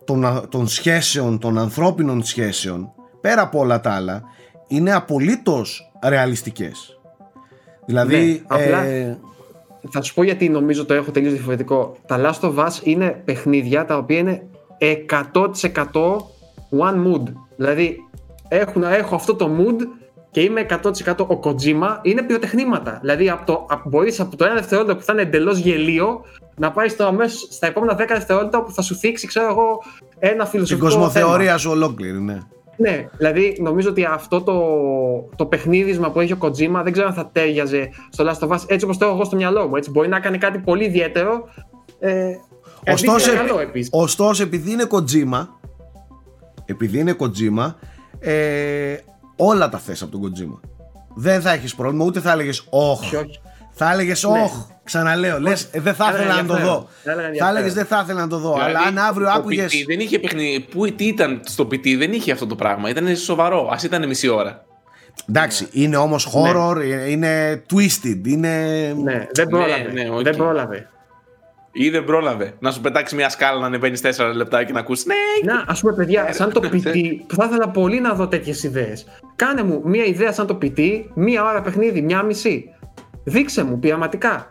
των, 0.05 0.25
α- 0.25 0.49
των 0.49 0.69
σχέσεων, 0.69 1.39
των 1.39 1.59
ανθρώπινων 1.59 2.25
σχέσεων 2.25 2.93
πέρα 3.21 3.43
από 3.43 3.59
όλα 3.59 3.81
τα 3.81 3.91
άλλα 3.91 4.23
είναι 4.71 4.93
απολύτως 4.93 5.91
ρεαλιστικές 6.05 7.01
δηλαδή 7.87 8.17
Ναι, 8.17 8.41
απλά- 8.47 8.85
ε, 8.85 9.19
Θα 9.91 10.03
σου 10.03 10.15
πω 10.15 10.23
γιατί 10.23 10.49
νομίζω 10.49 10.85
το 10.85 10.95
έχω 10.95 11.11
τελείως 11.11 11.33
διαφορετικό. 11.33 11.97
Τα 12.07 12.21
Last 12.21 12.41
of 12.49 12.55
Us 12.67 12.71
είναι 12.83 13.23
παιχνίδια 13.25 13.85
τα 13.85 13.97
οποία 13.97 14.19
είναι 14.19 14.43
100% 15.33 16.17
one 16.79 16.95
mood. 17.07 17.23
Δηλαδή 17.57 17.97
έχουν, 18.49 18.83
έχω 18.83 19.15
αυτό 19.15 19.35
το 19.35 19.51
mood 19.59 19.87
και 20.31 20.41
είμαι 20.41 20.61
100% 20.61 21.27
ο 21.27 21.41
Kojima. 21.45 21.99
Είναι 22.03 22.23
πυροτεχνήματα. 22.23 22.99
Δηλαδή 23.01 23.31
από 23.31 23.47
το, 23.47 23.67
από, 23.71 23.89
μπορείς 23.89 24.21
από 24.21 24.37
το 24.37 24.45
ένα 24.45 24.55
δευτερόλεπτο 24.55 24.97
που 24.97 25.03
θα 25.03 25.13
είναι 25.13 25.23
εντελώς 25.23 25.59
γελίο 25.59 26.25
να 26.57 26.71
πάεις 26.71 26.93
στο 26.93 27.05
αμέσως, 27.05 27.49
στα 27.51 27.67
επόμενα 27.67 27.95
10 27.95 28.05
δευτερόλεπτα 28.09 28.63
που 28.63 28.73
θα 28.73 28.83
σου 28.83 28.95
θίξει 28.95 29.27
ξέρω 29.27 29.47
εγώ 29.47 29.83
ένα 30.19 30.43
την 30.43 30.51
φιλοσοφικό 30.51 30.87
κοσμοθεωρία 30.87 31.57
σου 31.59 31.71
ολόκληρη 31.71 32.21
ναι. 32.21 32.39
Ναι, 32.81 33.09
δηλαδή 33.17 33.57
νομίζω 33.61 33.89
ότι 33.91 34.05
αυτό 34.05 34.43
το, 34.43 34.55
το 35.37 35.47
παιχνίδισμα 35.47 36.11
που 36.11 36.21
έχει 36.21 36.33
ο 36.33 36.39
Kojima 36.41 36.81
δεν 36.83 36.93
ξέρω 36.93 37.07
αν 37.07 37.15
θα 37.15 37.29
τέριαζε 37.33 37.89
στο 38.11 38.25
Last 38.29 38.49
of 38.49 38.53
Us 38.53 38.59
έτσι 38.67 38.85
όπως 38.85 38.99
το 38.99 39.05
έχω 39.05 39.15
εγώ 39.15 39.25
στο 39.25 39.37
μυαλό 39.37 39.69
μου. 39.69 39.77
Έτσι. 39.77 39.91
Μπορεί 39.91 40.09
να 40.09 40.21
κάνει 40.21 40.39
κάτι 40.39 40.59
πολύ 40.59 40.85
ιδιαίτερο. 40.85 41.49
Ε, 41.99 42.33
Ωστόσο, 42.93 43.31
επίσης, 43.31 43.47
καλό 43.47 43.61
επίσης. 43.61 43.89
ωστόσο 43.93 44.43
επειδή 44.43 44.71
είναι 44.73 44.87
Kojima 44.91 45.47
επειδή 46.65 46.99
είναι 46.99 47.17
Kojima 47.19 47.75
ε, 48.19 48.97
όλα 49.37 49.69
τα 49.69 49.79
θες 49.79 50.03
από 50.03 50.19
τον 50.19 50.21
Kojima 50.33 50.69
δεν 51.15 51.41
θα 51.41 51.53
έχεις 51.53 51.75
πρόβλημα 51.75 52.05
ούτε 52.05 52.21
θα 52.21 52.33
έλεγες 52.33 52.67
όχ 52.71 53.01
Όχι, 53.01 53.17
όχι. 53.17 53.41
Θα 53.85 53.93
έλεγες 53.93 54.23
Ναι. 54.23 54.43
όχ 54.43 54.53
ξαναλέω 54.85 55.41
λες 55.41 55.69
ε, 55.73 55.81
δεν 55.81 55.95
θα 55.95 56.05
Θα 56.05 56.11
έλεγα 56.11 56.25
ήθελα 56.25 56.43
να 56.43 56.47
το 56.47 56.53
ενδιαφέρον. 56.55 56.75
δω 56.81 56.89
Θα 57.03 57.11
έλεγα 57.11 57.21
θα 57.21 57.27
ενδιαφέρον. 57.27 57.57
έλεγες 57.57 57.75
δεν 57.75 57.85
θα 57.85 58.01
ήθελα 58.05 58.21
να 58.21 58.29
το 58.29 58.39
δω 58.39 58.53
αλλά 58.55 58.65
Δηλαδή, 58.67 58.87
αν 58.87 58.99
αύριο 58.99 59.27
το 59.27 59.33
άκουγες 59.33 59.73
PT 59.73 59.85
δεν 59.87 60.01
είχε 60.01 60.19
παιχνίδι. 60.19 60.61
Πού 60.61 60.93
τι 60.95 61.05
ήταν 61.07 61.41
στο 61.45 61.65
PT, 61.65 61.97
δεν 61.99 62.13
είχε 62.13 62.33
αυτό 62.33 62.47
το 62.47 62.55
πράγμα. 62.55 62.89
Ήταν 62.89 63.17
σοβαρό. 63.17 63.69
Α 63.73 63.77
ήταν 63.85 64.07
μισή 64.07 64.29
ώρα. 64.29 64.65
Εντάξει, 65.29 65.69
είναι 65.73 65.97
όμως 65.97 66.29
horror, 66.35 66.77
ε, 66.81 67.11
είναι 67.11 67.63
twisted, 67.73 68.27
είναι... 68.27 68.49
Ναι, 69.03 69.27
δεν 69.33 69.49
πρόλαβε. 69.49 69.91
ναι, 69.93 70.11
οκ. 70.11 70.23
Δεν 70.23 70.37
πρόλαβε. 70.37 70.89
Ή 71.73 71.91
δεν 71.91 72.05
πρόλαβε 72.05 72.53
να 72.59 72.71
σου 72.71 72.81
πετάξει 72.81 73.15
μια 73.15 73.29
σκάλα 73.29 73.61
να 73.61 73.67
ανεβαίνεις 73.67 74.01
4 74.17 74.33
λεπτά 74.35 74.65
και 74.65 74.73
να 74.73 74.79
ακούσει. 74.81 75.05
Ναι, 75.07 75.53
Να, 75.53 75.65
ας 75.67 75.81
πούμε, 75.81 75.93
παιδιά, 75.95 76.33
σαν 76.33 76.53
το 76.53 76.61
PT, 76.73 76.95
που 77.27 77.35
θα 77.35 77.45
ήθελα 77.49 77.69
πολύ 77.69 78.01
να 78.01 78.15
δω 78.15 78.29
τέτοιες 78.29 78.63
ιδέες. 78.63 79.07
Κάνε 79.37 79.63
μου 79.63 79.81
μία 79.85 80.05
ιδέα 80.05 80.33
σαν 80.33 80.47
το 80.47 80.59
PT, 80.63 80.81
μία 81.15 81.45
ώρα 81.45 81.63
παιχνίδι, 81.63 82.03
μία 82.03 82.23
μισή. 82.23 82.65
Δείξε 83.25 83.65
μου 83.65 83.79
πειραματικά. 83.79 84.47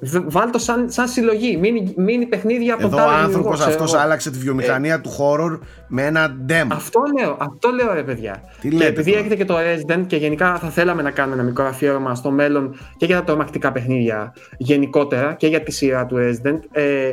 Β- 0.00 0.24
Βάλ 0.32 0.50
το 0.50 0.58
σαν, 0.58 0.90
σαν 0.90 1.08
συλλογή. 1.08 1.56
Μείνει, 1.56 1.94
μείνει 1.96 2.26
παιχνίδια 2.26 2.74
από 2.74 2.86
Εδώ 2.86 2.96
ο 2.96 2.98
τάδε 2.98 3.10
άνθρωπος 3.10 3.32
δημιουργό, 3.34 3.54
ξέρω 3.58 3.70
αυτός 3.70 3.92
εγώ. 3.94 4.02
άλλαξε 4.02 4.30
τη 4.30 4.38
βιομηχανία 4.38 5.00
του 5.00 5.10
horror 5.18 5.58
με 5.88 6.02
ένα 6.06 6.36
demo. 6.48 6.66
Αυτό 6.72 7.00
λέω, 7.20 7.36
αυτό 7.40 7.68
λέω 7.70 7.92
ρε 7.92 8.02
παιδιά. 8.02 8.42
Τι 8.60 8.68
και 8.68 8.76
λέτε 8.76 8.88
επειδή 8.88 9.10
τώρα; 9.10 9.20
έχετε 9.20 9.34
και 9.36 9.44
το 9.44 9.54
Resident 9.58 10.04
και 10.06 10.16
γενικά 10.16 10.58
θα 10.58 10.68
θέλαμε 10.68 11.02
να 11.02 11.10
κάνουμε 11.10 11.34
ένα 11.34 11.44
μικρό 11.44 11.64
αφιέρωμα 11.64 12.14
στο 12.14 12.30
μέλλον 12.30 12.76
και 12.96 13.06
για 13.06 13.16
τα 13.16 13.24
τρομακτικά 13.24 13.72
παιχνίδια 13.72 14.34
γενικότερα 14.56 15.34
και 15.34 15.46
για 15.46 15.62
τη 15.62 15.72
σειρά 15.72 16.06
του 16.06 16.16
Resident. 16.18 16.58
Ε, 16.72 17.10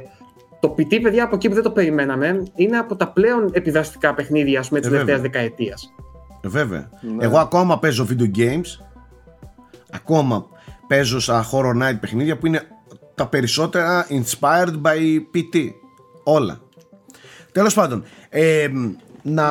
το 0.59 0.75
PT, 0.77 1.01
παιδιά, 1.01 1.23
από 1.23 1.35
εκεί 1.35 1.47
που 1.47 1.53
δεν 1.53 1.63
το 1.63 1.71
περιμέναμε, 1.71 2.43
είναι 2.55 2.77
από 2.77 2.95
τα 2.95 3.07
πλέον 3.07 3.49
επιδραστικά 3.53 4.13
παιχνίδια 4.13 4.59
ας 4.59 4.67
πούμε, 4.67 4.79
της 4.79 4.89
Ε, 4.89 4.91
τελευταίας 4.91 5.19
βέβαια. 5.21 5.31
δεκαετίας. 5.39 5.93
Ε, 6.41 6.47
Βέβαια. 6.47 6.89
Ναι. 7.17 7.25
Εγώ 7.25 7.37
ακόμα 7.37 7.79
παίζω 7.79 8.07
video 8.09 8.37
games, 8.39 8.85
ακόμα 9.91 10.45
παίζω 10.87 11.19
σαν 11.19 11.43
horror 11.51 11.83
night 11.83 11.97
παιχνίδια 11.99 12.37
που 12.37 12.47
είναι 12.47 12.61
τα 13.15 13.27
περισσότερα 13.27 14.07
inspired 14.09 14.81
by 14.81 14.97
PT. 15.33 15.69
Όλα. 16.23 16.59
Τέλος 17.51 17.73
πάντων, 17.73 18.03
ε, 18.29 18.67
να, 19.21 19.49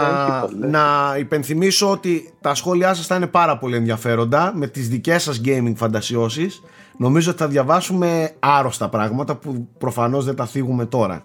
να 0.58 1.16
υπενθυμίσω 1.18 1.90
ότι 1.90 2.32
τα 2.40 2.54
σχόλιά 2.54 2.94
σας 2.94 3.06
θα 3.06 3.14
είναι 3.16 3.26
πάρα 3.26 3.58
πολύ 3.58 3.76
ενδιαφέροντα 3.76 4.52
με 4.54 4.66
τις 4.66 4.88
δικές 4.88 5.22
σας 5.22 5.40
gaming 5.44 5.72
φαντασιώσεις. 5.76 6.62
Νομίζω 6.96 7.30
ότι 7.30 7.38
θα 7.38 7.48
διαβάσουμε 7.48 8.30
άρρωστα 8.38 8.88
πράγματα 8.88 9.36
που 9.36 9.68
προφανώς 9.78 10.24
δεν 10.24 10.34
τα 10.34 10.46
θίγουμε 10.46 10.86
τώρα. 10.86 11.24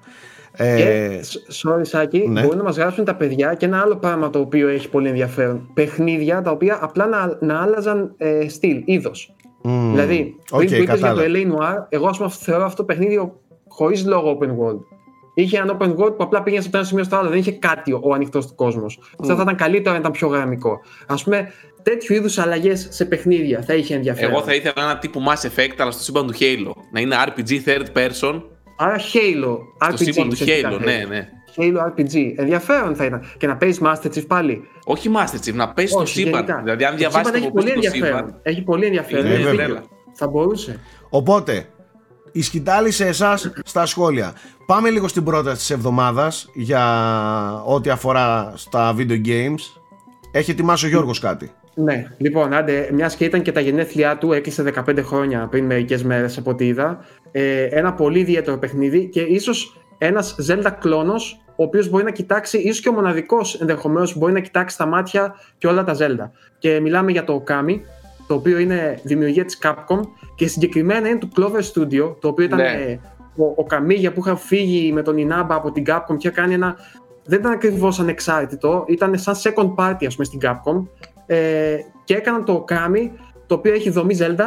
Ε, 0.52 1.20
sorry 1.64 1.82
Σάκη, 1.82 2.28
ναι. 2.28 2.44
μπορεί 2.44 2.58
να 2.58 2.64
μας 2.64 2.78
γράψουν 2.78 3.06
τα 3.06 3.16
παιδιά 3.16 3.54
και 3.54 3.66
ένα 3.66 3.82
άλλο 3.82 3.96
πράγμα 3.96 4.30
το 4.30 4.40
οποίο 4.40 4.68
έχει 4.68 4.90
πολύ 4.90 5.08
ενδιαφέρον. 5.08 5.70
Παιχνίδια 5.74 6.42
τα 6.42 6.52
οποία 6.52 6.78
απλά 6.82 7.08
να, 7.08 7.38
να 7.40 7.62
άλλαζαν 7.62 8.14
ε, 8.18 8.50
στυλ, 8.50 8.82
είδος. 8.86 9.34
Mm, 9.64 9.90
δηλαδή, 9.92 10.36
πριν 10.52 10.70
okay, 10.70 10.76
που 10.76 10.82
είπες 10.84 11.00
για 11.00 11.14
το 11.14 11.22
LA 11.22 11.52
Noir, 11.52 11.86
εγώ 11.90 12.08
ας 12.08 12.18
πούμε 12.18 12.30
θεωρώ 12.30 12.64
αυτό 12.64 12.76
το 12.76 12.84
παιχνίδι 12.84 13.32
χωρίς 13.68 14.06
λόγο 14.06 14.38
open 14.40 14.48
world. 14.48 14.80
Είχε 15.34 15.58
ένα 15.58 15.78
open 15.80 15.90
world 15.90 16.18
που 16.18 16.24
απλά 16.24 16.44
πήγαινε 16.44 16.64
από 16.68 16.78
ένα 16.78 16.86
σημείο 16.86 17.04
στο 17.04 17.16
άλλο, 17.16 17.30
δεν 17.30 17.38
είχε 17.38 17.52
κάτι 17.52 17.92
ο 17.92 18.14
ανοιχτός 18.14 18.48
του 18.48 18.56
κόσμος. 18.56 19.00
Mm. 19.02 19.16
Αυτό 19.20 19.36
θα 19.36 19.42
ήταν 19.42 19.56
καλύτερο 19.56 19.96
αν 19.96 20.00
ήταν 20.00 20.12
πιο 20.12 20.28
γραμμικό. 20.28 20.80
Α 21.08 21.16
πούμε, 21.16 21.52
τέτοιου 21.84 22.16
είδους 22.16 22.38
αλλαγές 22.38 22.88
σε 22.90 23.06
παιχνίδια 23.06 23.62
θα 23.62 23.74
είχε 23.74 23.96
ενδιαφέρον. 23.96 24.32
Εγώ 24.32 24.42
θα 24.42 24.54
ήθελα 24.54 24.74
ένα 24.78 24.98
τύπου 24.98 25.24
Mass 25.28 25.48
Effect, 25.48 25.76
αλλά 25.78 25.92
στο 25.92 26.04
σύμπαν 26.04 26.28
του 26.28 26.34
Halo. 26.40 26.72
Να 26.92 27.00
είναι 27.00 27.16
RPG 27.26 27.50
third 27.66 27.86
person. 27.94 28.42
Άρα 28.78 28.96
Halo. 28.98 29.58
RPG. 29.88 29.94
Στο 29.96 30.04
σύμπαν 30.04 30.30
του 30.30 30.38
Halo, 30.38 30.80
ναι, 30.84 31.06
ναι. 31.10 31.30
Halo 31.60 31.78
RPG. 31.88 32.34
Ενδιαφέρον 32.36 32.96
θα 32.96 33.06
ήταν. 33.06 33.22
Και 33.38 33.48
να 33.48 33.58
παίζεις 33.58 33.82
Master 33.84 34.08
Chief 34.08 34.28
πάλι. 34.28 34.68
Όχι 34.86 35.10
Master 35.16 35.48
Chief, 35.48 35.54
να 35.54 35.74
παίζεις 35.74 35.96
το 35.96 36.06
σύμπαν. 36.06 36.46
Δηλαδή, 36.64 36.84
αν 36.84 36.98
διαβάσεις 36.98 37.42
το 37.42 37.50
πολύ 37.50 37.70
ενδιαφέρον. 37.70 38.40
Έχει 38.42 38.62
πολύ 38.62 38.86
ενδιαφέρον. 38.86 39.84
Θα 40.14 40.28
μπορούσε. 40.28 40.80
Οπότε, 41.10 41.66
η 42.32 42.42
σκητάλη 42.42 42.92
σε 42.92 43.08
εσάς 43.08 43.52
στα 43.64 43.86
σχόλια. 43.86 44.34
Πάμε 44.66 44.90
λίγο 44.90 45.08
στην 45.08 45.24
πρόταση 45.24 45.58
της 45.58 45.70
εβδομάδας 45.70 46.50
για 46.54 46.84
ό,τι 47.66 47.90
αφορά 47.90 48.54
στα 48.56 48.96
video 48.98 49.26
games. 49.26 49.60
Έχει 50.32 50.52
ετοιμάσει 50.52 50.86
ο 50.86 50.90
Γιώργος 50.90 51.20
κάτι; 51.20 51.52
Ναι, 51.76 52.06
λοιπόν, 52.18 52.54
άντε, 52.54 52.90
μιας 52.94 53.16
και 53.16 53.26
ήταν 53.26 53.42
και 53.42 53.52
τα 53.52 53.60
γενέθλιά 53.60 54.18
του, 54.18 54.34
έκλεισε 54.34 54.64
15 54.64 55.04
χρόνια 55.04 55.48
πριν 55.48 55.66
μερικές 55.66 56.04
μέρες 56.04 56.38
από 56.38 56.50
ό,τι 56.50 56.68
είδα. 56.68 57.06
Ε, 57.32 57.64
ένα 57.64 57.94
πολύ 57.94 58.20
ιδιαίτερο 58.20 58.58
παιχνίδι 58.58 59.10
και 59.10 59.22
ίσως 59.22 59.80
ένας 59.98 60.36
Zelda 60.50 60.72
κλόνος, 60.80 61.40
ο 61.60 61.64
οποίος 61.64 61.90
μπορεί 61.90 62.04
να 62.04 62.12
κοιτάξει, 62.12 62.58
ίσως 62.58 62.80
και 62.80 62.90
ο 62.90 62.92
μοναδικός 62.92 63.62
ενδεχομένως 63.62 64.18
μπορεί 64.18 64.34
να 64.34 64.40
κοιτάξει 64.40 64.78
τα 64.78 64.86
μάτια 64.86 65.36
και 65.58 65.68
όλα 65.68 65.84
τα 65.84 65.96
Zelda. 66.00 66.30
Και 66.58 66.80
μιλάμε 66.80 67.12
για 67.12 67.24
το 67.24 67.44
Okami, 67.46 67.80
το 68.28 68.34
οποίο 68.34 68.58
είναι 68.58 69.00
δημιουργία 69.04 69.46
της 69.46 69.60
Capcom 69.64 70.00
και 70.36 70.48
συγκεκριμένα 70.48 71.08
είναι 71.08 71.18
του 71.18 71.30
Clover 71.38 71.62
Studio, 71.74 72.16
το 72.20 72.28
οποίο 72.28 72.46
ήταν 72.46 72.60
ναι. 72.60 73.00
ο, 73.36 73.44
ο 73.56 73.64
Καμίγια 73.64 74.14
που 74.14 74.20
είχα 74.20 74.36
φύγει 74.36 74.92
με 74.94 75.02
τον 75.02 75.16
Inaba 75.18 75.48
από 75.50 75.72
την 75.72 75.84
Capcom 75.88 76.18
και 76.18 76.30
κάνει 76.30 76.54
ένα. 76.54 76.76
Δεν 77.26 77.40
ήταν 77.40 77.52
ακριβώς 77.52 78.00
ανεξάρτητο, 78.00 78.84
ήταν 78.88 79.18
σαν 79.18 79.36
second 79.36 79.76
party, 79.76 80.06
ας 80.06 80.16
πούμε, 80.16 80.26
στην 80.26 80.40
Capcom. 80.44 80.88
Ε, 81.26 81.76
και 82.04 82.16
έκαναν 82.16 82.46
το 82.46 82.66
Okami, 82.68 83.10
το 83.48 83.56
οποίο 83.56 83.74
έχει 83.74 83.90
δομή 83.90 84.18
Zelda, 84.20 84.46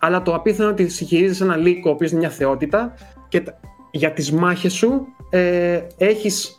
αλλά 0.00 0.22
το 0.22 0.34
απίθανο 0.34 0.70
ότι 0.70 0.88
συγχειρίζεσαι 0.88 1.44
ένα 1.44 1.56
λύκο, 1.56 1.90
ο 1.90 1.92
οποίος 1.92 2.10
είναι 2.10 2.20
μια 2.20 2.30
θεότητα, 2.30 2.94
και 3.28 3.42
για 3.96 4.12
τις 4.12 4.32
μάχες 4.32 4.72
σου 4.72 5.06
ε, 5.30 5.80
έχεις 5.96 6.56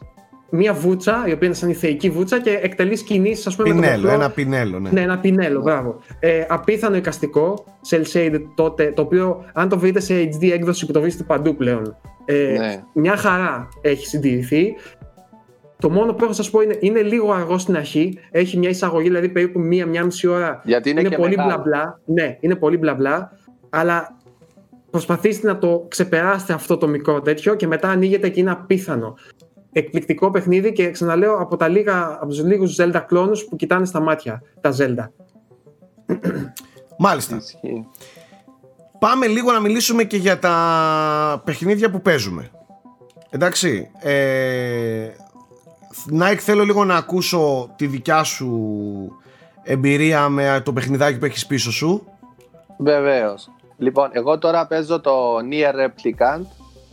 μία 0.50 0.74
βούτσα, 0.74 1.24
η 1.28 1.32
οποία 1.32 1.48
είναι 1.48 1.56
σαν 1.56 1.70
η 1.70 1.74
θεϊκή 1.74 2.10
βούτσα 2.10 2.42
και 2.42 2.60
εκτελείς 2.62 3.02
κινήσεις, 3.02 3.48
ας 3.48 3.56
πούμε. 3.56 3.70
Πινέλο, 3.70 4.02
με 4.02 4.08
το 4.08 4.14
ένα 4.14 4.30
πινέλο, 4.30 4.80
ναι. 4.80 4.90
Ναι, 4.90 5.02
ένα 5.02 5.20
πινέλο, 5.20 5.62
μπράβο. 5.62 6.00
Ε, 6.20 6.46
απίθανο 6.50 6.96
εικαστικό, 6.96 7.64
cel 7.90 8.02
shaded 8.14 8.42
τότε, 8.56 8.92
το 8.96 9.02
οποίο 9.02 9.46
αν 9.54 9.70
το 9.70 9.80
βρείτε 9.80 10.00
σε 10.00 10.14
HD 10.14 10.52
έκδοση 10.52 10.86
που 10.86 10.92
το 10.92 11.02
βρίσκεται 11.02 11.28
παντού 11.28 11.56
πλέον, 11.56 11.98
ε, 12.26 12.56
ναι. 12.58 12.84
μια 12.94 13.18
χαρά 13.18 13.68
έχει 13.82 14.08
συντηρηθεί. 14.08 14.76
Το 15.80 15.90
μόνο 15.90 16.12
που 16.12 16.18
έχω 16.18 16.28
να 16.28 16.34
σας 16.34 16.50
πω 16.50 16.62
είναι, 16.62 16.78
είναι 16.80 17.02
λίγο 17.02 17.32
αργό 17.32 17.58
στην 17.58 17.76
αρχή. 17.76 18.20
Έχει 18.32 18.58
μια 18.58 18.70
εισαγωγή, 18.70 19.08
δηλαδή 19.08 19.30
περίπου 19.30 19.60
μία-μία 19.60 20.06
μισή 20.06 20.28
ώρα. 20.28 20.62
Γιατί 20.64 20.90
είναι, 20.90 21.00
είναι 21.00 21.16
πολύ 21.16 21.36
μπλα 21.36 21.58
μπλα. 21.58 22.00
Ναι, 22.06 22.38
είναι 22.40 22.56
πολύ 22.56 22.78
μπλα 22.78 22.94
μπλα. 22.94 23.32
Αλλά 23.70 24.17
προσπαθήστε 24.90 25.48
να 25.48 25.58
το 25.58 25.86
ξεπεράσετε 25.88 26.54
αυτό 26.54 26.78
το 26.78 26.88
μικρό 26.88 27.22
τέτοιο 27.22 27.56
και 27.56 27.68
μετά 27.68 27.90
ανοίγεται 27.90 28.30
και 28.30 28.40
είναι 28.40 28.52
απίθανο 28.52 29.16
εκπληκτικό 29.72 30.32
παιχνίδι 30.32 30.72
και 30.72 30.92
ξαναλέω 30.92 31.36
από, 31.36 31.58
τα 31.58 31.68
λίγα, 31.68 32.18
από 32.20 32.28
τους 32.28 32.44
λίγους 32.44 32.76
Zelda 32.80 33.04
κλόνους 33.08 33.46
που 33.46 33.56
κοιτάνε 33.56 33.86
στα 33.86 34.00
μάτια 34.00 34.42
τα 34.62 34.74
Zelda. 34.78 35.08
Μάλιστα. 36.98 37.42
Πάμε 39.00 39.28
λίγο 39.28 39.52
να 39.52 39.60
μιλήσουμε 39.60 40.04
και 40.04 40.18
για 40.18 40.40
τα 40.40 41.42
παιχνίδια 41.46 41.92
που 41.92 42.02
παίζουμε. 42.02 42.50
Εντάξει. 43.30 43.90
Ε, 44.00 45.08
Nike 46.20 46.38
θέλω 46.40 46.64
λίγο 46.64 46.86
να 46.86 46.96
ακούσω 46.96 47.74
τη 47.76 47.88
δικιά 47.88 48.24
σου 48.24 48.52
εμπειρία 49.64 50.30
με 50.30 50.62
το 50.66 50.74
παιχνιδάκι 50.74 51.18
που 51.18 51.26
έχεις 51.26 51.46
πίσω 51.46 51.72
σου. 51.72 52.08
Βεβαίως. 52.78 53.50
Λοιπόν, 53.78 54.10
εγώ 54.12 54.38
τώρα 54.38 54.68
παίζω 54.68 55.00
το 55.00 55.38
Nier 55.38 55.74
Replicant. 55.74 56.46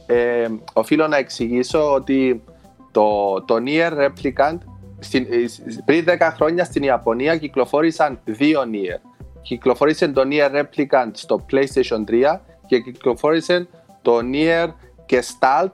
Ε, 0.07 0.49
οφείλω 0.73 1.07
να 1.09 1.17
εξηγήσω 1.17 1.93
ότι 1.93 2.45
το, 2.91 3.35
το 3.47 3.57
Nier 3.67 3.93
Replicant 3.93 4.59
στην, 4.99 5.27
ε, 5.31 5.37
πριν 5.85 6.05
10 6.09 6.31
χρόνια 6.35 6.65
στην 6.65 6.83
Ιαπωνία 6.83 7.37
κυκλοφόρησαν 7.37 8.21
δύο 8.25 8.61
Nier. 8.61 9.01
Κυκλοφόρησε 9.43 10.09
το 10.09 10.23
Nier 10.31 10.51
Replicant 10.51 11.11
στο 11.13 11.45
PlayStation 11.51 12.05
3 12.11 12.39
και 12.67 12.81
κυκλοφόρησε 12.81 13.69
το 14.03 14.19
Nier 14.33 14.69
Gestalt 15.11 15.73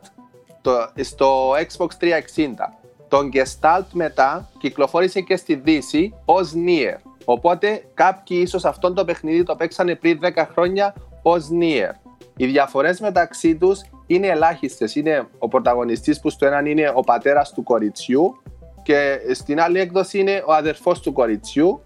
το, 0.61 0.73
στο 1.01 1.51
Xbox 1.53 1.89
360. 2.37 2.51
Το 3.09 3.19
Gestalt 3.33 3.87
μετά 3.93 4.51
κυκλοφόρησε 4.59 5.21
και 5.21 5.37
στη 5.37 5.55
Δύση 5.55 6.15
ως 6.25 6.53
Nier. 6.55 7.10
Οπότε 7.31 7.85
κάποιοι 7.95 8.39
ίσως 8.43 8.65
αυτό 8.65 8.93
το 8.93 9.05
παιχνίδι 9.05 9.43
το 9.43 9.57
παίξανε 9.57 9.95
πριν 9.95 10.19
10 10.23 10.47
χρόνια 10.53 10.95
ως 11.23 11.49
Nier. 11.61 11.91
Οι 12.37 12.47
διαφορές 12.47 13.01
μεταξύ 13.01 13.57
τους 13.57 13.81
είναι 14.07 14.27
ελάχιστες. 14.27 14.95
Είναι 14.95 15.29
ο 15.39 15.49
πρωταγωνιστής 15.49 16.21
που 16.21 16.31
στο 16.31 16.47
έναν 16.47 16.67
είναι 16.67 16.93
ο 16.95 17.01
πατέρας 17.01 17.53
του 17.53 17.63
κοριτσιού 17.63 18.43
και 18.83 19.19
στην 19.33 19.61
άλλη 19.61 19.81
έκδοση 19.81 20.19
είναι 20.19 20.43
ο 20.47 20.53
αδερφός 20.53 21.01
του 21.01 21.13
κοριτσιού. 21.13 21.83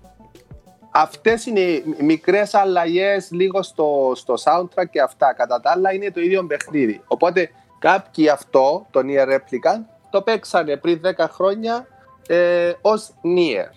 Αυτές 0.90 1.46
είναι 1.46 1.60
οι 1.60 1.84
μικρές 2.00 2.54
αλλαγές 2.54 3.30
λίγο 3.30 3.62
στο, 3.62 4.12
στο 4.14 4.34
soundtrack 4.44 4.88
και 4.90 5.00
αυτά. 5.00 5.34
Κατά 5.34 5.60
τα 5.60 5.70
άλλα 5.70 5.92
είναι 5.92 6.10
το 6.10 6.20
ίδιο 6.20 6.46
παιχνίδι. 6.46 7.00
Οπότε 7.06 7.50
κάποιοι 7.78 8.28
αυτό, 8.28 8.86
το 8.90 9.00
Nier 9.04 9.28
Replicant, 9.34 9.82
το 10.10 10.22
παίξανε 10.22 10.76
πριν 10.76 11.00
10 11.16 11.26
χρόνια 11.30 11.86
ε, 12.26 12.72
ως 12.80 13.10
Nier. 13.22 13.68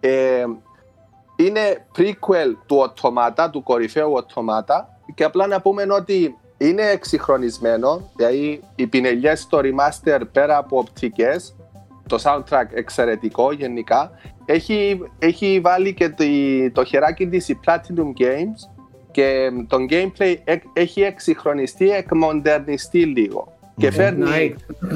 Ε, 0.00 0.44
είναι 1.46 1.86
prequel 1.98 2.54
του 2.66 2.92
Automata, 2.92 3.48
του 3.52 3.62
κορυφαίου 3.62 4.12
Automata 4.16 4.84
και 5.14 5.24
απλά 5.24 5.46
να 5.46 5.60
πούμε 5.60 5.86
ότι 5.90 6.36
είναι 6.58 6.82
εξυγχρονισμένο, 6.82 8.10
δηλαδή 8.16 8.62
οι 8.74 8.86
πινελιές 8.86 9.40
στο 9.40 9.60
remaster 9.62 10.20
πέρα 10.32 10.56
από 10.56 10.78
οπτικές, 10.78 11.56
το 12.06 12.18
soundtrack 12.22 12.66
εξαιρετικό 12.72 13.52
γενικά. 13.52 14.10
Έχει, 14.44 15.00
έχει 15.18 15.60
βάλει 15.62 15.94
και 15.94 16.14
το, 16.72 16.84
χεράκι 16.84 17.28
της 17.28 17.48
η 17.48 17.60
Platinum 17.66 18.20
Games 18.20 18.80
και 19.10 19.50
το 19.66 19.76
gameplay 19.90 20.36
έχει 20.72 21.00
εξυγχρονιστεί, 21.00 21.90
εκμοντερνιστεί 21.90 23.04
λίγο. 23.04 23.52
Και 23.76 23.86
ναι. 23.86 23.92
φέρνει... 23.92 24.54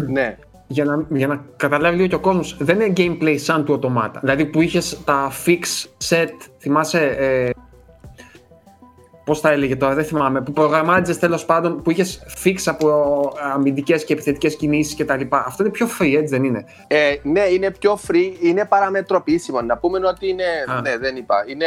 ναι. 0.09 0.37
Για 0.66 0.85
να, 0.85 1.07
για 1.11 1.27
να 1.27 1.45
καταλάβει 1.57 1.97
λίγο 1.97 2.09
και 2.09 2.15
ο 2.15 2.20
κόσμος, 2.20 2.57
δεν 2.61 2.81
είναι 2.81 2.93
gameplay 2.97 3.35
σαν 3.39 3.65
του 3.65 3.81
Automata. 3.81 4.19
Δηλαδή 4.20 4.45
που 4.47 4.61
είχες 4.61 5.01
τα 5.05 5.32
fix 5.47 5.61
set, 6.09 6.31
θυμάσαι, 6.59 7.01
ε, 7.19 7.51
Πώς 9.24 9.41
τα 9.41 9.51
έλεγε 9.51 9.77
τώρα, 9.77 9.95
δεν 9.95 10.05
θυμάμαι. 10.05 10.41
Που 10.41 10.53
προγραμμάτιζες 10.53 11.19
τέλος 11.19 11.45
πάντων, 11.45 11.82
που 11.82 11.91
είχες 11.91 12.23
φίξ 12.27 12.69
από 12.69 13.32
αμυντικές 13.55 14.05
και 14.05 14.12
επιθετικές 14.12 14.57
κινήσεις 14.57 14.97
κτλ. 14.97 15.20
Αυτό 15.31 15.62
είναι 15.62 15.73
πιο 15.73 15.86
free, 15.99 16.15
έτσι 16.16 16.35
δεν 16.35 16.45
είναι; 16.45 16.65
Ε, 16.86 17.15
ναι, 17.23 17.41
είναι 17.41 17.70
πιο 17.70 17.99
free, 18.09 18.32
είναι 18.41 18.65
παραμετροποιήσιμο. 18.65 19.61
Να 19.62 19.77
πούμε 19.77 20.07
ότι 20.07 20.28
είναι. 20.28 20.45
Α. 20.69 20.81
Ναι, 20.81 20.99
δεν 20.99 21.16
είπα. 21.16 21.45
Είναι, 21.49 21.66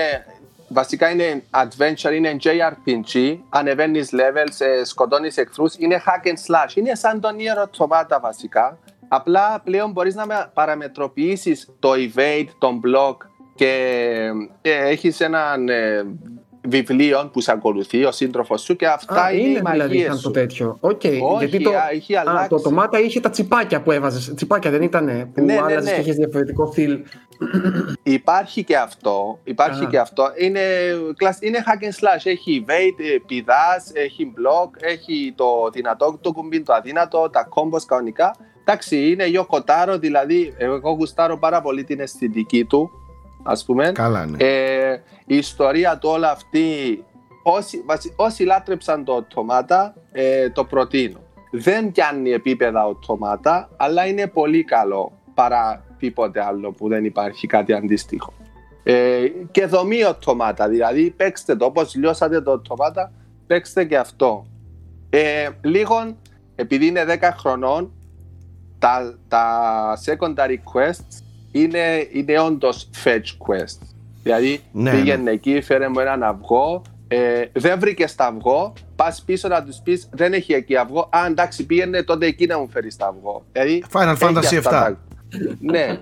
βασικά 0.67 1.09
είναι 1.09 1.43
adventure, 1.51 2.13
είναι 2.13 2.37
JRPG. 2.43 3.37
Ανεβαίνεις 3.49 4.09
levels, 4.11 4.65
ε, 4.65 4.83
σκοτώνεις 4.83 5.37
εχθρούς. 5.37 5.75
Είναι 5.77 6.03
hack 6.05 6.27
and 6.27 6.31
slash. 6.31 6.75
Είναι 6.75 6.95
σαν 6.95 7.19
τον 7.19 7.35
Nier 7.37 7.63
Automata 7.63 8.17
βασικά. 8.21 8.77
Απλά 9.07 9.61
πλέον 9.63 9.91
μπορείς 9.91 10.15
να 10.15 10.51
παραμετροποιήσεις 10.53 11.69
το 11.79 11.89
evade, 11.91 12.47
τον 12.57 12.81
block 12.85 13.17
και 13.55 13.71
ε, 14.61 14.89
έχεις 14.89 15.19
έναν 15.19 15.69
ε, 15.69 16.05
βιβλίων 16.67 17.31
που 17.31 17.41
σε 17.41 17.51
ακολουθεί 17.51 18.05
ο 18.05 18.11
σύντροφος 18.11 18.61
σου 18.61 18.75
και 18.75 18.87
αυτά 18.87 19.23
α, 19.23 19.31
είναι, 19.31 19.47
είναι 19.47 19.69
δηλαδή 19.71 20.03
σαν 20.03 20.21
το 20.21 20.31
τέτοιο. 20.31 20.79
Okay. 20.81 21.19
Όχι, 21.21 21.45
γιατί 21.45 21.63
το, 21.63 21.71
έχει 21.91 22.15
αλλάξει. 22.15 22.45
Α, 22.45 22.47
το 22.47 22.61
τομάτα 22.61 22.99
είχε 22.99 23.19
τα 23.19 23.29
τσιπάκια 23.29 23.81
που 23.81 23.91
έβαζες. 23.91 24.33
Τσιπάκια 24.35 24.71
δεν 24.71 24.81
ήταν 24.81 25.31
που 25.33 25.43
ναι, 25.43 25.53
ναι, 25.53 25.59
άλλαζες 25.59 25.83
ναι. 25.83 25.91
και 25.91 26.01
είχες 26.01 26.15
διαφορετικό 26.15 26.65
φιλ. 26.65 27.03
Υπάρχει 28.03 28.63
και 28.63 28.77
αυτό. 28.77 29.39
Υπάρχει 29.43 29.85
και 29.85 29.99
αυτό. 29.99 30.31
Είναι, 30.37 30.59
είναι 31.39 31.63
hack 31.65 31.83
and 31.83 31.87
slash. 31.87 32.21
Έχει 32.23 32.65
evade, 32.67 33.03
ε, 33.13 33.17
πηδάς, 33.27 33.91
έχει 33.93 34.33
block, 34.37 34.69
έχει 34.79 35.33
το 35.35 35.69
δυνατό 35.73 36.17
το 36.21 36.31
κουμπί, 36.31 36.61
το 36.61 36.73
αδύνατο, 36.73 37.29
τα 37.31 37.47
combos 37.55 37.81
κανονικά. 37.87 38.35
Εντάξει, 38.67 39.09
είναι 39.09 39.23
Yoko 39.33 39.99
δηλαδή 39.99 40.53
εγώ 40.57 40.91
γουστάρω 40.91 41.37
πάρα 41.37 41.61
πολύ 41.61 41.83
την 41.83 41.99
αισθητική 41.99 42.65
του, 42.65 42.91
ας 43.43 43.65
πούμε. 43.65 43.91
Καλά, 43.91 44.25
ναι. 44.25 44.37
Ε, 44.39 45.01
η 45.25 45.37
ιστορία 45.37 45.97
του 45.97 46.09
όλα 46.09 46.31
αυτή, 46.31 47.03
όσοι, 47.43 47.83
όσοι 48.15 48.43
λάτρεψαν 48.43 49.03
το 49.03 49.13
Οτομάτα, 49.13 49.93
ε, 50.11 50.49
το 50.49 50.63
προτείνω. 50.63 51.19
Δεν 51.51 51.91
πιάνει 51.91 52.31
επίπεδα 52.31 52.85
Οτομάτα, 52.85 53.69
αλλά 53.77 54.07
είναι 54.07 54.27
πολύ 54.27 54.63
καλό 54.63 55.11
παρά 55.33 55.85
τίποτε 55.99 56.43
άλλο 56.43 56.71
που 56.71 56.87
δεν 56.87 57.05
υπάρχει 57.05 57.47
κάτι 57.47 57.73
αντίστοιχο. 57.73 58.33
Ε, 58.83 59.27
και 59.51 59.65
δομή 59.65 60.03
Οτομάτα, 60.03 60.67
δηλαδή 60.67 61.11
παίξτε 61.11 61.55
το 61.55 61.65
όπως 61.65 61.95
λιώσατε 61.95 62.41
το 62.41 62.51
Οτομάτα, 62.51 63.11
παίξτε 63.47 63.85
και 63.85 63.97
αυτό. 63.97 64.45
Ε, 65.09 65.49
λίγο, 65.61 66.15
επειδή 66.55 66.85
είναι 66.85 67.05
10 67.21 67.29
χρονών, 67.37 67.91
τα, 68.79 69.17
τα 69.27 69.97
secondary 70.05 70.57
quests 70.73 71.21
είναι, 71.51 72.07
είναι 72.11 72.39
όντως 72.39 72.89
fetch 73.03 73.47
quests. 73.47 73.87
Δηλαδή 74.23 74.61
ναι, 74.71 74.91
πήγαινε 74.91 75.23
ναι. 75.23 75.31
εκεί, 75.31 75.61
φέρε 75.61 75.89
μου 75.89 75.99
έναν 75.99 76.23
αυγό, 76.23 76.81
ε, 77.07 77.45
δεν 77.53 77.79
βρήκες 77.79 78.15
τα 78.15 78.25
αυγό, 78.25 78.73
πας 78.95 79.23
πίσω 79.25 79.47
να 79.47 79.63
τους 79.63 79.77
πεις 79.83 80.09
δεν 80.11 80.33
έχει 80.33 80.53
εκεί 80.53 80.77
αυγό. 80.77 81.09
Α, 81.11 81.25
εντάξει, 81.27 81.65
πήγαινε 81.65 82.03
τότε 82.03 82.25
εκεί 82.25 82.45
να 82.45 82.59
μου 82.59 82.69
φέρεις 82.69 82.95
τα 82.95 83.07
αυγό. 83.07 83.43
Δηλαδή, 83.51 83.83
Final 83.91 84.17
Fantasy 84.17 84.57
7. 84.57 84.61
Τα... 84.61 84.97
ναι. 85.59 85.99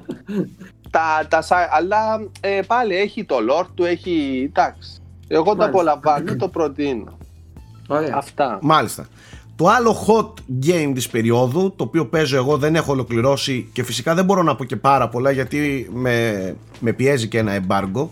τα, 0.89 1.27
τα, 1.29 1.67
αλλά 1.71 2.27
ε, 2.39 2.59
πάλι 2.67 2.95
έχει 2.95 3.23
το 3.23 3.35
lore 3.49 3.67
του, 3.75 3.83
έχει. 3.83 4.43
Εντάξει. 4.49 4.99
Εγώ 5.27 5.55
το 5.55 5.65
απολαμβάνω, 5.65 6.35
το 6.35 6.47
προτείνω. 6.47 7.17
Αυτά. 8.13 8.59
Μάλιστα. 8.61 9.07
Το 9.55 9.67
άλλο 9.67 10.05
hot 10.07 10.33
game 10.67 10.91
της 10.93 11.09
περίοδου, 11.09 11.73
το 11.75 11.83
οποίο 11.83 12.05
παίζω 12.05 12.37
εγώ 12.37 12.57
δεν 12.57 12.75
έχω 12.75 12.91
ολοκληρώσει 12.91 13.69
και 13.73 13.83
φυσικά 13.83 14.13
δεν 14.15 14.25
μπορώ 14.25 14.43
να 14.43 14.55
πω 14.55 14.63
και 14.63 14.75
πάρα 14.75 15.09
πολλά 15.09 15.31
γιατί 15.31 15.89
με, 15.93 16.55
με 16.79 16.93
πιέζει 16.93 17.27
και 17.27 17.37
ένα 17.37 17.59
embargo. 17.61 18.07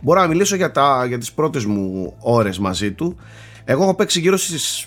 Μπορώ 0.00 0.20
να 0.20 0.26
μιλήσω 0.26 0.56
για, 0.56 0.70
τα, 0.70 1.04
για 1.08 1.18
τις 1.18 1.32
πρώτες 1.32 1.64
μου 1.64 2.14
ώρες 2.20 2.58
μαζί 2.58 2.92
του. 2.92 3.16
Εγώ 3.64 3.82
έχω 3.82 3.94
παίξει 3.94 4.20
γύρω 4.20 4.36
στις 4.36 4.86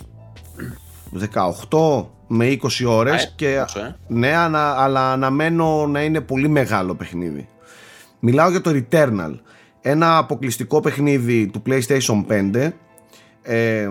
18 1.70 2.06
με 2.28 2.58
20 2.62 2.68
ώρες 2.88 3.34
και 3.36 3.54
ε; 3.56 3.66
ναι, 4.08 4.36
αλλά 4.36 5.12
αναμένω 5.12 5.88
να 5.88 6.04
είναι 6.04 6.22
πολύ 6.22 6.48
μεγάλο 6.48 6.96
παιχνίδι. 6.96 7.48
Μιλάω 8.20 8.50
για 8.50 8.62
το 8.62 8.72
Returnal, 8.74 9.40
ένα 9.82 10.18
αποκλειστικό 10.18 10.80
παιχνίδι 10.80 11.48
του 11.48 11.62
PlayStation 11.68 12.26
5 12.54 12.72
ε, 13.42 13.88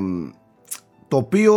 το 1.10 1.16
οποίο 1.16 1.54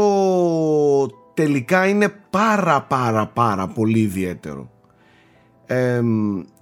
τελικά 1.34 1.88
είναι 1.88 2.13
πάρα 2.30 2.81
πάρα 2.81 3.27
πάρα 3.27 3.67
πολύ 3.67 3.99
ιδιαίτερο. 3.99 4.69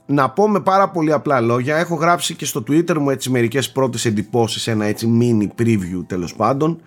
να 0.05 0.30
πω 0.30 0.49
με 0.49 0.59
πάρα 0.59 0.89
πολύ 0.89 1.13
απλά 1.13 1.41
λόγια, 1.41 1.77
έχω 1.77 1.95
γράψει 1.95 2.35
και 2.35 2.45
στο 2.45 2.63
Twitter 2.68 2.97
μου 2.97 3.09
έτσι 3.09 3.30
μερικές 3.30 3.72
πρώτες 3.72 4.05
εντυπώσεις, 4.05 4.68
ένα 4.68 4.85
έτσι 4.85 5.19
mini 5.22 5.61
preview 5.61 6.03
τέλος 6.07 6.35
πάντων, 6.35 6.81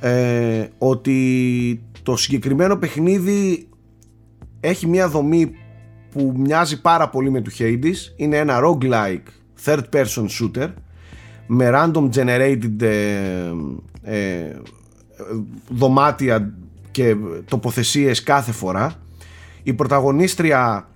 ε, 0.00 0.66
ότι 0.78 1.82
το 2.02 2.16
συγκεκριμένο 2.16 2.76
παιχνίδι 2.76 3.68
έχει 4.60 4.86
μια 4.86 5.08
δομή 5.08 5.54
που 6.10 6.34
μοιάζει 6.36 6.80
πάρα 6.80 7.08
πολύ 7.08 7.30
με 7.30 7.40
του 7.40 7.50
Hades, 7.58 8.12
είναι 8.16 8.36
ένα 8.36 8.60
roguelike 8.62 9.28
third 9.64 9.82
person 9.92 10.26
shooter 10.40 10.68
με 11.46 11.70
random 11.72 12.08
generated 12.14 12.82
ε, 12.82 13.52
ε 14.02 14.56
δωμάτια 15.68 16.54
και 16.90 17.16
τοποθεσίες 17.48 18.22
κάθε 18.22 18.52
φορά. 18.52 18.94
Η 19.62 19.72
πρωταγωνίστρια 19.72 20.88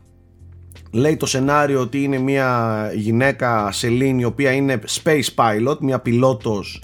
λέει 0.91 1.17
το 1.17 1.27
σενάριο 1.27 1.81
ότι 1.81 2.03
είναι 2.03 2.19
μια 2.19 2.91
γυναίκα 2.95 3.73
σελήνη 3.73 4.21
η 4.21 4.25
οποία 4.25 4.53
είναι 4.53 4.79
space 5.03 5.29
pilot, 5.35 5.79
μια 5.81 5.99
πιλότος 5.99 6.83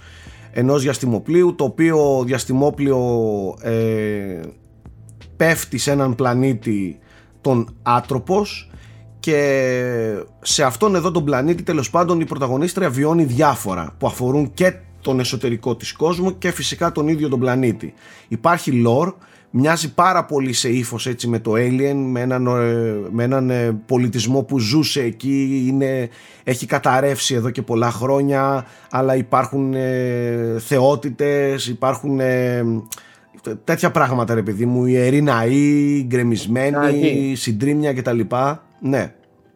ενός 0.52 0.82
διαστημοπλίου 0.82 1.54
το 1.54 1.64
οποίο 1.64 2.22
διαστημόπλιο 2.26 2.98
ε, 3.60 4.40
πέφτει 5.36 5.78
σε 5.78 5.90
έναν 5.90 6.14
πλανήτη 6.14 6.98
τον 7.40 7.74
άτροπος 7.82 8.70
και 9.20 9.38
σε 10.40 10.64
αυτόν 10.64 10.94
εδώ 10.94 11.10
τον 11.10 11.24
πλανήτη 11.24 11.62
τέλος 11.62 11.90
πάντων 11.90 12.20
η 12.20 12.24
πρωταγωνίστρια 12.24 12.90
βιώνει 12.90 13.24
διάφορα 13.24 13.94
που 13.98 14.06
αφορούν 14.06 14.50
και 14.54 14.74
τον 15.04 15.20
εσωτερικό 15.20 15.76
της 15.76 15.92
κόσμου 15.92 16.38
και 16.38 16.50
φυσικά 16.50 16.92
τον 16.92 17.08
ίδιο 17.08 17.28
τον 17.28 17.40
πλανήτη. 17.40 17.94
Υπάρχει 18.28 18.82
lore, 18.86 19.12
μοιάζει 19.50 19.94
πάρα 19.94 20.24
πολύ 20.24 20.52
σε 20.52 20.68
ύφος 20.68 21.06
έτσι 21.06 21.28
με 21.28 21.38
το 21.38 21.52
Alien, 21.52 21.94
με 21.94 22.20
έναν, 22.20 22.46
ε, 22.46 23.08
με 23.10 23.24
έναν 23.24 23.50
ε, 23.50 23.82
πολιτισμό 23.86 24.42
που 24.42 24.58
ζούσε 24.58 25.02
εκεί, 25.02 25.64
είναι, 25.68 26.08
έχει 26.44 26.66
καταρρεύσει 26.66 27.34
εδώ 27.34 27.50
και 27.50 27.62
πολλά 27.62 27.90
χρόνια, 27.90 28.66
αλλά 28.90 29.16
υπάρχουν 29.16 29.74
ε, 29.74 30.56
θεότητες, 30.58 31.66
υπάρχουν 31.66 32.20
ε, 32.20 32.64
τέτοια 33.64 33.90
πράγματα 33.90 34.34
ρε 34.34 34.42
παιδί 34.42 34.66
μου, 34.66 34.86
ιεροί 34.86 35.22
ναοί, 35.22 36.04
γκρεμισμένοι, 36.06 37.34
συντρίμια 37.36 37.94
κτλ. 37.94 38.20
Ναι. 38.80 39.12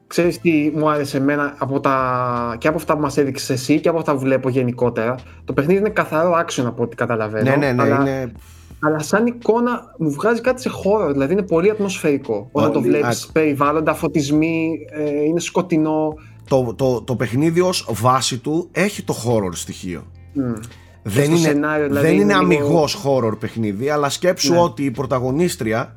Ξέρεις 0.08 0.40
τι 0.40 0.72
μου 0.74 0.90
άρεσε 0.90 1.16
εμένα 1.16 1.54
από 1.58 1.80
τα... 1.80 2.56
και 2.58 2.68
από 2.68 2.76
αυτά 2.76 2.94
που 2.94 3.00
μας 3.00 3.16
έδειξες 3.16 3.50
εσύ 3.50 3.80
και 3.80 3.88
από 3.88 3.98
αυτά 3.98 4.12
που 4.12 4.18
βλέπω 4.18 4.48
γενικότερα. 4.48 5.14
Το 5.44 5.52
παιχνίδι 5.52 5.80
είναι 5.80 5.88
καθαρό 5.88 6.32
action 6.32 6.64
από 6.66 6.82
ό,τι 6.82 6.96
καταλαβαίνω. 6.96 7.50
Ναι, 7.50 7.56
ναι, 7.56 7.72
ναι. 7.72 7.82
Αλλά, 7.82 8.00
είναι... 8.00 8.32
αλλά 8.80 8.98
σαν 8.98 9.26
εικόνα 9.26 9.94
μου 9.98 10.10
βγάζει 10.10 10.40
κάτι 10.40 10.60
σε 10.60 10.68
χώρο. 10.68 11.12
Δηλαδή 11.12 11.32
είναι 11.32 11.42
πολύ 11.42 11.70
ατμοσφαιρικό. 11.70 12.48
Όταν 12.52 12.72
το 12.72 12.80
βλέπεις 12.80 13.26
περιβάλλοντα, 13.32 13.94
φωτισμοί, 13.94 14.86
ε, 14.90 15.24
είναι 15.24 15.40
σκοτεινό. 15.40 16.14
Το, 16.48 16.74
το, 16.76 17.02
το 17.02 17.16
παιχνίδι 17.16 17.60
ως 17.60 17.88
βάση 17.90 18.38
του 18.38 18.68
έχει 18.72 19.02
το 19.02 19.14
horror 19.26 19.52
στοιχείο. 19.52 20.02
Mm. 20.36 20.62
Δεν 21.02 21.30
είναι, 21.30 21.36
σενάριο, 21.36 21.86
δηλαδή, 21.86 22.06
δεν 22.06 22.14
είναι, 22.14 22.22
είναι 22.22 22.34
αμυγός 22.34 23.04
horror 23.04 23.38
παιχνίδι, 23.38 23.88
αλλά 23.88 24.08
σκέψου 24.08 24.52
ναι. 24.52 24.60
ότι 24.60 24.84
η 24.84 24.90
πρωταγωνίστρια 24.90 25.96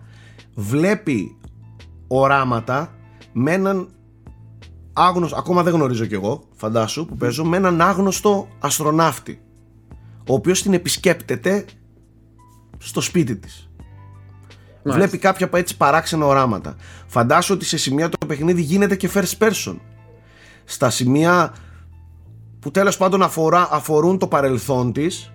βλέπει 0.55 1.37
οράματα 2.07 2.93
με 3.33 3.51
έναν 3.51 3.87
άγνωστο, 4.93 5.35
ακόμα 5.37 5.63
δεν 5.63 5.73
γνωρίζω 5.73 6.05
κι 6.05 6.13
εγώ, 6.13 6.43
φαντάσου, 6.55 7.05
που 7.05 7.17
παίζω, 7.17 7.45
με 7.45 7.57
έναν 7.57 7.81
άγνωστο 7.81 8.47
αστροναύτη, 8.59 9.41
ο 10.27 10.33
οποίος 10.33 10.61
την 10.61 10.73
επισκέπτεται 10.73 11.65
στο 12.77 13.01
σπίτι 13.01 13.35
της. 13.35 13.69
Βλέπει 14.83 15.17
κάποια 15.17 15.49
έτσι 15.53 15.77
παράξενα 15.77 16.25
οράματα. 16.25 16.75
Φαντάσου 17.07 17.53
ότι 17.53 17.65
σε 17.65 17.77
σημεία 17.77 18.09
το 18.09 18.25
παιχνίδι 18.27 18.61
γίνεται 18.61 18.95
και 18.95 19.09
first 19.13 19.37
person. 19.37 19.75
Στα 20.63 20.89
σημεία 20.89 21.53
που 22.59 22.71
τέλος 22.71 22.97
πάντων 22.97 23.21
αφορά, 23.21 23.67
αφορούν 23.71 24.17
το 24.17 24.27
παρελθόν 24.27 24.93
της 24.93 25.31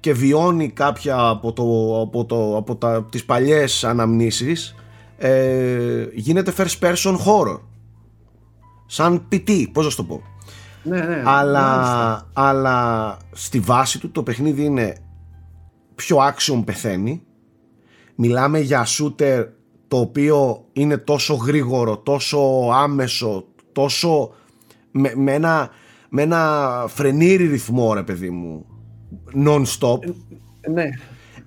και 0.00 0.12
βιώνει 0.12 0.70
κάποια 0.70 1.28
από, 1.28 1.52
το, 1.52 2.00
από, 2.00 2.24
το, 2.24 2.56
από 2.56 2.76
τα, 2.76 3.04
τις 3.10 3.24
παλιές 3.24 3.84
αναμνήσεις 3.84 4.74
ε, 5.16 6.06
γίνεται 6.14 6.52
first 6.56 6.78
person 6.80 7.16
horror 7.16 7.60
σαν 8.86 9.28
PT, 9.32 9.66
πώς 9.72 9.84
να 9.84 9.94
το 9.94 10.04
πω. 10.04 10.22
Ναι, 10.82 11.00
ναι, 11.00 11.22
αλλά, 11.24 12.30
αλλά 12.32 13.18
στη 13.32 13.60
βάση 13.60 13.98
του 13.98 14.10
το 14.10 14.22
παιχνίδι 14.22 14.64
είναι 14.64 14.96
πιο 15.94 16.16
action 16.16 16.62
πεθαίνει. 16.64 17.22
Μιλάμε 18.14 18.58
για 18.58 18.86
shooter 18.86 19.46
το 19.88 19.98
οποίο 19.98 20.64
είναι 20.72 20.96
τόσο 20.96 21.34
γρήγορο, 21.34 21.98
τόσο 21.98 22.38
άμεσο, 22.72 23.44
τόσο 23.72 24.30
με, 24.90 25.12
με 25.16 25.32
ένα, 25.32 25.70
με 26.08 26.22
ένα 26.22 26.84
φρενήρι 26.88 27.46
ρυθμό 27.46 27.94
ρε 27.94 28.02
παιδί 28.02 28.30
μου, 28.30 28.66
non-stop. 29.44 29.98
Ε, 30.60 30.70
ναι. 30.70 30.84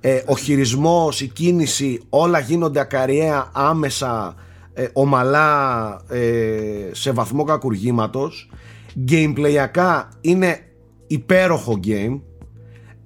Ε, 0.01 0.23
ο 0.25 0.37
χειρισμός, 0.37 1.21
η 1.21 1.27
κίνηση, 1.27 2.01
όλα 2.09 2.39
γίνονται 2.39 2.79
ακαριέα 2.79 3.49
άμεσα 3.53 4.35
ε, 4.73 4.87
ομαλά 4.93 6.01
ε, 6.09 6.89
σε 6.91 7.11
βαθμό 7.11 7.43
κακουργήματος. 7.43 8.49
Gameplayακά 9.09 10.03
είναι 10.21 10.59
υπέροχο 11.07 11.79
game 11.83 12.19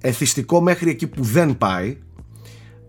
εθιστικό 0.00 0.60
μέχρι 0.60 0.90
εκεί 0.90 1.06
που 1.06 1.22
δεν 1.22 1.58
πάει. 1.58 1.98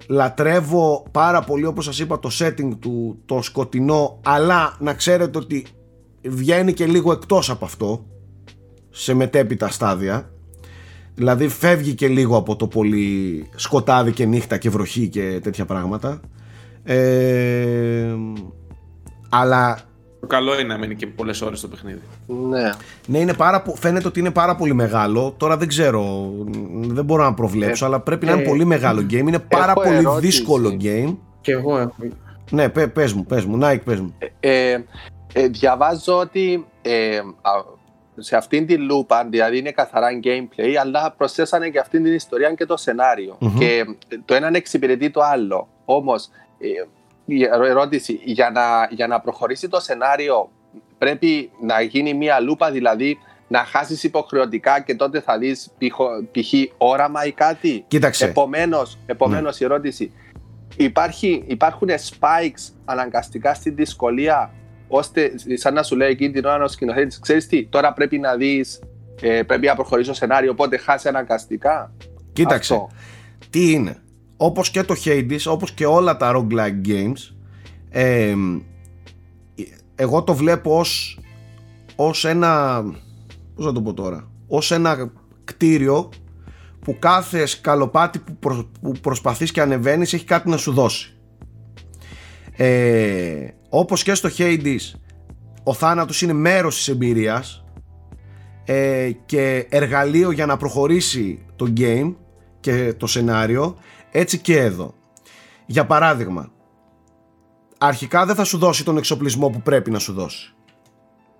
Λατρεύω 0.07 1.06
πάρα 1.11 1.41
πολύ 1.41 1.65
όπως 1.65 1.85
σας 1.85 1.99
είπα 1.99 2.19
το 2.19 2.30
setting 2.39 2.69
του 2.80 3.22
το 3.26 3.41
σκοτεινό 3.41 4.19
αλλά 4.23 4.76
να 4.80 4.93
ξέρετε 4.93 5.38
ότι 5.38 5.65
βγαίνει 6.22 6.73
και 6.73 6.85
λίγο 6.85 7.11
εκτός 7.11 7.49
από 7.49 7.65
αυτό 7.65 8.06
σε 8.89 9.14
μετέπειτα 9.14 9.69
στάδια. 9.69 10.30
Δηλαδή 11.15 11.47
φεύγει 11.47 11.93
και 11.93 12.07
λίγο 12.07 12.38
από 12.38 12.56
το 12.56 12.68
πολύ 12.68 13.45
σκοτάδι 13.56 14.11
και 14.11 14.26
νύχτα 14.26 14.57
και 14.57 14.69
βροχή 14.69 15.07
και 15.07 15.39
τέτοια 15.43 15.65
πράγματα. 15.65 16.19
Ε, 16.84 18.15
αλλά. 19.30 19.80
Το 20.19 20.27
καλό 20.27 20.60
είναι 20.60 20.73
να 20.73 20.77
μείνει 20.77 20.95
και 20.95 21.07
πολλές 21.07 21.41
ώρες 21.41 21.61
το 21.61 21.68
παιχνίδι. 21.68 22.02
Ναι. 22.27 22.69
Ναι, 23.07 23.19
είναι 23.19 23.34
πάρα, 23.34 23.64
φαίνεται 23.76 24.07
ότι 24.07 24.19
είναι 24.19 24.31
πάρα 24.31 24.56
πολύ 24.56 24.73
μεγάλο. 24.73 25.34
Τώρα 25.38 25.57
δεν 25.57 25.68
ξέρω, 25.68 26.31
δεν 26.72 27.06
μπορώ 27.06 27.23
να 27.23 27.34
προβλέψω, 27.34 27.85
ε, 27.85 27.88
αλλά 27.88 27.99
πρέπει 27.99 28.26
να 28.26 28.31
είναι 28.31 28.41
ε, 28.41 28.45
πολύ 28.45 28.65
μεγάλο 28.65 29.06
game. 29.10 29.27
Είναι 29.27 29.39
πάρα 29.39 29.73
πολύ 29.73 30.06
δύσκολο 30.19 30.77
game. 30.81 31.15
Και 31.41 31.52
εγώ 31.52 31.77
έχω. 31.77 31.95
Ναι, 32.52 32.69
πε, 32.69 32.88
πες 32.88 33.14
μου, 33.14 33.26
πες 33.26 33.45
μου, 33.45 33.60
Nike, 33.61 33.81
πες 33.84 33.99
μου. 33.99 34.14
Ε, 34.39 34.77
ε, 35.34 35.47
διαβάζω 35.47 36.18
ότι 36.18 36.65
ε, 36.81 37.19
σε 38.18 38.35
αυτήν 38.35 38.65
την 38.65 38.81
λούπα, 38.81 39.27
δηλαδή 39.30 39.57
είναι 39.57 39.72
καθαρά 39.72 40.07
gameplay, 40.23 40.73
αλλά 40.81 41.14
προσθέσανε 41.18 41.69
και 41.69 41.80
αυτήν 41.80 42.03
την 42.03 42.14
ιστορία 42.14 42.53
και 42.53 42.65
το 42.65 42.77
σενάριο. 42.77 43.38
Και 43.57 43.85
το 44.26 44.35
ένα 44.35 44.49
εξυπηρετεί 44.53 45.10
το 45.10 45.22
άλλο. 45.22 45.68
Όμως, 45.85 46.30
ε, 46.60 46.68
η 47.26 47.43
ερώτηση, 47.43 48.19
για 48.23 48.49
να, 48.49 48.88
για 48.89 49.07
να 49.07 49.19
προχωρήσει 49.19 49.69
το 49.69 49.80
σενάριο, 49.80 50.52
πρέπει 50.97 51.52
να 51.61 51.81
γίνει 51.81 52.14
μία 52.14 52.39
λούπα, 52.39 52.72
δηλαδή 52.72 53.18
να 53.47 53.60
χάσεις 53.60 54.03
υποχρεωτικά 54.03 54.81
και 54.81 54.95
τότε 54.95 55.19
θα 55.19 55.38
δεις 55.38 55.72
π.χ. 56.31 56.53
όραμα 56.77 57.26
ή 57.26 57.31
κάτι; 57.31 57.85
Κοίταξε. 57.88 58.26
Επομένως, 58.26 58.97
επομένως 59.06 59.60
η 59.60 59.64
ερώτηση, 59.64 60.11
υπάρχει, 60.76 61.43
υπάρχουν 61.47 61.89
spikes 61.89 62.73
αναγκαστικά 62.85 63.53
στην 63.53 63.76
δυσκολία 63.76 64.52
ώστε 64.88 65.31
σαν 65.53 65.73
να 65.73 65.84
σου 65.84 65.95
λέει 65.95 66.10
εκείνη 66.10 66.34
την 66.34 66.45
ώρα 66.45 66.64
ο 66.64 66.68
σκηνοθέτης, 66.68 67.19
ξέρεις 67.19 67.47
τι, 67.47 67.65
τώρα 67.65 67.93
πρέπει 67.93 68.19
να 68.19 68.35
δεις, 68.35 68.81
ε, 69.22 69.43
πρέπει 69.43 69.68
να 69.68 69.76
προχωρήσει 69.76 70.10
το 70.10 70.15
σενάριο, 70.15 70.52
οπότε 70.52 70.77
χάσει 70.77 71.07
αναγκαστικά. 71.07 71.93
Κοίταξε. 72.34 72.73
Αυτό. 72.73 72.89
Τι 73.49 73.72
είναι; 73.72 73.97
Όπως 74.38 74.70
και 74.70 74.84
το 74.84 74.95
Hades, 75.06 75.40
όπως 75.45 75.72
και 75.72 75.86
όλα 75.86 76.18
τα 76.18 76.34
roguelike 76.36 76.88
games, 76.88 77.36
ε, 77.90 78.36
εγώ 79.95 80.24
το 80.24 80.34
βλέπω 80.34 80.80
ως, 80.80 81.20
ως 81.95 82.26
ένα 82.26 82.84
πώς 83.56 83.66
να 83.66 83.72
το 83.72 83.82
πω 83.82 83.94
τώρα 83.94 84.30
ως 84.48 84.72
ένα 84.72 85.12
κτίριο 85.44 86.10
που 86.80 86.99
κάθε 86.99 87.45
σκαλοπάτι 87.45 88.20
που, 88.20 88.36
προ, 88.40 88.70
που 88.82 88.91
προσπαθείς 89.02 89.52
και 89.52 89.62
ανεβαίνεις 89.62 90.14
έχει 90.14 90.26
κάτι 90.26 90.49
να 90.49 90.57
σου 90.57 90.74
δώσει. 90.74 91.14
Ε, 92.52 93.48
όπως 93.70 94.03
και 94.03 94.14
στο 94.14 94.30
Hades 94.38 94.99
ο 95.64 95.74
θάνατος 95.74 96.22
είναι 96.22 96.34
μέρος 96.34 96.76
της 96.76 96.88
εμπειρίας 96.88 97.64
ε, 98.66 99.12
και 99.26 99.66
εργαλείο 99.70 100.32
για 100.32 100.45
να 100.45 100.57
προχωρήσει 100.57 101.45
το 101.56 101.74
game 101.78 102.14
και 102.60 102.94
το 102.98 103.07
σενάριο 103.07 103.76
έτσι 104.17 104.37
και 104.37 104.59
εδώ. 104.59 104.93
Για 105.65 105.85
παράδειγμα 105.85 106.51
αρχικά 107.77 108.25
δεν 108.25 108.35
θα 108.35 108.43
σου 108.43 108.57
δώσει 108.57 108.83
τον 108.83 108.97
εξοπλισμό 108.97 109.49
που 109.49 109.61
πρέπει 109.61 109.91
να 109.91 109.99
σου 109.99 110.13
δώσει. 110.13 110.53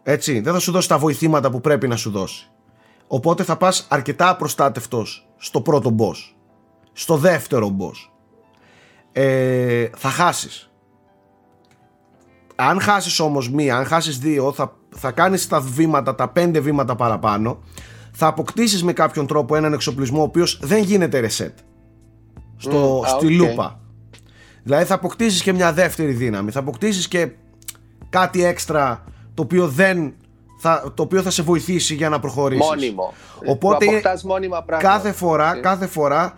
Έτσι 0.04 0.40
δεν 0.40 0.54
θα 0.54 0.60
σου 0.60 0.72
δώσει 0.72 0.88
τα 0.88 0.98
βοηθήματα 0.98 1.50
που 1.50 1.62
πρέπει 1.62 1.88
να 1.88 1.96
σου 1.96 2.12
δώσει. 2.12 2.50
Οπότε 3.08 3.44
θα 3.44 3.58
πας 3.58 3.88
αρκετά 3.90 4.30
απροστάτευτος 4.30 5.28
στο 5.38 5.62
πρώτο 5.62 5.96
boss. 6.00 6.36
Στο 6.94 7.18
δεύτερο 7.18 7.76
boss. 7.80 8.12
Ε, 9.12 9.90
θα 9.96 10.10
χάσεις. 10.10 10.72
Αν 12.56 12.80
χάσεις 12.82 13.20
όμως 13.20 13.50
μία, 13.50 13.78
αν 13.78 13.86
χάσεις 13.86 14.20
δύο, 14.20 14.52
θα, 14.52 14.78
θα 14.90 15.12
κάνεις 15.12 15.48
τα 15.48 15.62
βήματα, 15.62 16.16
τα 16.16 16.30
πέντε 16.30 16.60
βήματα 16.60 16.96
παραπάνω. 16.96 17.64
Θα 18.12 18.28
αποκτήσεις 18.28 18.84
με 18.84 18.94
κάποιον 18.94 19.28
τρόπο 19.28 19.56
έναν 19.56 19.74
εξοπλισμό 19.74 20.20
ο 20.20 20.24
οποίος 20.24 20.60
δεν 20.62 20.84
γίνεται 20.84 21.30
reset. 21.30 21.54
Στο, 22.58 23.02
mm, 23.02 23.08
στη 23.08 23.30
λούπα. 23.30 23.80
Δηλαδή 24.64 24.86
θα 24.86 24.94
αποκτήσεις 24.94 25.42
και 25.42 25.54
μια 25.54 25.74
δεύτερη 25.74 26.12
δύναμη. 26.12 26.52
Θα 26.52 26.60
αποκτήσεις 26.60 27.08
και 27.08 27.32
κάτι 28.10 28.44
έξτρα 28.44 29.04
το 29.34 29.42
οποίο 29.42 29.68
δεν 29.68 30.14
θα, 30.60 30.92
το 30.94 31.04
οποίο 31.04 31.22
θα 31.22 31.30
σε 31.30 31.44
βοηθήσει 31.44 31.96
για 31.96 32.10
να 32.10 32.20
προχωρήσεις. 32.20 32.66
Μόνιμο. 32.66 33.14
Οπότε 33.46 33.86
μόνιμα 34.26 34.66
κάθε 34.80 35.12
φορά, 35.12 35.60
κάθε 35.60 35.88
φορά 35.88 36.38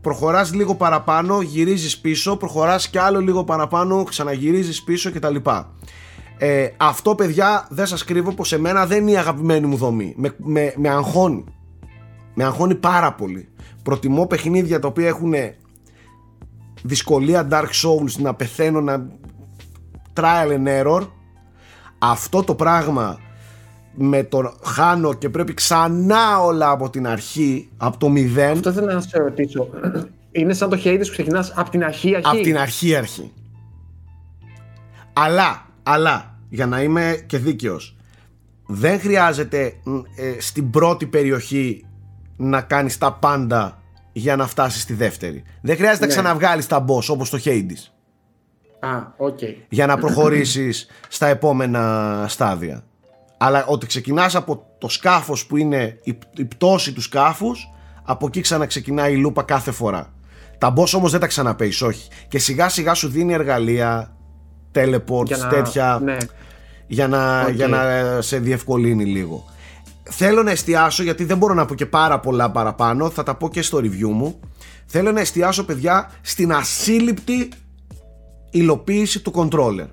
προχωράς 0.00 0.54
λίγο 0.54 0.74
παραπάνω, 0.74 1.40
γυρίζεις 1.40 1.98
πίσω, 1.98 2.36
προχωράς 2.36 2.88
και 2.88 3.00
άλλο 3.00 3.20
λίγο 3.20 3.44
παραπάνω, 3.44 4.02
ξαναγυρίζεις 4.02 4.82
πίσω 4.82 5.12
κτλ. 5.12 5.36
Ε, 6.38 6.68
αυτό 6.76 7.14
παιδιά 7.14 7.66
δεν 7.70 7.86
σας 7.86 8.04
κρύβω 8.04 8.32
πως 8.32 8.52
εμένα 8.52 8.86
δεν 8.86 9.00
είναι 9.00 9.10
η 9.10 9.16
αγαπημένη 9.16 9.66
μου 9.66 9.76
δομή. 9.76 10.14
Με, 10.16 10.34
με, 10.38 10.74
με 10.76 10.88
αγχώνει. 10.88 11.44
Με 12.34 12.44
αγχώνει 12.44 12.74
πάρα 12.74 13.12
πολύ. 13.12 13.48
Προτιμώ 13.84 14.26
παιχνίδια 14.26 14.78
τα 14.78 14.88
οποία 14.88 15.08
έχουν 15.08 15.34
δυσκολία 16.82 17.48
Dark 17.50 17.70
Souls 17.82 18.12
να 18.18 18.34
πεθαίνω 18.34 18.80
να 18.80 19.06
trial 20.14 20.58
and 20.58 20.84
error 20.84 21.08
αυτό 21.98 22.42
το 22.42 22.54
πράγμα 22.54 23.18
με 23.94 24.24
το 24.24 24.54
χάνω 24.64 25.14
και 25.14 25.28
πρέπει 25.28 25.54
ξανά 25.54 26.40
όλα 26.40 26.70
από 26.70 26.90
την 26.90 27.06
αρχή, 27.06 27.68
από 27.76 27.98
το 27.98 28.08
μηδέν. 28.08 28.52
Αυτό 28.52 28.72
θέλω 28.72 28.92
να 28.92 29.00
σε 29.00 29.18
ρωτήσω. 29.18 29.68
Είναι 30.32 30.52
σαν 30.52 30.70
το 30.70 30.80
Hades 30.84 31.02
που 31.02 31.10
ξεκινάς 31.10 31.52
από 31.56 31.70
την 31.70 31.84
αρχή 31.84 32.14
αρχή; 32.14 32.28
Από 32.28 32.40
την 32.40 32.58
αρχή 32.58 32.96
αρχή. 32.96 33.32
Αλλά, 35.12 35.66
αλλά, 35.82 36.38
για 36.48 36.66
να 36.66 36.82
είμαι 36.82 37.24
και 37.26 37.38
δίκαιος, 37.38 37.96
δεν 38.66 39.00
χρειάζεται 39.00 39.72
ε, 40.16 40.40
στην 40.40 40.70
πρώτη 40.70 41.06
περιοχή 41.06 41.84
να 42.36 42.60
κάνεις 42.60 42.98
τα 42.98 43.12
πάντα 43.12 43.82
για 44.12 44.36
να 44.36 44.46
φτάσεις 44.46 44.82
στη 44.82 44.94
δεύτερη. 44.94 45.42
Δεν 45.60 45.76
χρειάζεται 45.76 46.06
ναι. 46.06 46.14
να 46.14 46.20
ξαναβγάλεις 46.20 46.66
τα 46.66 46.84
boss 46.88 47.06
όπως 47.08 47.30
το 47.30 47.38
Hades. 47.44 47.90
Α, 48.80 49.12
okay. 49.18 49.54
Για 49.68 49.86
να 49.86 49.96
προχωρήσεις 49.98 50.86
στα 51.08 51.26
επόμενα 51.26 52.24
στάδια 52.28 52.84
αλλά 53.44 53.64
ότι 53.66 53.86
ξεκινάς 53.86 54.34
από 54.34 54.66
το 54.78 54.88
σκάφος 54.88 55.46
που 55.46 55.56
είναι 55.56 55.98
η, 56.02 56.44
πτώση 56.44 56.92
του 56.92 57.00
σκάφους 57.00 57.70
από 58.02 58.26
εκεί 58.26 58.40
ξαναξεκινάει 58.40 59.12
η 59.12 59.16
λούπα 59.16 59.42
κάθε 59.42 59.70
φορά 59.70 60.12
τα 60.58 60.72
boss 60.76 60.92
όμως 60.94 61.10
δεν 61.10 61.20
τα 61.20 61.26
ξαναπέεις 61.26 61.82
όχι 61.82 62.08
και 62.28 62.38
σιγά 62.38 62.68
σιγά 62.68 62.94
σου 62.94 63.08
δίνει 63.08 63.32
εργαλεία 63.32 64.16
teleports 64.74 65.48
τέτοια 65.50 66.00
ναι. 66.02 66.16
για, 66.86 67.08
να, 67.08 67.48
για 67.48 67.68
να 67.68 67.80
σε 68.20 68.38
διευκολύνει 68.38 69.04
λίγο 69.04 69.44
θέλω 70.10 70.42
να 70.42 70.50
εστιάσω 70.50 71.02
γιατί 71.02 71.24
δεν 71.24 71.38
μπορώ 71.38 71.54
να 71.54 71.64
πω 71.64 71.74
και 71.74 71.86
πάρα 71.86 72.20
πολλά 72.20 72.50
παραπάνω 72.50 73.10
θα 73.10 73.22
τα 73.22 73.34
πω 73.34 73.48
και 73.48 73.62
στο 73.62 73.78
review 73.78 74.10
μου 74.12 74.40
θέλω 74.86 75.12
να 75.12 75.20
εστιάσω 75.20 75.64
παιδιά 75.64 76.10
στην 76.22 76.52
ασύλληπτη 76.52 77.48
υλοποίηση 78.50 79.20
του 79.20 79.32
controller 79.34 79.88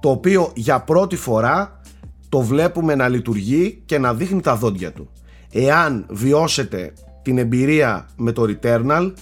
το 0.00 0.10
οποίο 0.10 0.52
για 0.54 0.80
πρώτη 0.80 1.16
φορά 1.16 1.80
το 2.28 2.40
βλέπουμε 2.40 2.94
να 2.94 3.08
λειτουργεί 3.08 3.82
και 3.86 3.98
να 3.98 4.14
δείχνει 4.14 4.40
τα 4.40 4.56
δόντια 4.56 4.92
του. 4.92 5.08
Εάν 5.50 6.06
βιώσετε 6.10 6.92
την 7.22 7.38
εμπειρία 7.38 8.08
με 8.16 8.32
το 8.32 8.42
Returnal 8.48 9.12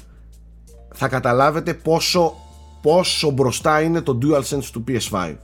θα 0.94 1.08
καταλάβετε 1.08 1.74
πόσο, 1.74 2.34
πόσο 2.82 3.30
μπροστά 3.30 3.80
είναι 3.80 4.00
το 4.00 4.18
DualSense 4.22 4.64
του 4.72 4.84
PS5. 4.88 5.34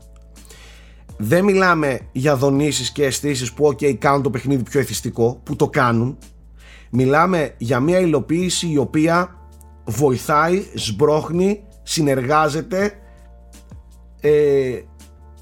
Δεν 1.20 1.44
μιλάμε 1.44 2.00
για 2.12 2.36
δονήσεις 2.36 2.90
και 2.90 3.04
αισθήσεις 3.04 3.52
που 3.52 3.66
ok 3.66 3.94
κάνουν 3.94 4.22
το 4.22 4.30
παιχνίδι 4.30 4.62
πιο 4.62 4.80
εθιστικό, 4.80 5.40
που 5.42 5.56
το 5.56 5.68
κάνουν. 5.68 6.18
Μιλάμε 6.90 7.54
για 7.58 7.80
μια 7.80 7.98
υλοποίηση 7.98 8.68
η 8.70 8.76
οποία 8.76 9.36
βοηθάει, 9.84 10.64
σμπρώχνει, 10.74 11.62
συνεργάζεται, 11.82 12.92
ε, 14.20 14.80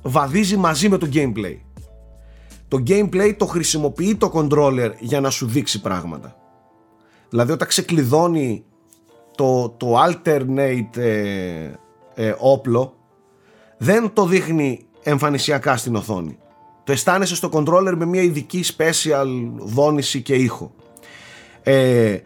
βαδίζει 0.02 0.56
μαζί 0.56 0.88
με 0.88 0.98
το 0.98 1.08
gameplay 1.12 1.56
το 2.68 2.82
gameplay 2.86 3.34
το 3.36 3.46
χρησιμοποιεί 3.46 4.16
το 4.16 4.30
controller 4.34 4.90
για 4.98 5.20
να 5.20 5.30
σου 5.30 5.46
δείξει 5.46 5.80
πράγματα. 5.80 6.36
Δηλαδή 7.28 7.52
όταν 7.52 7.68
ξεκλειδώνει 7.68 8.64
το, 9.34 9.68
το 9.76 9.94
alternate 10.02 10.96
ε, 10.96 11.70
ε, 12.14 12.34
όπλο 12.38 12.96
δεν 13.78 14.12
το 14.12 14.26
δείχνει 14.26 14.86
εμφανισιακά 15.08 15.76
στην 15.76 15.96
οθόνη. 15.96 16.38
Το 16.84 16.92
αισθάνεσαι 16.92 17.34
στο 17.34 17.48
controller 17.52 17.94
με 17.96 18.04
μια 18.04 18.22
ειδική 18.22 18.64
special 18.76 19.26
δόνηση 19.58 20.22
και 20.22 20.34
ήχο. 20.34 20.72
Ε, 21.62 22.18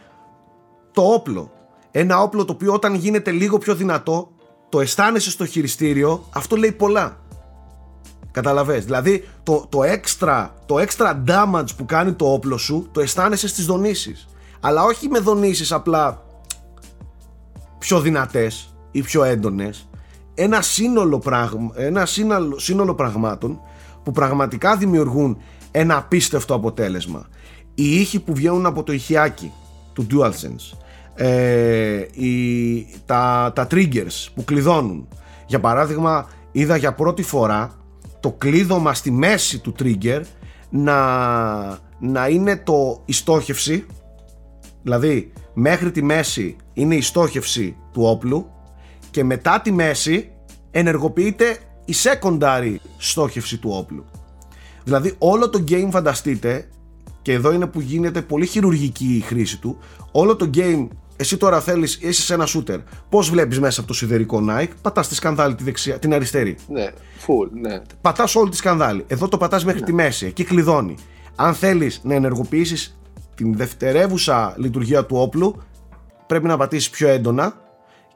το 0.93 1.03
όπλο. 1.03 1.53
Ένα 1.91 2.23
όπλο 2.23 2.45
το 2.45 2.53
οποίο 2.53 2.73
όταν 2.73 2.95
γίνεται 2.95 3.31
λίγο 3.31 3.59
πιο 3.59 3.75
δυνατό 3.75 4.31
το 4.69 4.81
αισθάνεσαι 4.81 5.31
στο 5.31 5.47
χειριστήριο 5.47 6.25
αυτό 6.31 6.57
λέει 6.57 6.73
πολλά. 6.73 7.17
Καταλαβες; 8.31 8.85
Δηλαδή 8.85 9.29
το, 9.43 9.67
το, 9.69 9.79
extra, 9.83 10.49
το 10.67 10.77
extra 10.79 11.17
damage 11.27 11.77
που 11.77 11.85
κάνει 11.85 12.13
το 12.13 12.33
όπλο 12.33 12.57
σου 12.57 12.89
το 12.93 13.01
αισθάνεσαι 13.01 13.49
στις 13.49 13.67
δονήσεις. 13.67 14.29
Αλλά 14.61 14.85
όχι 14.85 15.09
με 15.09 15.19
δονήσεις 15.19 15.73
απλά 15.73 16.25
πιο 17.79 18.01
δυνατές 18.01 18.75
ή 18.91 19.03
πιο 19.03 19.25
έντονες. 19.25 19.89
Ένα 20.43 20.63
σύνολο, 20.63 21.19
πράγμα, 21.19 21.73
ένα 21.75 22.07
σύνολο, 22.07 22.59
σύνολο 22.59 22.95
πραγμάτων 22.95 23.61
που 24.03 24.13
πραγματικά 24.13 24.77
δημιουργούν 24.77 25.39
ένα 25.71 25.97
απίστευτο 25.97 26.55
αποτέλεσμα. 26.55 27.27
Οι 27.75 28.01
ήχοι 28.01 28.21
που 28.21 28.35
βγαίνουν 28.35 28.67
από 28.67 28.83
το 28.83 28.93
ηχιάκι 28.93 29.53
του 29.93 30.07
DualSense, 30.11 30.79
ε, 31.15 32.07
οι, 32.13 32.87
τα, 33.07 33.53
τα 33.55 33.67
triggers 33.71 34.27
που 34.35 34.45
κλειδώνουν. 34.45 35.09
Για 35.47 35.61
παράδειγμα, 35.61 36.29
είδα 36.53 36.77
για 36.77 36.95
πρώτη 36.95 37.23
φορά 37.23 37.71
το 38.21 38.33
κλείδωμα 38.33 38.95
στη 38.95 39.11
μέση 39.11 39.59
του 39.59 39.75
trigger 39.79 40.21
να, 40.71 40.99
να 41.99 42.29
είναι 42.29 42.57
το 42.57 43.03
η 43.05 43.13
στόχευση 43.13 43.87
δηλαδή 44.83 45.33
μέχρι 45.55 45.91
τη 45.91 46.03
μέση 46.03 46.57
είναι 46.73 46.95
η 46.95 47.01
στόχευση 47.01 47.77
του 47.93 48.03
όπλου 48.03 48.51
και 49.11 49.25
μετά 49.25 49.61
τη 49.61 49.73
μέση 49.73 50.32
ενεργοποιείται 50.73 51.59
η 51.85 51.95
secondary 52.03 52.77
στόχευση 52.99 53.59
του 53.59 53.71
όπλου. 53.73 54.05
Δηλαδή 54.85 55.15
όλο 55.19 55.51
το 55.51 55.65
game 55.69 55.89
φανταστείτε 55.91 56.69
και 57.23 57.33
εδώ 57.33 57.53
είναι 57.53 57.67
που 57.67 57.81
γίνεται 57.81 58.23
πολύ 58.23 58.47
χειρουργική 58.47 59.15
η 59.17 59.21
χρήση 59.21 59.59
του 59.59 59.79
όλο 60.13 60.37
το 60.37 60.51
game 60.55 60.89
εσύ 61.23 61.37
τώρα 61.37 61.61
θέλεις, 61.61 61.99
είσαι 62.01 62.23
σε 62.23 62.35
ένα 62.35 62.47
shooter. 62.47 62.79
Πώς 63.09 63.31
βλέπεις 63.31 63.61
μέσα 63.61 63.81
από 63.81 63.89
το 63.89 63.95
σιδερικό 63.95 64.45
Nike, 64.49 64.71
πατάς 64.83 65.09
τη 65.09 65.15
σκανδάλη 65.15 65.55
τη 65.55 65.65
δεξιά, 65.65 65.99
την 65.99 66.15
αριστερή. 66.15 66.57
Ναι, 66.69 66.87
full, 67.27 67.49
ναι. 67.61 67.83
Πατάς 68.01 68.35
όλη 68.35 68.51
τη 68.51 68.57
σκανδάλη. 68.57 69.05
Εδώ 69.07 69.29
το 69.29 69.37
πατάς 69.37 69.65
μέχρι 69.65 69.83
τη 69.83 69.93
μέση. 69.93 70.27
Εκεί 70.27 70.45
κλειδώνει. 70.45 70.95
Αν 71.37 71.55
θέλεις 71.55 72.01
να 72.05 72.15
ενεργοποιήσεις 72.15 72.99
την 73.35 73.57
δευτερεύουσα 73.57 74.55
λειτουργία 74.57 75.05
του 75.05 75.17
όπλου, 75.17 75.63
πρέπει 76.27 76.47
να 76.47 76.57
πατήσεις 76.57 76.91
πιο 76.91 77.09
έντονα 77.09 77.55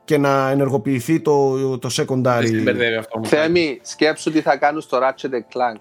και 0.07 0.19
να 0.19 0.51
ενεργοποιηθεί 0.51 1.21
το, 1.21 1.79
το 1.79 1.89
secondary. 1.93 2.51
Δεν 2.51 2.63
μπερδεύει 2.63 2.97
αυτό. 2.97 3.19
μου. 3.19 3.27
Θέμη, 3.27 3.81
σκέψου 3.83 4.31
τι 4.31 4.41
θα 4.41 4.57
κάνουν 4.57 4.81
στο 4.81 4.99
Ratchet 4.99 5.31
Clank. 5.35 5.81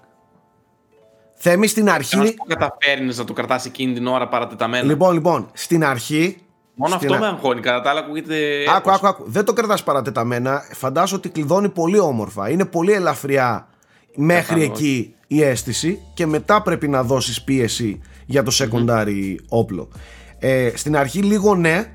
Θέμη 1.34 1.66
στην 1.66 1.90
αρχή. 1.90 2.16
Πώς 2.16 2.34
καταφέρνεις 2.46 3.18
να 3.18 3.24
το 3.24 3.32
κρατάς 3.32 3.64
εκείνη 3.64 3.92
την 3.92 4.06
ώρα 4.06 4.28
παρατεταμένα. 4.28 4.84
Λοιπόν, 4.84 5.12
λοιπόν, 5.14 5.50
στην 5.52 5.84
αρχή. 5.84 6.36
Μόνο 6.74 6.94
στην 6.94 7.12
αυτό 7.12 7.24
α- 7.24 7.28
με 7.28 7.36
αγχώνει. 7.36 7.60
Κατά 7.60 7.80
τα 7.80 7.90
άλλα 7.90 8.00
ακούγεται. 8.00 8.36
Άκου, 8.76 8.90
άκου, 8.90 9.06
άκου. 9.06 9.24
Δεν 9.26 9.44
το 9.44 9.52
κρατάς 9.52 9.82
παρατεταμένα. 9.82 10.62
Φαντάζομαι 10.72 11.18
ότι 11.18 11.28
κλειδώνει 11.28 11.68
πολύ 11.68 11.98
όμορφα. 11.98 12.50
Είναι 12.50 12.64
πολύ 12.64 12.92
ελαφριά 12.92 13.68
μέχρι 14.14 14.42
Κατάλαβα. 14.42 14.72
εκεί 14.72 15.14
η 15.26 15.42
αίσθηση 15.42 16.00
και 16.14 16.26
μετά 16.26 16.62
πρέπει 16.62 16.88
να 16.88 17.02
δώσεις 17.02 17.42
πίεση 17.42 18.00
για 18.26 18.42
το 18.42 18.52
secondary 18.54 19.34
όπλο. 19.48 19.88
Ε, 20.38 20.70
στην 20.74 20.96
αρχή 20.96 21.18
λίγο 21.18 21.54
ναι, 21.54 21.92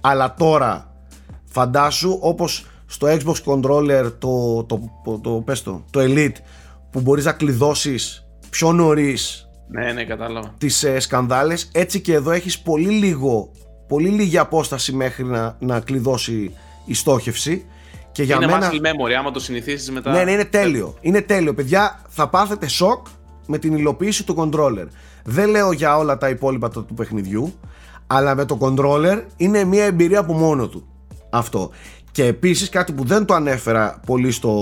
αλλά 0.00 0.34
τώρα 0.34 0.95
φαντάσου 1.56 2.18
όπως 2.20 2.66
στο 2.86 3.06
Xbox 3.10 3.34
Controller 3.44 4.12
το, 4.18 4.64
το, 4.64 4.80
το, 5.04 5.18
το, 5.18 5.30
πες 5.30 5.62
το, 5.62 5.84
το 5.90 6.00
Elite 6.02 6.36
που 6.90 7.00
μπορείς 7.00 7.24
να 7.24 7.32
κλειδώσεις 7.32 8.26
πιο 8.50 8.72
νωρίς 8.72 9.48
Ναι, 9.68 9.92
ναι, 9.92 10.04
κατάλαβα. 10.04 10.54
τις 10.58 10.82
ε, 10.82 11.00
σκανδάλες 11.00 11.68
έτσι 11.72 12.00
και 12.00 12.12
εδώ 12.12 12.30
έχεις 12.30 12.58
πολύ 12.58 12.88
λίγο 12.88 13.50
πολύ 13.88 14.08
λίγη 14.08 14.38
απόσταση 14.38 14.92
μέχρι 14.92 15.24
να, 15.24 15.56
να 15.60 15.80
κλειδώσει 15.80 16.54
η 16.84 16.94
στόχευση 16.94 17.66
και 18.12 18.22
για 18.22 18.36
είναι 18.36 18.46
μένα 18.46 18.70
muscle 18.70 18.86
memory. 18.86 19.12
Άμα 19.18 19.30
το 19.30 19.40
συνηθίσει 19.40 19.92
μετά. 19.92 20.10
ναι, 20.12 20.24
ναι, 20.24 20.30
είναι 20.30 20.44
τέλειο. 20.44 20.94
Είναι 21.00 21.20
τέλειο. 21.20 21.54
Παιδιά, 21.54 22.00
θα 22.08 22.28
πάθετε 22.28 22.68
σοκ 22.68 23.06
με 23.46 23.58
την 23.58 23.76
υλοποίηση 23.76 24.24
του 24.24 24.34
controller. 24.38 24.86
Δεν 25.24 25.48
λέω 25.50 25.72
για 25.72 25.96
όλα 25.96 26.18
τα 26.18 26.28
υπόλοιπα 26.28 26.70
του 26.70 26.84
του 26.84 26.94
παιχνιδιού, 26.94 27.54
αλλά 28.06 28.34
με 28.34 28.44
το 28.44 28.58
controller 28.60 29.22
είναι 29.36 29.64
μια 29.64 29.84
εμπειρία 29.84 30.18
από 30.18 30.32
μόνο 30.32 30.68
του. 30.68 30.86
Αυτό. 31.36 31.70
Και 32.16 32.24
επίσης 32.24 32.68
κάτι 32.68 32.92
που 32.92 33.04
δεν 33.04 33.24
το 33.24 33.34
ανέφερα 33.34 34.00
πολύ 34.06 34.30
στο, 34.30 34.54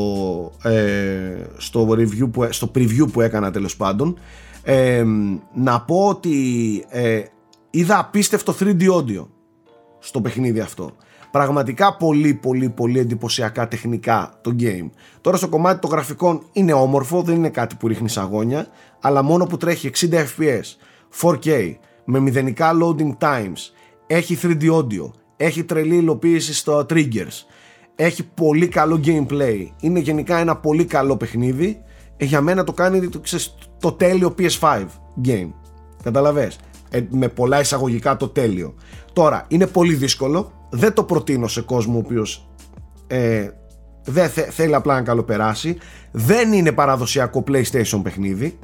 ε, 0.62 1.36
στο, 1.56 1.88
review 1.90 2.30
που, 2.32 2.46
στο 2.50 2.70
preview 2.74 3.12
που 3.12 3.20
έκανα 3.20 3.50
τέλος 3.50 3.76
πάντων 3.76 4.18
ε, 4.62 5.04
να 5.54 5.80
πω 5.80 6.08
ότι 6.08 6.34
ε, 6.88 7.22
είδα 7.70 7.98
απίστευτο 7.98 8.54
3D 8.60 8.82
audio 8.90 9.26
στο 9.98 10.20
παιχνίδι 10.20 10.60
αυτό. 10.60 10.90
Πραγματικά 11.30 11.96
πολύ 11.96 12.34
πολύ 12.34 12.68
πολύ 12.68 12.98
εντυπωσιακά 12.98 13.68
τεχνικά 13.68 14.38
το 14.40 14.56
game. 14.60 14.90
Τώρα 15.20 15.36
στο 15.36 15.48
κομμάτι 15.48 15.80
των 15.80 15.90
γραφικών 15.90 16.42
είναι 16.52 16.72
όμορφο, 16.72 17.22
δεν 17.22 17.34
είναι 17.34 17.50
κάτι 17.50 17.74
που 17.74 17.88
ρίχνει 17.88 18.12
αγώνια, 18.16 18.66
αλλά 19.00 19.22
μόνο 19.22 19.46
που 19.46 19.56
τρέχει 19.56 19.90
60 19.94 20.12
fps, 20.12 20.62
4K, 21.20 21.74
με 22.04 22.18
μηδενικά 22.18 22.72
loading 22.82 23.16
times, 23.18 23.58
έχει 24.06 24.38
3D 24.42 24.70
audio, 24.70 25.10
έχει 25.36 25.64
τρελή 25.64 25.96
υλοποίηση 25.96 26.54
στο 26.54 26.86
triggers, 26.90 27.42
έχει 27.94 28.22
πολύ 28.34 28.68
καλό 28.68 29.00
gameplay, 29.04 29.66
είναι 29.80 29.98
γενικά 29.98 30.38
ένα 30.38 30.56
πολύ 30.56 30.84
καλό 30.84 31.16
παιχνίδι, 31.16 31.82
ε, 32.16 32.24
για 32.24 32.40
μένα 32.40 32.64
το 32.64 32.72
κάνει 32.72 33.08
το, 33.08 33.18
ξέρεις, 33.20 33.54
το 33.80 33.92
τέλειο 33.92 34.34
PS5 34.38 34.84
game. 35.24 35.48
Καταλαβες; 36.02 36.58
Ε, 36.90 37.00
με 37.10 37.28
πολλά 37.28 37.60
εισαγωγικά 37.60 38.16
το 38.16 38.28
τέλειο. 38.28 38.74
Τώρα, 39.12 39.44
είναι 39.48 39.66
πολύ 39.66 39.94
δύσκολο. 39.94 40.52
Δεν 40.70 40.92
το 40.92 41.04
προτείνω 41.04 41.46
σε 41.46 41.60
κόσμο 41.62 41.94
ο 41.94 41.98
οποίος 41.98 42.48
ε, 43.06 43.48
δεν 44.04 44.28
θε- 44.28 44.50
θέλει 44.50 44.74
απλά 44.74 44.94
να 44.94 45.02
καλοπεράσει. 45.02 45.76
Δεν 46.12 46.52
είναι 46.52 46.72
παραδοσιακό 46.72 47.44
PlayStation 47.48 48.00
παιχνίδι 48.02 48.58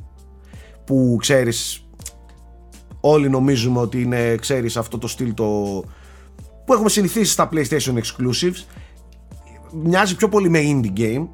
που 0.84 1.16
ξέρεις 1.20 1.88
όλοι 3.00 3.28
νομίζουμε 3.30 3.80
ότι 3.80 4.02
είναι 4.02 4.34
ξέρεις 4.34 4.76
αυτό 4.76 4.98
το 4.98 5.08
στυλ 5.08 5.34
το 5.34 5.82
που 6.70 6.76
έχουμε 6.76 6.90
συνηθίσει 6.90 7.32
στα 7.32 7.48
PlayStation 7.52 7.94
Exclusives 7.94 8.64
μοιάζει 9.72 10.16
πιο 10.16 10.28
πολύ 10.28 10.48
με 10.48 10.60
indie 10.62 10.98
game 10.98 11.28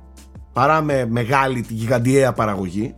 παρά 0.52 0.82
με 0.82 1.06
μεγάλη 1.06 1.62
τη 1.62 1.74
γιγαντιαία 1.74 2.32
παραγωγή. 2.32 2.94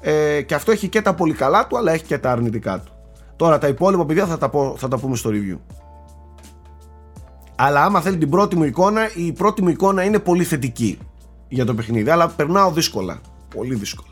Ε, 0.00 0.42
και 0.42 0.54
αυτό 0.54 0.70
έχει 0.70 0.88
και 0.88 1.02
τα 1.02 1.14
πολύ 1.14 1.32
καλά 1.32 1.66
του 1.66 1.76
αλλά 1.76 1.92
έχει 1.92 2.04
και 2.04 2.18
τα 2.18 2.30
αρνητικά 2.30 2.80
του. 2.80 2.92
Τώρα 3.36 3.58
τα 3.58 3.68
υπόλοιπα 3.68 4.06
παιδιά 4.06 4.26
θα 4.26 4.38
τα, 4.38 4.48
πω, 4.48 4.74
θα 4.78 4.88
τα 4.88 4.98
πούμε 4.98 5.16
στο 5.16 5.30
review. 5.32 5.58
Αλλά 7.56 7.84
άμα 7.84 8.00
θέλει 8.00 8.18
την 8.18 8.30
πρώτη 8.30 8.56
μου 8.56 8.64
εικόνα 8.64 9.14
η 9.14 9.32
πρώτη 9.32 9.62
μου 9.62 9.68
εικόνα 9.68 10.02
είναι 10.02 10.18
πολύ 10.18 10.44
θετική 10.44 10.98
για 11.48 11.64
το 11.64 11.74
παιχνίδι 11.74 12.10
αλλά 12.10 12.28
περνάω 12.28 12.70
δύσκολα. 12.70 13.20
Πολύ 13.54 13.74
δύσκολα. 13.74 14.08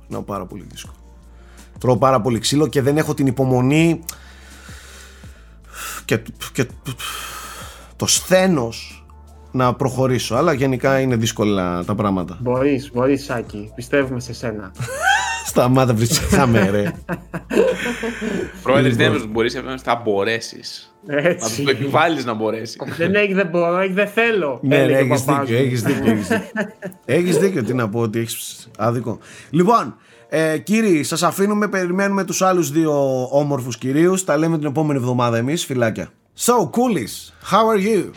Περνάω 0.00 0.22
πάρα 0.22 0.46
πολύ 0.46 0.66
δύσκολα. 0.70 0.96
Τρώω 1.78 1.96
πάρα 1.96 2.20
πολύ 2.20 2.38
ξύλο 2.38 2.66
και 2.66 2.82
δεν 2.82 2.96
έχω 2.96 3.14
την 3.14 3.26
υπομονή 3.26 4.00
και, 6.08 6.20
και 6.52 6.66
το 7.96 8.06
σθένος 8.06 9.06
να 9.50 9.74
προχωρήσω 9.74 10.34
αλλά 10.34 10.52
γενικά 10.52 11.00
είναι 11.00 11.16
δύσκολα 11.16 11.84
τα 11.84 11.94
πράγματα 11.94 12.38
Μπορείς, 12.40 12.90
μπορείς, 12.92 13.24
Σάκη. 13.24 13.72
Πιστεύουμε 13.74 14.20
σε 14.20 14.32
σένα. 14.34 14.72
Σταμάτα 15.46 15.94
βρίσκαμε 15.94 16.70
ρε 16.70 16.92
Πρόεδρε, 18.62 18.88
Λοιπόν. 18.88 19.18
δεν 19.18 19.28
μπορείς, 19.28 19.62
θα 19.82 20.02
μπορέσεις. 20.04 20.94
Να 21.06 21.16
Έτσι. 21.16 21.56
του 21.56 21.64
το 21.64 21.70
επιβάλλεις 21.70 22.24
να 22.24 22.34
μπορέσεις. 22.34 22.80
δεν 22.96 23.14
έχει, 23.14 23.34
δεν 23.34 23.46
μπορώ, 23.46 23.78
έχει, 23.78 23.92
δεν 23.92 24.08
θέλω. 24.08 24.58
Ναι, 24.62 24.76
ναι, 24.76 24.82
έλεγε 24.82 24.98
ο 24.98 25.04
έχεις 25.04 25.24
παπάς 25.24 25.48
δίκιο, 25.48 25.58
μου. 25.60 25.66
έχεις 25.66 25.82
δίκιο, 25.82 26.10
έχεις 26.10 26.28
δίκιο. 26.28 26.46
Έχεις 27.16 27.36
δίκιο, 27.38 27.64
τι 27.64 27.74
να 27.74 27.88
πω, 27.88 28.00
ότι 28.00 28.18
έχεις 28.18 28.68
άδικο. 28.78 29.18
Λοιπόν, 29.50 29.96
ε, 30.28 30.58
κύριοι, 30.58 31.02
σας 31.02 31.22
αφήνουμε, 31.22 31.68
περιμένουμε 31.68 32.24
τους 32.24 32.42
άλλους 32.42 32.70
δύο 32.70 33.28
όμορφους 33.30 33.78
κυρίους. 33.78 34.24
Τα 34.24 34.36
λέμε 34.36 34.58
την 34.58 34.66
επόμενη 34.66 34.98
εβδομάδα 34.98 35.36
εμείς, 35.36 35.64
φιλάκια. 35.64 36.08
So, 36.46 36.52
Coolies, 36.52 37.32
how 37.50 37.66
are 37.72 37.80
you? 37.80 38.10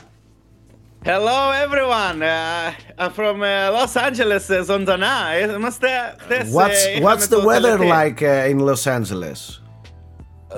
Hello 1.05 1.39
everyone, 1.65 2.21
uh, 2.21 3.01
I'm 3.01 3.11
from 3.19 3.41
uh, 3.41 3.71
Los 3.77 3.93
Angeles, 4.07 4.49
uh, 4.49 4.63
Zondana. 4.67 5.15
Είμαστε 5.57 5.87
χθες, 6.19 6.37
What's, 6.53 6.85
ε, 6.97 7.01
what's 7.01 7.23
είχαμε 7.23 7.25
the 7.25 7.29
το 7.29 7.43
weather 7.45 7.77
τελετή. 7.77 7.91
like 7.91 8.21
uh, 8.21 8.51
in 8.51 8.59
Los 8.69 8.85
Angeles? 8.85 9.61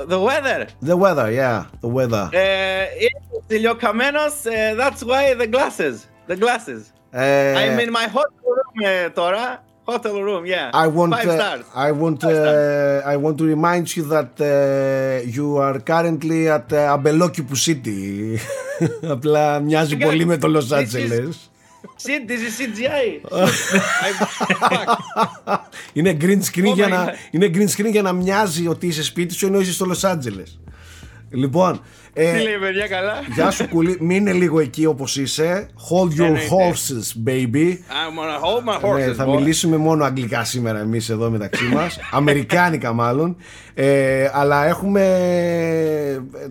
The 0.10 0.20
weather. 0.20 0.68
The 0.90 0.98
weather, 0.98 1.32
yeah, 1.32 1.62
the 1.82 1.90
weather. 1.98 2.28
Ε, 2.32 2.82
είναι 3.00 3.44
ηλιοκαμένος, 3.48 4.34
ε, 4.44 4.76
that's 4.80 5.04
why 5.06 5.42
the 5.42 5.48
glasses. 5.48 5.96
The 6.32 6.36
glasses. 6.36 6.82
Ε, 7.12 7.54
I'm 7.54 7.80
in 7.80 7.92
my 7.92 8.08
hotel 8.14 8.50
room 8.56 8.86
ε, 9.06 9.10
τώρα. 9.10 9.64
Hotel 9.85 10.18
room, 10.27 10.45
yeah. 10.45 10.72
I 10.73 10.88
want, 10.97 11.11
Five 11.14 11.27
uh, 11.27 11.35
stars. 11.39 11.64
I 11.88 11.91
want, 12.01 12.19
uh, 12.23 13.01
I 13.14 13.15
want 13.23 13.35
to 13.41 13.45
remind 13.55 13.85
you 13.95 14.03
that 14.15 14.31
uh, 14.39 14.47
you 15.38 15.47
are 15.65 15.77
currently 15.91 16.41
at 16.57 16.68
uh, 16.72 16.95
Abelokipu 16.97 17.55
City. 17.68 18.01
Απλά 19.15 19.60
μοιάζει 19.60 19.89
Σιγά, 19.89 20.05
πολύ 20.05 20.26
με 20.26 20.38
το 20.38 20.47
Los 20.57 20.68
this 20.73 20.81
is- 20.81 20.95
Angeles. 20.95 21.35
Shit, 22.05 22.23
this 22.30 22.41
is 22.47 22.53
CGI. 22.60 23.07
I'm- 23.31 23.47
fuck. 23.47 25.60
είναι 25.93 26.18
green 26.22 26.41
screen, 26.51 26.72
Oh 26.72 26.73
για 26.73 26.88
my 26.88 26.89
να, 26.89 27.05
God. 27.05 27.10
είναι 27.31 27.49
green 27.53 27.68
screen 27.77 27.91
για 27.91 28.01
να 28.01 28.14
μοιάζει 28.14 28.68
ότι 28.68 28.88
είσαι 28.88 29.03
σπίτι 29.03 29.34
σου 29.34 29.45
ενώ 29.45 29.60
είσαι 29.60 29.72
στο 29.72 29.85
Los 29.91 30.10
Angeles. 30.11 30.62
Λοιπόν, 31.34 31.81
ε, 32.14 32.31
Τι 32.34 32.43
λέει 32.43 32.57
παιδιά 32.60 32.88
καλά; 32.88 33.14
γεια 33.35 33.51
σου 33.51 33.68
κουλή, 33.69 33.97
μείνε 33.99 34.31
λίγο 34.31 34.60
εκεί 34.60 34.85
όπως 34.85 35.18
είσαι. 35.18 35.68
Hold 35.89 36.19
your 36.22 36.26
Εννοείται. 36.26 36.47
horses, 36.49 37.27
baby. 37.30 37.68
I'm 37.68 38.15
gonna 38.18 38.39
hold 38.43 38.64
my 38.64 38.95
Ναι, 38.97 39.05
horses, 39.07 39.14
θα 39.15 39.26
boy. 39.26 39.35
μιλήσουμε 39.35 39.77
μόνο 39.77 40.03
αγγλικά 40.03 40.43
σήμερα 40.43 40.80
εμείς 40.80 41.10
εδώ 41.10 41.30
μεταξύ 41.30 41.64
μας 41.64 41.97
Αμερικάνικα 42.11 42.93
μάλλον 42.93 43.35
ε, 43.73 44.30
Αλλά 44.34 44.65
έχουμε 44.65 45.03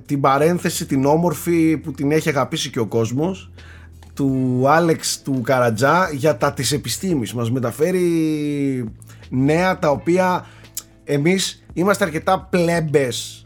την 0.06 0.20
παρένθεση 0.20 0.86
την 0.86 1.04
όμορφη 1.04 1.76
που 1.76 1.92
την 1.92 2.12
έχει 2.12 2.28
αγαπήσει 2.28 2.70
και 2.70 2.78
ο 2.80 2.86
κόσμος 2.86 3.50
Του 4.14 4.62
Άλεξ 4.68 5.20
του 5.24 5.40
Καρατζά 5.44 6.08
για 6.12 6.36
τα 6.36 6.52
της 6.52 6.72
επιστήμης 6.72 7.34
Μας 7.34 7.50
μεταφέρει 7.50 8.04
νέα 9.28 9.78
τα 9.78 9.90
οποία 9.90 10.46
εμείς 11.04 11.64
είμαστε 11.72 12.04
αρκετά 12.04 12.46
πλέμπες 12.50 13.42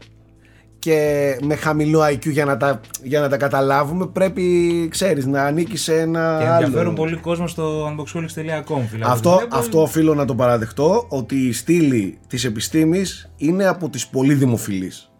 και 0.87 1.37
με 1.41 1.55
χαμηλό 1.55 2.01
IQ 2.05 2.25
για 2.31 2.45
να 2.45 2.57
τα, 2.57 2.81
για 3.03 3.19
να 3.19 3.29
τα 3.29 3.37
καταλάβουμε 3.37 4.05
πρέπει 4.07 4.43
ξέρεις 4.91 5.25
να 5.25 5.43
ανήκει 5.43 5.77
σε 5.77 5.99
ένα 5.99 6.37
Και 6.39 6.47
άλλο 6.47 6.63
ενδιαφέρουν 6.65 6.95
πολύ 6.95 7.15
κόσμο 7.15 7.47
στο 7.47 7.85
unboxholics.com. 7.87 8.81
φίλε. 8.89 9.05
αυτό, 9.05 9.35
Βλέπω- 9.37 9.57
αυτό 9.57 9.81
οφείλω 9.81 10.13
να 10.15 10.25
το 10.25 10.35
παραδεχτώ 10.35 11.05
ότι 11.09 11.35
η 11.47 11.53
στήλη 11.53 12.17
της 12.27 12.43
επιστήμης 12.45 13.31
είναι 13.37 13.65
από 13.67 13.89
τις 13.89 14.07
πολύ 14.07 14.33
δημοφιλείς. 14.33 15.11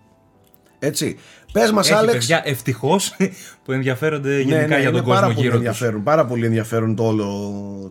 Έτσι. 0.79 1.17
Πες 1.51 1.71
μας, 1.71 1.89
Έχει 1.89 1.97
Άλεξ. 1.97 2.17
παιδιά 2.17 2.41
ευτυχώς 2.45 3.15
που 3.63 3.71
ενδιαφέρονται 3.71 4.29
Ναι, 4.29 4.35
γενικά 4.41 4.67
ναι, 4.67 4.79
για 4.81 4.91
τον 4.91 4.99
είναι 4.99 5.07
πάρα 5.07 5.19
κόσμο 5.19 5.27
πολύ 5.33 5.39
γύρω 5.47 5.49
τους. 5.59 5.65
ενδιαφέρον, 5.65 6.03
πάρα 6.03 6.25
πολύ 6.25 6.45
ενδιαφέρον 6.45 6.95
το 6.95 7.03
όλο, 7.03 7.27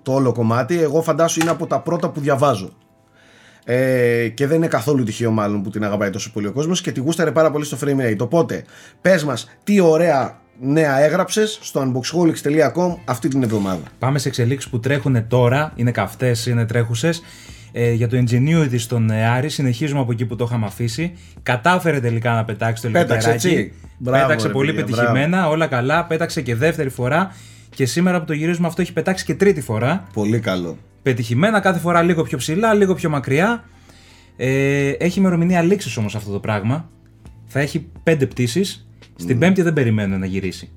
το 0.02 0.12
όλο 0.12 0.32
κομμάτι. 0.32 0.80
Εγώ 0.82 1.02
φαντάσου 1.02 1.40
είναι 1.40 1.50
από 1.50 1.66
τα 1.66 1.80
πρώτα 1.80 2.10
που 2.10 2.20
διαβάζω. 2.20 2.72
Ε, 3.68 4.28
και 4.28 4.46
δεν 4.46 4.56
είναι 4.56 4.66
καθόλου 4.66 5.04
τυχαίο 5.04 5.30
μάλλον 5.30 5.62
που 5.62 5.70
την 5.70 5.84
αγαπάει 5.84 6.10
τόσο 6.10 6.32
πολύ 6.32 6.46
ο 6.46 6.52
κόσμος 6.52 6.80
και 6.80 6.92
τη 6.92 7.00
γούσταρε 7.00 7.30
πάρα 7.32 7.50
πολύ 7.50 7.64
στο 7.64 7.78
frame 7.84 8.10
rate. 8.10 8.18
Οπότε, 8.18 8.64
πες 9.00 9.24
μας 9.24 9.50
τι 9.64 9.80
ωραία 9.80 10.38
νέα 10.60 11.00
έγραψες 11.00 11.58
στο 11.62 11.80
unboxholics.com 11.80 12.96
αυτή 13.04 13.28
την 13.28 13.42
εβδομάδα. 13.42 13.82
Πάμε 13.98 14.18
σε 14.18 14.28
εξελίξεις 14.28 14.70
που 14.70 14.80
τρέχουν 14.80 15.28
τώρα, 15.28 15.72
είναι 15.76 15.90
καυτές, 15.90 16.46
είναι 16.46 16.66
τρέχουσες. 16.66 17.22
Ε, 17.72 17.92
για 17.92 18.08
το 18.08 18.16
Ingenuity 18.16 18.78
στον 18.78 19.10
ε, 19.10 19.26
Άρη, 19.28 19.48
συνεχίζουμε 19.48 20.00
από 20.00 20.12
εκεί 20.12 20.26
που 20.26 20.36
το 20.36 20.44
είχαμε 20.44 20.66
αφήσει. 20.66 21.12
Κατάφερε 21.42 22.00
τελικά 22.00 22.32
να 22.32 22.44
πετάξει 22.44 22.82
το 22.82 22.90
Πέταξε, 22.90 23.30
ελικτεράκι. 23.30 23.60
έτσι. 23.60 23.72
Μπράβο, 23.98 24.22
Πέταξε 24.26 24.46
ρε 24.46 24.52
πολύ 24.52 24.72
παιδιά, 24.72 24.96
πετυχημένα, 24.96 25.48
όλα 25.48 25.66
καλά. 25.66 26.04
Πέταξε 26.04 26.40
και 26.40 26.54
δεύτερη 26.54 26.88
φορά. 26.88 27.34
Και 27.70 27.86
σήμερα 27.86 28.18
που 28.18 28.24
το 28.24 28.32
γυρίζουμε 28.32 28.66
αυτό 28.66 28.82
έχει 28.82 28.92
πετάξει 28.92 29.24
και 29.24 29.34
τρίτη 29.34 29.60
φορά. 29.60 30.04
Πολύ 30.12 30.40
καλό. 30.40 30.76
Πετυχημένα, 31.06 31.60
κάθε 31.60 31.78
φορά 31.78 32.02
λίγο 32.02 32.22
πιο 32.22 32.38
ψηλά, 32.38 32.74
λίγο 32.74 32.94
πιο 32.94 33.10
μακριά. 33.10 33.64
Ε, 34.36 34.90
έχει 34.90 35.18
ημερομηνία 35.18 35.62
λήξης 35.62 35.96
όμως 35.96 36.14
αυτό 36.14 36.32
το 36.32 36.40
πράγμα. 36.40 36.90
Θα 37.46 37.60
έχει 37.60 37.86
πέντε 38.02 38.26
πτήσεις. 38.26 38.88
Στην 39.16 39.38
πέμπτη 39.38 39.62
δεν 39.62 39.72
περιμένω 39.72 40.18
να 40.18 40.26
γυρίσει. 40.26 40.72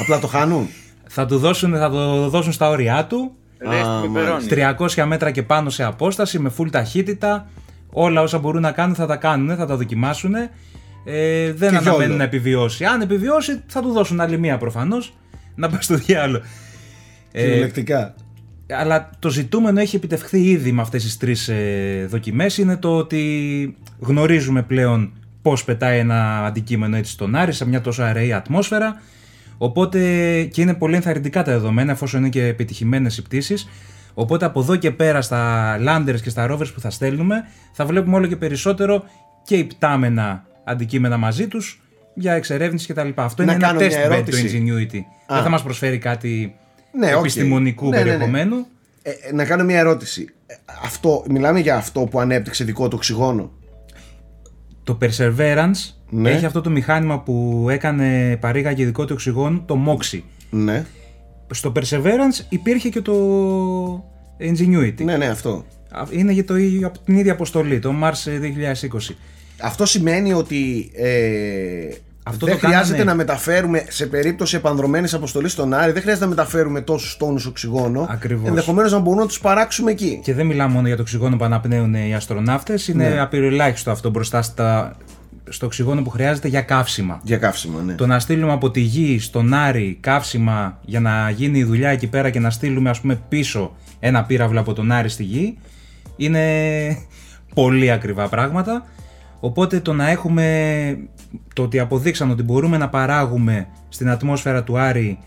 Απλά 0.00 0.18
το 0.18 0.26
χάνουν. 0.26 0.68
Θα, 1.14 1.26
του 1.26 1.38
δώσουν, 1.38 1.76
θα 1.76 1.90
το 1.90 2.28
δώσουν 2.28 2.52
στα 2.52 2.68
όρια 2.68 3.06
του. 3.06 3.32
Ρέστη 3.58 4.08
με 4.08 4.20
περώνει. 4.20 4.46
300 4.96 5.04
μέτρα 5.06 5.30
και 5.30 5.42
πάνω 5.42 5.70
σε 5.70 5.84
απόσταση, 5.84 6.38
με 6.38 6.52
full 6.58 6.70
ταχύτητα. 6.70 7.48
Όλα 7.90 8.22
όσα 8.22 8.38
μπορούν 8.38 8.62
να 8.62 8.72
κάνουν 8.72 8.94
θα 8.94 9.06
τα 9.06 9.16
κάνουν, 9.16 9.56
θα 9.56 9.66
τα 9.66 9.76
δοκιμάσουν. 9.76 10.34
Ε, 10.34 11.52
δεν 11.52 11.70
Και 11.70 11.76
αναμένουν 11.76 12.00
γιόλο. 12.00 12.16
να 12.16 12.24
επιβιώσει. 12.24 12.84
Αν 12.84 13.00
επιβιώσει, 13.00 13.62
θα 13.66 13.82
του 13.82 13.92
δώσουν 13.92 14.20
άλλη 14.20 14.38
μία 14.38 14.58
προφανώς. 14.58 15.14
Να 15.54 15.68
πάει 15.68 15.80
στο 15.80 15.94
διάλογο. 15.94 16.44
Ε, 17.32 17.42
Κυριολεκτικά. 17.42 18.14
Αλλά 18.68 19.10
το 19.18 19.30
ζητούμενο 19.30 19.80
έχει 19.80 19.96
επιτευχθεί 19.96 20.40
ήδη 20.40 20.72
με 20.72 20.80
αυτές 20.80 21.02
τις 21.02 21.16
τρεις 21.16 21.48
ε, 21.48 22.06
δοκιμές 22.10 22.58
είναι 22.58 22.76
το 22.76 22.96
ότι 22.96 23.76
γνωρίζουμε 23.98 24.62
πλέον 24.62 25.12
πώς 25.42 25.64
πετάει 25.64 25.98
ένα 25.98 26.44
αντικείμενο 26.44 26.96
έτσι 26.96 27.12
στον 27.12 27.34
Άρη 27.34 27.52
σε 27.52 27.66
μια 27.66 27.80
τόσο 27.80 28.02
αραιή 28.02 28.32
ατμόσφαιρα 28.32 29.00
οπότε 29.58 29.98
και 30.42 30.60
είναι 30.60 30.74
πολύ 30.74 30.94
ενθαρρυντικά 30.94 31.42
τα 31.42 31.52
δεδομένα 31.52 31.92
εφόσον 31.92 32.20
είναι 32.20 32.28
και 32.28 32.46
επιτυχημένες 32.46 33.16
οι 33.18 33.22
πτήσεις 33.22 33.68
οπότε 34.14 34.44
από 34.44 34.60
εδώ 34.60 34.76
και 34.76 34.90
πέρα 34.90 35.22
στα 35.22 35.76
landers 35.78 36.20
και 36.22 36.30
στα 36.30 36.50
rovers 36.50 36.72
που 36.74 36.80
θα 36.80 36.90
στέλνουμε 36.90 37.44
θα 37.72 37.84
βλέπουμε 37.86 38.16
όλο 38.16 38.26
και 38.26 38.36
περισσότερο 38.36 39.04
και 39.44 39.56
υπτάμενα 39.56 40.44
αντικείμενα 40.64 41.16
μαζί 41.16 41.46
τους 41.46 41.82
για 42.14 42.32
εξερεύνηση 42.32 42.92
κτλ. 42.92 43.08
Αυτό 43.14 43.44
Να 43.44 43.52
είναι 43.52 43.64
ένα 43.64 43.66
κάνω 43.66 43.80
μια 43.80 43.88
test 43.88 43.92
bed 43.92 44.08
το 44.08 44.14
ερώτηση. 44.14 44.64
Ingenuity. 44.64 45.00
Δεν 45.28 45.42
θα 45.42 45.48
μας 45.48 45.62
προσφέρει 45.62 45.98
κάτι 45.98 46.54
Ναι, 46.92 47.14
οκ. 47.14 47.18
επιστημονικού 47.20 47.88
Ναι, 47.88 47.96
ναι, 47.96 48.02
ναι. 48.04 48.10
περιεχομένου. 48.10 48.66
Ε, 49.02 49.10
ε, 49.10 49.32
να 49.32 49.44
κάνω 49.44 49.64
μια 49.64 49.78
ερώτηση. 49.78 50.28
Ε, 50.46 50.54
Αυτό, 50.82 51.24
μιλάμε 51.28 51.60
για 51.60 51.76
αυτό 51.76 52.00
που 52.00 52.20
ανέπτυξε 52.20 52.64
δικό 52.64 52.84
του 52.88 52.94
οξυγόνο; 52.96 53.50
Το 54.84 54.98
Perseverance 55.02 55.94
Ναι. 56.10 56.30
έχει 56.30 56.44
αυτό 56.44 56.60
το 56.60 56.70
μηχάνημα 56.70 57.20
που 57.20 57.66
έκανε 57.70 58.36
παρήγαγε 58.40 58.84
δικό 58.84 59.04
του 59.04 59.10
οξυγόνο, 59.12 59.62
το 59.66 59.78
MOXIE. 59.86 60.20
Ναι. 60.50 60.84
Στο 61.50 61.72
Perseverance 61.76 62.44
υπήρχε 62.48 62.88
και 62.88 63.00
το 63.00 63.14
Ingenuity. 64.40 65.02
Ναι, 65.04 65.16
ναι, 65.16 65.26
αυτό. 65.26 65.64
Α, 65.90 66.02
Είναι 66.10 66.32
για 66.32 66.44
το, 66.44 66.56
ίδιο- 66.56 66.86
από 66.86 66.98
την 66.98 67.16
ίδια 67.16 67.32
αποστολή, 67.32 67.78
το 67.78 67.94
Mars 68.02 68.26
ε, 68.26 68.38
2020. 68.38 69.14
Αυτό 69.60 69.86
σημαίνει 69.86 70.32
ότι 70.32 70.90
ε, 70.94 71.88
Αυτό 72.28 72.46
δεν 72.46 72.54
το 72.54 72.60
κάνανε. 72.60 72.82
χρειάζεται 72.82 73.04
να 73.04 73.14
μεταφέρουμε 73.14 73.84
σε 73.88 74.06
περίπτωση 74.06 74.56
επανδρομένης 74.56 75.14
αποστολής 75.14 75.52
στον 75.52 75.72
Άρη, 75.74 75.92
δεν 75.92 76.02
χρειάζεται 76.02 76.24
να 76.24 76.30
μεταφέρουμε 76.30 76.80
τόσους 76.80 77.16
τόνους 77.16 77.46
οξυγόνο. 77.46 78.06
Ακριβώς. 78.10 78.48
Ενδεχομένως 78.48 78.92
να 78.92 78.98
μπορούμε 78.98 79.22
να 79.22 79.28
τους 79.28 79.40
παράξουμε 79.40 79.90
εκεί. 79.90 80.20
Και 80.22 80.34
δεν 80.34 80.46
μιλάμε 80.46 80.72
μόνο 80.72 80.86
για 80.86 80.96
το 80.96 81.02
οξυγόνο 81.02 81.36
που 81.36 81.44
αναπνέουν 81.44 81.94
οι 81.94 82.14
αστροναύτες, 82.14 82.88
είναι 82.88 83.08
Ναι. 83.08 83.20
απειροελάχιστο 83.20 83.90
αυτό 83.90 84.10
μπροστά 84.10 84.42
στα, 84.42 84.96
στο 85.48 85.66
οξυγόνο 85.66 86.02
που 86.02 86.10
χρειάζεται 86.10 86.48
για 86.48 86.60
καύσιμα. 86.60 87.20
Για 87.22 87.36
καύσιμα, 87.36 87.80
ναι. 87.82 87.92
Το 87.92 88.06
να 88.06 88.18
στείλουμε 88.18 88.52
από 88.52 88.70
τη 88.70 88.80
γη 88.80 89.18
στον 89.18 89.54
Άρη 89.54 89.98
καύσιμα 90.00 90.78
για 90.84 91.00
να 91.00 91.30
γίνει 91.30 91.58
η 91.58 91.64
δουλειά 91.64 91.88
εκεί 91.90 92.06
πέρα 92.06 92.30
και 92.30 92.40
να 92.40 92.50
στείλουμε 92.50 92.90
ας 92.90 93.00
πούμε 93.00 93.20
πίσω 93.28 93.76
ένα 94.00 94.24
πύραυλο 94.24 94.60
από 94.60 94.72
τον 94.72 94.92
Άρη 94.92 95.08
στη 95.08 95.22
γη 95.22 95.58
είναι 96.16 96.42
πολύ 97.54 97.90
ακριβά 97.90 98.28
πράγματα. 98.28 98.86
Οπότε 99.40 99.80
το 99.80 99.92
να 99.92 100.10
έχουμε 100.10 100.98
το 101.54 101.62
ότι 101.62 101.78
αποδείξαν 101.78 102.30
ότι 102.30 102.42
μπορούμε 102.42 102.76
να 102.76 102.88
παράγουμε 102.88 103.68
στην 103.88 104.10
ατμόσφαιρα 104.10 104.64
του 104.64 104.78
Άρη 104.78 105.18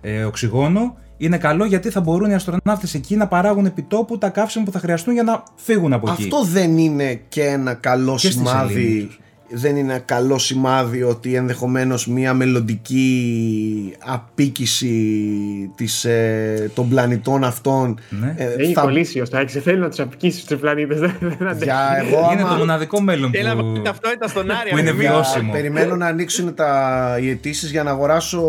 ε, 0.00 0.24
οξυγόνο 0.24 0.96
είναι 1.16 1.38
καλό 1.38 1.64
γιατί 1.64 1.90
θα 1.90 2.00
μπορούν 2.00 2.30
οι 2.30 2.34
αστροναύτες 2.34 2.94
εκεί 2.94 3.16
να 3.16 3.26
παράγουν 3.26 3.66
επιτόπου 3.66 4.18
τα 4.18 4.28
καύσιμα 4.28 4.64
που 4.64 4.70
θα 4.70 4.78
χρειαστούν 4.78 5.14
για 5.14 5.22
να 5.22 5.42
φύγουν 5.56 5.92
από 5.92 6.10
εκεί. 6.10 6.22
Αυτό 6.22 6.44
δεν 6.44 6.78
είναι 6.78 7.14
και 7.28 7.44
ένα 7.44 7.74
καλό 7.74 8.12
Και 8.12 8.18
στη 8.18 8.28
σελήνη 8.28 8.48
σημάδι. 8.48 9.08
Τους. 9.50 9.60
Δεν 9.60 9.76
είναι 9.76 9.92
ένα 9.92 9.98
καλό 9.98 10.38
σημάδι 10.38 11.02
ότι 11.02 11.34
ενδεχομένως 11.34 12.06
μια 12.06 12.34
μελλοντική 12.34 13.94
απίκηση 14.06 14.90
της, 15.74 16.04
ε, 16.04 16.70
των 16.74 16.88
πλανητών 16.88 17.44
αυτών 17.44 17.98
Ναι. 18.08 18.34
ε, 18.36 18.44
Έχει 18.58 18.72
θα- 18.72 18.80
κολλήσει 18.82 19.20
ο 19.20 19.24
Στάκης. 19.24 19.62
Θέλει 19.62 19.78
να 19.78 19.88
τους 19.88 20.00
απικήσεις 20.00 20.44
τους 20.44 20.60
πλανήτες. 20.60 20.98
Δεν 21.00 21.12
αντέχει. 21.48 21.64
για 21.64 21.96
εγώ 21.98 22.28
Είναι 22.32 22.40
άμα- 22.42 22.50
το 22.50 22.56
μοναδικό 22.58 23.00
μέλλον 23.00 23.30
Θέλει 23.30 23.44
να 23.44 23.56
που... 23.56 23.62
βάλει 23.66 23.82
ταυτότητα 23.82 24.28
στον 24.28 24.50
Άρη. 24.50 24.70
που 24.70 24.78
είναι 24.78 24.90
ακριβώς. 24.90 25.12
βιώσιμο. 25.14 25.52
Περιμένω 25.52 25.96
να 25.96 26.06
ανοίξουν 26.06 26.54
τα, 26.54 27.18
οι 27.20 27.30
αιτήσεις 27.30 27.70
για 27.70 27.82
να 27.82 27.90
αγοράσω. 27.90 28.40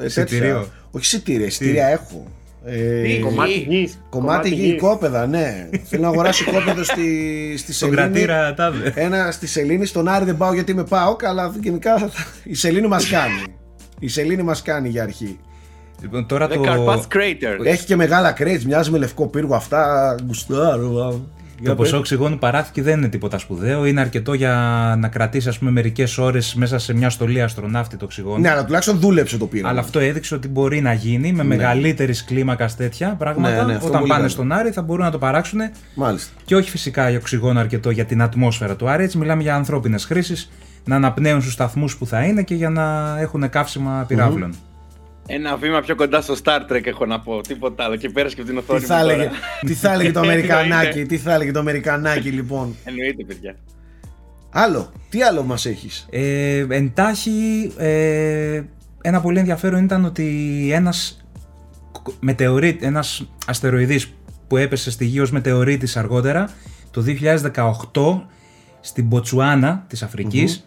ε, 0.00 0.02
τέτοια. 0.02 0.22
Εισιτήριο. 0.22 0.66
Όχι 0.90 1.04
εισιτήρια, 1.04 1.46
εισιτήρια 1.46 1.86
έχω. 1.86 2.26
Ε, 2.64 3.02
Τι, 3.02 3.18
Κομμάτι 3.18 3.50
Γης. 3.52 3.66
γη. 3.68 3.90
κομμάτι 4.10 4.48
γη, 4.48 4.68
οικόπεδα, 4.68 5.26
ναι. 5.26 5.68
Θέλω 5.84 6.02
να 6.02 6.08
αγοράσω 6.08 6.44
οικόπεδο 6.48 6.84
στη, 6.84 7.02
στη 7.56 7.72
Στον 7.72 7.88
Σελήνη. 7.88 7.96
κρατήρα 7.96 8.54
τάδε. 8.54 8.92
Ένα 8.94 9.30
στη 9.30 9.46
Σελήνη, 9.46 9.86
στον 9.86 10.08
Άρη 10.08 10.24
δεν 10.24 10.36
πάω 10.36 10.54
γιατί 10.54 10.74
με 10.74 10.84
πάω, 10.84 11.16
αλλά 11.22 11.54
γενικά 11.62 11.98
θα- 11.98 12.10
η 12.44 12.54
Σελήνη 12.54 12.86
μας 12.86 13.08
κάνει. 13.08 13.42
Η 13.98 14.08
Σελήνη 14.08 14.42
μας 14.42 14.62
κάνει 14.62 14.88
για 14.88 15.02
αρχή. 15.02 15.38
Λοιπόν, 16.00 16.26
τώρα 16.26 16.46
The 16.46 16.52
το... 16.54 16.62
Carpath 16.66 17.16
Crater. 17.16 17.64
Έχει 17.64 17.84
και 17.86 17.96
μεγάλα 17.96 18.32
κρέτς, 18.32 18.64
μοιάζει 18.64 18.90
με 18.90 18.98
λευκό 18.98 19.26
πύργο 19.26 19.54
αυτά. 19.54 20.14
Γκουστάρω. 20.24 21.20
Το 21.64 21.74
ποσό 21.74 21.98
οξυγόνου 21.98 22.38
παράχθηκε 22.38 22.82
δεν 22.82 22.98
είναι 22.98 23.08
τίποτα 23.08 23.38
σπουδαίο. 23.38 23.84
Είναι 23.84 24.00
αρκετό 24.00 24.34
για 24.34 24.54
να 24.98 25.08
κρατήσει 25.08 25.48
ας 25.48 25.58
πούμε, 25.58 25.70
μερικές 25.70 26.18
ώρες 26.18 26.54
μέσα 26.54 26.78
σε 26.78 26.94
μια 26.94 27.10
στολή 27.10 27.42
αστροναύτη 27.42 27.96
το 27.96 28.04
οξυγόνο. 28.04 28.38
Ναι, 28.38 28.50
αλλά 28.50 28.64
τουλάχιστον 28.64 28.98
δούλεψε 28.98 29.38
το 29.38 29.46
πύργο. 29.46 29.68
Αλλά 29.68 29.80
αυτό 29.80 29.98
έδειξε 29.98 30.34
ότι 30.34 30.48
μπορεί 30.48 30.80
να 30.80 30.92
γίνει 30.92 31.32
με 31.32 31.44
μεγαλύτερης 31.44 32.24
κλίμακας 32.24 32.76
τέτοια 32.76 33.14
πράγματα. 33.18 33.50
Ναι, 33.50 33.62
ναι, 33.62 33.74
αυτό 33.74 33.86
Όταν 33.86 33.98
πολύ 33.98 34.10
πάνε 34.10 34.20
καλό. 34.22 34.28
στον 34.28 34.52
Άρη 34.52 34.70
θα 34.70 34.82
μπορούν 34.82 35.04
να 35.04 35.10
το 35.10 35.18
παράξουν. 35.18 35.60
Μάλιστα. 35.94 36.32
Και 36.44 36.56
όχι 36.56 36.70
φυσικά 36.70 37.10
για 37.10 37.18
οξυγόνο 37.18 37.60
αρκετό 37.60 37.90
για 37.90 38.04
την 38.04 38.22
ατμόσφαιρα 38.22 38.76
του 38.76 38.88
Άρη. 38.88 39.04
Έτσι 39.04 39.18
μιλάμε 39.18 39.42
για 39.42 39.54
ανθρώπινες 39.54 40.04
χρήσεις. 40.04 40.50
Να 40.84 40.96
αναπνέουν 40.96 41.40
στους 41.40 41.52
σταθμούς 41.52 41.96
που 41.96 42.06
θα 42.06 42.24
είναι 42.24 42.42
και 42.42 42.54
για 42.54 42.70
να 42.70 43.16
έχουν 43.20 43.50
καύσιμα 43.50 44.04
πυράβλων. 44.08 44.54
Ένα 45.32 45.56
βήμα 45.56 45.80
πιο 45.80 45.94
κοντά 45.94 46.20
στο 46.20 46.34
Star 46.44 46.60
Trek 46.72 46.86
έχω 46.86 47.06
να 47.06 47.20
πω. 47.20 47.40
Τίποτα 47.40 47.84
άλλο. 47.84 47.96
Και 47.96 48.08
πέρασε 48.08 48.34
και 48.34 48.40
από 48.40 48.50
την 48.50 48.58
οθόνη 48.58 48.78
Τι 48.80 48.84
μου 48.86 48.92
θα, 48.92 49.00
τώρα. 49.00 49.12
έλεγε, 49.12 49.30
τι 49.66 49.74
θα 49.74 49.92
έλεγε 49.92 50.12
το 50.12 50.20
Αμερικανάκι, 50.26 50.86
Εννοείται. 50.86 51.02
τι 51.02 51.18
θα 51.18 51.34
έλεγε 51.34 51.50
το 51.52 51.58
Αμερικανάκι 51.58 52.28
λοιπόν; 52.30 52.76
Εννοείται, 52.84 53.24
παιδιά. 53.24 53.56
Άλλο, 54.50 54.92
τι 55.08 55.22
άλλο 55.22 55.42
μας 55.42 55.66
έχεις; 55.66 56.06
Ε, 56.10 56.66
εντάχει, 56.70 57.72
ε, 57.76 58.62
ένα 59.02 59.20
πολύ 59.20 59.38
ενδιαφέρον 59.38 59.84
ήταν 59.84 60.04
ότι 60.04 60.68
ένας, 60.72 61.24
μετεωρίτ, 62.20 62.82
ένας 62.82 63.30
αστεροειδής 63.46 64.12
που 64.48 64.56
έπεσε 64.56 64.90
στη 64.90 65.04
γη 65.04 65.20
ως 65.20 65.30
μετεωρίτης 65.30 65.96
αργότερα, 65.96 66.48
το 66.90 67.00
2018 67.02 68.26
στην 68.80 69.04
Μποτσουάνα 69.06 69.84
της 69.88 70.02
αφρικης 70.02 70.64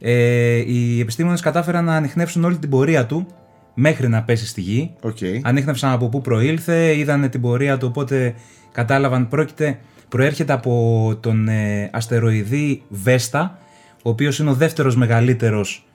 ε, 0.00 0.56
οι 0.66 1.00
επιστήμονες 1.00 1.40
κατάφεραν 1.40 1.84
να 1.84 1.94
ανοιχνεύσουν 1.96 2.44
όλη 2.44 2.56
την 2.58 2.70
πορεία 2.70 3.06
του 3.06 3.26
μέχρι 3.74 4.08
να 4.08 4.22
πέσει 4.22 4.46
στη 4.46 4.60
γη. 4.60 4.90
Οκ. 5.00 5.16
Ανείχνευσαν 5.42 5.92
από 5.92 6.08
πού 6.08 6.20
προήλθε, 6.20 6.96
είδαν 6.96 7.30
την 7.30 7.40
πορεία 7.40 7.78
του, 7.78 7.86
οπότε 7.90 8.34
κατάλαβαν 8.72 9.28
πρόκειται, 9.28 9.78
προέρχεται 10.08 10.52
από 10.52 11.16
τον 11.20 11.48
ε, 11.48 11.90
αστεροειδή 11.92 12.82
Βέστα, 12.88 13.58
ο 14.02 14.10
οποίος 14.10 14.38
είναι 14.38 14.50
ο 14.50 14.54
δεύτερος 14.54 14.96
μεγαλύτερος 14.96 15.86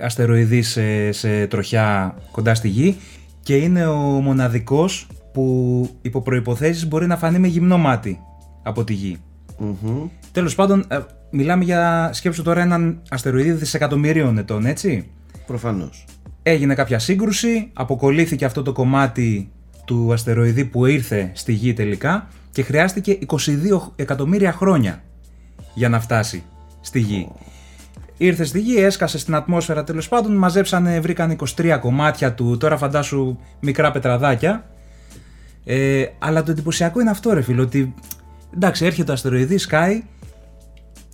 αστεροειδής 0.00 0.70
σε, 0.70 1.12
σε 1.12 1.46
τροχιά 1.46 2.14
κοντά 2.30 2.54
στη 2.54 2.68
Γη 2.68 2.96
και 3.42 3.56
είναι 3.56 3.86
ο 3.86 3.98
μοναδικός 3.98 5.06
που 5.32 5.88
υπό 6.02 6.22
προϋποθέσεις 6.22 6.88
μπορεί 6.88 7.06
να 7.06 7.16
φανεί 7.16 7.38
με 7.38 7.46
γυμνό 7.46 7.78
μάτι 7.78 8.20
από 8.62 8.84
τη 8.84 8.92
Γη. 8.92 9.18
Μμμ. 9.58 10.08
Τέλος 10.32 10.54
πάντων, 10.54 10.84
ε, 10.88 10.98
μιλάμε 11.30 11.64
για, 11.64 12.10
σκέψου 12.12 12.42
τώρα 12.42 12.60
έναν 12.60 13.02
αστεροειδή 13.08 13.52
δισεκατομμυρίων 13.52 14.38
ετών, 14.38 14.66
έτσι; 14.66 15.10
Προφανώς. 15.46 16.04
Έγινε 16.46 16.74
κάποια 16.74 16.98
σύγκρουση, 16.98 17.70
αποκολλήθηκε 17.72 18.44
αυτό 18.44 18.62
το 18.62 18.72
κομμάτι 18.72 19.50
του 19.84 20.12
αστεροειδή 20.12 20.64
που 20.64 20.86
ήρθε 20.86 21.30
στη 21.34 21.52
Γη 21.52 21.72
τελικά 21.72 22.28
και 22.52 22.62
χρειάστηκε 22.62 23.18
22 23.26 23.36
εκατομμύρια 23.96 24.52
χρόνια 24.52 25.02
για 25.74 25.88
να 25.88 26.00
φτάσει 26.00 26.42
στη 26.80 27.00
γη. 27.00 27.28
Ήρθε 28.16 28.44
στη 28.44 28.60
γη, 28.60 28.76
έσκασε 28.76 29.18
στην 29.18 29.34
ατμόσφαιρα 29.34 29.84
τέλος 29.84 30.08
πάντων, 30.08 30.36
μαζέψανε, 30.36 31.00
βρήκαν 31.00 31.36
23 31.56 31.78
κομμάτια 31.80 32.34
του, 32.34 32.56
τώρα 32.56 32.76
φαντάσου 32.76 33.38
μικρά 33.60 33.90
πετραδάκια. 33.90 34.66
Ε, 35.64 36.04
αλλά 36.18 36.42
το 36.42 36.50
εντυπωσιακό 36.50 37.00
είναι 37.00 37.10
αυτό 37.10 37.32
ρε 37.32 37.42
φίλο, 37.42 37.62
ότι 37.62 37.94
εντάξει 38.54 38.84
έρχεται 38.84 39.06
το 39.06 39.12
αστεροειδή, 39.12 39.58
σκάει, 39.58 40.02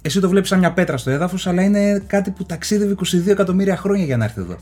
εσύ 0.03 0.21
το 0.21 0.29
βλέπεις 0.29 0.49
σαν 0.49 0.59
μια 0.59 0.73
πέτρα 0.73 0.97
στο 0.97 1.11
έδαφος, 1.11 1.47
αλλά 1.47 1.63
είναι 1.63 2.03
κάτι 2.07 2.31
που 2.31 2.45
ταξίδευε 2.45 2.95
22 2.99 3.27
εκατομμύρια 3.27 3.77
χρόνια 3.77 4.05
για 4.05 4.17
να 4.17 4.25
έρθει 4.25 4.41
εδώ. 4.41 4.57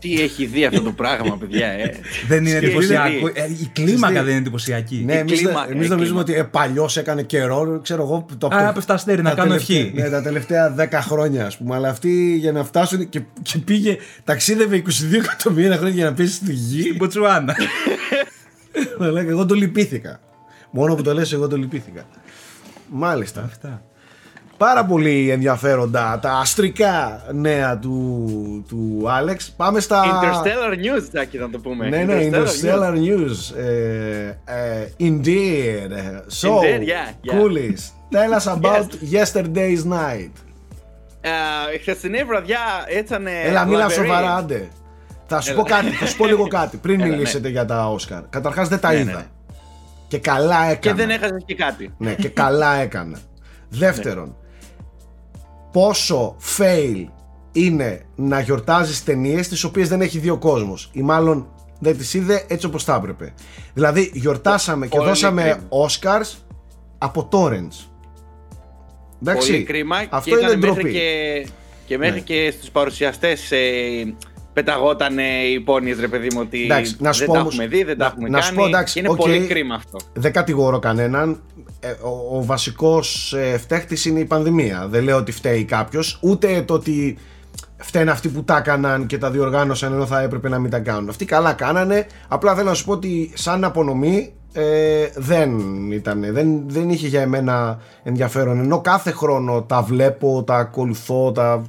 Τι 0.00 0.20
έχει 0.22 0.44
δει 0.46 0.64
αυτό 0.64 0.80
το 0.82 0.92
πράγμα, 0.92 1.36
παιδιά, 1.36 1.66
ε; 1.66 1.94
Δεν 2.28 2.38
είναι 2.38 2.48
Τι 2.50 2.56
έχει 2.56 2.64
εντυπωσιακό. 2.66 3.26
δει. 3.26 3.32
Ε, 3.34 3.44
η 3.62 3.70
κλίμακα 3.72 4.14
δεν 4.22 4.28
είναι 4.28 4.38
εντυπωσιακή. 4.38 5.02
Ναι, 5.06 5.12
εμείς, 5.14 5.38
κλίμακα, 5.40 5.70
εμείς 5.70 5.86
η 5.86 5.88
νομίζουμε 5.88 6.22
κλίμακα. 6.24 6.30
ότι 6.32 6.34
ε, 6.34 6.42
παλιώς 6.42 6.96
έκανε 6.96 7.22
καιρό, 7.22 7.80
ξέρω 7.82 8.02
εγώ. 8.02 8.26
Το, 8.38 8.48
Α, 8.52 8.68
έπεφτα 8.68 8.94
αστέρι, 8.94 9.22
να 9.22 9.28
τα 9.30 9.36
κάνω 9.36 9.48
τελευταία- 9.48 9.80
ευχή. 9.80 9.92
Ναι, 9.94 10.08
τα 10.10 10.22
τελευταία 10.22 10.74
10 10.78 10.88
χρόνια, 11.00 11.46
ας 11.46 11.56
πούμε. 11.56 11.74
Αλλά 11.74 11.88
αυτοί 11.88 12.36
για 12.36 12.52
να 12.52 12.64
φτάσουν 12.64 13.08
και, 13.08 13.20
και 13.42 13.58
πήγε, 13.58 13.96
ταξίδευε 14.24 14.76
22 14.76 15.14
εκατομμύρια 15.14 15.76
χρόνια 15.76 15.94
για 15.94 16.04
να 16.04 16.12
πέσει 16.14 16.32
στη 16.34 16.52
γη. 16.52 16.80
Στην 16.80 16.96
Μποτσουάνα. 16.96 17.56
Μαλάκα, 18.98 19.30
εγώ 19.30 19.46
το 19.46 19.54
λυπήθηκα. 19.54 20.20
Μόνο 20.70 20.94
που 20.94 21.02
το 21.02 21.14
λες, 21.14 21.32
εγώ 21.32 21.48
το 21.48 21.56
λυπήθηκα. 21.56 22.02
Μάλιστα. 22.88 23.42
Αυτά. 23.44 23.82
Πάρα 24.60 24.84
πολύ 24.84 25.30
ενδιαφέροντα 25.30 26.18
τα 26.22 26.32
αστρικά 26.32 27.22
νέα 27.32 27.78
του, 27.78 28.64
του 28.68 29.04
Άλεξ. 29.10 29.50
Πάμε 29.56 29.80
στα... 29.80 30.02
Interstellar 30.04 30.72
News, 30.72 31.02
Τζάκη, 31.12 31.38
να 31.38 31.50
το 31.50 31.58
πούμε. 31.58 31.88
Ναι, 31.88 31.96
ναι, 32.02 32.14
News. 32.18 32.34
Interstellar 32.34 32.92
News. 32.94 33.56
Ε, 33.56 34.26
ε, 34.44 34.88
indeed. 35.00 35.90
So, 36.40 36.48
Indeed, 36.48 36.82
yeah, 36.88 37.08
yeah. 37.22 37.34
Coolies, 37.34 37.80
tell 38.10 38.32
us 38.38 38.46
about 38.52 38.88
yesterday's 39.12 39.84
night. 39.92 40.30
Ε, 41.20 41.30
Η 41.74 41.78
χθεσινή 41.78 42.24
βραδιά 42.24 42.60
έτσανε. 42.86 43.30
Έλα, 43.44 43.64
μίλα 43.64 43.78
λαμπερή. 43.78 44.00
σοβαρά, 44.00 44.34
άντε. 44.36 44.68
Θα 45.26 45.40
σου 45.40 45.54
πω 45.54 45.62
κάτι, 45.62 45.86
θα 45.90 46.06
σου 46.06 46.16
πω 46.16 46.26
λίγο 46.26 46.46
κάτι 46.48 46.76
πριν 46.76 47.00
Έλα, 47.00 47.10
μιλήσετε 47.10 47.48
για 47.48 47.64
τα 47.64 47.88
Όσκαρ. 47.88 48.22
Καταρχάς 48.30 48.68
δεν 48.68 48.80
τα 48.80 48.88
Ναι, 48.88 48.94
ναι, 48.94 49.00
είδα. 49.00 49.12
ναι. 49.12 49.24
Και 50.08 50.18
καλά 50.18 50.56
έκανα. 50.62 50.74
Και 50.76 50.92
δεν 50.92 51.10
έχασες 51.10 51.42
και 51.46 51.54
κάτι. 51.54 51.94
Ναι, 51.98 52.14
και 52.14 52.28
καλά 52.28 52.74
έκανα. 52.86 53.18
Δεύτερον, 53.68 54.34
πόσο 55.72 56.36
fail 56.58 57.04
είναι 57.52 58.02
να 58.16 58.40
γιορτάζεις 58.40 59.04
ταινίες 59.04 59.48
τις 59.48 59.64
οποίες 59.64 59.88
δεν 59.88 60.00
έχει 60.00 60.18
δει 60.18 60.30
ο 60.30 60.38
κόσμος. 60.38 60.90
Ή 60.92 61.02
μάλλον 61.02 61.48
δεν 61.78 61.96
τις 61.98 62.14
είδε 62.14 62.44
έτσι 62.48 62.66
όπως 62.66 62.84
θα 62.84 62.94
έπρεπε. 62.94 63.34
Δηλαδή, 63.74 64.10
γιορτάσαμε 64.14 64.86
και 64.86 64.96
Πολύ 64.96 65.08
δώσαμε 65.08 65.42
κρίμα. 65.42 65.68
Oscars 65.86 66.36
από 66.98 67.28
Torrents. 67.32 67.86
Εντάξει, 69.22 69.50
Πολύ 69.50 69.62
κρίμα. 69.62 69.96
Αυτό 70.10 70.30
και 70.30 70.36
είναι 70.36 70.46
ήταν 70.46 70.58
μέχρι 70.58 70.74
ντροπή. 70.74 70.92
και, 70.92 71.46
και 71.86 71.98
μέχρι 71.98 72.14
Ναι. 72.14 72.20
και 72.20 72.50
στους 72.50 72.70
παρουσιαστές 72.70 73.50
ε, 73.52 73.58
πεταγόταν 74.52 75.18
οι 75.18 75.52
υπόνοιες 75.52 75.98
ρε 76.00 76.08
παιδί 76.08 76.28
μου 76.34 76.40
ότι 76.40 76.62
Εντάξει, 76.64 76.96
να 76.98 77.12
σου 77.12 77.18
δεν 77.18 77.26
πω 77.28 77.32
τα 77.34 77.40
όμως- 77.40 77.52
έχουμε 77.52 77.66
δει, 77.68 77.82
δεν 77.84 77.98
τα 77.98 78.04
να- 78.04 78.10
έχουμε 78.10 78.28
να 78.28 78.40
σου 78.40 78.46
κάνει. 78.48 78.60
πω, 78.60 78.66
εντάξει, 78.68 78.92
και 78.94 79.00
είναι 79.00 79.08
οκ. 79.08 79.16
πολύ 79.16 79.46
κρίμα 79.46 79.74
αυτό. 79.74 79.98
Δεν 80.12 80.32
κατηγορώ 80.32 80.78
κανέναν. 80.78 81.40
Ε, 81.80 81.90
ο, 81.90 82.36
ο 82.38 82.44
βασικός 82.44 83.32
ε, 83.32 83.58
φταίχτης 83.58 84.04
είναι 84.04 84.20
η 84.20 84.24
πανδημία. 84.24 84.86
Δεν 84.90 85.02
λέω 85.04 85.16
ότι 85.16 85.32
φταίει 85.32 85.64
κάποιος, 85.64 86.18
ούτε 86.22 86.62
το 86.62 86.74
ότι 86.74 87.18
φταίνε 87.76 88.10
αυτοί 88.10 88.28
που 88.28 88.44
τα 88.44 88.56
έκαναν 88.56 89.06
και 89.06 89.18
τα 89.18 89.30
διοργάνωσαν 89.30 89.92
ενώ 89.92 90.06
θα 90.06 90.20
έπρεπε 90.20 90.48
να 90.48 90.58
μην 90.58 90.70
τα 90.70 90.78
κάνουν. 90.78 91.08
Αυτοί 91.08 91.24
καλά 91.24 91.52
κάνανε. 91.52 92.06
Απλά 92.28 92.54
θέλω 92.54 92.68
να 92.68 92.74
σου 92.74 92.84
πω 92.84 92.92
ότι 92.92 93.30
σαν 93.34 93.64
απονομή 93.64 94.32
ε, 94.52 95.08
δεν 95.14 95.60
ήταν. 95.92 96.24
Δεν, 96.32 96.62
δεν 96.66 96.90
είχε 96.90 97.06
για 97.08 97.20
εμένα 97.20 97.78
ενδιαφέρον. 98.02 98.58
Ενώ 98.60 98.80
κάθε 98.80 99.10
χρόνο 99.10 99.62
τα 99.62 99.82
βλέπω, 99.82 100.42
τα 100.46 100.56
ακολουθώ, 100.56 101.32
τα. 101.32 101.62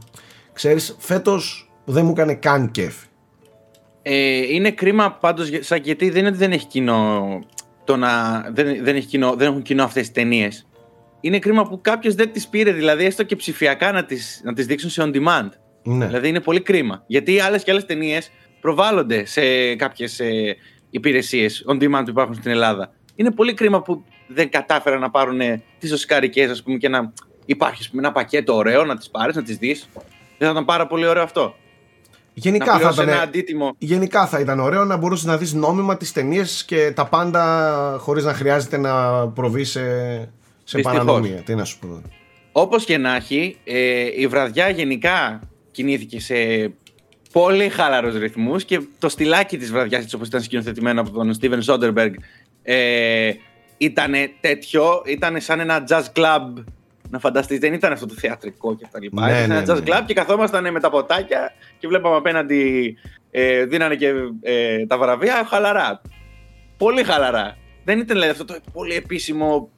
Ξέρεις, 0.54 0.96
φέτος 1.00 1.72
δεν 1.86 2.06
μου 2.06 2.12
έκανε 2.12 2.34
καν 2.34 2.72
κέφι. 2.72 3.06
Ε, 4.02 4.38
είναι 4.54 4.72
κρίμα 4.72 5.12
πάντως 5.12 5.48
για- 5.48 5.64
σαν 5.64 5.80
γιατί 5.84 6.10
δεν 6.10 6.20
είναι 6.20 6.28
ότι 6.30 6.38
δεν 6.38 6.52
έχει 6.52 6.66
κοινό 6.66 7.24
το 7.91 7.97
να, 7.97 8.41
δεν, 8.51 8.84
δεν, 8.84 8.95
έχει 8.95 9.07
κοινό, 9.07 9.35
δεν 9.35 9.47
έχουν 9.47 9.61
κοινό 9.61 9.84
αυτές 9.84 10.01
τις 10.01 10.11
ταινίες. 10.11 10.68
Είναι 11.22 11.39
κρίμα 11.39 11.68
που 11.68 11.81
κάποιος 11.81 12.15
δεν 12.15 12.31
τις 12.31 12.47
πήρε, 12.47 12.72
δηλαδή 12.72 13.05
έστω 13.05 13.23
και 13.23 13.35
ψηφιακά 13.35 13.91
να 13.91 14.05
τις, 14.05 14.41
να 14.43 14.53
τις 14.53 14.65
δείξουν 14.65 14.89
σε 14.89 15.01
on 15.05 15.15
demand. 15.15 15.49
Ναι. 15.84 16.05
Δηλαδή 16.05 16.27
είναι 16.27 16.39
πολύ 16.39 16.61
κρίμα. 16.61 17.03
Γιατί 17.07 17.39
άλλες 17.39 17.63
και 17.63 17.72
άλλες 17.72 17.85
ταινίες 17.85 18.31
προβάλλονται 18.61 19.26
σε 19.26 19.76
κάποιες 19.76 20.19
ε, 20.19 20.55
υπηρεσίες 20.89 21.65
on 21.68 21.73
demand 21.73 22.03
που 22.03 22.09
υπάρχουν 22.09 22.35
στην 22.35 22.51
Ελλάδα. 22.51 22.93
Είναι 23.15 23.31
πολύ 23.31 23.53
κρίμα 23.53 23.81
που 23.81 24.03
δεν 24.27 24.49
κατάφεραν 24.49 24.99
να 24.99 25.09
πάρουν 25.09 25.39
τις 25.80 25.91
οσκαρικές, 25.91 26.49
ας 26.49 26.63
πούμε, 26.63 26.77
και 26.77 26.89
να 26.89 27.13
υπάρχει 27.45 27.81
ας 27.81 27.89
πούμε, 27.89 28.01
ένα 28.01 28.11
πακέτο 28.11 28.55
ωραίο 28.55 28.85
να 28.85 28.97
τις 28.97 29.09
πάρεις, 29.09 29.35
να 29.35 29.43
τις 29.43 29.57
δεις. 29.57 29.89
Δεν 30.38 30.47
θα 30.47 30.49
ήταν 30.49 30.65
πάρα 30.65 30.88
πολύ 30.88 31.05
ωραίο 31.05 31.23
αυτό. 31.23 31.55
Γενικά 32.34 32.66
να 32.66 32.72
θα 32.72 32.78
πληρώσει 32.78 33.02
ήταν. 33.02 33.14
ένα 33.14 33.22
αντίτιμο. 33.22 33.76
Γενικά 33.78 34.28
θα 34.28 34.40
ήταν 34.40 34.60
ωραίο 34.60 34.86
να 34.86 34.98
μπορούσες 34.98 35.26
να 35.26 35.38
δεις 35.38 35.53
νόμιμα 35.53 35.98
τις 35.98 36.12
ταινίες 36.12 36.66
και 36.66 36.91
τα 36.95 37.06
πάντα 37.08 37.95
χωρίς 37.99 38.24
να 38.24 38.34
χρειάζεται 38.34 38.78
να 38.78 39.28
προβείς 39.28 39.70
σε, 39.70 39.80
σε 40.64 40.78
Δυστυχώς. 40.78 40.91
παρανομία. 40.91 41.41
Τι 41.41 41.56
να 41.56 41.64
σου 41.64 41.80
πω. 41.80 42.02
Όπως 42.52 42.86
και 42.86 42.98
να 42.98 43.16
έχει, 43.16 43.58
ε, 43.64 44.06
η 44.18 44.28
βραδιά 44.28 44.70
γενικά 44.70 45.41
κινήθηκε 45.72 46.20
σε 46.20 46.36
πολύ 47.32 47.70
χαλαρούς 47.70 48.16
ρυθμούς 48.16 48.66
και 48.66 48.82
το 48.99 49.10
στυλάκι 49.10 49.58
της 49.58 49.72
βραδιάς, 49.72 50.03
έτσι 50.03 50.16
όπως 50.16 50.28
ήταν 50.28 50.41
σκηνοθετημένο 50.41 51.02
από 51.02 51.12
τον 51.12 51.34
Steven 51.41 51.64
Soderbergh, 51.66 52.14
ε, 52.64 53.32
ήταν 53.78 54.14
τέτοιο, 54.40 55.02
ήταν 55.06 55.41
σαν 55.41 55.60
ένα 55.60 55.84
jazz 55.90 56.03
club. 56.16 56.64
Να 57.12 57.20
φανταστείς, 57.20 57.60
δεν 57.60 57.74
ήταν 57.74 57.92
αυτό 57.92 58.06
το 58.06 58.14
θεατρικό 58.14 58.76
και 58.76 58.88
τα 58.92 59.00
λοιπά. 59.00 59.26
Ναι, 59.26 59.32
ήταν 59.32 59.50
ναι, 59.50 59.56
ένα 59.56 59.64
jazz 59.64 59.84
ναι. 59.84 59.84
club 59.86 60.04
και 60.06 60.14
καθόμασταν 60.14 60.72
με 60.72 60.80
τα 60.80 60.90
ποτάκια 60.90 61.54
και 61.80 61.88
βλέπαμε 61.88 62.16
απέναντι, 62.16 62.96
ε, 63.32 63.66
δίνανε 63.66 63.96
και 63.96 64.14
ε, 64.42 64.86
τα 64.86 64.98
βραβεία 64.98 65.46
χαλαρά. 65.50 66.02
Πολύ 66.78 67.04
χαλαρά. 67.04 67.58
Δεν 67.84 68.00
ήταν 68.00 68.08
δηλαδή 68.08 68.32
αυτό 68.32 68.46
το 68.46 68.56
πολύ 68.74 68.96
επίσημο 68.96 69.70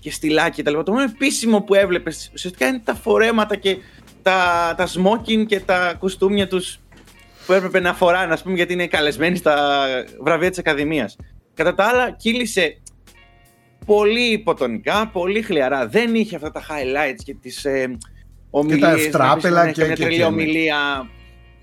και 0.00 0.10
στυλάκι 0.10 0.56
και 0.56 0.62
τα 0.62 0.70
λοιπά. 0.70 0.82
Το 0.82 0.92
μόνο 0.92 1.04
επίσημο 1.04 1.60
που 1.60 1.74
έβλεπες 1.74 2.30
ουσιαστικά 2.34 2.66
είναι 2.66 2.80
τα 2.84 2.94
φορέματα 2.94 3.56
και 3.56 3.76
τα, 4.22 4.74
τα 4.76 4.86
smoking 4.86 5.46
και 5.46 5.60
τα 5.60 5.94
κουστούμια 5.98 6.48
τους 6.48 6.80
που 7.46 7.52
έπρεπε 7.52 7.80
να 7.80 7.94
φοράνε, 7.94 8.32
ας 8.32 8.42
πούμε, 8.42 8.54
γιατί 8.54 8.72
είναι 8.72 8.86
καλεσμένοι 8.86 9.36
στα 9.36 9.86
βραβεία 10.20 10.48
της 10.48 10.58
Ακαδημίας. 10.58 11.16
Κατά 11.54 11.74
τα 11.74 11.84
άλλα, 11.84 12.10
κύλησε 12.10 12.80
πολύ 13.86 14.32
υποτονικά, 14.32 15.06
πολύ 15.12 15.42
χλιαρά. 15.42 15.86
Δεν 15.88 16.14
είχε 16.14 16.36
αυτά 16.36 16.50
τα 16.50 16.62
highlights 16.62 17.20
και 17.24 17.34
τις 17.34 17.64
ε, 17.64 17.96
ομιλίες. 18.50 19.04
ευτράπελα 19.06 19.60
να 19.60 19.66
πεις, 19.66 19.74
και- 19.78 19.84
Μια 19.84 19.94
και- 19.94 20.00
τρελή 20.02 20.14
και, 20.16 20.20
ναι. 20.22 20.26
ομιλία 20.28 21.08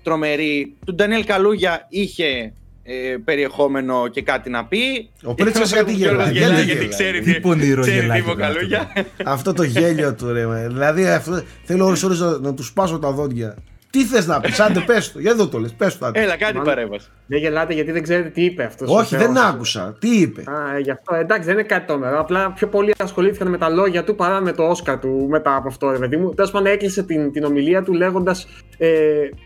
τρομερή. 0.02 0.74
Του 0.86 0.94
Ντανιέλ 0.94 1.24
Καλούγια 1.24 1.86
είχε 1.88 2.52
ε, 2.82 3.16
περιεχόμενο 3.24 4.08
και 4.08 4.22
κάτι 4.22 4.50
να 4.50 4.64
πει. 4.66 5.10
Ο 5.24 5.34
Πρίτσας 5.34 5.72
γιατί 5.72 5.92
Γιώργος 5.92 6.28
γελάει, 6.28 6.32
γελάει, 6.32 6.64
γιατί 6.64 6.64
γιατί 6.64 6.72
γελάει. 6.84 6.88
ξέρει 6.88 7.20
Τι 7.32 7.40
πονηρό 7.40 7.80
ξέρει 7.82 7.96
τι 7.98 8.02
γελάκι 8.04 8.20
είπε 8.20 8.30
ο 8.30 8.32
είναι 8.32 8.44
αυτό. 8.44 8.54
Καλούγια. 8.58 8.90
αυτό 9.24 9.52
το 9.52 9.62
γέλιο 9.78 10.14
του 10.14 10.32
ρε. 10.32 10.46
με. 10.46 10.66
Δηλαδή 10.68 11.06
αυτό, 11.06 11.42
θέλω 11.64 11.84
ώρες 11.86 12.02
ώρες 12.02 12.20
να, 12.20 12.38
να 12.38 12.54
τους 12.54 12.66
σπάσω 12.66 12.98
τα 12.98 13.10
δόντια. 13.12 13.56
Τι 13.90 14.04
θες 14.04 14.26
να 14.26 14.40
πεις, 14.40 14.60
άντε 14.60 14.80
πες 14.80 15.12
το, 15.12 15.18
για 15.20 15.30
εδώ 15.30 15.48
το 15.48 15.58
λες, 15.58 15.72
πες 15.72 15.98
το. 15.98 16.06
άντε. 16.06 16.20
Έλα, 16.20 16.36
κάτι 16.36 16.52
Μάλλον- 16.56 16.64
παρέμβαση. 16.74 17.08
Δεν 17.26 17.38
γελάτε 17.38 17.74
γιατί 17.74 17.92
δεν 17.92 18.02
ξέρετε 18.02 18.28
τι 18.28 18.44
είπε 18.44 18.64
αυτός. 18.64 18.90
Όχι, 18.90 19.16
δεν 19.16 19.36
άκουσα. 19.38 19.96
Τι 20.00 20.20
είπε. 20.20 20.40
Α, 20.50 20.78
γι' 20.78 20.90
αυτό 20.90 21.14
εντάξει, 21.14 21.44
δεν 21.44 21.54
είναι 21.58 21.62
κάτι 21.66 21.86
τόμερο. 21.86 22.18
Απλά 22.20 22.52
πιο 22.52 22.66
πολύ 22.68 22.94
ασχολήθηκαν 22.98 23.48
με 23.48 23.58
τα 23.58 23.68
λόγια 23.68 24.04
του 24.04 24.14
παρά 24.14 24.40
με 24.40 24.52
το 24.52 24.62
Όσκαρ 24.62 24.98
του 24.98 25.26
μετά 25.30 25.56
από 25.56 25.68
αυτό, 25.68 25.90
ρε 25.90 25.98
παιδί 25.98 26.16
μου. 26.16 26.34
Τέλος 26.34 26.50
πάντων, 26.50 26.72
έκλεισε 26.72 27.02
την, 27.02 27.32
την 27.32 27.44
ομιλία 27.44 27.82
του 27.82 27.92
λέγοντας 27.92 28.46
ε, 28.78 28.88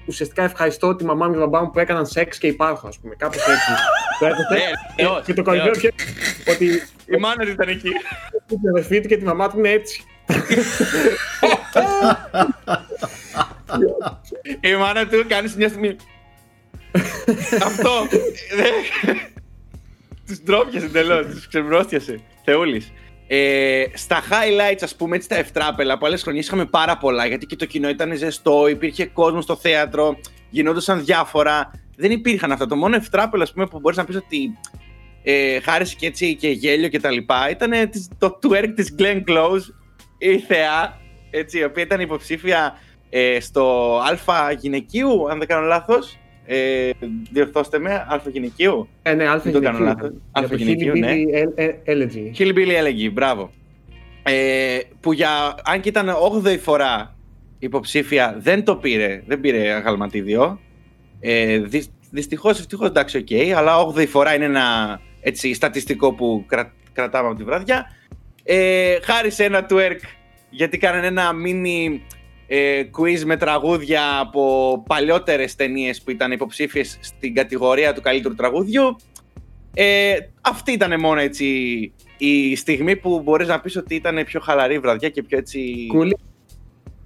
ουσιαστικά 0.06 0.42
ευχαριστώ 0.42 0.94
τη 0.96 1.04
μαμά 1.04 1.26
μου 1.26 1.32
και 1.32 1.38
τον 1.38 1.48
μπαμπά 1.48 1.64
μου 1.64 1.70
που 1.70 1.78
έκαναν 1.78 2.06
σεξ 2.06 2.38
και 2.38 2.46
υπάρχω, 2.46 2.86
ας 2.88 2.98
πούμε. 2.98 3.14
Κάπως 3.18 3.36
έτσι. 3.36 3.70
το 4.20 4.26
έθεσε. 4.26 4.46
Ναι, 4.54 5.04
θεός, 5.04 5.22
και 5.24 5.34
το 5.34 5.42
κορυφαίο 5.42 5.74
θεός. 5.74 5.78
ποιο- 5.78 6.52
ότι 6.54 6.64
Η 7.16 7.16
μάνα 7.20 7.44
του 7.44 7.50
ήταν 7.50 7.68
εκεί. 7.68 7.88
η 8.48 8.68
αδερφή 8.70 9.00
του 9.00 9.08
και 9.08 9.16
τη 9.16 9.24
μαμά 9.24 9.48
του 9.50 9.58
είναι 9.58 9.68
έτσι. 9.70 10.04
Η 14.60 14.74
μάνα 14.74 15.06
του 15.06 15.24
κάνεις 15.28 15.56
μια 15.56 15.68
στιγμή. 15.68 15.96
Αυτό. 17.62 17.90
Τους 20.26 20.40
ντρόπιασε 20.42 20.86
εντελώς, 20.86 21.26
τους 21.26 21.48
ξεμπρόστιασε. 21.48 22.20
Θεούλης. 22.44 22.92
Ε, 23.26 23.84
στα 23.94 24.22
highlights, 24.22 24.78
ας 24.80 24.96
πούμε, 24.96 25.16
έτσι 25.16 25.28
τα 25.28 25.36
ευτράπελα 25.36 25.94
από 25.94 26.06
άλλες 26.06 26.22
χρονιές 26.22 26.46
είχαμε 26.46 26.64
πάρα 26.64 26.96
πολλά 26.96 27.26
γιατί 27.26 27.46
και 27.46 27.56
το 27.56 27.64
κοινό 27.64 27.88
ήταν 27.88 28.16
ζεστό, 28.16 28.68
υπήρχε 28.68 29.06
κόσμος 29.06 29.44
στο 29.44 29.56
θέατρο, 29.56 30.16
γινόντουσαν 30.50 31.04
διάφορα. 31.04 31.70
Δεν 31.96 32.10
υπήρχαν 32.10 32.52
αυτά. 32.52 32.66
Το 32.66 32.76
μόνο 32.76 32.96
ευτράπελο, 32.96 33.42
ας 33.42 33.52
πούμε, 33.52 33.66
που 33.66 33.80
μπορείς 33.80 33.96
να 33.98 34.04
πεις 34.04 34.16
ότι 34.16 34.58
ε, 35.22 35.60
χάρισε 35.60 35.94
και 35.98 36.06
έτσι 36.06 36.34
και 36.36 36.48
γέλιο 36.48 36.88
και 36.88 37.00
τα 37.00 37.10
λοιπά 37.10 37.50
ήταν 37.50 37.72
ε, 37.72 37.86
της- 37.86 38.08
το 38.18 38.38
twerk 38.42 38.72
της 38.74 38.94
Glenn 38.98 39.22
Close, 39.28 39.60
η 40.28 40.38
θεά, 40.38 40.98
έτσι, 41.30 41.58
η 41.58 41.64
οποία 41.64 41.82
ήταν 41.82 42.00
υποψήφια 42.00 42.78
ε, 43.10 43.40
στο 43.40 43.96
Α 43.98 44.52
γυναικείου, 44.52 45.30
αν 45.30 45.38
δεν 45.38 45.48
κάνω 45.48 45.66
λάθος. 45.66 46.14
Ε, 46.46 46.90
διορθώστε 47.32 47.78
με, 47.78 47.94
Α 47.94 48.20
γυναικείου. 48.32 48.88
Ε, 49.02 49.14
ναι, 49.14 49.26
Άλφα 49.28 49.42
Δεν 49.50 49.52
το 49.52 49.60
κάνω 49.60 49.78
γυναικείο. 49.78 50.02
λάθος. 50.02 50.10
Για 50.10 50.20
Άλφα 50.32 50.48
το 50.48 50.56
γυναικείο, 50.56 50.94
ναι. 50.94 51.12
Hillbilly 51.12 51.34
Ele- 51.36 51.60
E- 51.60 51.90
Elegy. 51.92 52.38
Hillbilly 52.38 52.72
Elegy, 52.74 53.10
μπράβο. 53.10 53.50
Ε, 54.22 54.78
που 55.00 55.12
για, 55.12 55.54
αν 55.64 55.80
και 55.80 55.88
ήταν 55.88 56.08
8η 56.44 56.58
φορά 56.58 57.16
υποψήφια 57.58 58.36
δεν 58.38 58.64
το 58.64 58.76
πήρε, 58.76 59.22
δεν 59.26 59.40
πήρε 59.40 59.70
αγαλματίδιο. 59.72 60.60
Ε, 61.20 61.58
δυ, 61.58 61.84
δυστυχώς, 62.10 62.58
ευτυχώς, 62.58 62.88
εντάξει, 62.88 63.16
οκ, 63.18 63.56
αλλά 63.56 63.72
8η 63.86 64.06
φορά 64.08 64.34
είναι 64.34 64.44
ένα 64.44 65.00
έτσι, 65.20 65.54
στατιστικό 65.54 66.12
που 66.12 66.44
κρα, 66.48 66.72
κρατάμε 66.92 67.28
από 67.28 67.36
τη 67.36 67.44
βραδιά. 67.44 67.86
Ε, 68.42 68.98
χάρη 69.02 69.30
σε 69.30 69.44
ένα 69.44 69.66
twerk, 69.70 70.00
γιατί 70.50 70.78
κάνανε 70.78 71.06
ένα 71.06 71.30
mini 71.46 72.00
ε, 72.46 72.82
quiz 72.98 73.22
με 73.24 73.36
τραγούδια 73.36 74.18
από 74.18 74.82
παλιότερες 74.86 75.54
ταινίες 75.54 76.02
που 76.02 76.10
ήταν 76.10 76.32
υποψήφιες 76.32 76.98
στην 77.00 77.34
κατηγορία 77.34 77.92
του 77.92 78.00
καλύτερου 78.00 78.34
τραγούδιου. 78.34 78.96
Ε, 79.74 80.16
αυτή 80.40 80.72
ήταν 80.72 81.00
μόνο 81.00 81.20
έτσι 81.20 81.46
η 82.18 82.56
στιγμή 82.56 82.96
που 82.96 83.20
μπορείς 83.20 83.48
να 83.48 83.60
πεις 83.60 83.76
ότι 83.76 83.94
ήταν 83.94 84.24
πιο 84.24 84.40
χαλαρή 84.40 84.78
βραδιά 84.78 85.08
και 85.08 85.22
πιο 85.22 85.38
έτσι... 85.38 85.86
Κούλι. 85.88 86.16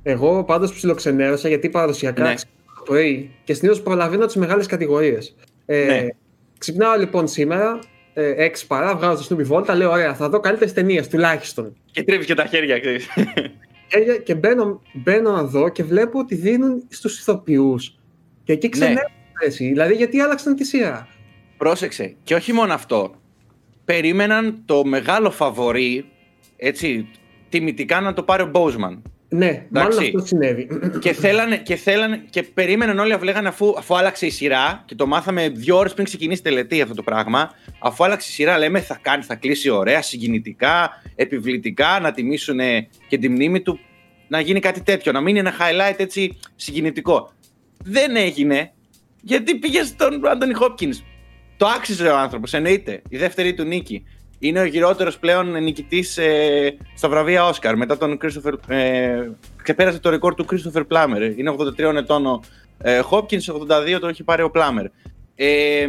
Εγώ 0.02 0.44
πάντως 0.44 0.72
ψιλοξενέρωσα 0.72 1.48
γιατί 1.48 1.68
παραδοσιακά 1.68 2.22
Ναι. 2.22 2.34
ξυπνάω 2.34 2.74
το 2.76 2.82
πρωί 2.84 3.30
και 3.44 3.54
συνήθως 3.54 3.82
προλαβαίνω 3.82 4.26
τις 4.26 4.36
μεγάλες 4.36 4.66
κατηγορίες. 4.66 5.36
Ε, 5.66 5.84
Ναι. 5.84 6.06
Ξυπνάω 6.58 6.98
λοιπόν 6.98 7.28
σήμερα, 7.28 7.78
ε, 8.14 8.46
6 8.46 8.66
παρά, 8.66 8.96
βγάζω 8.96 9.28
το 9.28 9.36
Snoopy 9.36 9.56
Volta, 9.56 9.76
λέω 9.76 9.90
ωραία, 9.90 10.14
θα 10.14 10.28
δω 10.28 10.40
καλύτερες 10.40 10.72
ταινίες 10.72 11.08
τουλάχιστον. 11.08 11.76
Και 11.90 12.02
τρίβεις 12.02 12.26
και 12.26 12.34
τα 12.34 12.46
χέρια, 12.46 12.80
ξέρεις. 12.80 13.08
Και, 13.88 14.20
και 14.24 14.34
μπαίνω, 14.34 14.82
μπαίνω 14.92 15.32
να 15.32 15.44
δω 15.44 15.68
και 15.68 15.84
βλέπω 15.84 16.18
ότι 16.18 16.34
δίνουν 16.34 16.84
στους 16.88 17.18
ηθοποιούς. 17.18 17.98
Και 18.44 18.52
εκεί 18.52 18.68
ξενέρω 18.68 19.08
εσύ. 19.44 19.68
Δηλαδή 19.68 19.94
γιατί 19.94 20.20
άλλαξαν 20.20 20.54
τη 20.56 20.64
σειρά. 20.64 21.08
Πρόσεξε. 21.56 22.16
Και 22.22 22.34
όχι 22.34 22.52
μόνο 22.52 22.72
αυτό. 22.72 23.14
Περίμεναν 23.84 24.62
το 24.64 24.84
μεγάλο 24.84 25.30
φαβορί, 25.30 26.04
έτσι, 26.56 27.08
τιμητικά 27.48 28.00
να 28.00 28.12
το 28.12 28.22
πάρει 28.22 28.42
ο 28.42 28.46
Μπόουσμαν. 28.46 29.02
Ναι, 29.36 29.66
μάλλον 29.68 29.92
Εντάξει. 29.92 30.12
αυτό 30.14 30.26
συνέβη. 30.26 30.68
και 31.00 31.12
θέλανε, 31.12 31.56
και 31.56 31.76
θέλανε, 31.76 32.24
και 32.30 32.42
περίμεναν 32.42 32.98
όλοι 32.98 33.12
αφού 33.12 33.24
λέγανε 33.24 33.48
αφού, 33.48 33.74
αφού 33.78 33.96
άλλαξε 33.96 34.26
η 34.26 34.30
σειρά 34.30 34.82
και 34.86 34.94
το 34.94 35.06
μάθαμε 35.06 35.48
δύο 35.48 35.76
ώρες 35.76 35.92
πριν 35.92 36.04
ξεκινήσει 36.04 36.40
η 36.40 36.42
τελετή 36.42 36.80
αυτό 36.80 36.94
το 36.94 37.02
πράγμα. 37.02 37.50
Αφού 37.78 38.04
άλλαξε 38.04 38.28
η 38.30 38.32
σειρά, 38.32 38.58
λέμε 38.58 38.80
θα 38.80 38.98
κάνει, 39.02 39.22
θα 39.22 39.34
κλείσει 39.34 39.70
ωραία, 39.70 40.02
συγκινητικά, 40.02 41.02
επιβλητικά, 41.14 41.98
να 42.02 42.12
τιμήσουν 42.12 42.58
και 43.08 43.18
τη 43.18 43.28
μνήμη 43.28 43.60
του. 43.60 43.78
Να 44.28 44.40
γίνει 44.40 44.60
κάτι 44.60 44.82
τέτοιο, 44.82 45.12
να 45.12 45.20
μείνει 45.20 45.38
ένα 45.38 45.52
highlight 45.52 45.94
έτσι 45.96 46.38
συγκινητικό. 46.56 47.32
Δεν 47.84 48.16
έγινε, 48.16 48.72
γιατί 49.20 49.54
πήγε 49.54 49.82
στον 49.82 50.28
Άντωνι 50.28 50.54
Χόπκινς. 50.54 51.02
Το 51.56 51.66
άξιζε 51.66 52.08
ο 52.08 52.16
άνθρωπος, 52.18 52.52
εννοείται. 52.52 53.02
Η 53.08 53.16
δεύτερη 53.16 53.54
του 53.54 53.64
νίκη. 53.64 54.04
Είναι 54.38 54.60
ο 54.60 54.64
γυρότερος 54.64 55.18
πλέον 55.18 55.62
νικητής 55.62 56.18
ε, 56.18 56.76
στα 56.96 57.08
βραβεία 57.08 57.46
Όσκαρ. 57.46 57.76
Μετά 57.76 57.96
τον 57.96 58.18
Christopher. 58.22 58.52
Ε, 58.68 59.28
ξεπέρασε 59.62 59.98
το 59.98 60.10
ρεκόρ 60.10 60.34
του 60.34 60.46
Christopher 60.50 60.82
Plummer. 60.88 61.34
Είναι 61.36 61.54
83 61.58 61.78
ετών 61.96 62.26
ο 62.26 62.40
ε, 62.78 63.00
Hopkins, 63.10 63.94
82 63.94 63.98
το 64.00 64.06
έχει 64.06 64.22
πάρει 64.24 64.42
ο 64.42 64.50
Plummer. 64.54 64.84
Ε, 65.34 65.86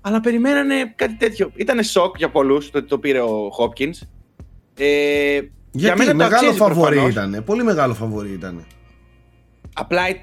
αλλά 0.00 0.20
περιμένανε 0.20 0.92
κάτι 0.96 1.14
τέτοιο. 1.14 1.50
Ήταν 1.54 1.82
σοκ 1.82 2.16
για 2.16 2.28
πολλούς 2.30 2.70
το 2.70 2.78
ότι 2.78 2.86
το 2.88 2.98
πήρε 2.98 3.20
ο 3.20 3.50
Hopkins. 3.58 4.06
Ε, 4.78 5.34
για 5.34 5.48
Γιατί 5.72 5.98
μένα 5.98 6.10
το 6.10 6.16
μεγάλο 6.16 6.34
αξίζει 6.36 6.56
φαβορή 6.58 6.96
προφανώς. 6.96 7.10
ήταν. 7.30 7.44
Πολύ 7.44 7.62
μεγάλο 7.64 7.94
φαβορή 7.94 8.30
ήταν. 8.32 8.64
Απλά 9.74 10.06
ε, 10.08 10.10
Αυτό 10.10 10.22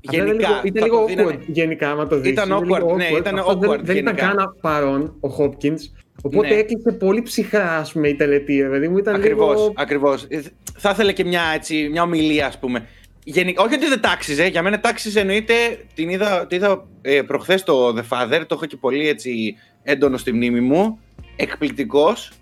ήταν 0.00 0.26
γενικά. 0.26 0.48
λίγο, 0.48 0.60
ήταν 0.64 0.80
θα 0.82 0.86
λίγο 0.86 0.98
το 0.98 1.06
δίνανε- 1.06 1.34
awkward 1.40 1.46
γενικά, 1.46 1.90
άμα 1.90 2.06
το 2.06 2.16
δεις. 2.18 2.30
Ήταν 2.30 2.50
Είναι 2.50 2.60
λίγο 2.64 2.92
awkward, 2.92 2.96
ναι, 2.96 3.04
ήταν 3.16 3.38
Αυτό 3.38 3.58
δεν- 3.58 3.70
awkward 3.70 3.80
Δεν, 3.82 3.96
ήταν 3.96 4.14
γενικά. 4.16 4.34
καν 4.36 4.56
παρόν 4.60 5.02
ο 5.20 5.28
Hopkins. 5.38 5.78
Οπότε 6.22 6.48
Ναι. 6.48 6.54
έκλεισε 6.54 6.92
πολύ 6.92 7.22
ψυχρά, 7.22 7.76
ας 7.76 7.92
πούμε, 7.92 8.08
η 8.08 8.14
τελετή. 8.14 8.60
ρε 8.62 8.68
παιδί 8.68 8.88
μου 8.88 8.98
ήταν 8.98 9.14
Ακριβώς, 9.14 9.54
λίγο... 9.56 9.72
ακριβώς. 9.76 10.26
Ε, 10.28 10.42
Θα 10.76 10.90
ήθελε 10.90 11.12
και 11.12 11.24
μια, 11.24 11.42
έτσι, 11.54 11.88
μια 11.90 12.02
ομιλία, 12.02 12.46
ας 12.46 12.58
πούμε. 12.58 12.86
Γενικά, 13.24 13.62
όχι 13.62 13.74
ότι 13.74 13.86
δεν 13.86 14.00
τάξιζε, 14.00 14.46
για 14.46 14.62
μένα 14.62 14.80
τάξιζε 14.80 15.20
εννοείται, 15.20 15.54
την 15.94 16.08
είδα, 16.08 16.46
την 16.46 16.56
είδα 16.56 16.86
ε, 17.02 17.22
προχθές 17.22 17.62
το 17.62 17.88
The 17.88 18.02
Father, 18.08 18.40
το 18.46 18.54
έχω 18.54 18.66
και 18.66 18.76
πολύ 18.76 19.08
έτσι 19.08 19.56
έντονο 19.82 20.16
στη 20.16 20.32
μνήμη 20.32 20.60
μου, 20.60 20.98
εκπληκτικός, 21.36 22.32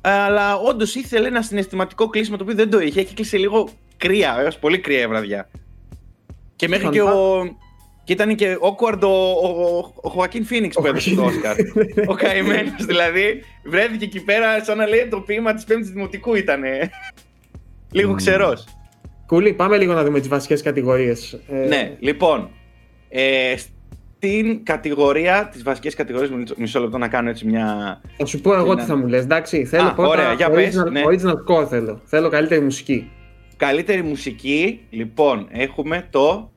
αλλά 0.00 0.56
όντως 0.56 0.94
ήθελε 0.94 1.28
ένα 1.28 1.42
συναισθηματικό 1.42 2.08
κλείσμα 2.08 2.36
το 2.36 2.42
οποίο 2.42 2.54
δεν 2.56 2.70
το 2.70 2.80
είχε, 2.80 3.00
έχει 3.00 3.14
κλείσει 3.14 3.36
λίγο 3.36 3.68
κρύα, 3.96 4.36
έως 4.40 4.58
πολύ 4.58 4.78
κρύα 4.78 5.00
η 5.00 5.06
βραδιά. 5.06 5.48
Και 6.56 6.68
μέχρι 6.68 6.86
Fun 6.88 6.92
και 6.92 7.02
fact. 7.02 7.14
ο... 7.14 7.42
Και 8.08 8.14
ήταν 8.14 8.34
και 8.34 8.56
awkward 8.60 9.00
ο, 9.02 9.06
ο, 9.06 9.76
ο 10.02 10.12
Joaquin 10.16 10.52
Phoenix 10.52 10.68
που 10.72 10.82
Ο 10.84 10.88
έδωσε 10.88 11.14
το 11.14 11.22
Joaquin. 11.24 11.26
Όσκαρ. 11.28 11.56
ο 12.08 12.14
καημένος 12.14 12.84
δηλαδή 12.86 13.42
βρέθηκε 13.64 14.04
εκεί 14.04 14.20
πέρα 14.24 14.64
σαν 14.64 14.76
να 14.76 14.86
λέει 14.86 15.06
το 15.10 15.20
ποίημα 15.20 15.54
της 15.54 15.64
Πέμπτης 15.64 15.90
Δημοτικού 15.90 16.34
ήταν. 16.34 16.60
Λίγο 17.92 18.10
Μμμ. 18.10 18.16
ξερός. 18.16 18.64
Κούλι, 19.26 19.52
πάμε 19.52 19.76
λίγο 19.76 19.92
να 19.92 20.04
δούμε 20.04 20.18
τις 20.18 20.28
βασικές 20.28 20.62
κατηγορίες. 20.62 21.32
Ε, 21.48 21.66
Ναι, 21.66 21.96
λοιπόν. 21.98 22.50
Ε, 23.08 23.54
στην 23.56 24.64
κατηγορία, 24.64 25.48
τις 25.52 25.62
βασικές 25.62 25.94
κατηγορίες, 25.94 26.30
μισό- 26.30 26.56
μισό 26.56 26.80
λεπτό 26.80 26.98
να 26.98 27.08
κάνω 27.08 27.28
έτσι 27.30 27.46
μια... 27.46 28.00
Θα 28.16 28.26
σου 28.26 28.40
πω 28.40 28.54
εγώ 28.54 28.64
Και 28.68 28.74
τι 28.74 28.76
να- 28.80 28.84
θα 28.86 28.96
μου 28.96 29.06
λες, 29.06 29.22
εντάξει. 29.22 29.64
Θέλω 29.64 29.86
Α, 29.88 29.94
πρώτα 29.94 30.10
ωραία, 30.10 30.32
για 30.32 30.50
πες, 30.50 30.76
original, 30.86 30.90
ναι. 30.90 31.02
original 31.06 31.34
score 31.62 31.66
θέλω. 31.68 32.00
Θέλω 32.04 32.28
καλύτερη 32.28 32.60
μουσική. 32.60 33.10
Καλύτερη 33.56 34.02
μουσική, 34.02 34.80
λοιπόν, 34.90 35.48
έχουμε 35.50 36.06
το... 36.10 36.50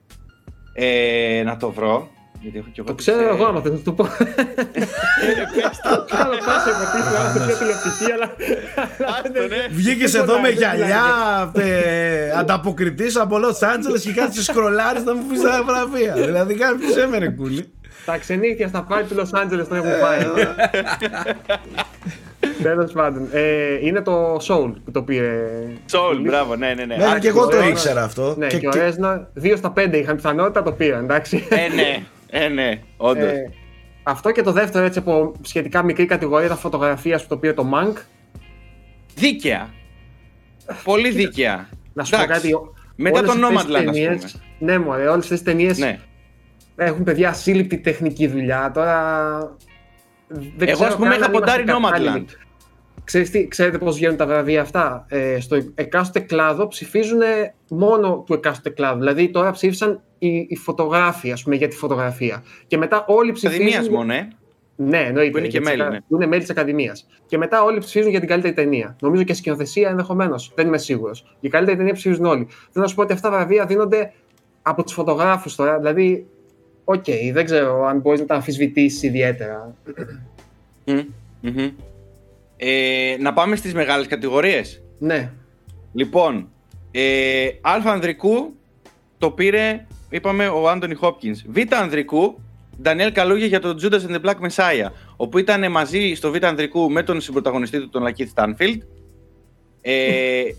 Ε, 0.83 1.41
να 1.45 1.57
το 1.57 1.71
βρω. 1.71 2.09
Γιατί 2.41 2.57
έχω 2.57 2.67
και 2.71 2.81
εγώ 2.81 2.87
Το 2.87 2.95
τις, 2.95 3.05
ξέρω 3.05 3.27
ε, 3.27 3.29
εγώ 3.29 3.45
άμα 3.45 3.61
θες 3.61 3.71
να 3.71 3.77
σου 3.77 3.83
το 3.83 3.91
πω. 3.91 4.03
Κάνω 6.15 6.35
πάσα 6.45 6.69
από 6.69 6.85
πίσω, 6.93 7.09
να 7.13 7.19
σε 7.31 7.39
πιο 7.45 7.55
τηλεοπτική, 7.57 8.11
αλλά... 8.11 8.35
Άστο, 9.15 9.47
ναι. 9.47 9.67
Βγήκες 9.71 10.11
Δεν 10.11 10.21
εδώ 10.21 10.39
με 10.39 10.49
κολλάει, 10.49 10.77
δεν 10.77 10.87
γυαλιά 10.87 11.51
ε, 11.55 12.31
ανταποκριτής 12.31 13.15
από 13.15 13.35
Los 13.35 13.59
Angeles 13.67 13.99
και 14.01 14.13
κάτσε 14.13 14.43
σκρολάρι 14.43 14.99
να 15.01 15.13
μου 15.15 15.23
πεις 15.29 15.41
τα 15.41 15.63
βραβεία. 15.65 16.13
δηλαδή 16.13 16.53
κάποιο 16.53 17.01
έμενε 17.01 17.29
κούλι. 17.29 17.71
Τα 18.05 18.17
ξενύχια 18.17 18.67
στα 18.67 18.83
πάρτι 18.83 19.13
του 19.13 19.21
Los 19.21 19.29
Angeles 19.39 19.67
τον 19.67 19.77
έχουν 19.77 19.99
πάει. 20.01 20.19
Τέλος 22.61 22.91
πάντων. 22.91 23.27
Ε, 23.31 23.77
είναι 23.81 24.01
το 24.01 24.35
Soul 24.35 24.73
που 24.85 24.91
το 24.91 25.03
πήρε. 25.03 25.47
Soul, 25.91 26.19
μπράβο, 26.21 26.55
ναι, 26.55 26.73
ναι, 26.73 26.85
ναι. 26.85 26.95
Ναι, 26.95 27.19
και 27.19 27.27
εγώ 27.27 27.47
το 27.47 27.57
ωραία. 27.57 27.69
ήξερα 27.69 28.03
αυτό. 28.03 28.35
Ναι, 28.37 28.47
Και- 28.47 28.57
και, 28.57 28.67
ο 28.67 28.71
και- 28.71 28.79
Ρέσνα, 28.79 29.29
2 29.41 29.53
στα 29.57 29.73
5 29.77 29.93
είχαν 29.93 30.15
πιθανότητα, 30.15 30.63
το 30.63 30.71
πήραν, 30.71 31.03
εντάξει. 31.03 31.47
Ε, 31.49 31.67
ναι, 31.75 32.03
ε, 32.29 32.47
ναι, 32.47 32.81
όντως. 32.97 33.23
Ε, 33.29 33.51
αυτό 34.03 34.31
και 34.31 34.41
το 34.41 34.51
δεύτερο 34.51 34.85
έτσι 34.85 34.99
από 34.99 35.31
σχετικά 35.41 35.83
μικρή 35.83 36.05
κατηγορία 36.05 36.45
ήταν 36.45 36.57
φωτογραφία 36.57 37.17
που 37.17 37.25
το 37.27 37.37
πήρε 37.37 37.53
το 37.53 37.69
Mank. 37.73 37.93
Δίκαια. 39.15 39.69
Πολύ 40.83 41.09
δίκαια. 41.09 41.69
Να 41.93 42.03
σου 42.03 42.11
πω 42.15 42.21
Εντάξει. 42.21 42.41
κάτι. 42.41 42.53
ο- 42.53 42.73
Μετά 42.95 43.19
όλες 43.19 43.31
τον 43.31 43.43
αυτές 43.43 43.63
τις 43.63 43.71
Nomadland, 43.73 43.75
ας 43.77 43.83
ταινίες- 43.83 44.39
πούμε. 44.59 44.71
Ναι, 44.71 44.79
μωρέ, 44.79 45.01
όλες 45.07 45.23
αυτές 45.23 45.29
τις 45.41 45.43
ταινίες 45.43 45.77
Ναι. 45.77 45.99
έχουν 46.75 47.03
παιδιά 47.03 47.29
ασύλληπτη 47.29 47.77
τεχνική 47.77 48.27
δουλειά. 48.27 48.71
Τώρα. 48.73 49.37
Δεν 50.27 50.67
Εγώ, 50.67 50.71
ξέρω 50.73 50.87
ας 50.89 50.95
πούμε, 50.95 51.07
καν 51.07 51.17
είχα 51.17 51.25
αν 51.25 51.31
ποντάρει 51.31 51.63
είμαστε 51.67 51.97
Nomadland. 51.97 52.25
Κατάλληλοι. 53.03 53.03
Ξέρεις 53.03 53.29
τι, 53.29 53.47
ξέρετε 53.47 53.77
πώς 53.77 53.95
βγαίνουν 53.95 54.17
τα 54.17 54.25
βραβεία 54.25 54.61
αυτά; 54.61 55.05
Ε, 55.09 55.39
στο 55.39 55.57
εκάστοτε 55.75 56.19
κλάδο 56.25 56.67
ψηφίζουν 56.67 57.19
μόνο 57.69 58.23
του 58.25 58.33
εκάστοτε 58.33 58.69
κλάδου. 58.69 58.99
Δηλαδή 58.99 59.29
τώρα 59.29 59.51
ψήφισαν 59.51 60.01
οι, 60.19 60.45
οι 60.49 60.55
φωτογράφοι, 60.55 61.31
ας 61.31 61.43
πούμε, 61.43 61.55
για 61.55 61.67
τη 61.67 61.75
φωτογραφία. 61.75 62.43
Και 62.67 62.77
μετά 62.77 63.05
όλοι 63.07 63.31
ψηφίζουν... 63.31 63.65
Ακαδημίας 63.65 63.89
μόνο, 63.89 64.13
ε. 64.13 64.27
Ναι, 64.75 64.97
εννοείται. 64.97 65.31
Που 65.31 65.37
είναι 65.37 65.47
και 65.47 65.57
για 65.57 65.59
τις 65.59 65.69
μέλη, 65.69 65.81
ακα- 65.81 65.91
ναι. 65.91 65.99
που 66.07 66.15
είναι 66.15 66.25
μέλη 66.25 66.41
της 66.41 66.49
Ακαδημίας. 66.49 67.07
Και 67.25 67.37
μετά 67.37 67.63
όλοι 67.63 67.79
ψηφίζουν 67.79 68.09
για 68.09 68.19
την 68.19 68.29
καλύτερη 68.29 68.53
ταινία. 68.53 68.95
Νομίζω 69.01 69.23
και 69.23 69.33
σκηνοθεσία 69.33 69.89
ενδεχομένως. 69.89 70.51
Δεν 70.55 70.67
είμαι 70.67 70.77
σίγουρος. 70.77 71.35
Για 71.39 71.49
καλύτερη 71.49 71.77
ταινία 71.77 71.93
ψηφίζουν 71.93 72.25
όλοι. 72.25 72.47
Θέλω 72.49 72.83
να 72.83 72.87
σου 72.87 72.95
πω 72.95 73.01
ότι 73.01 73.13
αυτά 73.13 73.29
τα 73.29 73.35
βραβεία 73.35 73.65
δίνονται 73.65 74.13
από 74.61 74.83
τους 74.83 74.93
φωτογράφους 74.93 75.55
τώρα. 75.55 75.77
Δηλαδή, 75.77 76.25
οκ, 76.83 77.05
δεν 77.33 77.45
ξέρω 77.45 77.85
αν 77.85 77.99
μπορείς 77.99 78.19
να 78.19 78.25
τα 78.25 78.35
αμφισβητήσεις 78.35 79.03
ιδιαίτερα. 79.03 79.75
Μμ, 80.85 80.99
μμμ. 81.41 81.69
Ε, 82.63 83.15
να 83.19 83.33
πάμε 83.33 83.55
στις 83.55 83.73
μεγάλες 83.73 84.07
κατηγορίες. 84.07 84.81
Ναι. 84.99 85.31
Λοιπόν, 85.93 86.49
ε, 86.91 87.45
Α 87.61 87.77
ανδρικού 87.85 88.53
το 89.17 89.31
πήρε, 89.31 89.85
είπαμε, 90.09 90.47
ο 90.47 90.69
Άντωνι 90.69 90.93
Χόπκινς. 90.95 91.43
Β 91.47 91.57
ανδρικού, 91.81 92.41
Ντανιέλ 92.81 93.11
Καλούγια 93.11 93.45
για 93.45 93.59
το 93.59 93.75
Judas 93.81 94.09
and 94.11 94.15
the 94.15 94.29
Black 94.29 94.35
Messiah, 94.47 94.91
όπου 95.15 95.37
ήταν 95.37 95.71
μαζί 95.71 96.13
στο 96.15 96.31
Β 96.31 96.43
ανδρικού 96.45 96.91
με 96.91 97.03
τον 97.03 97.21
συμπροταγωνιστή 97.21 97.79
του, 97.79 97.89
τον 97.89 98.01
Λακίτ 98.01 98.27
Στάνφιλντ. 98.29 98.81
Ε, 99.81 100.43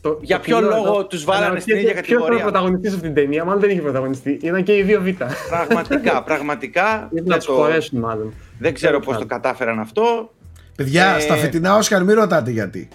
Το, 0.00 0.18
Για 0.22 0.36
το 0.36 0.42
ποιο 0.42 0.56
κοινό 0.56 0.68
λόγο 0.68 0.86
εδώ 0.88 1.06
τους 1.06 1.24
βάλανε 1.24 1.60
στην 1.60 1.76
ίδια 1.76 1.90
αναρωτιέται 1.90 2.16
Ποιος 2.16 2.20
κατηγορία. 2.20 2.36
ήταν 2.36 2.48
ο 2.48 2.50
πρωταγωνιστής 2.50 2.90
σε 2.90 2.96
αυτήν 2.96 3.14
την 3.14 3.22
ταινία, 3.24 3.44
μάλλον 3.44 3.60
δεν 3.60 3.70
είχε 3.70 3.80
πρωταγωνιστή. 3.80 4.38
Ήταν 4.42 4.62
και 4.62 4.76
οι 4.76 4.82
δύο 4.82 5.00
Β. 5.02 5.08
πραγματικά, 5.48 6.22
πραγματικά 6.22 6.82
Ήρθαν 7.10 7.10
να 7.12 7.22
δεν, 7.22 7.36
τους 7.36 7.44
το, 7.46 7.52
χωρέσουν 7.52 7.98
μάλλον. 7.98 8.32
δεν 8.58 8.74
ξέρω 8.74 8.92
Τέλος 8.92 9.06
πώς 9.06 9.16
το 9.16 9.26
πάντων. 9.26 9.42
κατάφεραν 9.42 9.78
αυτό. 9.78 10.30
Παιδιά, 10.76 11.14
Ε, 11.16 11.20
στα 11.20 11.34
φετινά 11.36 11.76
Όσκαρ 11.76 12.04
μην 12.04 12.14
ρωτάτε 12.14 12.50
γιατί. 12.50 12.88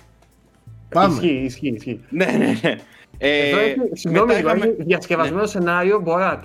Πάμε. 0.90 1.14
Ισχύει, 1.14 1.41
ισχύει, 1.45 1.74
ισχύει. 1.76 1.99
Ναι, 2.10 2.26
ναι, 2.26 2.60
ναι. 2.62 2.76
Ε, 3.18 3.48
Εδώ 3.49 3.60
έχει, 3.60 3.76
συγγνώμη, 3.94 4.26
μετά 4.28 4.38
λίγο, 4.40 4.49
είχαμε- 4.49 4.66
έχει 4.74 4.84
διασκευασμένο 4.84 5.45
σενάριο 5.45 5.99
Μποράτ. 5.99 6.44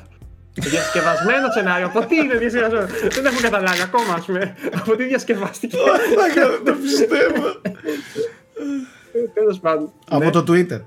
Διασκευασμένο 0.55 1.47
σενάριο. 1.55 1.87
Από 1.87 2.07
τι 2.07 2.17
είναι 2.17 2.35
διασκευασμένο. 2.39 2.87
Δεν 3.11 3.25
έχω 3.27 3.41
καταλάβει 3.43 3.83
ακόμα, 3.83 4.15
ας 4.15 4.25
πούμε. 4.25 4.55
Από 4.75 4.97
τι 4.97 5.05
διασκευάστηκε. 5.05 5.77
Δεν 6.35 6.65
το 6.65 6.81
πιστεύω. 6.83 7.61
Τέλος 9.35 9.59
πάντων. 9.61 9.93
Από 10.09 10.25
Ναι. 10.25 10.31
το 10.31 10.45
Twitter. 10.49 10.81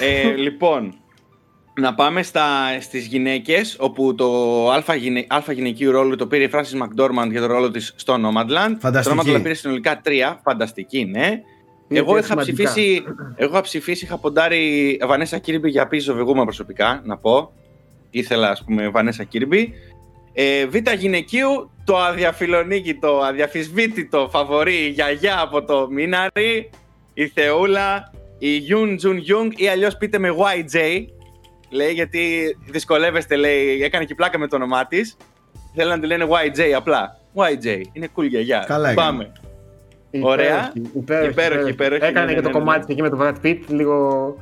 Ε, 0.00 0.30
λοιπόν, 0.36 0.94
να 1.74 1.94
πάμε 1.94 2.22
στα, 2.22 2.80
στις 2.80 3.06
γυναίκες, 3.06 3.76
όπου 3.78 4.14
το 4.14 4.70
αλφα, 4.70 4.94
γυναι, 4.94 5.26
αλφα 5.28 5.52
γυναικείο 5.52 5.90
ρόλο 5.90 6.16
το 6.16 6.26
πήρε 6.26 6.44
η 6.44 6.50
Frances 6.52 6.82
McDormand 6.82 7.30
για 7.30 7.40
το 7.40 7.46
ρόλο 7.46 7.70
της 7.70 7.92
στο 7.96 8.14
Nomadland. 8.14 8.76
Φανταστική. 8.78 9.16
Το 9.16 9.22
Nomadland 9.22 9.42
πήρε 9.42 9.54
συνολικά 9.54 10.00
τρία, 10.00 10.40
φανταστική, 10.44 11.04
ναι. 11.04 11.40
Είναι 11.88 11.98
Εγώ 12.00 12.12
και 12.12 12.18
είχα 12.18 12.26
σημαντικά. 12.26 12.70
ψηφίσει, 12.70 13.02
εγώ 13.36 13.52
είχα 13.52 13.60
ψηφίσει, 13.60 14.04
είχα 14.04 14.18
ποντάρει 14.18 14.98
Βανέσα 15.06 15.38
Κίρμπι 15.38 15.70
για 15.70 15.86
πίσω 15.86 16.12
οβηγούμε 16.12 16.44
προσωπικά, 16.44 17.00
να 17.04 17.16
πω. 17.16 17.52
Ήθελα, 18.10 18.50
ας 18.50 18.64
πούμε, 18.64 18.88
Βανέσα 18.88 19.24
Κίρμπι. 19.24 19.72
Ε, 20.32 20.66
Β 20.66 20.76
γυναικείου, 20.98 21.70
το 21.84 21.98
αδιαφιλονίκητο, 21.98 23.20
αδιαμφισβήτητο 23.24 24.28
φαβορή 24.30 24.74
η 24.74 24.88
γιαγιά 24.88 25.40
από 25.40 25.64
το 25.64 25.88
Μίναρι, 25.90 26.70
η 27.14 27.26
Θεούλα, 27.26 28.12
η 28.38 28.56
Γιουν 28.56 28.96
Τζουν 28.96 29.16
Γιούγκ 29.16 29.50
ή 29.56 29.68
αλλιώς 29.68 29.96
πείτε 29.96 30.18
με 30.18 30.28
YJ, 30.38 31.04
λέει, 31.70 31.92
γιατί 31.92 32.56
δυσκολεύεστε, 32.66 33.36
λέει, 33.36 33.82
έκανε 33.82 34.04
και 34.04 34.14
πλάκα 34.14 34.38
με 34.38 34.46
το 34.46 34.56
όνομά 34.56 34.86
της. 34.86 35.16
Θέλω 35.74 35.90
να 35.90 36.00
τη 36.00 36.06
λένε 36.06 36.26
YJ 36.28 36.60
απλά. 36.76 37.16
YJ, 37.34 37.80
είναι 37.92 38.08
cool 38.16 38.28
γιαγιά. 38.28 38.64
Καλά 38.66 38.90
έκανε. 38.90 39.06
Πάμε. 39.06 39.32
Υπέροχη, 40.10 40.32
Ωραία. 40.32 40.72
Υπέροχη, 40.94 41.30
Υπέροχη, 41.30 41.70
υπέροχη, 41.70 42.04
Έκανε 42.04 42.26
ναι, 42.26 42.32
και 42.34 42.40
ναι, 42.40 42.42
το 42.42 42.48
ναι, 42.48 42.58
ναι. 42.58 42.64
κομμάτι 42.64 42.92
εκεί 42.92 43.02
με 43.02 43.08
τον 43.08 43.18
Brad 43.22 43.46
Pitt 43.46 43.58
λίγο. 43.68 44.36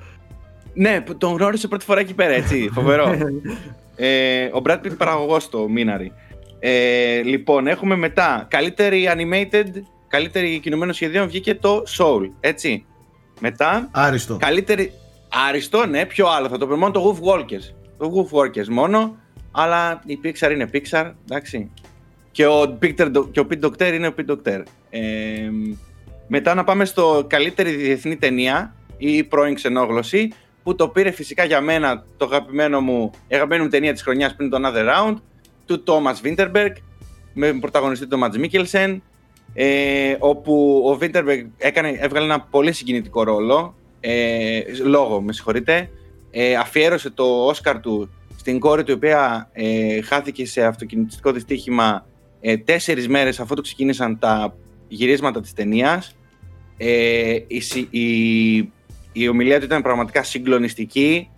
Ναι, 0.75 1.01
που 1.01 1.17
τον 1.17 1.37
γνώρισε 1.37 1.69
πρώτη 1.69 1.85
φορά 1.85 2.01
εκεί 2.01 2.15
πέρα, 2.15 2.33
έτσι. 2.33 2.69
Φοβερό. 2.75 3.17
ε, 3.97 4.45
ο 4.45 4.63
Brad 4.65 4.77
Pitt 4.77 4.97
παραγωγός 4.97 5.43
στο 5.43 5.69
Μίναρι. 5.69 6.13
Ε, 6.59 7.21
λοιπόν, 7.23 7.67
έχουμε 7.67 7.97
μετά 7.97 8.47
καλύτερη 8.51 9.09
animated, 9.15 9.69
καλύτερη 10.09 10.59
κινουμένο 10.59 10.93
σχεδίων 10.93 11.27
βγήκε 11.27 11.55
το 11.55 11.83
Soul, 11.99 12.31
έτσι. 12.41 12.85
Μετά, 13.41 13.89
Άριστο. 13.91 14.37
καλύτερη. 14.37 14.93
Άριστο, 15.29 15.87
ναι, 15.87 16.07
πιο 16.07 16.27
άλλο. 16.27 16.49
Θα 16.49 16.59
το 16.59 16.67
πούμε 16.67 16.79
μόνο 16.79 16.93
το 16.93 17.19
Wolf 17.21 17.29
Walkers. 17.29 17.75
Το 17.99 18.13
Wolf 18.15 18.39
Walkers 18.39 18.67
μόνο, 18.69 19.17
αλλά 19.51 20.03
η 20.07 20.19
Pixar 20.25 20.51
είναι 20.51 20.71
Pixar, 20.73 21.13
εντάξει. 21.25 21.71
Και 22.31 22.47
ο, 22.47 22.79
Peter, 22.83 23.17
Do- 23.17 23.29
και 23.31 23.41
ο 23.41 23.47
Pete 23.51 23.65
Docter 23.65 23.93
είναι 23.93 24.07
ο 24.07 24.15
Pete 24.19 24.31
Docter. 24.31 24.63
Ε, 24.91 25.51
μετά 26.27 26.55
να 26.55 26.65
πάμε 26.65 26.85
στο 26.85 27.25
καλύτερη 27.29 27.71
διεθνή 27.71 28.17
ταινία 28.17 28.75
ή 28.97 29.25
πρώην 29.25 29.55
ξενόγλωση, 29.55 30.33
που 30.63 30.75
το 30.75 30.89
πήρε 30.89 31.11
φυσικά 31.11 31.45
για 31.45 31.61
μένα 31.61 32.05
το 32.17 32.25
αγαπημένο 32.25 32.81
μου, 32.81 33.11
η 33.29 33.35
αγαπημένη 33.35 33.63
μου 33.63 33.69
ταινία 33.69 33.93
της 33.93 34.03
χρονιάς 34.03 34.35
πριν 34.35 34.51
το 34.51 34.59
Another 34.63 34.89
Round, 34.89 35.15
του 35.67 35.83
Thomas 35.87 36.27
Winterberg, 36.27 36.73
με 37.33 37.53
πρωταγωνιστή 37.53 38.07
τον 38.07 38.21
Mads 38.25 38.45
Mikkelsen, 38.45 38.99
ε, 39.55 40.17
όπου 40.19 40.83
ο 40.87 40.99
Winterberg 41.01 41.47
έκανε, 41.57 41.89
έβγαλε 42.01 42.25
ένα 42.25 42.41
πολύ 42.41 42.73
συγκινητικό 42.73 43.23
ρόλο, 43.23 43.75
ε, 44.01 44.61
λόγο, 44.85 45.20
με 45.20 45.33
συγχωρείτε, 45.33 45.91
ε, 46.31 46.55
αφιέρωσε 46.55 47.11
το 47.11 47.25
Όσκαρ 47.25 47.81
του 47.81 48.11
στην 48.37 48.59
κόρη 48.59 48.83
του, 48.85 48.91
η 48.91 48.95
οποία 48.95 49.49
ε, 49.53 50.01
χάθηκε 50.03 50.47
σε 50.47 50.62
αυτοκινητιστικό 50.65 51.33
δυστύχημα 51.33 52.07
ε, 52.41 52.57
τέσσερις 52.57 53.09
μέρες 53.09 53.41
αφού 53.41 53.55
το 53.55 53.62
ξεκίνησαν 53.62 54.19
τα 54.19 54.55
γυρίσματα 54.89 55.41
της 55.41 55.53
ταινίας. 55.53 56.16
Ε, 56.77 57.37
η, 57.47 57.61
συ- 57.61 57.89
η, 57.95 58.57
η 59.12 59.29
ομιλία 59.29 59.59
του 59.59 59.65
ήταν 59.65 59.83
πραγματικά 59.83 60.23
συγκλονιστική. 60.23 61.31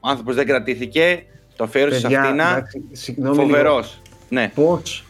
Ο 0.00 0.08
άνθρωπος 0.08 0.34
δεν 0.34 0.46
κρατήθηκε. 0.46 1.24
Το 1.56 1.64
αφιέρωσε 1.64 1.98
σε 1.98 2.02
Παιδιά, 2.02 2.20
αυτήν. 2.20 2.40
εντάξει, 2.40 2.82
συγγνώμη 2.92 3.36
λίγο. 3.36 3.46
Φοβερός. 3.48 4.00
Ναι. 4.28 4.50
Πώς, 4.54 5.04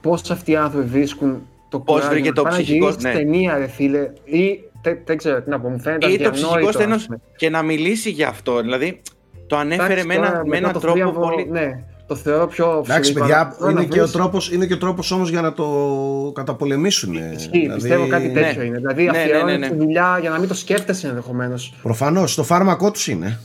πώς 0.00 0.30
αυτοί 0.30 0.50
οι 0.50 0.56
άνθρωποι 0.56 0.86
βρίσκουν 0.88 1.46
το 1.68 1.80
Πώς 1.80 1.94
κουράγιο 1.94 2.10
βρήκε 2.12 2.28
να 2.28 2.34
το 2.34 2.42
πάνε 2.42 2.56
να 2.56 2.62
ψυχικό- 2.62 2.88
γυρίσεις 2.88 3.04
ναι. 3.04 3.12
ταινία, 3.12 3.58
ρε 3.58 3.68
φίλε, 3.68 4.12
ή 4.24 4.60
τε- 4.82 5.06
δεν 5.06 5.16
ξέρω 5.16 5.42
τι 5.42 5.50
να 5.50 5.60
πω, 5.60 5.68
μου 5.68 5.80
φαίνεται 5.80 6.06
Ή 6.06 6.18
το 6.18 6.30
ψυχικός 6.30 6.38
αδιανόητο, 6.44 6.68
ας 6.68 6.74
στένος 6.74 7.04
πούμε. 7.06 7.20
και 7.36 7.50
να 7.50 7.62
μιλήσει 7.62 8.10
για 8.10 8.28
αυτό. 8.28 8.60
Δηλαδή, 8.60 9.02
το 9.46 9.56
ανέφερε 9.56 9.92
Εντάξει, 9.92 10.06
με, 10.06 10.14
τώρα, 10.14 10.26
ένα, 10.28 10.36
με 10.38 10.44
μετά 10.44 10.56
έναν 10.56 10.72
το 10.72 10.78
τρόπο 10.78 10.94
θρίαμβο, 10.98 11.20
πολύ... 11.20 11.48
Ναι, 11.50 11.84
το 12.06 12.14
θεωρώ 12.14 12.46
πιο 12.46 12.70
Εντάξει, 12.84 12.98
φυσικό, 12.98 13.20
παιδιά, 13.20 13.38
αλλά 13.40 13.56
τώρα 13.58 13.70
είναι 13.70 13.80
να 13.80 13.86
και, 13.86 13.98
ο 13.98 14.02
βρεις- 14.02 14.12
τρόπος, 14.12 14.52
είναι 14.52 14.66
και 14.66 14.74
ο 14.74 14.78
τρόπος 14.78 15.10
όμως 15.10 15.30
για 15.30 15.40
να 15.40 15.52
το 15.52 16.32
καταπολεμήσουν. 16.34 17.14
Ισχύει, 17.32 17.70
πιστεύω 17.74 18.06
κάτι 18.06 18.30
τέτοιο 18.30 18.60
Ναι. 18.60 18.66
είναι. 18.66 18.76
Δηλαδή, 18.78 19.04
Ναι, 19.04 19.10
ναι, 19.10 19.18
αφιερώνεις 19.18 19.58
ναι, 19.58 19.66
ναι. 19.66 19.68
τη 19.68 19.76
δουλειά 19.76 20.18
για 20.20 20.30
να 20.30 20.38
μην 20.38 20.48
το 20.48 20.54
σκέφτεσαι 20.54 21.08
ενδεχομένως. 21.08 21.74
Προφανώς, 21.82 22.34
το 22.34 22.42
φάρμακό 22.44 22.90
τους 22.90 23.08
είναι. 23.08 23.40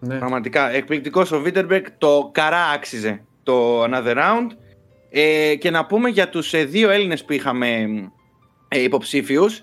Ναι. 0.00 0.14
Πραγματικά, 0.18 0.70
εκπληκτικός 0.74 1.32
ο 1.32 1.40
Βίτερμπεκ, 1.40 1.86
το 1.98 2.28
καρά 2.32 2.58
άξιζε 2.74 3.22
το 3.42 3.82
Another 3.84 4.16
Round. 4.16 4.50
Ε, 5.10 5.54
και 5.54 5.70
να 5.70 5.86
πούμε 5.86 6.08
για 6.08 6.28
τους 6.28 6.52
ε, 6.54 6.64
δύο 6.64 6.90
Έλληνες 6.90 7.24
που 7.24 7.32
είχαμε 7.32 7.68
ε, 8.68 8.82
υποψήφιους. 8.82 9.62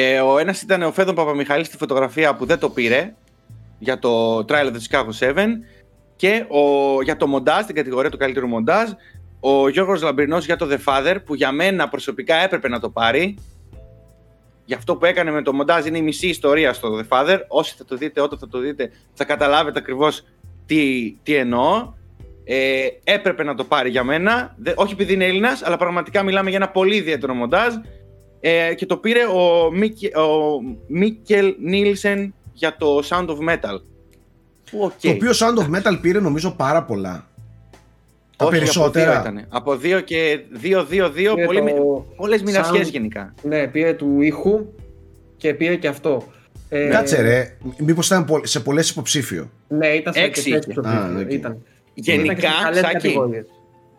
Ε, 0.00 0.20
ο 0.20 0.38
ένας 0.38 0.62
ήταν 0.62 0.82
ο 0.82 0.92
Φέδων 0.92 1.14
Παπαμιχαλής 1.14 1.66
στη 1.66 1.76
φωτογραφία 1.76 2.34
που 2.34 2.44
δεν 2.46 2.58
το 2.58 2.70
πήρε 2.70 3.14
για 3.78 3.98
το 3.98 4.38
Trial 4.38 4.64
of 4.64 4.72
the 4.72 4.78
Chicago 4.90 5.34
7 5.34 5.46
και 6.16 6.44
ο, 6.48 7.02
για 7.02 7.16
το 7.16 7.26
μοντάζ, 7.26 7.64
την 7.64 7.74
κατηγορία 7.74 8.10
του 8.10 8.16
καλύτερου 8.16 8.46
μοντάζ, 8.48 8.90
ο 9.40 9.68
Γιώργος 9.68 10.02
Λαμπρινός 10.02 10.44
για 10.44 10.56
το 10.56 10.68
The 10.70 10.78
Father 10.84 11.16
που 11.24 11.34
για 11.34 11.52
μένα 11.52 11.88
προσωπικά 11.88 12.34
έπρεπε 12.34 12.68
να 12.68 12.80
το 12.80 12.90
πάρει. 12.90 13.38
Για 14.64 14.76
αυτό 14.76 14.96
που 14.96 15.04
έκανε 15.04 15.30
με 15.30 15.42
το 15.42 15.52
μοντάζ 15.52 15.86
είναι 15.86 15.98
η 15.98 16.02
μισή 16.02 16.28
ιστορία 16.28 16.72
στο 16.72 17.00
The 17.00 17.08
Father. 17.08 17.38
Όσοι 17.48 17.74
θα 17.76 17.84
το 17.84 17.96
δείτε, 17.96 18.20
όταν 18.20 18.38
θα 18.38 18.48
το 18.48 18.58
δείτε, 18.58 18.90
θα 19.12 19.24
καταλάβετε 19.24 19.78
ακριβώς 19.78 20.24
τι, 20.66 21.12
τι 21.22 21.34
εννοώ. 21.34 21.92
Ε, 22.44 22.86
έπρεπε 23.04 23.42
να 23.44 23.54
το 23.54 23.64
πάρει 23.64 23.90
για 23.90 24.04
μένα. 24.04 24.54
Δε- 24.58 24.72
όχι 24.74 24.92
επειδή 24.92 25.12
είναι 25.12 25.24
Έλληνας, 25.24 25.62
αλλά 25.62 25.76
πραγματικά 25.76 26.22
μιλάμε 26.22 26.48
για 26.48 26.58
ένα 26.58 26.68
πολύ 26.68 26.96
ιδιαίτερο 26.96 27.34
μοντάζ. 27.34 27.74
Ε, 28.40 28.74
και 28.74 28.86
το 28.86 28.96
πήρε 28.96 29.24
ο, 29.24 29.70
Μίκε, 29.72 30.06
ο 30.18 30.60
Μίκελ 30.86 31.54
Νίλσεν 31.60 32.34
για 32.52 32.76
το 32.76 32.98
Sound 33.08 33.26
of 33.26 33.38
Metal. 33.48 33.80
Που, 34.70 34.78
οκ. 34.80 34.92
Το 35.00 35.10
οποίο 35.10 35.30
Sound 35.30 35.58
of 35.62 35.76
Metal 35.76 35.98
πήρε 36.00 36.20
νομίζω 36.20 36.50
πάρα 36.50 36.84
πολλά. 36.84 37.26
Τα 38.36 38.46
Όχι, 38.46 38.58
περισσότερα. 38.58 39.10
Από 39.12 39.20
δύο, 39.22 39.30
ήτανε. 39.30 39.46
από 39.48 39.76
δύο 39.76 40.00
και 40.00 40.40
δύο, 40.50 40.84
δύο, 40.84 41.10
δύο. 41.10 41.34
Πήρε 41.34 41.46
Πολύ, 41.46 41.60
το 41.60 42.06
Πολλές 42.16 42.42
μοιρασιές 42.42 42.86
sound- 42.88 42.90
γενικά. 42.90 43.34
Ναι, 43.42 43.66
πήρε 43.66 43.92
του 43.94 44.20
ήχου 44.20 44.66
και 45.36 45.54
πήρε 45.54 45.76
και 45.76 45.88
αυτό. 45.88 46.22
Ε, 46.68 46.88
Κάτσε 46.88 47.20
ρε, 47.22 47.56
μήπως 47.78 48.06
ήταν 48.06 48.24
πο- 48.24 48.46
σε 48.46 48.60
πολλές 48.60 48.90
υποψήφιο. 48.90 49.50
Ναι, 49.68 49.86
ήταν 49.86 50.12
σε 50.12 50.20
Έξι 50.20 50.52
αρκετές 50.52 50.76
είχε. 50.76 50.80
Α, 50.88 50.92
ψηφοφορίες. 50.92 51.24
οκ. 51.26 51.32
Ήταν. 51.32 51.62
Γενικά, 51.94 52.22
Ήταν 52.32 52.34
και 52.36 52.46
σε 52.46 52.62
καλές 52.62 52.78
Σάκη, 52.80 52.92
κατηγορίες. 52.92 53.46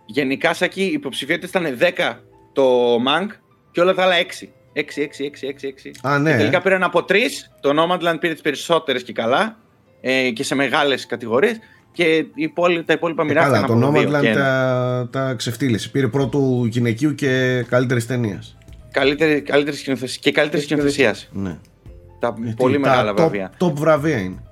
γενικά, 0.05 0.53
Σάκη, 0.53 0.81
οι 0.81 0.91
υποψηφιότητες 0.91 1.49
ήταν 1.49 1.77
10 1.77 2.19
το 2.53 2.95
Mank 2.95 3.27
και 3.79 3.85
όλα 3.85 3.93
τα 3.93 4.03
άλλα 4.03 4.15
6. 4.17 4.47
6, 4.73 4.79
6, 4.79 4.81
6, 4.81 5.47
6, 5.49 5.69
6. 6.03 6.09
Α, 6.11 6.19
ναι. 6.19 6.31
Και 6.31 6.37
τελικά 6.37 6.61
πήραν 6.61 6.83
από 6.83 7.05
3. 7.09 7.13
Το 7.61 7.69
Nomadland 7.77 8.19
πήρε 8.19 8.33
τις 8.33 8.41
περισσότερες 8.41 9.03
και 9.03 9.13
καλά 9.13 9.57
ε, 10.01 10.29
και 10.29 10.43
σε 10.43 10.55
μεγάλες 10.55 11.05
κατηγορίες. 11.05 11.59
Και 11.91 12.03
οι 12.15 12.31
υπόλοι- 12.35 12.85
τα 12.85 12.93
υπόλοιπα 12.93 13.21
Ε, 13.23 13.25
μοιράστηκαν 13.25 13.61
καλά, 13.61 13.79
το 13.81 13.87
από 13.87 13.97
δύο 13.99 14.09
Nomadland 14.09 14.21
και 14.21 14.27
ένα. 14.27 14.39
τα, 14.43 15.07
τα 15.11 15.33
ξεφτύλισε. 15.33 15.89
Πήρε 15.89 16.07
πρώτου 16.07 16.65
γυναικείου 16.69 17.15
και 17.15 17.63
καλύτερης 17.69 18.05
ταινίας. 18.05 18.57
Καλύτερη, 18.91 19.41
καλύτερης 19.41 19.79
σκηνοθεσίας 19.79 20.17
και 20.19 20.31
καλύτερης 20.31 20.65
Και 20.65 20.73
σκηνοθεσίας. 20.73 21.29
Ναι. 21.31 21.57
Τα 22.19 22.33
Γιατί 22.39 22.55
πολύ 22.55 22.73
τα 22.73 22.79
μεγάλα 22.79 23.11
top, 23.11 23.15
βραβεία. 23.15 23.51
Top 23.59 23.73
βραβεία 23.73 24.17
είναι. 24.17 24.43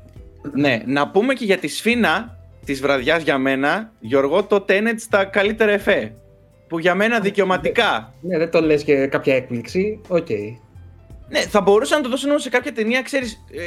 Ναι, 0.53 0.81
να 0.85 1.07
πούμε 1.09 1.33
και 1.33 1.45
για 1.45 1.57
τη 1.57 1.67
σφίνα 1.67 2.37
της 2.65 2.81
βραδιάς 2.81 3.23
για 3.23 3.37
μένα, 3.37 3.91
Γιώργο, 3.99 4.43
το 4.43 4.65
Tenet 4.69 4.95
στα 4.97 5.23
καλύτερα 5.25 5.71
εφέ. 5.71 6.13
Που 6.67 6.79
για 6.79 6.95
μένα 6.95 7.19
δικαιωματικά. 7.19 8.13
Ναι, 8.21 8.37
δεν 8.37 8.49
το 8.51 8.61
λες 8.61 8.83
και 8.83 9.07
κάποια 9.07 9.35
έκπληξη. 9.35 10.01
Οκ. 10.07 10.27
Ναι, 11.29 11.39
θα 11.39 11.61
μπορούσα 11.61 11.95
να 11.95 12.01
το 12.01 12.09
δώσω 12.09 12.29
όμως 12.29 12.41
σε 12.41 12.49
κάποια 12.49 12.73
ταινία, 12.73 13.01
ξέρεις. 13.01 13.43
Ε, 13.51 13.61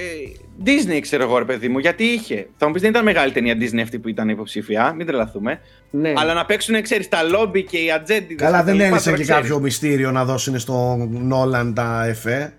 Disney, 0.64 0.98
ξέρω 1.00 1.22
εγώ, 1.22 1.38
ρε 1.38 1.44
παιδί 1.44 1.68
μου, 1.68 1.78
γιατί 1.78 2.04
είχε. 2.04 2.48
Θα 2.56 2.66
μου 2.66 2.72
πεις 2.72 2.82
δεν 2.82 2.90
ήταν 2.90 3.04
μεγάλη 3.04 3.32
ταινία 3.32 3.54
Disney 3.60 3.80
αυτή 3.82 3.98
που 3.98 4.08
ήταν 4.08 4.28
υποψήφια, 4.28 4.92
μην 4.92 5.06
τρελαθούμε. 5.06 5.60
Ναι. 5.90 6.12
Αλλά 6.16 6.34
να 6.34 6.44
παίξουν, 6.44 6.82
ξέρεις, 6.82 7.08
τα 7.08 7.22
λόμπι 7.22 7.62
και 7.64 7.78
οι 7.78 7.90
ατζέντες. 7.92 8.34
Καλά, 8.34 8.62
δεν 8.62 8.80
έλυσε 8.80 9.12
και 9.12 9.24
κάποιο 9.24 9.58
μυστήριο 9.60 10.10
να 10.10 10.24
δώσουν 10.24 10.58
στον 10.58 11.08
Νόλαν 11.26 11.74
τα 11.74 12.04
εφέ. 12.06 12.52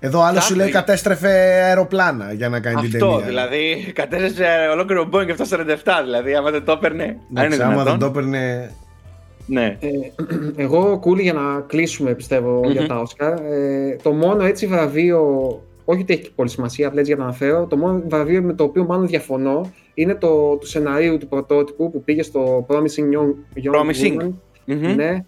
Εδώ 0.00 0.22
άλλο 0.22 0.40
σου 0.40 0.46
Κάτι. 0.48 0.58
λέει 0.60 0.70
κατέστρεφε 0.70 1.28
αεροπλάνα 1.62 2.32
για 2.32 2.48
να 2.48 2.60
κάνει 2.60 2.80
την 2.80 2.94
Αυτό, 2.94 3.08
ταινία. 3.10 3.26
δηλαδή, 3.26 3.92
κατέστρεψε 3.94 4.68
ολόκληρο 4.72 5.08
Boeing 5.12 5.28
747, 5.28 6.00
δηλαδή, 6.04 6.34
άμα 6.34 6.50
δεν 6.50 6.64
το 6.64 6.72
έπαιρνε. 6.72 7.02
Αν 7.04 7.16
είναι 7.44 7.44
Εντάξει, 7.44 7.62
άμα 7.62 7.74
δεν 7.74 7.82
δυνατόν. 7.84 7.98
το 7.98 8.06
έπαιρνε. 8.06 8.70
Ναι. 9.46 9.76
Ε, 9.80 9.88
εγώ, 10.56 10.98
Κούλη, 10.98 11.22
για 11.22 11.32
να 11.32 11.60
κλείσουμε, 11.66 12.14
πιστεύω, 12.14 12.60
Μμμ. 12.64 12.70
για 12.70 12.86
τα 12.86 13.00
Όσκαρ, 13.00 13.32
ε, 13.32 13.96
το 14.02 14.12
μόνο 14.12 14.44
έτσι 14.44 14.66
βραβείο, 14.66 15.20
όχι 15.84 16.00
ότι 16.00 16.12
έχει 16.12 16.32
πολύ 16.34 16.48
σημασία, 16.48 16.86
απλά 16.86 17.00
έτσι 17.00 17.12
για 17.12 17.22
να 17.22 17.28
αναφέρω, 17.28 17.66
το 17.66 17.76
μόνο 17.76 18.02
βραβείο 18.06 18.42
με 18.42 18.52
το 18.52 18.64
οποίο 18.64 18.84
μάλλον 18.84 19.06
διαφωνώ 19.06 19.70
είναι 19.94 20.14
το 20.14 20.56
του 20.56 20.66
σεναρίου 20.66 21.18
του 21.18 21.28
πρωτότυπου 21.28 21.90
που 21.90 22.02
πήγε 22.02 22.22
στο 22.22 22.66
Promising 22.68 23.16
Young, 23.16 23.34
young 23.64 23.80
Promising. 23.80 24.20
Woman. 24.20 24.32
Μμμ. 24.64 24.94
Ναι. 24.94 25.24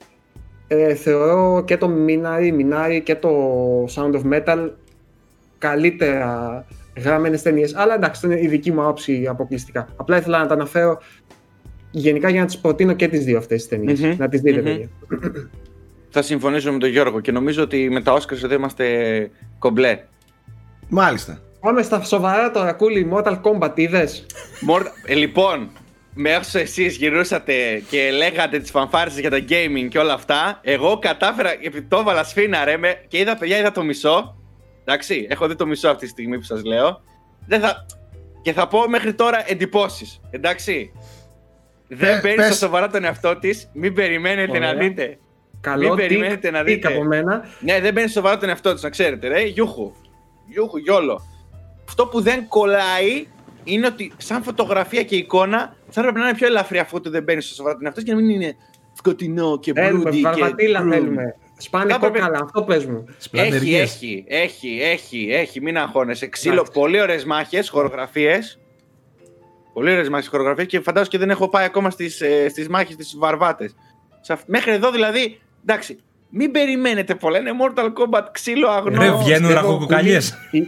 Ε, 0.69 0.95
θεωρώ 0.95 1.63
και 1.65 1.77
το 1.77 1.91
Minari, 2.07 2.53
Minari 2.53 3.01
και 3.03 3.15
το 3.15 3.31
Sound 3.85 4.13
of 4.15 4.23
Metal 4.33 4.71
καλύτερα 5.59 6.65
γραμμένες 6.97 7.43
ταινίες. 7.43 7.75
Αλλά 7.77 7.95
εντάξει, 7.95 8.11
αυτό 8.15 8.27
είναι 8.27 8.41
η 8.45 8.49
δική 8.49 8.73
μου 8.73 8.83
άποψη 8.83 9.27
αποκλειστικά. 9.29 9.89
Απλά 9.97 10.17
ήθελα 10.17 10.39
να 10.39 10.47
τα 10.47 10.55
αναφέρω 10.55 10.99
γενικά 11.91 12.29
για 12.31 12.41
να 12.41 12.47
τις 12.47 12.59
προτείνω 12.59 12.93
και 12.93 13.09
τις 13.09 13.25
δύο 13.25 13.39
αυτές 13.39 13.59
τις 13.59 13.69
ταινίες. 13.69 14.01
Μμμ. 14.01 14.15
Να 14.19 14.29
τις 14.29 14.41
δείτε, 14.41 14.59
Μμμ. 14.61 14.65
παιδιά. 14.65 14.89
Θα 16.11 16.23
συμφωνήσω 16.23 16.73
με 16.73 16.79
τον 16.79 16.89
Γιώργο 16.89 17.21
και 17.21 17.33
νομίζω 17.33 17.63
ότι 17.63 17.89
με 17.91 18.03
τα 18.03 18.19
Oscars 18.19 18.43
εδώ 18.43 18.55
είμαστε 18.55 18.85
κομπλέ. 19.59 19.99
Μάλιστα. 20.89 21.41
Πάμε 21.61 21.83
στα 21.83 22.03
σοβαρά 22.03 22.51
τώρα, 22.51 22.73
κούλι. 22.73 23.11
Mortal 23.13 23.41
Kombat, 23.43 23.73
είδες; 23.75 24.27
Μόρ- 24.61 24.87
ε, 25.07 25.15
λοιπόν, 25.15 25.71
με 26.15 26.37
όσο 26.37 26.59
εσείς 26.59 26.97
γυρούσατε 26.97 27.83
και 27.91 28.11
λέγατε 28.11 28.59
τις 28.59 28.71
φανφάρες 28.71 29.19
για 29.19 29.31
τα 29.31 29.39
gaming 29.49 29.89
και 29.89 29.99
όλα 29.99 30.13
αυτά, 30.13 30.61
εγώ 30.63 30.99
κατάφερα, 30.99 31.53
επειδή 31.53 31.83
το 31.83 31.99
έβαλα 31.99 32.25
σφίνα 32.25 32.65
ρε, 32.65 32.77
με, 32.77 33.05
και 33.09 33.19
είδα 33.19 33.37
παιδιά, 33.37 33.59
είδα 33.59 33.73
το 33.73 33.83
μισό, 33.83 34.37
εντάξει, 34.85 35.27
έχω 35.31 35.49
δει 35.49 35.55
το 35.55 35.67
μισό 35.67 35.89
αυτή 35.89 36.05
τη 36.05 36.11
στιγμή 36.11 36.39
που 36.39 36.45
σας 36.45 36.65
λέω, 36.65 37.01
δεν 37.47 37.61
θα, 37.61 37.87
και 38.43 38.53
θα 38.53 38.69
πω 38.69 38.89
μέχρι 38.89 39.15
τώρα 39.15 39.51
εντυπώσεις, 39.51 40.21
εντάξει. 40.31 40.93
Δεν 41.89 41.99
Πε- 42.13 42.21
παίρνεις 42.23 42.37
πες. 42.47 42.57
στα 42.57 42.67
σοβαρά 42.67 42.89
τον 42.89 43.05
εαυτό 43.05 43.37
της, 43.37 43.71
μην 43.73 43.95
περιμένετε 43.95 44.51
Ωραία. 44.57 44.73
να 44.73 44.79
δείτε. 44.79 45.19
Καλό 45.61 45.95
περιμένετε 45.95 46.37
τικ, 46.37 46.51
να 46.53 46.65
τικ 46.65 46.75
δείτε. 46.75 46.89
από 46.89 47.05
μένα. 47.05 47.45
Ναι, 47.61 47.81
δεν 47.81 47.93
παίρνεις 47.93 48.13
σοβαρά 48.13 48.37
τον 48.39 48.49
εαυτό 48.49 48.73
της, 48.73 48.83
να 48.83 48.89
ξέρετε, 48.91 49.29
ρε. 49.29 49.41
Γιούχου. 49.43 49.93
Γιούχου, 50.49 50.77
γιόλο. 50.79 51.21
Αυτό 51.89 52.07
που 52.07 52.21
δεν 52.21 52.49
κολλάει 52.49 53.27
είναι 53.65 53.87
ότι 53.87 54.13
σαν 54.17 54.43
φωτογραφία 54.43 55.03
και 55.03 55.17
εικόνα 55.17 55.77
θα 55.89 56.01
έπρεπε 56.01 56.19
να 56.19 56.29
είναι 56.29 56.37
πιο 56.37 56.47
ελαφρύ 56.47 56.79
αφού 56.79 57.01
το 57.01 57.11
δεν 57.11 57.25
παίρνεις 57.25 57.47
σοβαρά 57.47 57.75
τον 57.77 57.85
εαυτό 57.85 58.01
της 58.01 58.09
και 58.11 58.15
να 58.17 58.21
μην 58.27 58.31
είναι 58.41 58.57
σκοτεινό 58.93 59.59
και 59.59 59.73
Θέλουμε, 59.73 60.03
μπρούντι. 60.03 60.21
βαρβατήλα 60.21 60.83
και... 60.83 60.89
θέλουμε. 60.91 61.35
Σπάνε 61.61 61.91
Θα 61.91 61.95
έπρεπε- 61.97 62.21
κόκαλα, 62.21 62.41
αυτό 62.45 62.63
πες 62.63 62.85
μου. 62.87 63.05
Έχει, 63.09 63.17
Σπλαντεριές. 63.19 63.95
έχει, 63.95 64.25
έχει, 64.29 64.79
έχει, 64.83 65.29
έχει, 65.33 65.61
μην 65.61 65.79
αγχώνεσαι. 65.79 66.27
Ξύλο, 66.27 66.55
Εντάξει. 66.55 66.73
πολύ 66.73 67.01
ωραίες 67.01 67.25
μάχες, 67.25 67.69
χορογραφίες. 67.69 68.59
Πολύ 69.79 69.93
ωραίε 69.93 70.09
μάχε, 70.09 70.29
χορογραφίε 70.29 70.65
και 70.65 70.81
φαντάζομαι 70.81 71.09
και 71.11 71.19
δεν 71.19 71.31
έχω 71.31 71.49
πάει 71.49 71.65
ακόμα 71.65 71.91
στις 71.91 72.23
στις 72.51 72.69
μάχες 72.69 72.97
της 72.97 73.15
βαρβάτες. 73.19 73.75
Μέχρι 74.47 74.73
εδώ 74.73 74.91
δηλαδή, 74.91 75.41
εντάξει, 75.67 75.99
μην 76.31 76.51
περιμένετε 76.51 77.15
πολλά. 77.15 77.39
Είναι 77.39 77.51
Mortal 77.63 77.85
Kombat 77.85 78.23
ξύλο 78.33 78.69
αγνό. 78.69 79.01
Ρε, 79.01 79.11
βγαίνουν 79.11 79.23
Πιστεύω, 79.27 79.53
ραχοκοκαλιές. 79.53 80.35
Η, 80.51 80.63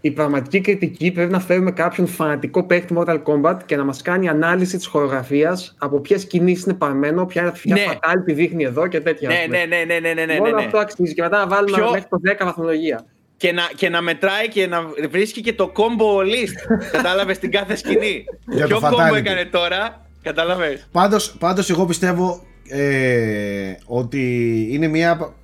η 0.00 0.10
πραγματική 0.10 0.60
κριτική 0.60 1.10
πρέπει 1.10 1.32
να 1.32 1.40
φέρουμε 1.40 1.70
κάποιον 1.70 2.06
φανατικό 2.06 2.64
παίκτη 2.66 2.94
Mortal 2.98 3.22
Kombat 3.22 3.56
και 3.66 3.76
να 3.76 3.84
μας 3.84 4.02
κάνει 4.02 4.28
ανάλυση 4.28 4.76
της 4.76 4.86
χορογραφίας 4.86 5.74
από 5.78 6.00
ποιες 6.00 6.26
κινήσεις 6.26 6.64
είναι 6.64 6.74
παρμένο, 6.74 7.26
ποια, 7.26 7.52
ποια 7.52 7.74
Ναι. 7.74 7.84
fatality 7.92 8.34
δείχνει 8.34 8.64
εδώ 8.64 8.86
και 8.86 9.00
τέτοια. 9.00 9.28
Ναι, 9.28 9.34
ας 9.34 9.44
πούμε. 9.44 9.64
ναι, 9.64 9.76
ναι, 9.76 9.84
ναι, 9.98 9.98
ναι, 9.98 10.24
ναι, 10.24 10.24
ναι, 10.32 10.38
Όλο 10.40 10.54
ναι. 10.56 10.64
αυτό 10.64 10.78
αξίζει 10.78 11.14
και 11.14 11.22
μετά 11.22 11.38
να 11.38 11.46
βάλουμε 11.46 11.76
Ποιο- 11.76 11.90
μέχρι 11.90 12.08
το 12.08 12.16
10 12.22 12.44
βαθμολογία. 12.44 13.04
Και, 13.36 13.52
να, 13.52 13.62
και 13.76 13.88
να 13.88 14.00
μετράει 14.00 14.48
και 14.48 14.66
να 14.66 14.78
βρίσκει 15.10 15.40
και 15.40 15.52
το 15.52 15.72
combo 15.76 16.22
list. 16.22 16.76
Κατάλαβες 16.92 17.38
την 17.38 17.50
κάθε 17.50 17.76
σκηνή. 17.76 18.24
Για 18.48 18.66
το 18.68 18.78
Ποιο 18.78 18.88
combo 18.88 19.10
fatality. 19.12 19.16
έκανε 19.16 19.44
τώρα, 19.44 20.06
κατάλαβες; 20.22 20.86
Πάντως, 20.92 21.36
πάντως 21.38 21.70
εγώ 21.70 21.84
πιστεύω 21.86 22.42
ε, 22.68 23.72
ότι 23.86 24.22
είναι 24.70 24.86
μια 24.86 25.16
πα- 25.16 25.34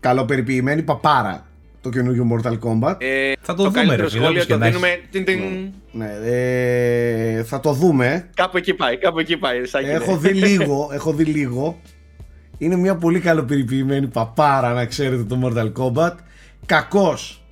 καλοπεριποιημένη 0.00 0.82
παπάρα 0.82 1.46
το 1.80 1.88
καινούργιο 1.88 2.26
Mortal 2.32 2.58
Kombat. 2.58 2.94
Ε, 2.98 3.32
Θα 3.40 3.54
το 3.54 3.62
δούμε, 3.62 3.74
καλύτερο 3.78 4.02
ρε 4.02 4.08
φίλε, 4.08 4.22
σχόλιο 4.22 4.28
όπως 4.30 4.46
και 4.46 4.52
το 4.52 4.58
να 4.58 4.66
έχεις. 4.66 4.78
δίνουμε. 4.80 5.00
τιν, 5.10 5.24
τιν. 5.24 5.72
Ναι, 5.92 6.10
ε, 6.24 7.42
θα 7.42 7.60
το 7.60 7.72
δούμε. 7.72 8.30
Κάπου 8.34 8.56
εκεί 8.56 8.74
πάει, 8.74 8.96
κάπου 8.96 9.18
εκεί 9.18 9.36
πάει. 9.36 9.64
Σάκη, 9.64 9.86
ναι. 9.86 9.92
έχω 9.92 10.16
δει 10.16 10.28
λίγο, 10.46 10.90
έχω 10.92 11.12
δει 11.12 11.24
λίγο. 11.24 11.80
Είναι 12.58 12.76
μια 12.76 12.94
πολύ 12.96 13.20
καλοπεριποιημένη 13.20 14.06
παπάρα 14.06 14.72
να 14.72 14.84
ξέρετε 14.86 15.22
το 15.24 15.38
Mortal 15.44 15.72
Kombat. 15.82 16.12
Κακός 16.66 17.44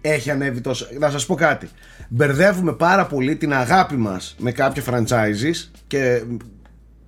έχει 0.00 0.30
ανέβει 0.30 0.60
τόσο. 0.60 0.86
Να 0.98 1.10
σας 1.10 1.26
πω 1.26 1.34
κάτι. 1.34 1.68
Μπερδεύουμε 2.08 2.72
πάρα 2.72 3.06
πολύ 3.06 3.36
την 3.36 3.52
αγάπη 3.52 3.96
μας 3.96 4.34
με 4.38 4.52
κάποια 4.52 4.82
franchises 4.86 5.70
και 5.86 6.22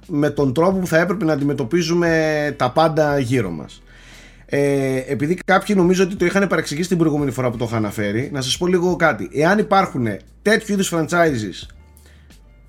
με 0.06 0.30
τον 0.30 0.54
τρόπο 0.54 0.78
που 0.78 0.86
θα 0.86 0.98
έπρεπε 0.98 1.24
να 1.24 1.32
αντιμετωπίζουμε 1.32 2.54
τα 2.58 2.70
πάντα 2.70 3.18
γύρω 3.18 3.50
μας. 3.50 3.82
Ε, 4.46 4.96
επειδή 5.06 5.34
κάποιοι 5.44 5.74
νομίζω 5.78 6.04
ότι 6.04 6.16
το 6.16 6.24
είχαν 6.24 6.48
παρεξηγήσει 6.48 6.88
την 6.88 6.98
προηγούμενη 6.98 7.30
φορά 7.30 7.50
που 7.50 7.56
το 7.56 7.64
είχα 7.64 7.76
αναφέρει, 7.76 8.30
να 8.32 8.40
σας 8.40 8.58
πω 8.58 8.66
λίγο 8.66 8.96
κάτι. 8.96 9.30
Εάν 9.32 9.58
υπάρχουν 9.58 10.06
τέτοιου 10.42 10.72
είδους 10.72 10.92
franchises 10.94 11.68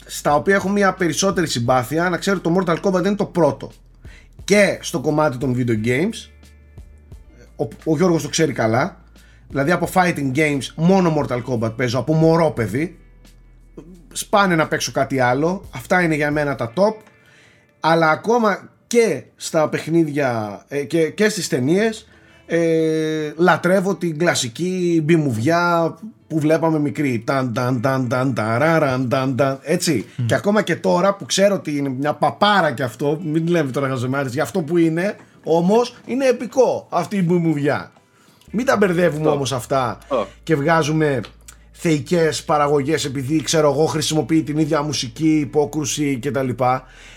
στα 0.05 0.35
οποία 0.35 0.55
έχω 0.55 0.69
μια 0.69 0.93
περισσότερη 0.93 1.47
συμπάθεια, 1.47 2.09
να 2.09 2.17
ξέρω 2.17 2.39
το 2.39 2.55
Mortal 2.57 2.77
Kombat 2.81 3.05
είναι 3.05 3.15
το 3.15 3.25
πρώτο. 3.25 3.71
Και 4.43 4.77
στο 4.81 4.99
κομμάτι 4.99 5.37
των 5.37 5.55
video 5.57 5.87
games, 5.87 6.30
ο, 7.61 7.67
ο 7.83 7.95
Γιώργος 7.95 8.21
το 8.21 8.29
ξέρει 8.29 8.53
καλά, 8.53 8.97
δηλαδή 9.47 9.71
από 9.71 9.89
fighting 9.93 10.31
games 10.35 10.63
μόνο 10.75 11.15
Mortal 11.17 11.41
Kombat 11.43 11.75
παίζω, 11.75 11.99
από 11.99 12.13
μωρό 12.13 12.51
παιδί, 12.51 12.99
σπάνε 14.11 14.55
να 14.55 14.67
παίξω 14.67 14.91
κάτι 14.91 15.19
άλλο, 15.19 15.63
αυτά 15.75 16.01
είναι 16.01 16.15
για 16.15 16.31
μένα 16.31 16.55
τα 16.55 16.73
top, 16.75 16.93
αλλά 17.79 18.09
ακόμα 18.09 18.69
και 18.87 19.23
στα 19.35 19.69
παιχνίδια 19.69 20.61
ε, 20.67 20.83
και, 20.83 21.09
και 21.09 21.29
στις 21.29 21.47
ταινίες 21.47 22.07
ε, 22.45 23.33
λατρεύω 23.35 23.95
την 23.95 24.17
κλασική 24.17 25.01
μπιμουβιά 25.03 25.95
που 26.27 26.39
βλέπαμε 26.39 26.79
μικρή. 26.79 27.23
Ταν, 27.25 27.53
ταν, 27.53 27.81
ταν, 27.81 28.07
ταν, 28.07 28.33
ταράραν, 28.33 29.09
ταν, 29.09 29.35
ταν, 29.35 29.59
έτσι. 29.61 30.05
Και 30.25 30.35
ακόμα 30.35 30.61
και 30.61 30.75
τώρα 30.75 31.15
που 31.15 31.25
ξέρω 31.25 31.55
ότι 31.55 31.77
είναι 31.77 31.89
μια 31.89 32.13
παπάρα 32.13 32.71
και 32.71 32.83
αυτό 32.83 33.19
μην 33.23 33.47
λέμε 33.47 33.71
τώρα 33.71 33.87
χαζομάρες 33.87 34.33
για 34.33 34.43
αυτό 34.43 34.61
που 34.61 34.77
είναι 34.77 35.15
όμως 35.43 35.95
είναι 36.05 36.27
επικό 36.27 36.87
αυτή 36.89 37.17
η 37.17 37.23
μπιμουβιά 37.25 37.91
μην 38.51 38.65
τα 38.65 38.77
μπερδεύουμε 38.77 39.29
όμως 39.29 39.51
αυτά 39.51 39.97
Ω. 40.07 40.25
και 40.43 40.55
βγάζουμε 40.55 41.19
θεϊκές 41.71 42.43
παραγωγές 42.43 43.05
επειδή 43.05 43.41
ξέρω 43.41 43.71
εγώ 43.71 43.85
χρησιμοποιεί 43.85 44.43
την 44.43 44.57
ίδια 44.57 44.81
μουσική, 44.81 45.39
υπόκρουση 45.39 46.19
κτλ. 46.21 46.49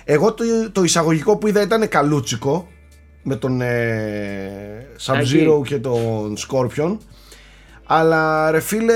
Εγώ 0.05 0.33
το, 0.33 0.45
το 0.73 0.83
εισαγωγικό 0.83 1.37
που 1.37 1.47
είδα 1.47 1.63
ήταν 1.63 1.89
καλούτσικο 1.89 2.69
με 3.23 3.37
τον 3.37 3.61
ε, 3.61 4.87
Sub-Zero 5.07 5.63
και 5.67 5.79
τον 5.79 6.37
Scorpion 6.49 6.97
αλλά 7.87 8.51
ρε 8.51 8.61
φίλε 8.61 8.95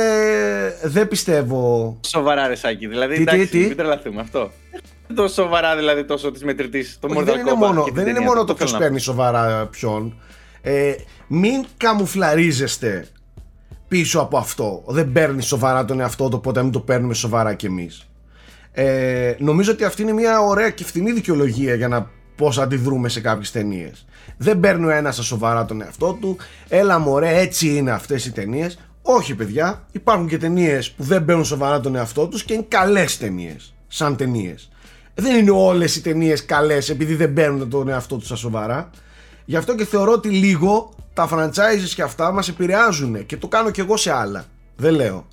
δεν 0.83 1.09
πιστεύω 1.09 1.97
Σοβαρά, 2.07 2.47
ρε 2.47 2.55
Σάκη. 2.55 2.87
Δηλαδή, 2.87 3.17
Τι, 3.17 3.25
τι, 3.25 3.35
εντάξει, 3.35 3.51
τι; 3.51 3.59
μην 3.59 3.77
τρελαθούμε 3.77 4.21
αυτό. 4.21 4.51
Δεν 5.09 5.17
το 5.17 5.29
σοβαρά 5.29 5.77
δηλαδή 5.77 6.05
τόσο 6.05 6.31
της 6.31 6.45
μετρητής. 6.45 6.99
Το 7.01 7.07
Όχι, 7.11 7.21
Mortal 7.21 7.25
δεν 7.25 7.41
είναι 7.41 7.51
Kombat 7.51 7.57
μόνο, 7.57 7.85
και 7.85 7.91
την 7.91 7.95
δεν 7.95 8.05
είναι 8.05 8.13
ταινία. 8.13 8.29
μόνο 8.29 8.41
Αυτό 8.41 8.53
το 8.53 8.59
ποιος 8.59 8.71
θέλω 8.71 8.83
να 8.83 8.87
παίρνει 8.87 9.01
σοβαρά 9.01 9.67
ποιον 9.67 10.21
ε, 10.61 10.95
μην 11.27 11.65
καμουφλαρίζεστε 11.77 13.09
πίσω 13.89 14.21
από 14.21 14.39
αυτό 14.39 14.83
δεν 14.87 15.13
παίρνει 15.13 15.43
σοβαρά 15.43 15.85
τον 15.85 16.01
εαυτό 16.01 16.29
του 16.29 16.37
οπότε 16.37 16.63
μην 16.63 16.73
το 16.73 16.81
παίρνουμε 16.81 17.15
σοβαρά 17.15 17.55
κι 17.55 17.67
εμείς 17.67 18.09
ε, 18.73 19.35
νομίζω 19.39 19.73
ότι 19.73 19.85
αυτή 19.85 20.03
είναι 20.03 20.13
μια 20.13 20.41
ωραία 20.41 20.71
και 20.71 20.85
φθηνή 20.85 21.13
δικαιολογία 21.13 21.75
για 21.75 21.89
να 21.89 22.11
πώς 22.39 22.59
αντιδρούμε 22.59 23.09
σε 23.09 23.21
κάποιες 23.21 23.51
ταινίες. 23.51 24.07
Δεν 24.37 24.61
παίρνει 24.61 24.87
ο 24.87 24.91
ένας 24.91 25.15
στα 25.15 25.23
σοβαρά 25.23 25.65
τον 25.65 25.83
εαυτό 25.83 26.19
του. 26.21 26.37
Έλα 26.69 26.99
μωρέ, 26.99 27.39
έτσι 27.39 27.77
είναι 27.77 27.91
αυτές 27.91 28.25
οι 28.25 28.33
ταινίες. 28.33 28.79
Όχι, 29.03 29.35
παιδιά. 29.35 29.87
Υπάρχουν 29.93 30.29
και 30.29 30.39
ταινίες 30.39 30.91
που 30.91 31.03
δεν 31.03 31.25
παίρνουν 31.25 31.45
σοβαρά 31.45 31.81
τον 31.81 31.95
εαυτό 31.95 32.27
τους 32.27 32.45
και 32.45 32.55
είναι 32.55 32.65
καλές 32.69 33.19
ταινίες. 33.19 33.75
Σαν 33.89 34.17
ταινίες. 34.17 34.71
Δεν 35.21 35.37
είναι 35.39 35.51
όλες 35.51 35.97
οι 35.97 36.03
ταινίες 36.03 36.45
καλές 36.45 36.89
επειδή 36.89 37.15
δεν 37.15 37.33
παίρνουν 37.33 37.71
τον 37.71 37.89
εαυτό 37.89 38.17
τους 38.17 38.27
στα 38.27 38.37
σοβαρά. 38.37 38.91
Γι' 39.45 39.57
αυτό 39.57 39.75
και 39.75 39.85
θεωρώ 39.85 40.13
ότι 40.13 40.29
λίγο 40.29 40.95
τα 41.15 41.29
franchises 41.33 41.93
και 41.95 42.03
αυτά 42.03 42.33
μας 42.33 42.49
επηρεάζουν 42.49 43.27
και 43.27 43.37
το 43.37 43.49
κάνω 43.49 43.71
και 43.71 43.81
εγώ 43.81 43.97
σε 43.97 44.13
άλλα. 44.13 44.45
Δεν 44.77 44.95
λέω. 44.95 45.27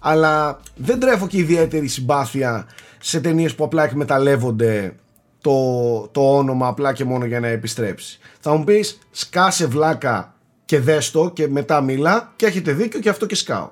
Αλλά 0.00 0.60
δεν 0.76 1.00
τρέφω 1.00 1.26
και 1.26 1.36
ιδιαίτερη 1.36 1.86
συμπάθεια 1.86 2.66
σε 2.98 3.20
ταινίες 3.20 3.54
που 3.54 3.64
απλά 3.64 3.84
εκμεταλλεύονται 3.84 4.94
το, 5.40 6.08
το 6.12 6.36
όνομα 6.36 6.66
απλά 6.66 6.92
και 6.92 7.04
μόνο 7.04 7.24
για 7.24 7.40
να 7.40 7.46
επιστρέψει. 7.46 8.18
Θα 8.40 8.56
μου 8.56 8.64
πεις 8.64 8.98
σκάσε 9.10 9.66
βλάκα 9.66 10.34
και 10.64 10.80
δες 10.80 11.10
το 11.10 11.30
και 11.30 11.48
μετά 11.48 11.80
μιλά 11.80 12.32
και 12.36 12.46
έχετε 12.46 12.72
δίκιο 12.72 13.00
και 13.00 13.08
αυτό 13.08 13.26
και 13.26 13.34
σκάω. 13.34 13.70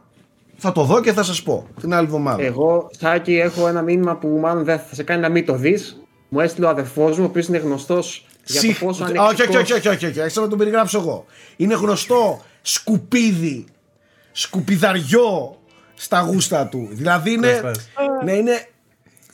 Θα 0.65 0.73
το 0.73 0.83
δω 0.85 1.01
και 1.01 1.13
θα 1.13 1.23
σας 1.23 1.43
πω 1.43 1.67
την 1.81 1.95
άλλη 1.95 2.07
εβδομάδα. 2.07 2.43
Εγώ, 2.43 2.91
Σάκη, 2.99 3.35
έχω 3.39 3.69
ένα 3.69 3.83
μήνυμα 3.83 4.17
που 4.17 4.29
μάλλον 4.29 4.65
δεν 4.65 4.79
θα 4.79 4.95
σε 4.95 5.03
κάνει 5.03 5.21
να 5.21 5.29
μην 5.29 5.47
το 5.47 5.55
δεις. 5.57 6.03
Μου 6.29 6.41
έστειλε 6.41 6.67
ο 6.67 6.69
αδερφός 6.69 7.17
μου, 7.19 7.25
ο 7.25 7.27
οποίος 7.27 7.47
είναι 7.49 7.59
γνωστός 7.59 8.27
για 8.45 8.61
το 8.61 8.67
Συχ- 8.67 8.85
πόσο 8.85 9.05
όχι, 9.05 9.19
ανεκτικός... 9.19 9.57
όχι, 9.57 9.73
όχι, 9.73 9.89
όχι, 9.89 10.07
όχι, 10.07 10.21
όχι, 10.21 10.41
να 10.41 10.49
τον 10.49 10.59
περιγράψω 10.59 10.99
εγώ. 10.99 11.25
Είναι 11.57 11.75
γνωστό 11.75 12.41
σκουπίδι, 12.63 13.65
σκουπιδαριό 14.33 15.57
στα 15.95 16.21
γούστα 16.21 16.67
του. 16.67 16.89
Δηλαδή 16.91 17.33
είναι, 17.33 17.49
Κώστας. 17.53 17.89
ναι, 18.25 18.33
είναι, 18.33 18.67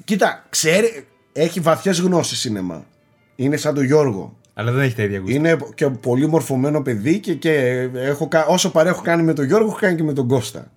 κοίτα, 0.04 0.44
ξέρει, 0.48 1.06
έχει 1.32 1.60
βαθιές 1.60 2.00
γνώσεις 2.00 2.38
σίνεμα. 2.38 2.84
Είναι 3.36 3.56
σαν 3.56 3.74
τον 3.74 3.84
Γιώργο. 3.84 4.36
Αλλά 4.54 4.72
δεν 4.72 4.82
έχει 4.82 4.94
τα 4.94 5.02
ίδια 5.02 5.18
γούστα. 5.18 5.34
Είναι 5.36 5.56
και 5.74 5.88
πολύ 5.88 6.26
μορφωμένο 6.28 6.82
παιδί 6.82 7.18
και, 7.18 7.34
και 7.34 7.52
έχω, 7.94 8.28
κα- 8.28 8.46
όσο 8.46 8.70
παρέα 8.70 8.92
έχω 8.92 9.02
κάνει 9.02 9.22
με 9.22 9.32
τον 9.32 9.44
Γιώργο, 9.44 9.68
έχω 9.68 9.78
κάνει 9.80 9.96
και 9.96 10.02
με 10.02 10.12
τον 10.12 10.28
Κώστα. 10.28 10.70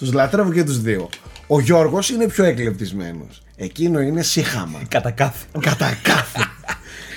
Τους 0.00 0.12
λατρεύω 0.12 0.52
και 0.52 0.64
τους 0.64 0.80
δύο. 0.80 1.08
Ο 1.46 1.60
Γιώργος 1.60 2.10
είναι 2.10 2.26
πιο 2.28 2.44
εκλεπτισμένος. 2.44 3.42
Εκείνο 3.56 4.00
είναι 4.00 4.22
σύχαμα. 4.22 4.78
Κατά 4.88 5.10
κάθε. 5.10 5.46
Κατά 5.60 5.98
κάθε. 6.02 6.40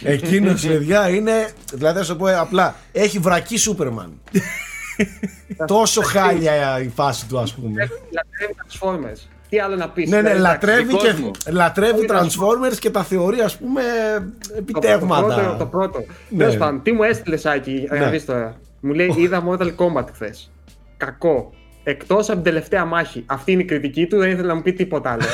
Εκείνος, 0.04 0.66
παιδιά, 0.68 1.10
είναι. 1.10 1.48
Δηλαδή, 1.74 1.98
θα 1.98 2.04
σου 2.06 2.16
πω 2.16 2.40
απλά. 2.40 2.76
Έχει 2.92 3.20
βρακή 3.20 3.58
Σούπερμαν. 3.58 4.14
Τόσο 5.68 6.02
χάλια 6.02 6.80
η 6.82 6.92
φάση 6.96 7.28
του, 7.28 7.40
ας 7.40 7.54
πούμε. 7.54 7.90
Λατρεύει 8.12 8.56
Transformers. 8.68 9.28
Τι 9.50 9.60
άλλο 9.60 9.76
να 9.76 9.90
πεις. 9.90 10.10
ναι, 10.10 10.22
ναι, 10.22 10.34
λατρεύει, 10.34 10.84
δικός 10.84 11.04
και, 11.04 11.14
μου. 11.14 11.32
λατρεύει 11.52 11.98
Όχι, 11.98 12.06
να 12.06 12.22
Transformers 12.22 12.78
και 12.80 12.90
τα 12.90 13.04
θεωρεί, 13.04 13.40
ας 13.40 13.58
πούμε, 13.58 13.82
Το 13.84 14.24
πρώτο, 14.50 14.58
επιτεύγματα. 14.58 15.56
το 15.60 15.66
πρώτο. 15.66 16.04
Ναι. 16.30 16.38
Τέλος 16.38 16.58
πάντων, 16.58 16.82
τι 16.84 16.92
μου 16.92 17.04
έστειλες 17.04 17.42
Σάκη, 17.42 17.88
Ναι. 17.92 18.00
να 18.00 18.10
δεις 18.10 18.26
τώρα. 18.26 18.56
Μου 18.80 18.94
λέει 18.94 19.14
είδα 19.18 19.44
Mortal 19.48 19.72
Kombat 19.76 20.06
χθες. 20.14 20.52
Κακό. 20.98 21.54
Εκτός 21.84 22.26
από 22.28 22.34
την 22.34 22.44
τελευταία 22.44 22.86
μάχη. 22.86 23.24
Αυτή 23.26 23.52
είναι 23.52 23.62
η 23.62 23.66
κριτική 23.66 24.06
του, 24.08 24.18
δεν 24.18 24.32
ήθελε 24.32 24.48
να 24.48 24.56
μου 24.56 24.62
πει 24.62 24.74
τίποτα 24.74 25.12
άλλο. 25.12 25.24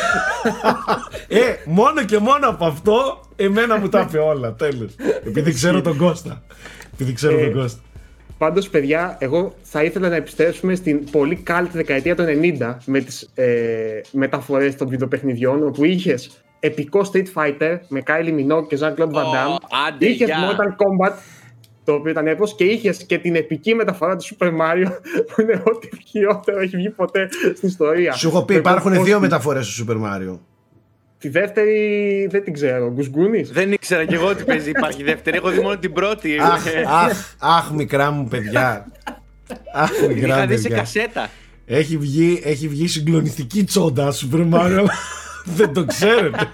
Ε, 1.28 1.40
μόνο 1.66 2.04
και 2.06 2.18
μόνο 2.18 2.48
από 2.50 2.66
αυτό, 2.66 3.20
εμένα 3.36 3.78
μου 3.80 3.90
τα 3.90 4.00
είπε 4.00 4.18
όλα. 4.18 4.54
Τέλος. 4.54 4.96
Επειδή 5.26 5.54
ξέρω 5.54 5.82
τον 5.82 5.98
Κώστα. 5.98 6.44
Επειδή 6.94 7.14
ξέρω 7.14 7.38
Ε, 7.40 7.44
τον 7.44 7.62
Κώστα. 7.62 7.80
Πάντως, 8.38 8.70
παιδιά, 8.70 9.16
εγώ 9.20 9.54
θα 9.62 9.84
ήθελα 9.84 10.10
να 10.10 10.16
επιστρέψουμε 10.16 10.76
στην 10.76 11.10
πολύ 11.12 11.44
cult 11.48 11.68
δεκαετία 11.72 12.16
του 12.16 12.24
90 12.60 12.76
με 12.86 13.00
τις 13.00 13.30
ε, 13.36 14.02
μεταφορές 14.12 14.76
των 14.76 14.88
βιντεοπαιχνιδιών, 14.88 15.64
όπου 15.68 15.86
είχες 15.86 16.30
επικό 16.60 17.12
Street 17.14 17.26
Fighter 17.34 17.78
με 17.88 18.04
Kylie 18.08 18.34
Minogue 18.40 18.68
και 18.68 18.78
Jean-Claude 18.82 19.14
Van 19.14 19.24
Damme. 19.34 19.58
άντε, 19.88 20.06
είχες 20.06 20.28
γεια. 20.28 20.38
Mortal 20.38 20.68
Kombat, 20.68 21.14
το 21.90 21.96
οποίο 21.96 22.12
ήταν 22.12 22.28
έπος, 22.28 22.56
και 22.56 22.64
είχες 22.64 22.98
και 23.06 23.18
την 23.18 23.36
επική 23.36 23.74
μεταφορά 23.76 24.16
του 24.16 24.26
Super 24.26 24.48
Mario, 24.48 24.88
που 25.36 25.42
είναι 25.42 25.62
ό,τι 25.66 25.90
χειρότερο 26.08 26.60
έχει 26.60 26.76
βγει 26.76 26.90
ποτέ 26.90 27.30
στην 27.56 27.68
ιστορία. 27.70 28.14
Σου 28.14 28.28
έχω 28.28 28.44
πει, 28.44 28.54
Το 28.54 28.60
υπάρχουν 28.60 28.94
πώς- 28.94 29.04
δύο 29.06 29.20
μεταφορές 29.20 29.66
στο 29.68 29.86
Super 29.88 29.96
Mario. 29.96 30.40
Τη 31.18 31.30
δεύτερη 31.30 32.28
δεν 32.32 32.44
την 32.44 32.54
ξέρω. 32.54 32.92
Γκουσγκούνης; 32.92 33.52
Δεν 33.52 33.72
ήξερα 33.72 34.06
κι 34.06 34.14
εγώ 34.14 34.28
ότι 34.28 34.44
παίζει 34.44 34.70
υπάρχει 34.70 35.04
δεύτερη. 35.04 35.38
Έχω 35.38 35.50
δει 35.50 35.60
μόνο 35.60 35.78
την 35.78 35.94
πρώτη. 35.94 36.38
Αχ, 36.42 36.66
Ε, 36.66 36.84
αχ, 36.88 37.36
αχ, 37.40 37.72
μικρά 37.72 38.12
μου 38.12 38.28
παιδιά. 38.28 38.86
Αχ, 39.74 39.92
μικρά 40.08 40.28
Είχα 40.28 40.40
μου 40.42 40.48
δει 40.48 40.56
σε 40.58 40.62
παιδιά. 40.62 40.78
κασέτα. 40.78 41.30
Έχει 41.66 41.98
βγει, 41.98 42.42
έχει 42.44 42.68
βγει 42.68 42.88
συγκλονιστική 42.88 43.64
τσόντα 43.64 44.14
Super 44.14 44.50
Mario, 44.54 44.60
αλλά 44.62 44.92
δεν 45.46 45.74
το 45.74 45.86
ξέρετε. 45.86 46.48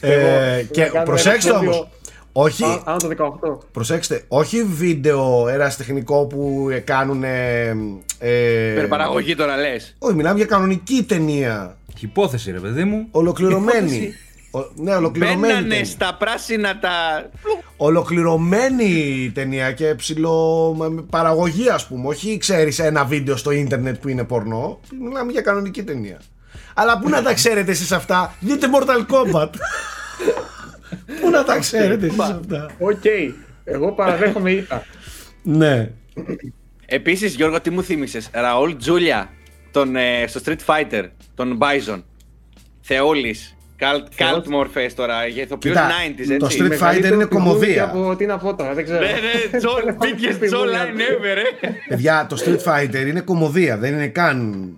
ε, 0.00 0.62
και 0.70 0.80
να 0.80 0.86
κάνω 0.88 1.04
προσέξτε 1.04 1.48
ένα 1.50 1.58
όμως, 1.58 1.66
επεισόδιο 1.76 1.97
όχι, 2.42 2.64
Άνω 2.84 2.96
το 2.96 3.08
18. 3.08 3.58
προσέξτε, 3.72 4.24
όχι 4.28 4.62
βίντεο 4.64 5.48
ερασιτεχνικό 5.48 6.26
που 6.26 6.68
κάνουν. 6.84 7.24
Ε, 7.24 7.74
ε, 8.18 8.70
Υπερπαραγωγή 8.72 9.34
τώρα 9.34 9.56
λες. 9.56 9.94
όχι, 9.98 10.14
μιλάμε 10.14 10.36
για 10.36 10.46
κανονική 10.46 11.02
ταινία. 11.08 11.76
Υπόθεση, 12.00 12.50
ρε 12.50 12.58
παιδί 12.58 12.84
μου. 12.84 13.06
Ολοκληρωμένη. 13.10 14.14
Ο, 14.50 14.58
ναι, 14.74 14.94
ολοκληρωμένη. 14.94 15.40
Μπαίνανε 15.40 15.68
ταινία. 15.68 15.84
στα 15.84 16.16
πράσινα 16.18 16.78
τα. 16.78 16.90
Ολοκληρωμένη 17.76 19.30
ταινία 19.34 19.72
και 19.72 19.94
ψηλό 19.94 20.74
με- 20.78 20.88
με 20.88 21.02
παραγωγή, 21.10 21.68
ας 21.68 21.86
πούμε. 21.86 22.08
Όχι, 22.08 22.36
ξέρεις 22.38 22.78
ένα 22.78 23.04
βίντεο 23.04 23.36
στο 23.36 23.50
ίντερνετ 23.50 23.96
που 24.00 24.08
είναι 24.08 24.24
πορνό. 24.24 24.80
Μιλάμε 25.08 25.32
για 25.32 25.40
κανονική 25.40 25.82
ταινία. 25.82 26.20
Αλλά 26.74 26.98
πού 26.98 27.08
να 27.08 27.22
τα 27.22 27.34
ξέρετε 27.34 27.70
εσείς 27.70 27.92
αυτά, 27.92 28.34
δείτε 28.40 28.66
Mortal 28.74 29.06
Kombat. 29.14 29.48
πού 31.20 31.30
να 31.30 31.44
τα 31.44 31.58
ξέρετε 31.58 32.06
εσείς 32.06 32.18
αυτά; 32.20 32.70
Οκ. 32.78 33.04
Εγώ 33.64 33.92
παραδέχομαι 33.92 34.50
ήττα. 34.50 34.84
Ναι. 35.42 35.90
Επίσης, 36.86 37.34
Γιώργο, 37.34 37.60
τι 37.60 37.70
μου 37.70 37.82
θύμισες; 37.82 38.30
Ραούλ 38.32 38.72
Τζούλια 38.76 39.30
τον, 39.70 39.96
ε, 39.96 40.24
στο 40.26 40.40
Street 40.44 40.58
Fighter, 40.66 41.04
τον 41.34 41.58
Bison. 41.60 42.02
Θεόλης. 42.80 43.52
Καλτ, 43.76 44.06
Θεός. 44.10 44.30
καλτ 44.30 44.46
μορφές 44.46 44.94
τώρα. 44.94 45.26
Για 45.26 45.42
ηθοποιούς 45.42 45.74
Κοίτα, 45.74 45.88
90s, 45.88 46.18
έτσι. 46.30 46.36
το 46.36 46.46
Street 46.46 46.64
Fighter 46.64 46.68
Μεγαλύτερο 46.68 47.14
είναι 47.14 47.26
πηγούνι 47.26 47.46
κωμωδία. 47.46 47.74
και 47.74 47.80
Από, 47.80 48.16
τι 48.16 48.26
να 48.26 48.38
πω 48.38 48.54
τώρα, 48.54 48.74
δεν 48.74 48.84
ξέρω. 48.84 49.00
Ναι, 49.00 49.06
ναι, 49.52 49.58
Τζο- 49.58 49.78
biggest 50.02 50.42
jawline 50.44 50.98
ever, 50.98 51.36
ε. 51.60 51.68
Παιδιά, 51.88 52.26
το 52.28 52.36
Street 52.44 52.62
Fighter 52.72 53.06
είναι 53.06 53.20
κωμωδία, 53.20 53.76
δεν 53.78 53.92
είναι 53.92 54.06
καν. 54.08 54.68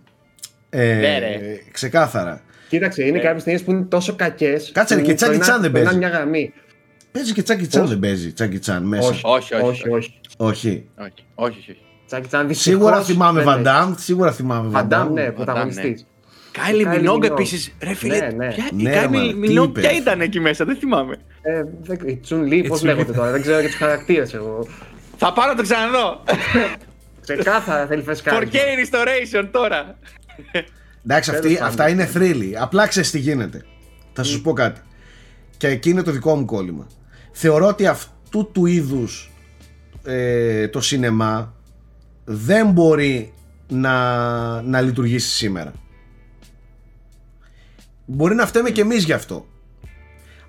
Ε, 0.70 0.94
Ναι, 0.94 1.19
ρε. 1.19 1.39
ξεκάθαρα. 1.73 2.40
Κοίταξε, 2.71 3.07
είναι 3.07 3.19
κάποιες 3.19 3.45
ταινίες 3.45 3.63
που 3.63 3.71
είναι 3.71 3.83
τόσο 3.83 4.15
κακές. 4.17 4.71
Κάτσε, 4.75 4.95
ρε, 4.95 5.01
και 5.01 5.17
Jackie 5.21 5.41
Chan 5.41 5.59
δεν 5.61 5.73
παίζει. 5.73 5.97
μια 5.97 6.09
γραμμή. 6.09 6.53
Παίζει 7.13 7.33
και 7.33 7.43
Τσάκι 7.43 7.67
Τσάν 7.67 7.81
Πώς; 7.83 7.91
δεν 7.91 7.99
παίζει. 7.99 8.33
Τσάκι 8.33 8.59
Τσάν 8.59 8.83
μέσα. 8.83 9.09
Όχι, 9.09 9.21
Όχι, 9.25 9.55
όχι, 9.55 9.65
όχι. 9.65 9.89
όχι. 9.89 10.15
Όχι. 10.37 10.89
Όχι, 10.97 11.25
όχι, 11.35 11.59
όχι. 11.59 11.77
Τζάκι 12.07 12.27
Τσάν 12.27 12.47
δυστυχώς 12.49 12.79
Σίγουρα 12.79 13.03
θυμάμαι 13.03 13.43
δεν 13.43 13.63
Van 13.65 13.67
Damme. 13.67 13.95
Σίγουρα 13.97 14.33
θυμάμαι 14.33 14.71
Van 14.75 14.83
Van 14.83 14.89
Damme, 14.93 15.07
Damme. 15.07 15.11
ναι, 15.13 15.23
ναι. 15.23 15.31
πρωταγωνιστής. 15.31 16.07
Κάιλι 16.53 16.87
Kylie 16.89 16.97
Μινόγκ 16.97 17.23
Minogue. 17.25 17.31
επίσης. 17.31 17.75
Ρε 17.83 17.95
φίλε, 17.95 18.17
Ναι, 18.19 18.27
ναι. 18.37 18.49
ποια- 18.55 18.69
Ναι, 18.73 18.83
η 18.83 18.85
ρε, 18.85 18.91
Κάιλι 18.93 19.09
μάνα, 19.17 19.29
τι 19.33 19.35
Μινόγκ 19.35 19.69
είπες. 19.69 19.83
ποια 19.87 19.97
ήταν 19.97 20.21
εκεί 20.21 20.41
μέσα, 20.41 20.65
δεν 20.65 20.77
θυμάμαι. 20.77 21.17
Ε, 21.43 21.63
δεν- 21.81 22.09
Η 22.09 22.17
Τσουν 22.17 22.45
Λί, 22.47 22.63
πώς 22.69 22.81
It's 22.81 22.85
λέγονται 22.85 23.13
me. 23.13 23.15
τώρα, 23.15 23.31
δεν 23.31 23.41
ξέρω 23.43 23.61
και 23.61 23.67
τους 23.67 23.77
χαρακτήρες 23.77 24.35
εγώ. 24.35 24.67
Θα 25.17 25.33
πάρω 25.33 25.51
να 25.51 25.57
το 25.57 25.63
ξαναδώ. 25.63 26.23
Ξεκάθαρα 27.21 27.87
θέλει 27.87 28.03
φες 28.03 28.23
κάτι. 28.23 28.37
4K 28.37 28.57
restoration 28.57 29.49
τώρα. 29.51 29.99
Εντάξει, 31.05 31.31
Τέλος 31.31 31.44
αυτή, 31.44 31.55
πάντων. 31.55 31.68
αυτά 31.68 31.89
είναι 31.89 32.06
θρύλοι. 32.06 32.59
Απλά 32.59 32.86
ξέρεις 32.86 33.10
τι 33.10 33.18
γίνεται. 33.18 33.64
Θα 34.12 34.22
σου 34.22 34.40
πω 34.43 34.52
κάτι. 34.52 34.81
Και 35.56 35.68
εκεί 35.68 35.90
είναι 35.90 36.02
το 36.02 36.10
δικό 36.10 36.36
μου 36.36 36.44
κόλλημα. 36.44 36.86
Θεωρώ 37.32 37.66
ότι 37.66 37.86
αυτού 37.86 38.51
του 38.52 38.66
είδους 38.66 39.32
ε, 40.05 40.68
το 40.68 40.81
σινεμά 40.81 41.55
δεν 42.24 42.70
μπορεί 42.70 43.32
να, 43.68 44.62
να 44.62 44.81
λειτουργήσει 44.81 45.28
σήμερα. 45.31 45.72
Μπορεί 48.06 48.35
να 48.35 48.47
φταίμε 48.47 48.70
κι 48.70 48.81
εμείς 48.81 49.05
γι' 49.05 49.12
αυτό. 49.12 49.47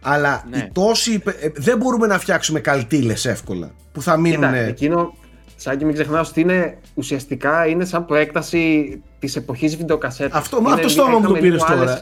Αλλά 0.01 0.45
Ναι. 0.49 0.57
οι 0.57 0.69
τόσοι, 0.73 1.11
υπε- 1.13 1.43
ε, 1.43 1.51
δεν 1.55 1.77
μπορούμε 1.77 2.07
να 2.07 2.19
φτιάξουμε 2.19 2.59
καλτήλες 2.59 3.25
εύκολα 3.25 3.71
που 3.91 4.01
θα 4.01 4.17
μείνουν. 4.17 4.39
Κοίτα, 4.49 4.55
εκείνο, 4.55 5.13
σαν 5.61 5.77
και 5.77 5.85
μην 5.85 5.93
ξεχνάω 5.93 6.23
ότι 6.29 6.41
είναι 6.41 6.77
ουσιαστικά 6.93 7.67
είναι 7.67 7.85
σαν 7.85 8.05
προέκταση 8.05 9.01
της 9.19 9.35
εποχής 9.35 9.77
βιντεοκασέτας. 9.77 10.39
Αυτό, 10.39 10.61
μα 10.61 10.73
από 10.73 10.81
το 10.81 10.89
στόμα 10.89 11.19
μου 11.19 11.27
το 11.27 11.33
πήρες 11.33 11.61
τώρα. 11.63 12.01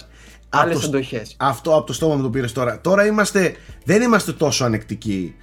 Άλλε 0.50 0.72
Από 0.72 0.82
το- 0.82 0.88
εντοχέ. 0.88 1.26
Αυτό 1.38 1.76
από 1.76 1.86
το 1.86 1.94
στόμα 1.94 2.16
μου 2.16 2.22
το 2.22 2.30
πήρες 2.30 2.52
τώρα. 2.52 2.82
Τώρα 2.82 3.06
είμαστε, 3.06 3.56
δεν 3.84 4.02
είμαστε 4.02 4.32
τόσο 4.34 4.66
ανεκτικοί 4.66 5.36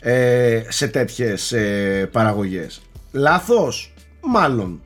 ε, 0.00 0.62
σε 0.68 0.88
τέτοιες 0.88 1.52
ε, 1.52 2.08
παραγωγές. 2.12 2.82
Λάθος, 3.12 3.94
μάλλον. 4.20 4.82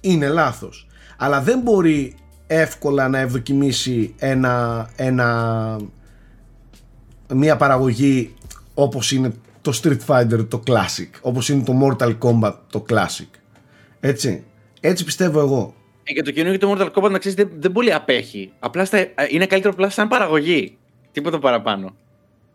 Είναι 0.00 0.28
λάθος. 0.28 0.86
Αλλά 1.16 1.40
δεν 1.40 1.58
μπορεί 1.60 2.14
εύκολα 2.46 3.08
να 3.08 3.18
ευδοκιμήσει 3.18 4.14
ένα, 4.18 4.88
ένα, 4.96 5.76
μια 7.34 7.56
παραγωγή 7.56 8.34
όπως 8.74 9.12
είναι 9.12 9.32
το 9.62 9.80
Street 9.82 9.98
Fighter 10.06 10.48
το 10.48 10.62
Classic, 10.66 11.10
όπως 11.20 11.48
είναι 11.48 11.62
το 11.64 11.72
Mortal 11.82 12.18
Kombat 12.18 12.54
το 12.70 12.84
Classic. 12.88 13.28
Έτσι. 14.00 14.44
Έτσι 14.80 15.04
πιστεύω 15.04 15.40
εγώ. 15.40 15.74
Ε, 16.04 16.12
Και 16.12 16.22
το 16.22 16.30
καινούργιο 16.30 16.58
του 16.58 16.76
Mortal 16.78 16.90
Kombat 16.92 17.10
να 17.10 17.18
ξέρεις 17.18 17.36
δεν, 17.36 17.50
δεν 17.58 17.72
πολύ 17.72 17.92
απέχει. 17.92 18.52
Απλά 18.58 18.84
στα, 18.84 18.98
ε, 18.98 19.12
είναι 19.28 19.46
καλύτερο 19.46 19.72
απλά 19.74 19.90
σαν 19.90 20.08
παραγωγή. 20.08 20.76
Τίποτα 21.12 21.38
παραπάνω. 21.38 21.94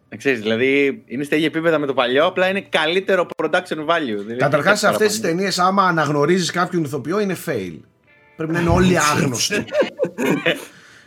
Να 0.09 0.17
ξέρεις, 0.17 0.41
δηλαδή 0.41 1.03
είναι 1.05 1.23
στα 1.23 1.35
ίδια 1.35 1.47
επίπεδα 1.47 1.77
με 1.79 1.85
το 1.85 1.93
παλιό, 1.93 2.25
απλά 2.25 2.49
είναι 2.49 2.61
καλύτερο 2.61 3.27
production 3.35 3.77
value. 3.85 4.17
Δηλαδή, 4.17 4.35
Καταρχάς, 4.35 4.79
σε 4.79 4.85
κάτι 4.85 4.95
αυτές 4.95 5.07
τις 5.11 5.19
παραπάνω. 5.19 5.37
ταινίες, 5.37 5.59
άμα 5.59 5.83
αναγνωρίζεις 5.87 6.51
κάποιον 6.51 6.83
ηθοποιό, 6.83 7.19
είναι 7.19 7.35
fail. 7.45 7.79
Πρέπει 8.35 8.51
να 8.53 8.59
είναι 8.59 8.69
όλοι 8.69 8.99
άγνωστοι. 8.99 9.65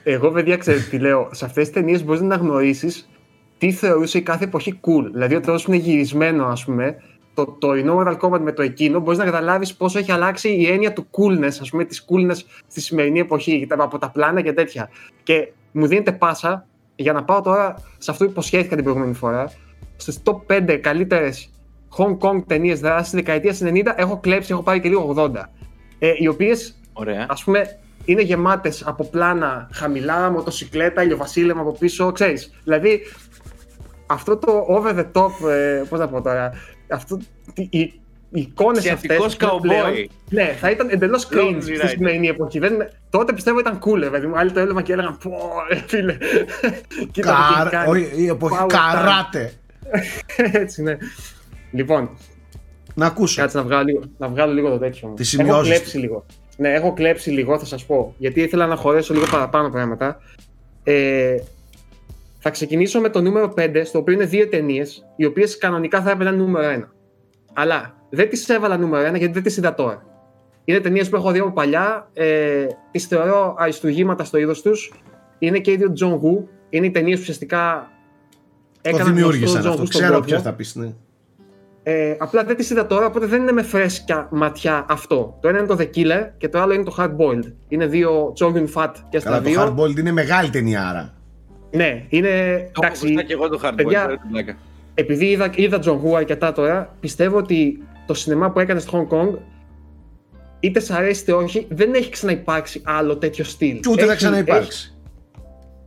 Εγώ, 0.03 0.31
παιδιά, 0.31 0.57
ξέρετε 0.57 0.85
τι 0.91 0.99
λέω. 0.99 1.29
Σε 1.33 1.45
αυτές 1.45 1.65
τις 1.65 1.73
ταινίες 1.75 2.05
μπορείς 2.05 2.21
να 2.21 2.27
αναγνωρίσεις 2.27 3.09
τι 3.61 3.73
θεωρούσε 3.73 4.19
η 4.19 4.23
κάθε 4.23 4.45
εποχή 4.45 4.81
cool. 4.83 5.11
Δηλαδή, 5.13 5.35
όταν 5.35 5.59
είναι 5.67 5.77
γυρισμένο, 5.77 6.45
ας 6.47 6.65
πούμε, 6.65 6.97
το 7.35 7.47
τωρινό 7.47 8.03
Mortal 8.07 8.17
Kombat 8.19 8.41
με 8.41 8.53
το 8.53 8.63
εκείνο, 8.63 9.01
μπορείς 9.01 9.19
να 9.19 9.25
καταλάβεις 9.25 9.75
πόσο 9.75 9.99
έχει 9.99 10.13
αλλάξει 10.13 10.49
η 10.49 10.67
έννοια 10.67 10.93
του 10.93 11.07
coolness, 11.11 11.57
ας 11.61 11.71
πούμε, 11.71 11.85
της 11.85 12.05
coolness 12.09 12.37
στη 12.67 12.81
σημερινή 12.81 13.19
εποχή, 13.21 13.67
τα- 13.69 13.77
από 13.85 13.99
τα 13.99 14.11
πλάνα 14.11 14.41
και 14.41 14.53
τέτοια. 14.53 14.91
Και 15.23 15.53
μου 15.73 15.87
δίνετε 15.87 16.13
πάσα 16.13 16.67
για 16.97 17.13
να 17.13 17.25
πάω 17.25 17.41
τώρα 17.41 17.75
σε 17.99 18.11
αυτό 18.11 18.25
που 18.25 18.31
υποσχέθηκα 18.31 18.75
την 18.75 18.85
προηγούμενη 18.85 19.15
φορά. 19.15 19.53
Στις 19.97 20.23
top 20.25 20.37
5 20.47 20.77
καλύτερες 20.77 21.51
Hong 21.97 22.19
Kong 22.19 22.43
ταινίες 22.47 22.81
δράσης 22.81 23.03
της 23.11 23.13
δεκαετίας 23.13 23.61
90, 23.63 23.95
έχω 23.97 24.19
κλέψει, 24.21 24.53
έχω 24.53 24.63
πάρει 24.63 24.81
και 24.81 24.89
λίγο 24.89 25.07
80. 25.17 25.51
Ε, 25.99 26.13
οι 26.17 26.27
οποίες 26.27 26.81
Ωραία. 26.93 27.27
ας 27.29 27.45
πούμε 27.45 27.79
είναι 28.05 28.23
γεμάτες 28.23 28.87
από 28.87 29.05
πλάνα 29.05 29.69
χαμηλά, 29.73 30.31
μοτοσυκλέτα, 30.31 31.03
ηλιοβασίλεμα 31.03 31.61
από 31.61 31.73
πίσω, 31.79 32.13
ξέρεις. 32.13 32.53
Δηλαδή 32.65 33.01
αυτό 34.11 34.37
το 34.37 34.67
over 34.69 34.95
the 34.99 35.07
top, 35.13 35.49
ε, 35.51 35.83
πώς 35.89 35.99
να 35.99 36.09
πω 36.09 36.23
τώρα, 36.23 36.53
αυτό, 36.89 37.19
οι, 37.55 37.79
οι 37.79 38.41
εικόνες 38.41 38.79
Ασιατικός 38.79 39.27
αυτές 39.27 39.49
που 39.49 39.57
cowboy. 39.57 39.61
πλέον, 39.61 40.09
ναι, 40.31 40.57
θα 40.61 40.71
ήταν 40.71 40.89
εντελώς 40.91 41.29
cringe 41.33 41.57
Lonely 41.57 41.63
στη 41.63 41.73
Rider. 41.83 41.89
σημερινή 41.89 42.29
εποχή. 42.29 42.59
Δεν, 42.59 42.89
τότε 43.11 43.33
πιστεύω 43.33 43.59
ήταν 43.59 43.79
cool, 43.79 43.95
δηλαδή 43.99 44.27
μου 44.27 44.39
άλλοι 44.39 44.51
το 44.53 44.61
έλεγαν 44.61 44.83
και 44.83 44.93
έλεγαν 44.93 45.19
πω, 45.23 45.39
ρε 45.69 45.83
φίλε, 45.87 46.17
κοίτα 47.13 47.33
τι 47.33 47.55
έχει 47.55 47.63
Καρ... 47.63 47.69
κάνει. 47.71 47.91
όχι, 47.91 48.23
η 48.23 48.27
εποχή 48.27 48.57
Power 48.61 48.67
καράτε. 48.69 49.53
Έτσι, 50.63 50.83
ναι. 50.83 50.97
Λοιπόν, 51.71 52.11
Να 52.95 53.07
ακούσω. 53.07 53.41
Κάτσε 53.41 53.57
να 53.57 53.63
βγάλω 53.63 53.85
λίγο, 53.85 54.01
να 54.19 54.29
βγάλω 54.29 54.53
λίγο 54.53 54.71
το 54.71 54.79
τέτοιο 54.79 55.09
μου. 55.09 55.15
Τις 55.15 55.35
Έχω 55.35 55.43
σημειώσεις 55.43 55.73
κλέψει 55.75 55.99
λίγο. 55.99 56.27
Ναι, 56.57 56.73
έχω 56.73 56.93
κλέψει 56.93 57.31
λίγο, 57.31 57.59
θα 57.59 57.65
σας 57.65 57.85
πω. 57.85 58.15
Γιατί 58.19 58.41
ήθελα 58.41 58.67
να 58.67 58.77
χωρέσω 58.77 59.15
λίγο 59.15 59.27
παραπάνω 59.31 59.71
πράγματα. 59.71 60.21
Ε, 60.85 61.37
θα 62.43 62.51
ξεκινήσω 62.51 63.01
με 63.01 63.09
το 63.09 63.21
νούμερο 63.21 63.53
5, 63.57 63.83
στο 63.85 63.99
οποίο 63.99 64.15
είναι 64.15 64.25
δύο 64.25 64.49
ταινίες, 64.49 65.07
οι 65.17 65.25
οποίες 65.25 65.59
κανονικά 65.59 66.03
θα 66.03 66.11
έπαιρναν 66.11 66.37
νούμερο 66.37 66.67
1. 66.67 66.89
Αλλά 67.53 67.95
δεν 68.11 68.29
τις 68.29 68.49
έβαλα 68.49 68.77
νούμερο 68.77 69.09
1 69.09 69.19
γιατί 69.19 69.33
δεν 69.33 69.43
τις 69.43 69.57
είδα 69.57 69.75
τώρα. 69.75 70.05
Είναι 70.65 70.81
ταινίες 70.81 71.09
που 71.09 71.17
έχω 71.17 71.31
δει 71.31 71.39
από 71.39 71.53
παλιά. 71.53 72.11
Ε, 72.13 72.67
τις 72.91 73.07
θεωρώ 73.07 73.55
αριστουργήματα 73.59 74.25
στο 74.25 74.39
είδος 74.39 74.63
τους. 74.63 74.93
Είναι 75.39 75.59
και 75.59 75.71
ίδιο 75.71 75.93
John 76.01 76.13
Woo. 76.13 76.45
Είναι 76.71 76.87
οι 76.87 76.91
ταινίες 76.91 77.17
που 77.17 77.21
ουσιαστικά 77.23 77.91
Το 78.83 78.89
έκαναν 78.89 79.07
γνωστό 79.07 79.15
δημιούργησαν 79.15 79.63
τον 79.63 79.71
John 79.71 79.75
αυτό. 79.75 79.83
Woo 79.83 79.87
στον 79.87 80.01
Ξέρω 80.01 80.13
κόσμο. 80.13 80.27
ποιος 80.27 80.43
θα 80.43 80.53
πεις. 80.53 80.75
Ναι. 80.75 80.93
Ε, 81.83 82.17
απλά 82.19 82.45
δεν 82.45 82.57
τις 82.57 82.71
είδα 82.71 82.87
τώρα, 82.87 83.07
οπότε 83.07 83.27
δεν 83.27 83.41
είναι 83.41 83.53
με 83.53 83.63
φρέσκια 83.63 84.29
ματιά 84.31 84.87
αυτό. 84.89 85.39
Το 85.41 85.49
ένα 85.49 85.59
είναι 85.59 85.67
το 85.67 85.77
The 85.79 85.97
Killer 85.97 86.31
και 86.39 86.49
το 86.49 86.61
άλλο 86.61 86.73
είναι 86.73 86.85
το 86.85 86.95
Hard 86.99 87.17
Boiled. 87.17 87.53
Είναι 87.69 87.87
δύο 87.87 88.33
Chogun 88.39 88.67
Fat 88.75 88.93
και 89.09 89.19
στα 89.19 89.31
Καλά, 89.31 89.43
το 89.43 89.49
δύο. 89.49 89.63
Hard 89.63 89.81
Boiled 89.81 89.99
είναι 89.99 90.13
μεγάλη 90.13 90.51
ταινιάρα. 90.51 91.20
Ναι, 91.71 92.05
είναι. 92.09 92.29
Το 92.73 92.81
Εντάξει, 92.85 93.13
έχω 93.13 93.23
και 93.27 93.33
εγώ 93.33 93.49
το 93.49 93.61
hardboiled. 93.63 93.73
παιδιά, 93.77 94.07
ρε, 94.07 94.17
την 94.17 94.31
πλάκα. 94.31 94.57
επειδή 94.95 95.27
είδα, 95.27 95.51
είδα 95.55 95.79
John 95.85 96.01
Woo 96.05 96.15
αρκετά 96.17 96.53
τώρα, 96.53 96.97
πιστεύω 97.01 97.37
ότι 97.37 97.83
το 98.07 98.15
σινεμά 98.15 98.51
που 98.51 98.61
έκανε 98.61 98.81
στο 98.81 99.09
Hong 99.11 99.15
Kong, 99.15 99.35
είτε 100.61 100.81
σ' 100.81 100.91
αρέσει 100.91 101.23
είτε 101.23 101.33
όχι, 101.33 101.67
δεν 101.71 101.95
έχει 101.95 102.11
ξαναυπάρξει 102.11 102.83
άλλο 102.85 103.17
τέτοιο 103.17 103.45
στυλ. 103.45 103.81
Και 103.81 103.89
ούτε 103.91 104.01
θα 104.05 104.07
Έχει- 104.13 104.17
ξαναυπάρξει. 104.17 104.95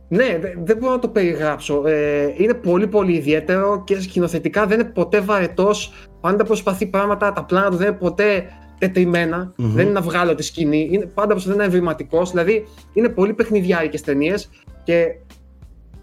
Ναι, 0.08 0.38
δε- 0.40 0.54
δεν 0.64 0.76
μπορώ 0.76 0.92
να 0.92 0.98
το 0.98 1.08
περιγράψω. 1.08 1.82
Ε, 1.86 2.34
είναι 2.36 2.54
πολύ 2.54 2.86
πολύ 2.86 3.12
ιδιαίτερο 3.12 3.82
και 3.86 4.00
σκηνοθετικά 4.00 4.66
δεν 4.66 4.80
είναι 4.80 4.88
ποτέ 4.88 5.20
βαρετός. 5.20 5.92
Πάντα 6.20 6.44
προσπαθεί 6.44 6.86
πράγματα, 6.86 7.32
τα 7.32 7.44
πλάνα 7.44 7.70
του 7.70 7.76
δεν 7.76 7.86
είναι 7.88 7.96
ποτέ 7.96 8.46
τετριμένα. 8.78 9.52
Μμμ. 9.56 9.72
Δεν 9.74 9.84
είναι 9.84 9.92
να 9.94 10.00
βγάλω 10.00 10.34
τη 10.34 10.42
σκηνή. 10.42 10.88
Είναι, 10.92 11.06
πάντα 11.06 11.26
προσπαθεί 11.28 11.56
να 11.56 11.64
είναι 11.64 11.72
εμβληματικός. 11.74 12.30
Δηλαδή 12.30 12.66
είναι 12.92 13.08
πολύ 13.08 13.34
παιχνιδιάρικες 13.34 14.00
ταινίες 14.00 14.48
και 14.84 15.06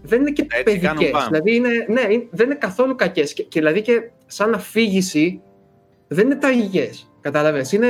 δεν 0.02 0.20
είναι 0.20 0.30
και 0.30 0.46
Έτσι 0.50 0.78
κάνουν 0.78 0.96
παιδικέ. 0.96 1.10
πάμε. 1.12 1.26
Δηλαδή 1.38 1.54
είναι, 1.56 1.68
ναι, 1.88 2.12
είναι- 2.14 2.26
δεν 2.30 2.46
είναι 2.46 2.54
καθόλου 2.54 2.94
κακές. 2.94 3.32
Και, 3.32 3.42
και 3.42 3.58
δηλαδή 3.60 3.82
και 3.82 4.10
σαν 4.26 4.54
αφήγηση 4.54 5.40
δεν 6.08 6.24
είναι 6.26 6.34
τραγικές. 6.34 7.10
Κατάλαβες. 7.20 7.72
Είναι 7.72 7.88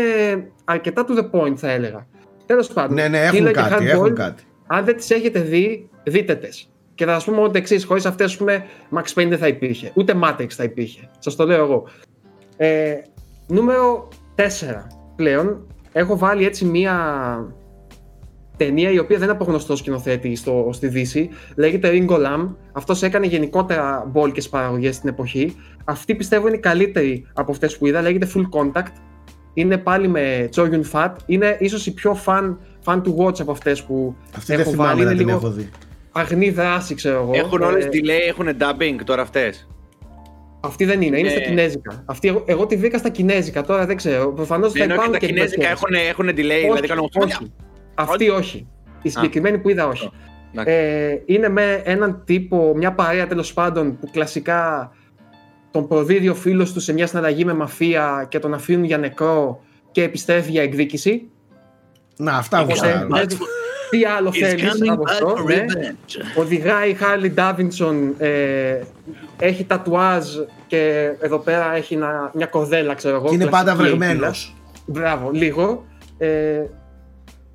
αρκετά 0.65 1.05
to 1.09 1.19
the 1.19 1.31
point, 1.31 1.57
θα 1.57 1.71
έλεγα. 1.71 2.07
Τέλος 2.47 2.69
πάντων. 2.73 2.95
Ναι, 2.95 3.09
ναι, 3.09 3.19
Killer 3.29 3.35
έχουν 3.35 3.47
και 3.47 3.51
κάτι, 3.53 3.75
Hard 3.85 3.87
έχουν 3.89 4.05
Boiled, 4.07 4.15
κάτι. 4.15 4.43
αν 4.67 4.85
δεν 4.85 4.97
τις 4.97 5.11
έχετε 5.11 5.41
δει, 5.41 5.91
δείτε 6.05 6.35
τες. 6.35 6.71
Και 6.95 7.05
θα 7.05 7.13
σας 7.13 7.25
πούμε 7.25 7.41
ότι 7.41 7.59
εξής: 7.59 7.85
Χωρίς 7.85 8.07
αυτές, 8.07 8.27
ας 8.27 8.37
πούμε, 8.37 8.65
Max 8.97 9.21
Payne 9.21 9.29
δεν 9.29 9.39
θα 9.39 9.47
υπήρχε. 9.49 9.91
Ούτε 9.95 10.15
Matrix 10.25 10.49
θα 10.51 10.65
υπήρχε. 10.65 11.11
Σας 11.19 11.37
το 11.37 11.47
λέω 11.47 11.65
εγώ. 11.65 11.85
Ε, 12.57 12.95
νούμερο 13.47 14.09
4 14.35 14.87
πλέον. 15.17 15.67
Έχω 15.93 16.19
βάλει 16.19 16.45
έτσι 16.47 16.65
μία 16.65 16.95
ταινία 18.65 18.91
η 18.91 18.99
οποία 18.99 19.17
δεν 19.19 19.29
είναι 19.29 19.37
από 19.37 19.45
γνωστό 19.45 19.77
σκηνοθέτη 19.77 20.35
στο, 20.37 20.69
στη 20.73 20.89
Δύση. 20.89 21.29
Λέγεται 21.57 21.91
Ringo 21.93 22.15
Lam. 22.17 22.49
Αυτός 22.73 23.03
έκανε 23.03 23.27
γενικότερα 23.27 24.09
μπόλικες 24.13 24.49
παραγωγές 24.49 24.95
στην 24.95 25.09
εποχή. 25.09 25.57
Αυτή 25.85 26.15
πιστεύω 26.15 26.47
είναι 26.47 26.57
η 26.57 26.61
καλύτερη 26.61 27.27
από 27.33 27.51
αυτές 27.53 27.79
που 27.79 27.87
είδα. 27.87 28.01
Λέγεται 28.03 28.29
Full 28.35 28.43
Contact. 28.61 28.93
Είναι 29.55 29.77
πάλι 29.79 30.09
με 30.09 30.49
Chogyun 30.55 30.83
Fat. 30.93 31.11
Είναι 31.27 31.57
ίσως 31.61 31.87
η 31.87 31.95
πιο 31.95 32.19
fan, 32.27 32.57
fan 32.85 32.97
to 33.03 33.15
watch 33.25 33.41
από 33.41 33.51
αυτές 33.51 33.83
που 33.83 34.15
Αυτή 34.37 34.53
δεν 34.53 34.61
έχω 34.61 34.71
βάλει. 34.71 34.81
θυμάμαι 34.91 35.05
να 35.05 35.11
Είναι 35.11 35.19
την 35.19 35.27
λίγο 35.27 35.39
έχω 35.39 35.51
δει. 35.51 35.69
αγνή 36.13 36.51
δράση, 36.51 36.95
ξέρω 36.95 37.17
εγώ. 37.17 37.31
Έχουν 37.35 37.63
Ε, 37.63 37.65
όλε 37.65 37.89
delay, 37.93 38.29
έχουν 38.29 38.47
dubbing 38.59 39.01
τώρα 39.05 39.23
αυτές. 39.23 39.67
Αυτή 40.65 40.85
δεν 40.85 41.01
είναι, 41.03 41.19
είναι 41.19 41.29
στα 41.29 41.39
Ναι. 41.39 41.45
κινέζικα. 41.45 42.03
Αυτή, 42.07 42.29
εγώ, 42.29 42.43
εγώ 42.47 42.67
τη 42.67 42.77
βρήκα 42.77 42.99
στα 42.99 43.09
κινέζικα, 43.09 43.63
τώρα 43.63 43.87
δεν 43.87 43.97
ξέρω. 43.97 44.33
Προφανώς 44.33 44.73
θα 44.73 44.79
Ενώ 44.79 44.87
και 44.87 44.93
υπάρχουν 44.95 45.13
τα 45.13 45.19
και 45.19 45.27
κινέζικα 45.27 45.67
εντυπωσίες. 45.69 46.01
έχουν, 46.01 46.25
έχουν 46.25 46.29
delay, 46.37 46.63
δηλαδή 46.63 46.87
κάνουν. 46.87 47.09
όχι. 47.15 47.53
Αυτή 47.95 48.29
όχι. 48.29 48.67
Η 49.03 49.09
συγκεκριμένη 49.09 49.59
που 49.59 49.69
είδα 49.69 49.87
όχι. 49.87 50.11
Εντάξει. 50.53 50.73
Ε, 50.75 51.23
είναι 51.27 51.49
με 51.49 51.81
έναν 51.85 52.23
τύπο, 52.25 52.73
μια 52.77 52.93
παρέα 52.93 53.27
τέλος 53.27 53.53
πάντων 53.53 53.99
που 53.99 54.11
κλασικά 54.11 54.91
τον 55.71 55.89
προδίδει 55.89 56.29
ο 56.29 56.35
φίλος 56.35 56.73
του 56.73 56.81
σε 56.81 56.93
μια 56.93 57.07
συναλλαγή 57.07 57.45
με 57.45 57.55
μαφία 57.55 58.27
και 58.29 58.39
τον 58.39 58.55
αφήνουν 58.55 58.85
για 58.85 58.99
νεκρό 58.99 59.63
και 59.91 60.03
επιστρέφει 60.03 60.51
για 60.51 60.63
εκδίκηση. 60.63 61.29
Να, 62.17 62.33
αυτά 62.37 62.61
Οπότε, 62.61 62.73
γουστάρω. 62.73 63.09
δεν- 63.11 63.29
τι 63.91 64.05
άλλο 64.05 64.33
θέλεις 64.33 64.91
από 64.91 65.03
αυτό. 65.09 65.35
ναι. 65.47 65.65
Οδηγάει 66.39 66.91
η 66.91 66.95
Χάρλι 66.95 67.31
Ντάβινσον, 67.31 68.15
ε, 68.19 68.81
έχει 69.39 69.65
τατουάζ 69.65 70.27
και 70.67 71.11
εδώ 71.21 71.39
πέρα 71.39 71.75
έχει 71.77 71.95
ένα- 71.95 72.31
μια 72.35 72.47
κορδέλα, 72.47 72.95
ξέρω 72.95 73.17
εγώ. 73.17 73.29
Και 73.29 73.35
είναι 73.35 73.45
κλασική 73.45 73.65
πάντα 73.71 73.83
βρεγμένος. 73.83 74.55
αιτήλα. 74.57 75.01
Μπράβο, 75.01 75.31
λίγο. 75.31 75.85
Ε, 76.19 76.61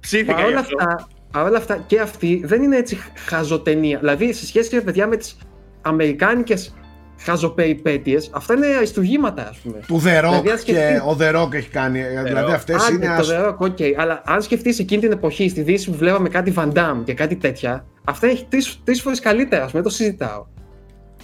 Ψήθηκα 0.08 0.32
γι' 0.34 0.38
Παρ' 0.42 0.46
όλα 0.50 0.60
αυτό. 0.60 0.76
αυτά, 0.80 1.08
παρόλα 1.32 1.58
αυτά 1.58 1.84
και 1.88 2.00
αυτή 2.00 2.42
δεν 2.46 2.62
είναι 2.64 2.78
έτσι 2.78 2.98
χαζοταινία. 3.28 3.98
Δηλαδή 4.00 4.34
σε 4.34 4.46
σχέση 4.46 4.76
με 4.76 4.82
παιδιά 4.82 5.08
με 5.08 5.16
τις 5.16 5.38
αμερικάνικες 5.82 6.74
χαζοπεριπέτειες, 7.22 8.30
αυτά 8.34 8.54
είναι 8.54 8.66
αριστουργήματα 8.68 9.48
ας 9.50 9.58
πούμε. 9.58 9.80
Του 9.88 9.96
The 10.06 10.18
Rock 10.20 10.22
Δηλαδή, 10.22 10.50
αν 10.50 10.56
και 10.56 10.58
σκεφτεί- 10.58 11.02
ο 11.06 11.18
The 11.20 11.36
Rock 11.42 11.54
έχει 11.54 11.70
κάνει. 11.70 12.02
Δηλαδή 12.24 12.50
Rock. 12.52 12.54
αυτές 12.54 12.84
Άντε, 12.84 12.94
είναι. 12.94 13.06
το 13.06 13.12
ας- 13.12 13.32
The 13.32 13.48
Rock, 13.48 13.58
OK. 13.58 13.78
Αλλά 13.98 14.22
αν 14.26 14.42
σκεφτείς 14.42 14.80
εκείνη 14.80 15.02
την 15.02 15.12
εποχή, 15.12 15.50
στη 15.50 15.62
Δύση 15.62 15.90
που 15.92 15.98
βλέπαμε 15.98 16.30
κάτι 16.30 16.54
Van 16.58 16.72
Damme 16.74 17.02
και 17.04 17.14
κάτι 17.14 17.36
τέτοια, 17.36 17.86
αυτά 18.04 18.28
έχει 18.28 18.46
τρεις, 18.50 18.80
τρεις 18.84 19.02
φορές 19.02 19.20
καλύτερα, 19.20 19.64
ας 19.64 19.72
πούμε, 19.72 19.84
το 19.84 19.90
συζητάω. 19.90 20.46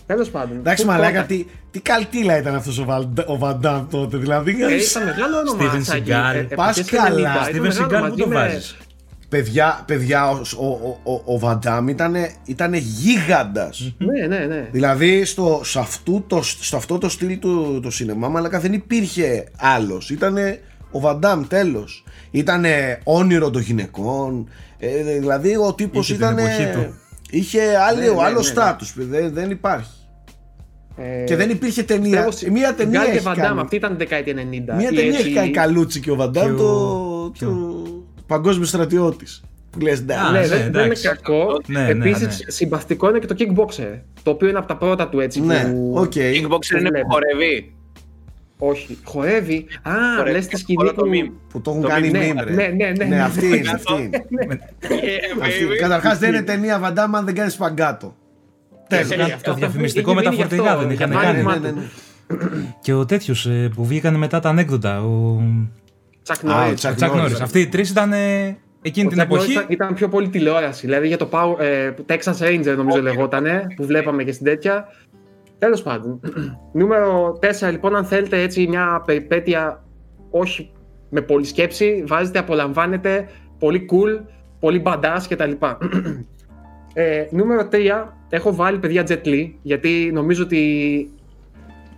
Τέλος 0.05 0.29
πάντων. 0.29 0.57
Εντάξει, 0.57 0.83
Full 0.87 0.89
μαλάκα, 0.89 1.23
contact. 1.23 1.27
τι, 1.27 1.45
τι 1.71 1.79
καλτήλα 1.79 2.37
ήταν 2.37 2.55
αυτός 2.55 2.79
ο, 2.79 2.85
Βαλ- 2.85 3.19
ο 3.27 3.37
Βαντάμ 3.37 3.87
τότε. 3.89 4.17
Δηλαδή, 4.17 4.51
Ε, 4.51 4.75
ήταν 4.75 5.03
μεγάλο 5.03 5.37
όνομα. 5.37 5.71
Steven 5.73 5.81
Σάκη, 5.83 6.11
Seagal. 6.11 6.35
ε, 6.35 6.39
εποχές 6.39 6.55
Πας 6.55 6.77
90, 6.77 6.95
καλά. 6.95 7.19
ήταν 7.19 7.43
Steven 7.47 7.59
μεγάλο 7.61 7.85
Seagal 7.85 7.89
που 7.89 8.01
μαζί 8.01 8.15
το 8.21 8.27
με- 8.27 8.35
βάζεις; 8.35 8.77
παιδιά, 9.29 9.83
παιδιά 9.87 10.29
ο, 10.29 10.41
ο, 10.59 11.11
ο, 11.13 11.21
ο 11.25 11.39
Βαντάμ 11.39 11.87
ήταν, 11.87 12.15
ήταν 12.45 12.73
γίγαντας. 12.73 13.93
Ναι, 13.97 14.27
ναι, 14.27 14.45
ναι. 14.45 14.67
Δηλαδή 14.71 15.25
στο, 15.25 15.61
σε, 15.63 15.79
αυτού 15.79 16.23
το, 16.27 16.41
στο 16.43 16.77
αυτό 16.77 16.97
το 16.97 17.09
στυλ 17.09 17.39
του 17.39 17.79
το 17.83 17.91
σινεμά 17.91 18.27
μαλάκα 18.27 18.59
δεν 18.59 18.73
υπήρχε 18.73 19.43
άλλος. 19.57 20.09
Ήτανε 20.09 20.59
ο 20.91 20.99
Βαντάμ 20.99 21.47
τέλος. 21.47 22.03
Ήτανε 22.31 22.99
όνειρο 23.03 23.49
των 23.49 23.61
γυναικών. 23.61 24.49
Ε, 24.79 25.03
δηλαδή 25.19 25.55
ο 25.55 25.73
τύπος 25.73 26.09
Είχε 26.09 26.17
την 26.17 26.37
ήταν. 26.37 26.97
Εποχή 27.33 27.57
του. 27.57 27.57
Είχε 27.57 27.77
άλλο, 27.77 27.99
Ναι, 27.99 28.05
ναι, 28.05 28.21
άλλο 28.21 28.29
ναι, 28.29 28.33
ναι. 28.37 28.41
στάτους. 28.43 28.93
Δεν, 28.97 29.33
δεν 29.33 29.49
υπάρχει. 29.51 29.91
Ε, 30.97 31.23
Και 31.23 31.35
δεν 31.35 31.49
υπήρχε 31.49 31.83
ταινία. 31.83 32.03
πιστεύω 32.09 32.31
στη- 32.31 32.51
Μία 32.51 32.73
ταινία 32.75 32.99
Γκάλ 32.99 33.11
και 33.11 33.17
έχει 33.17 33.25
Van 33.27 33.31
Damme, 33.31 33.35
κάνει. 33.41 33.59
αυτή 33.59 33.75
ήταν 33.75 33.97
δεκαετία 33.97 34.33
90. 34.33 34.75
Μία 34.75 34.89
ή 34.91 34.95
ταινία 34.95 35.03
έτσι- 35.11 35.21
έχει 35.25 35.33
κάνει 35.33 35.49
καλούτσι 35.51 35.99
και 35.99 36.11
ο 36.11 36.15
Βαντάμ 36.15 36.45
Ποιο- 36.45 36.57
το, 36.57 37.29
ποιο; 37.33 37.47
το 37.47 38.25
παγκόσμιος 38.27 38.67
στρατιώτης. 38.69 39.43
Που 39.69 39.79
λες 39.79 39.99
Α, 39.99 40.03
«Ντα». 40.03 40.31
Ναι, 40.31 40.39
ναι, 40.39 40.47
δεν, 40.47 40.59
δεν 40.59 40.67
είναι 40.69 40.81
εντάξει. 40.83 41.03
κακό. 41.07 41.45
Ναι, 41.67 41.81
ναι, 41.81 41.89
Επίσης, 42.09 42.21
ναι. 42.27 42.51
συμπαστικό 42.51 43.09
είναι 43.09 43.19
και 43.19 43.25
το 43.27 43.35
Kickboxer. 43.39 43.99
Το 44.23 44.31
οποίο 44.31 44.47
είναι 44.49 44.57
από 44.57 44.67
τα 44.67 44.77
πρώτα 44.77 45.09
του 45.09 45.19
έτσι. 45.19 45.41
Ναι, 45.41 45.63
που... 45.71 45.93
οκ. 45.97 46.11
Kickboxer 46.15 46.15
είναι 46.79 46.89
που 46.89 46.89
βλέπω. 46.89 47.07
χορεύει. 47.11 47.75
Όχι. 48.69 48.97
Χορεύει. 49.03 49.65
Α, 49.81 49.91
Χορεύει. 50.17 50.39
λε 50.39 50.45
τη 50.45 50.57
σκηνή 50.57 50.81
Όλο 50.83 50.93
το 50.93 51.03
που. 51.03 51.09
meme. 51.13 51.31
Που 51.49 51.61
το 51.61 51.69
έχουν 51.69 51.81
Το 51.81 51.87
κάνει 51.87 52.09
ναι, 52.09 52.31
meme, 52.31 52.43
ρε. 52.43 52.51
ναι, 52.53 52.67
ναι, 52.67 52.91
ναι, 52.97 53.05
ναι. 53.05 53.21
αυτή 53.21 53.45
είναι. 53.57 53.69
Αυτή 53.73 53.93
είναι. 53.93 54.23
Yeah, 54.81 55.41
Αυτή. 55.41 55.65
baby. 55.67 55.77
Καταρχάς 55.79 56.17
δεν 56.17 56.29
είναι 56.33 56.41
ταινία 56.41 56.79
Βαντάμ 56.79 57.15
αν 57.15 57.25
δεν 57.25 57.35
κάνει 57.35 57.49
σπαγκάτο. 57.49 58.15
Τέλος. 58.87 59.11
Ε, 59.11 59.15
Το 59.15 59.21
αυτό- 59.23 59.33
αυτό 59.35 59.53
διαφημιστικό 59.53 60.11
είχε 60.11 60.19
με 60.19 60.23
τα 60.25 60.29
μείνει 60.29 60.41
γι' 60.43 60.47
φορτηγά 60.49 60.71
αυτό, 60.71 60.81
δεν 60.85 60.91
είχαν 60.91 61.09
για 61.09 61.19
το 61.19 61.23
κάνει. 61.25 61.37
άνοιγμα 61.39 61.57
Ναι, 61.57 61.67
ναι, 61.67 61.73
του. 61.73 61.79
ναι. 62.55 62.63
Και 62.81 62.93
ο 62.93 63.05
τέτοιο 63.05 63.35
που 63.75 63.85
βγήκαν 63.85 64.15
μετά 64.15 64.39
τα 64.39 64.49
ανέκδοτα. 64.49 65.01
Ο 65.03 65.41
Τσακ 66.23 66.37
Α, 66.45 66.55
ο 66.55 66.63
Νόρις. 66.63 66.75
Τσακ 66.79 66.95
Τσακ 66.95 67.09
Νόρις. 67.09 67.23
Νόρις. 67.23 67.41
Αυτοί 67.41 67.59
οι 67.59 67.67
τρει 67.67 67.81
ήταν 67.81 68.13
ε, 68.13 68.57
εκείνη 68.81 69.07
Ο 69.07 69.09
την 69.09 69.19
Chuck 69.19 69.23
Norris 69.23 69.25
εποχή. 69.25 69.51
ήταν- 69.51 69.65
Ήταν 69.67 69.93
πιο 69.93 70.07
πολύ 70.07 70.29
τηλεόραση. 70.29 70.85
Δηλαδή 70.85 71.07
για 71.07 71.17
το 71.17 71.29
Power, 71.31 71.59
ε, 71.59 71.91
Texas 72.07 72.37
Ranger 72.47 72.73
νομίζω 72.77 73.01
λεγότανε, 73.01 73.67
που 73.75 73.85
βλέπαμε 73.85 74.23
και 74.23 74.31
στην 74.31 74.45
τέτοια. 74.45 74.85
Τέλος 75.63 75.81
πάντων. 75.81 76.19
Νούμερο 76.73 77.39
4, 77.61 77.71
λοιπόν, 77.71 77.95
αν 77.95 78.05
θέλετε 78.05 78.41
έτσι 78.41 78.67
μια 78.67 79.01
περιπέτεια 79.05 79.83
όχι 80.29 80.71
με 81.09 81.21
πολλή 81.21 81.45
σκέψη, 81.45 82.03
βάζετε, 82.07 82.39
απολαμβάνετε, 82.39 83.29
πολύ 83.59 83.89
cool, 83.91 84.25
πολύ 84.59 84.83
badass 84.85 85.19
κτλ. 85.29 85.51
Ε, 86.95 87.27
νούμερο 87.31 87.67
3, 87.71 87.77
έχω 88.29 88.55
βάλει 88.55 88.79
παιδιά 88.79 89.03
Jet 89.07 89.25
Li, 89.25 89.51
γιατί 89.61 90.11
νομίζω 90.13 90.43
ότι 90.43 91.11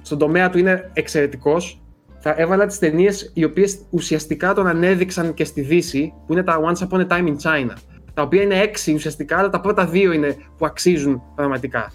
στον 0.01 0.17
τομέα 0.17 0.49
του 0.49 0.57
είναι 0.57 0.91
εξαιρετικός. 0.93 1.81
Θα 2.19 2.33
έβαλα 2.37 2.65
τις 2.65 2.79
ταινίες 2.79 3.31
οι 3.33 3.43
οποίες 3.43 3.79
ουσιαστικά 3.89 4.53
τον 4.53 4.67
ανέδειξαν 4.67 5.33
και 5.33 5.43
στη 5.43 5.61
Δύση, 5.61 6.13
που 6.25 6.33
είναι 6.33 6.43
τα 6.43 6.59
Once 6.61 6.87
Upon 6.87 6.99
a 6.99 7.07
Time 7.07 7.27
in 7.27 7.35
China. 7.35 7.73
Τα 8.13 8.21
οποία 8.21 8.41
είναι 8.41 8.59
έξι 8.59 8.93
ουσιαστικά, 8.93 9.37
αλλά 9.37 9.49
τα 9.49 9.59
πρώτα 9.59 9.85
δύο 9.85 10.11
είναι 10.11 10.35
που 10.57 10.65
αξίζουν 10.65 11.21
πραγματικά. 11.35 11.91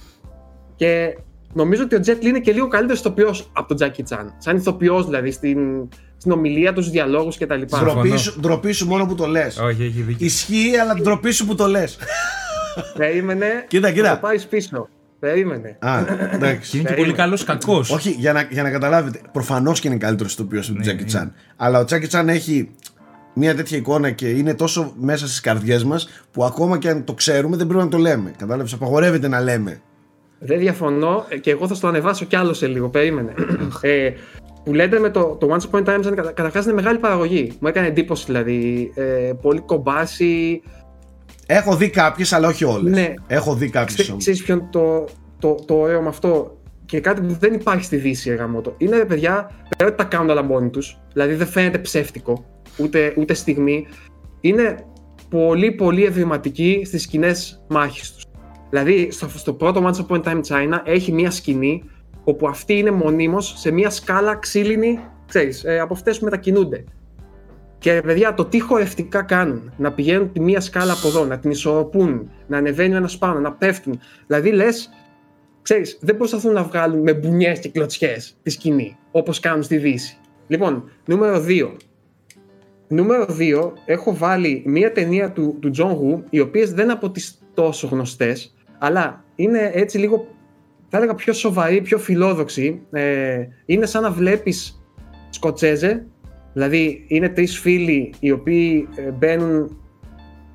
Και 0.76 1.16
νομίζω 1.52 1.82
ότι 1.82 1.94
ο 1.94 2.00
Jet 2.06 2.10
Li 2.22 2.24
είναι 2.24 2.40
και 2.40 2.52
λίγο 2.52 2.68
καλύτερος 2.68 3.00
ηθοποιός 3.00 3.50
από 3.52 3.74
τον 3.74 3.88
Jackie 3.88 4.14
Chan. 4.14 4.24
Σαν 4.38 4.56
ηθοποιός 4.56 5.04
δηλαδή, 5.04 5.30
στην, 5.30 5.58
στην 6.16 6.32
ομιλία 6.32 6.72
του, 6.72 6.80
στους 6.80 6.92
διαλόγους 6.92 7.38
κτλ. 7.38 7.54
Συμφωνώ. 7.58 7.92
Ντροπή 7.92 8.16
σου- 8.16 8.40
Ντροπής 8.40 8.76
σου 8.76 8.86
μόνο 8.86 9.06
που 9.06 9.14
το 9.14 9.26
λες. 9.26 9.58
Όχι, 9.58 9.82
έχει 9.82 10.02
δίκιο. 10.02 10.26
Ισχύει, 10.26 10.76
αλλά 10.82 10.94
ντροπής 10.94 11.36
σου 11.36 11.46
που 11.46 11.54
το 11.54 11.66
λες. 11.66 11.98
Περίμενε. 12.96 13.46
Κοίτα, 13.68 13.90
κοίτα. 13.92 14.08
Θα 14.08 14.14
το 14.14 14.20
πάρεις 14.20 14.46
πίσω. 14.46 14.88
Περίμενε. 15.18 15.76
Α, 15.80 16.02
Και 16.04 16.12
εντάξει. 16.34 16.76
είναι 16.76 16.88
και 16.88 16.94
Περίμενε. 16.94 16.96
πολύ 16.96 17.12
καλός 17.12 17.44
κακός. 17.44 17.90
Όχι, 17.90 18.10
για 18.10 18.32
να, 18.32 18.42
για 18.50 18.62
να 18.62 18.70
καταλάβετε, 18.70 19.20
προφανώς 19.32 19.80
και 19.80 19.88
είναι 19.88 19.96
καλύτερος 19.96 20.32
ηθοποιός 20.32 20.68
από 20.68 20.76
τον 20.76 20.76
Ναι, 20.76 20.82
Τζάκι 20.82 20.98
είναι. 21.00 21.08
Τσάν. 21.08 21.32
Αλλά 21.56 21.78
ο 21.78 21.84
Τζάκι 21.84 22.06
Τσάν 22.06 22.28
έχει 22.28 22.70
μια 23.34 23.54
τέτοια 23.54 23.78
εικόνα 23.78 24.10
και 24.10 24.28
είναι 24.28 24.54
τόσο 24.54 24.92
μέσα 24.96 25.26
στις 25.26 25.40
καρδιές 25.40 25.84
μας 25.84 26.08
που 26.30 26.44
ακόμα 26.44 26.78
και 26.78 26.88
αν 26.88 27.04
το 27.04 27.14
ξέρουμε 27.14 27.56
δεν 27.56 27.66
πρέπει 27.66 27.82
να 27.84 27.88
το 27.90 27.98
λέμε. 27.98 28.32
Κατάλαβες, 28.38 28.72
απαγορεύεται 28.72 29.28
να 29.28 29.40
λέμε. 29.40 29.80
Δεν 30.42 30.58
διαφωνώ 30.58 31.24
ε, 31.28 31.38
και 31.38 31.50
εγώ 31.50 31.66
θα 31.66 31.74
στο 31.74 31.86
ανεβάσω 31.86 32.24
κι 32.24 32.36
άλλο 32.36 32.52
σε 32.52 32.66
λίγο. 32.66 32.88
Περίμενε. 32.88 33.34
ε, 33.80 34.10
που 34.64 34.74
λέτε 34.74 34.98
με 34.98 35.10
το, 35.10 35.36
το 35.40 35.56
Once 35.56 35.70
Upon 35.70 35.84
a 35.84 35.96
Time, 35.96 36.00
κατα, 36.02 36.32
καταρχάς 36.32 36.64
είναι 36.64 36.74
μεγάλη 36.74 36.98
παραγωγή. 36.98 37.52
Μου 37.60 37.68
έκανε 37.68 37.86
εντύπωση 37.86 38.24
δηλαδή. 38.26 38.92
Ε, 38.94 39.32
πολύ 39.40 39.60
κομπάση. 39.60 40.62
Έχω 41.46 41.76
δει 41.76 41.90
κάποιες, 41.90 42.32
αλλά 42.32 42.48
όχι 42.48 42.64
όλες. 42.64 42.92
Ναι. 42.92 43.14
Έχω 43.26 43.54
δει 43.54 43.68
κάποιες 43.68 43.94
Ξέ- 43.94 44.08
όμω. 44.08 44.18
Ξέρεις 44.18 44.42
ποιο 44.42 44.54
είναι 44.54 44.68
το, 44.70 45.04
το, 45.38 45.54
το 45.54 45.74
ωραίο 45.74 46.02
με 46.02 46.08
αυτό; 46.08 46.58
και 46.84 47.00
κάτι 47.00 47.20
που 47.20 47.36
δεν 47.40 47.54
υπάρχει 47.54 47.84
στη 47.84 47.96
Δύση, 47.96 48.30
Εργαμότο. 48.30 48.74
Είναι 48.78 48.96
ρε 48.96 49.04
παιδιά, 49.04 49.50
πέρα 49.76 49.90
ότι 49.90 49.98
τα 49.98 50.04
κάνουν 50.04 50.30
όλα 50.30 50.42
μόνοι 50.42 50.70
τους, 50.70 51.00
δηλαδή 51.12 51.34
δεν 51.34 51.46
φαίνεται 51.46 51.78
ψεύτικο 51.78 52.44
ούτε, 52.76 53.14
ούτε 53.16 53.34
στιγμή. 53.34 53.86
Είναι 54.40 54.84
πολύ 55.28 55.72
πολύ 55.72 56.04
ευρηματικοί 56.04 56.82
στις 56.84 57.02
σκηνές 57.02 57.64
μάχης 57.68 58.12
τους. 58.12 58.24
Δηλαδή, 58.70 59.10
στο, 59.10 59.28
στο 59.28 59.52
πρώτο 59.52 59.90
Once 59.90 60.06
Upon 60.06 60.22
a 60.22 60.24
Time 60.24 60.40
China 60.40 60.80
έχει 60.84 61.12
μία 61.12 61.30
σκηνή 61.30 61.84
όπου 62.24 62.48
αυτή 62.48 62.74
είναι 62.74 62.90
μονίμως 62.90 63.54
σε 63.56 63.70
μία 63.70 63.90
σκάλα 63.90 64.34
ξύλινη, 64.34 65.00
ξέρεις, 65.26 65.64
ε, 65.64 65.78
από 65.78 65.94
αυτές 65.94 66.18
που 66.18 66.24
μετακινούνται. 66.24 66.84
Και 67.78 68.00
παιδιά, 68.04 68.34
το 68.34 68.44
τι 68.44 68.60
χορευτικά 68.60 69.22
κάνουν, 69.22 69.72
να 69.76 69.92
πηγαίνουν 69.92 70.32
τη 70.32 70.40
μία 70.40 70.60
σκάλα 70.60 70.92
από 70.92 71.08
εδώ, 71.08 71.24
να 71.24 71.38
την 71.38 71.50
ισορροπούν, 71.50 72.30
να 72.46 72.56
ανεβαίνουν 72.56 72.96
ένας 72.96 73.18
πάνω, 73.18 73.40
να 73.40 73.52
πέφτουν. 73.52 74.00
Δηλαδή, 74.26 74.50
λες, 74.50 74.90
ξέρεις, 75.62 75.98
δεν 76.00 76.16
προσπαθούν 76.16 76.52
να 76.52 76.62
βγάλουν 76.62 77.02
με 77.02 77.14
μπουνιές 77.14 77.58
και 77.58 77.68
κλωτσιές 77.68 78.36
τη 78.42 78.50
σκηνή, 78.50 78.96
όπως 79.10 79.40
κάνουν 79.40 79.62
στη 79.62 79.76
Δύση. 79.76 80.18
Λοιπόν, 80.46 80.90
νούμερο 81.06 81.40
2. 81.40 81.76
Νούμερο 82.88 83.26
2, 83.38 83.72
έχω 83.84 84.16
βάλει 84.16 84.62
μία 84.66 84.92
ταινία 84.92 85.32
του, 85.32 85.56
του 85.60 85.70
John 85.76 85.90
Woo, 85.90 86.22
οι 86.30 86.40
οποίες 86.40 86.72
δεν 86.72 86.84
είναι 86.84 86.92
από 86.92 87.10
τις 87.10 87.42
τόσο 87.54 87.86
γνωστές, 87.86 88.54
αλλά 88.82 89.24
είναι 89.34 89.70
έτσι 89.74 89.98
λίγο, 89.98 90.26
θα 90.88 90.96
έλεγα 90.96 91.14
πιο 91.14 91.32
σοβαρή, 91.32 91.80
πιο 91.80 91.98
φιλόδοξη. 91.98 92.82
Ε, 92.90 93.46
είναι 93.66 93.86
σαν 93.86 94.02
να 94.02 94.10
βλέπεις 94.10 94.84
Σκοτσέζε, 95.30 96.06
δηλαδή 96.52 97.04
είναι 97.08 97.28
τρεις 97.28 97.58
φίλοι 97.58 98.14
οι 98.20 98.30
οποίοι 98.30 98.88
ε, 98.94 99.10
μπαίνουν 99.10 99.80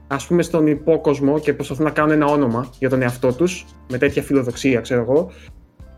ας 0.08 0.28
πούμε 0.28 0.42
στον 0.42 0.68
υπόκοσμο 0.68 1.40
και 1.40 1.54
προσπαθούν 1.54 1.86
να 1.86 1.92
κάνουν 1.92 2.12
ένα 2.12 2.26
όνομα 2.26 2.70
για 2.80 2.90
τον 2.90 3.02
εαυτό 3.02 3.34
τους, 3.34 3.66
με 3.90 3.98
τέτοια 3.98 4.22
φιλοδοξία 4.22 4.82
ξέρω 4.82 5.02
εγώ, 5.02 5.32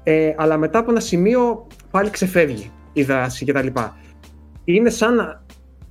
ε, 0.04 0.34
αλλά 0.38 0.58
μετά 0.58 0.80
από 0.80 0.91
ένα 0.91 0.99
σημείο 0.99 1.68
πάλι 1.91 2.10
ξεφεύγει 2.10 2.72
η 2.94 3.04
δράση 3.04 3.45
κτλ. 3.45 3.68
Είναι 4.64 4.90
σαν 4.90 5.45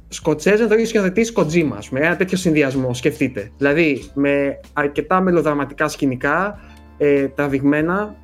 να 0.09 0.13
Σκοτσέζε 0.15 0.67
το 0.67 0.75
ίδιο 0.75 0.87
σκηνοθετή 0.87 1.33
Κοτζίμα, 1.33 1.79
με 1.91 2.01
ένα 2.01 2.17
τέτοιο 2.17 2.37
συνδυασμό, 2.37 2.95
σκεφτείτε. 2.95 3.51
Δηλαδή 3.57 4.11
με 4.15 4.61
αρκετά 4.73 5.21
μελοδραματικά 5.21 5.89
σκηνικά, 5.89 6.59
ε, 6.97 7.29
τραβηγμένα, 7.29 8.17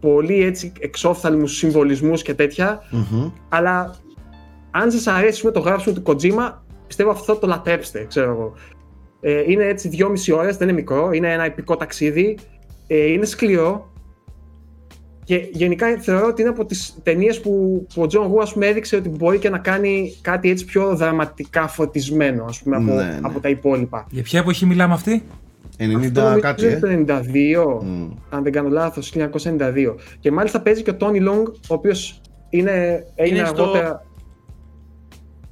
πολύ 0.00 0.42
έτσι 0.42 0.72
εξόφθαλμους 0.80 1.56
συμβολισμούς 1.56 2.22
και 2.22 2.34
τέτοια 2.34 2.82
αλλά 3.48 3.96
αν 4.70 4.90
σας 4.90 5.06
αρέσει 5.06 5.46
με 5.46 5.50
το 5.50 5.60
γράψιμο 5.60 5.94
του 5.94 6.02
Κοτζίμα, 6.02 6.64
πιστεύω 6.86 7.10
αυτό 7.10 7.36
το 7.36 7.46
λατρέψτε, 7.46 8.04
ξέρω 8.08 8.30
εγώ. 8.30 8.52
Ε, 9.20 9.42
είναι 9.46 9.64
έτσι 9.64 9.88
δυόμιση 9.88 10.32
ώρες, 10.32 10.56
δεν 10.56 10.68
είναι 10.68 10.76
μικρό, 10.76 11.10
είναι 11.12 11.32
ένα 11.32 11.44
επικό 11.44 11.76
ταξίδι, 11.76 12.38
ε, 12.86 13.12
είναι 13.12 13.24
σκληρό, 13.24 13.92
και 15.28 15.48
γενικά 15.52 15.98
θεωρώ 16.00 16.26
ότι 16.26 16.40
είναι 16.40 16.50
από 16.50 16.64
τις 16.64 16.94
ταινίες 17.02 17.40
που, 17.40 17.86
που 17.94 18.02
ο 18.02 18.06
Τζον 18.06 18.26
Γου 18.26 18.42
έδειξε 18.58 18.96
ότι 18.96 19.08
μπορεί 19.08 19.38
και 19.38 19.48
να 19.50 19.58
κάνει 19.58 20.12
κάτι 20.20 20.50
έτσι 20.50 20.64
πιο 20.64 20.96
δραματικά 20.96 21.68
φωτισμένο 21.68 22.44
ας 22.44 22.62
πούμε, 22.62 22.76
από, 22.76 22.84
Ναι, 22.84 23.02
ναι. 23.02 23.18
από 23.22 23.40
τα 23.40 23.48
υπόλοιπα. 23.48 24.06
Για 24.10 24.22
ποια 24.22 24.40
εποχή 24.40 24.66
μιλάμε 24.66 24.94
αυτή; 24.94 25.22
90 25.78 26.38
κάτι, 26.40 26.66
ε. 26.66 26.78
Το 26.78 26.88
92, 26.88 27.80
Μμ. 27.82 28.08
αν 28.30 28.42
δεν 28.42 28.52
κάνω 28.52 28.68
λάθος, 28.68 29.12
1992. 29.16 29.94
Και 30.20 30.30
μάλιστα 30.32 30.60
παίζει 30.60 30.82
και 30.82 30.90
ο 30.90 30.94
Τόνι 30.96 31.20
Λόγκ, 31.20 31.46
ο 31.46 31.74
οποίος 31.74 32.20
είναι, 32.50 33.04
έγινε 33.14 33.44
στο- 33.46 33.62
αργότερα... 33.62 34.06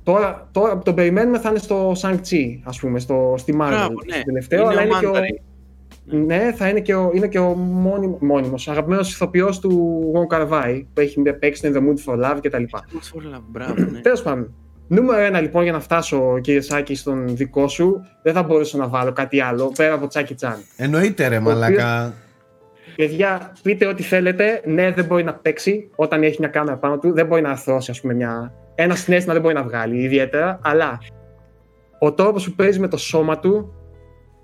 Τώρα, 0.03 0.49
τώρα 0.53 0.77
που 0.77 0.83
τον 0.83 0.95
περιμένουμε 0.95 1.39
θα 1.39 1.49
είναι 1.51 1.59
στο 1.59 1.93
Shang-Chi, 2.03 2.59
ας 2.65 2.79
πούμε, 2.81 2.99
στο, 2.99 3.35
στη 3.39 3.53
Marvel, 3.57 3.69
Μπράβο, 3.69 3.95
ναι. 4.07 4.15
στο 4.15 4.23
τελευταίο, 4.25 4.61
Είναι 4.63 4.71
αλλά 4.71 4.81
ο 4.81 4.85
είναι 4.85 4.95
και 5.01 5.07
ο, 5.07 5.13
Mandarin. 5.13 5.41
Ναι, 6.07 6.53
θα 6.57 6.69
είναι 6.69 6.81
και 6.81 6.95
ο, 6.95 7.11
είναι 7.15 7.29
και 7.29 7.39
ο 7.39 7.55
μόνιμο, 7.55 8.19
μόνιμος, 8.21 8.69
αγαπημένος 8.69 9.13
ηθοποιός 9.13 9.61
του 9.61 10.03
Wong 10.15 10.37
Kar-wai, 10.37 10.85
που 10.95 11.01
έχει 11.01 11.23
παίξει 11.23 11.69
στο 11.69 11.69
In 11.69 11.77
The 11.77 11.81
Mood 11.81 12.05
for 12.05 12.25
Love 12.25 12.39
κτλ. 12.43 12.63
Μπράβο, 13.49 13.75
ναι. 13.75 14.01
Τέλος 14.01 14.23
πάντων. 14.23 14.55
Νούμερο 14.89 15.23
ένα 15.23 15.41
λοιπόν 15.41 15.63
για 15.63 15.73
να 15.73 15.81
φτάσω 15.81 16.39
κύριε 16.41 16.61
Σάκη 16.61 16.95
στον 16.95 17.37
δικό 17.37 17.69
σου, 17.69 18.01
δεν 18.23 18.35
θα 18.35 18.43
μπορούσα 18.43 18.77
να 18.77 18.89
βάλω 18.89 19.13
κάτι 19.13 19.41
άλλο 19.41 19.73
πέρα 19.77 19.95
από 19.95 20.07
Τσάκι 20.07 20.35
Τσάν. 20.35 20.57
Εννοείται 20.77 21.29
ρε 21.29 21.41
μαλακά. 21.41 22.15
Παιδιά, 22.97 23.53
πείτε 23.63 23.87
ό,τι 23.87 24.03
θέλετε. 24.03 24.63
Ναι, 24.65 24.93
δεν 24.93 25.05
μπορεί 25.05 25.23
να 25.25 25.35
παίξει 25.35 25.91
όταν 25.97 26.23
έχει 26.23 26.37
μια 26.39 26.49
κάμερα 26.49 26.77
πάνω 26.77 26.99
του. 26.99 27.13
Δεν 27.13 27.27
μπορεί 27.27 27.43
να 27.43 27.51
αρθρώσει, 27.51 27.91
ας 27.91 28.01
πούμε, 28.01 28.15
μια... 28.15 28.53
ένα 28.75 28.95
συνέστημα 28.95 29.33
δεν 29.33 29.43
μπορεί 29.43 29.55
να 29.55 29.63
βγάλει 29.63 30.03
ιδιαίτερα. 30.03 30.59
Αλλά 30.63 30.99
ο 31.99 32.13
τρόπος 32.13 32.45
που 32.45 32.55
παίζει 32.57 32.81
με 32.81 32.89
το 32.89 32.97
σώμα 32.97 33.39
του 33.39 33.75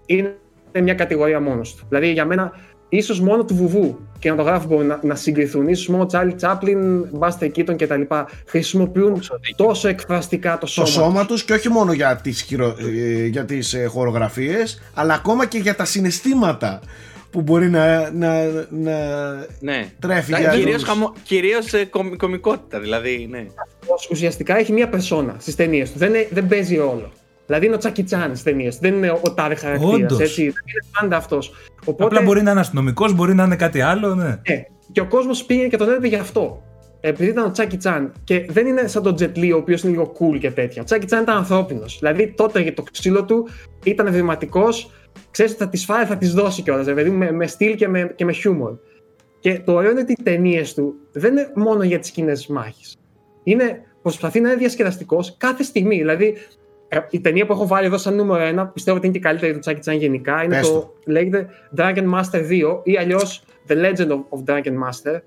είναι 0.07 0.37
μια 0.81 0.95
κατηγορία 0.95 1.41
μόνος 1.41 1.75
του. 1.75 1.85
Δηλαδή, 1.89 2.13
για 2.13 2.25
μένα, 2.25 2.53
ίσως 2.89 3.21
μόνο 3.21 3.45
του 3.45 3.55
βουβού 3.55 3.99
και 4.19 4.31
να 4.31 4.37
το 4.37 4.43
γράφω 4.43 4.67
μπορεί 4.67 4.87
να, 4.87 4.99
να 5.03 5.15
συγκριθούν. 5.15 5.75
σω 5.75 5.93
μόνο 5.93 6.07
Τσάρλι 6.07 6.35
Τσάπλιν, 6.35 7.07
Μπάστερ 7.13 7.51
Κίτον 7.51 7.77
κτλ. 7.77 8.01
Χρησιμοποιούν 8.47 9.23
τόσο 9.57 9.89
εκφραστικά 9.89 10.59
το 10.59 10.67
σώμα. 10.67 10.87
Το 10.87 10.93
σώμα 10.93 11.27
τους 11.27 11.45
και 11.45 11.53
όχι 11.53 11.69
μόνο 11.69 11.93
για 11.93 12.17
τις, 12.23 12.41
χειρο... 12.43 12.77
ε, 12.79 13.27
για 13.27 13.45
τις 13.45 13.75
ε, 13.75 13.85
χορογραφίες 13.85 14.83
αλλά 14.95 15.15
ακόμα 15.15 15.47
και 15.47 15.59
για 15.59 15.75
τα 15.75 15.85
συναισθήματα 15.85 16.81
που 17.31 17.41
μπορεί 17.43 17.71
να, 17.71 18.11
να, 18.11 18.45
να 18.71 18.93
ναι. 19.61 19.87
τρέφει 19.99 20.33
Τα- 20.33 20.41
για 20.41 20.51
Κυρίως, 20.51 20.75
τους- 20.75 20.89
χαμο... 20.89 21.13
Κυρίως 21.23 21.73
ε, 21.73 21.85
κομ- 21.85 22.17
κομικότητα, 22.17 22.81
δηλαδή, 22.81 23.27
ναι. 23.31 23.47
Ως 23.87 24.09
ουσιαστικά 24.11 24.59
έχει 24.59 24.73
μία 24.73 24.89
περσόνα 24.89 25.37
στις 25.39 25.55
ταινίες 25.57 25.93
του. 25.93 25.99
Δεν, 25.99 26.09
είναι- 26.09 26.29
δεν 26.31 26.47
παίζει 26.47 26.77
ρόλο. 26.77 27.11
Δηλαδή 27.53 27.67
είναι 27.67 27.75
ο 27.75 27.79
Τσάκι 27.79 28.03
Τσάν 28.03 28.29
στις 28.29 28.43
ταινίες 28.43 28.75
του. 28.75 28.81
Δεν 28.83 28.95
είναι 28.95 29.11
ο 29.11 29.35
τάδε 29.35 29.55
χαρακτήρας. 29.55 29.95
Όντως. 29.95 30.21
Έτσι. 30.21 30.43
Δεν 30.43 30.53
είναι 30.67 30.87
πάντα 31.01 31.17
αυτός. 31.17 31.53
Οπότε, 31.85 32.05
Απλά 32.05 32.23
μπορεί 32.23 32.43
να 32.43 32.51
είναι 32.51 32.61
αστυνομικός, 32.61 33.15
μπορεί 33.15 33.35
να 33.35 33.45
είναι 33.45 33.57
κάτι 33.57 33.81
άλλο, 33.81 34.15
ναι. 34.15 34.25
ναι. 34.25 34.65
Και 34.93 35.01
ο 35.01 35.07
κόσμος 35.07 35.45
πήγε 35.45 35.69
και 35.69 35.77
τον 35.77 35.89
έδινε 35.89 36.07
γι' 36.07 36.15
αυτό. 36.15 36.63
Επειδή 37.01 37.31
ήταν 37.31 37.45
ο 37.45 37.51
Τσάκι 37.51 37.77
Τσάν 37.77 38.13
και 38.25 38.47
δεν 38.51 38.67
είναι 38.67 38.87
σαν 38.87 39.03
τον 39.03 39.15
Jet 39.19 39.39
Li, 39.39 39.51
ο 39.55 39.57
οποίος 39.57 39.83
είναι 39.83 39.93
λίγο 39.93 40.13
cool 40.19 40.39
και 40.39 40.51
τέτοια. 40.51 40.83
Ο 40.83 40.85
Τσάκι 40.85 41.07
Τσάν 41.07 41.23
ήταν 41.23 41.37
ανθρώπινος. 41.37 41.99
Δηλαδή 41.99 42.33
τότε 42.37 42.61
για 42.61 42.75
το 42.75 42.85
ξύλο 42.93 43.25
του 43.25 43.49
ήταν 43.85 44.07
ευρηματικό. 44.07 44.69
Ξέρεις 45.31 45.53
ότι 45.53 45.63
θα 45.63 45.69
τη 45.69 45.77
φάει, 45.79 46.05
θα 46.05 46.17
τη 46.17 46.27
δώσει 46.27 46.63
κιόλας. 46.63 46.85
Δηλαδή 46.85 47.11
με, 47.11 47.33
με 47.33 47.47
στυλ 47.47 47.75
και 47.75 47.89
με, 47.89 48.13
και 48.15 48.25
με 48.25 48.33
χιούμορ. 48.33 48.73
Και 49.41 49.61
το 49.65 49.73
ωραίο 49.73 49.91
είναι 49.91 50.01
ότι 50.01 50.13
οι 50.13 50.23
ταινίες 50.23 50.75
του 50.75 50.95
δεν 51.13 51.33
είναι 51.33 51.53
μόνο 51.55 51.83
για 51.83 51.99
τις 51.99 52.11
κοινέ 52.11 52.33
μάχε. 52.49 52.85
Είναι, 53.43 53.83
προσπαθεί 54.03 54.41
να 54.41 54.49
είναι 54.49 54.59
διασκεδαστικός 54.59 55.37
κάθε 55.39 55.63
στιγμή. 55.63 55.97
Δηλαδή, 55.97 56.27
ε, 56.27 56.37
η 57.11 57.21
ταινία 57.21 57.47
που 57.47 57.53
έχω 57.53 57.67
βάλει 57.67 57.87
εδώ 57.87 57.99
σαν 57.99 58.15
νούμερο 58.15 58.43
ένα, 58.45 58.67
πιστεύω 58.67 58.97
ότι 58.97 59.07
είναι 59.07 59.19
και 59.19 59.21
η 59.21 59.29
καλύτερη 59.29 59.53
του 59.53 59.59
Τσάκι 59.59 59.81
Τσάν 59.81 59.97
γενικά, 59.97 60.43
είναι 60.45 60.57
Πες 60.59 60.69
το 60.69 60.93
λέγεται 61.07 61.47
Dragon 61.77 62.15
Master 62.15 62.49
2 62.51 62.81
ή 62.83 62.97
αλλιώς 62.97 63.43
The 63.69 63.73
Legend 63.73 64.09
of, 64.09 64.19
of 64.39 64.45
Dragon 64.47 64.73
Master. 64.89 65.21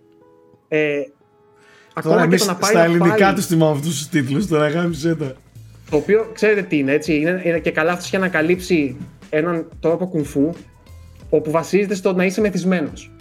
Ε, 0.68 0.98
Τώρα 2.02 2.16
ακόμα 2.16 2.18
και 2.20 2.24
εμείς 2.24 2.46
το 2.46 2.52
να 2.52 2.58
πάει 2.58 2.70
στα 2.72 2.80
να 2.80 2.86
ελληνικά 2.86 3.16
πάρει- 3.16 3.36
τους 3.36 3.46
θυμάμαι 3.46 3.72
αυτούς 3.72 3.98
τους 3.98 4.08
τίτλους, 4.10 4.48
τώρα 4.48 4.68
γάμισε 4.70 5.16
τα. 5.16 5.34
το 5.90 5.98
οποίο 5.98 6.30
ξέρετε 6.34 6.62
τι 6.62 6.78
είναι, 6.78 6.92
έτσι. 6.92 7.16
Είναι, 7.16 7.42
είναι 7.46 7.60
και 7.60 7.72
καλά 7.72 7.92
αυτός 7.92 8.10
για 8.10 8.20
να 8.20 8.28
καλύψει 8.28 8.98
έναν 9.30 9.68
τρόπο 9.80 10.06
κουνφού 10.08 10.54
όπου 11.30 11.52
βασίζεται 11.52 11.96
στο 11.96 12.14
να 12.14 12.26
είσαι 12.26 12.42
μεθυσμένος. 12.42 13.12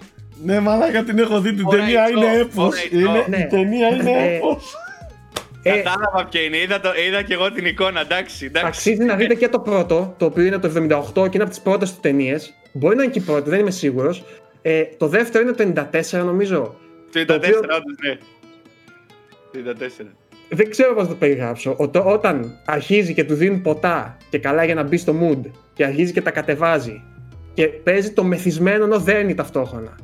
Ναι 0.44 0.60
μαλάκα 0.60 1.02
την 1.04 1.18
έχω 1.18 1.40
δει 1.40 1.54
την 1.54 1.64
Ωραία 1.66 1.80
ταινία, 1.84 2.08
ηθό, 2.08 2.18
είναι 2.20 2.38
έπος. 2.40 2.66
ωραία 2.66 2.84
ηθό. 2.84 2.98
Είναι, 2.98 3.24
Ναι. 3.28 3.36
Η 3.36 3.46
ταινία 3.46 3.88
είναι 3.88 4.10
Ε, 4.10 4.34
έπος. 4.36 4.74
Ε, 5.66 5.70
Κατάλαβα 5.76 6.28
ποια 6.30 6.40
είναι, 6.40 6.56
είδα, 6.56 6.80
το, 6.80 6.88
είδα 7.08 7.22
και 7.22 7.32
εγώ 7.34 7.52
την 7.52 7.66
εικόνα, 7.66 8.00
εντάξει, 8.00 8.44
εντάξει. 8.46 8.66
αξίζει 8.66 9.04
να 9.04 9.14
δείτε 9.16 9.34
και 9.34 9.48
το 9.48 9.58
πρώτο, 9.58 10.14
το 10.18 10.24
οποίο 10.24 10.44
είναι 10.44 10.58
το 10.58 10.68
78 10.68 11.12
και 11.14 11.30
είναι 11.34 11.42
από 11.42 11.48
τις 11.48 11.60
πρώτες 11.60 11.94
του 11.94 12.00
ταινίες. 12.00 12.54
Μπορεί 12.72 12.96
να 12.96 13.02
είναι 13.02 13.12
και 13.12 13.18
η 13.18 13.22
πρώτη, 13.22 13.50
δεν 13.50 13.58
είμαι 13.60 13.70
σίγουρος. 13.70 14.24
Ε, 14.62 14.82
το 14.96 15.06
δεύτερο 15.08 15.44
είναι 15.48 15.72
το 15.72 15.88
94, 15.92 16.24
νομίζω. 16.24 16.76
Το 17.12 17.20
94, 17.20 17.26
το 17.26 17.34
οποίο- 17.34 17.58
όντως, 17.58 17.96
ναι. 18.04 18.14
Το 19.52 19.58
94. 19.58 20.06
Δεν 20.48 20.70
ξέρω 20.70 20.94
πώς 20.94 21.02
να 21.02 21.08
το 21.08 21.14
περιγράψω. 21.14 21.74
Ο, 21.78 21.88
το- 21.88 22.04
όταν 22.12 22.60
αρχίζει 22.64 23.14
και 23.14 23.24
του 23.24 23.34
δίνουν 23.34 23.62
ποτά 23.62 24.16
και 24.30 24.38
καλά 24.38 24.64
για 24.64 24.74
να 24.74 24.82
μπει 24.82 24.96
στο 24.96 25.14
mood 25.22 25.50
και 25.74 25.84
αρχίζει 25.84 26.12
και 26.12 26.20
τα 26.22 26.30
κατεβάζει 26.30 27.02
και 27.54 27.66
παίζει 27.66 28.12
το 28.12 28.24
μεθυσμένο 28.24 28.84
ενώ 28.84 28.98
δένει 28.98 29.34
ταυτόχρονα. 29.34 29.98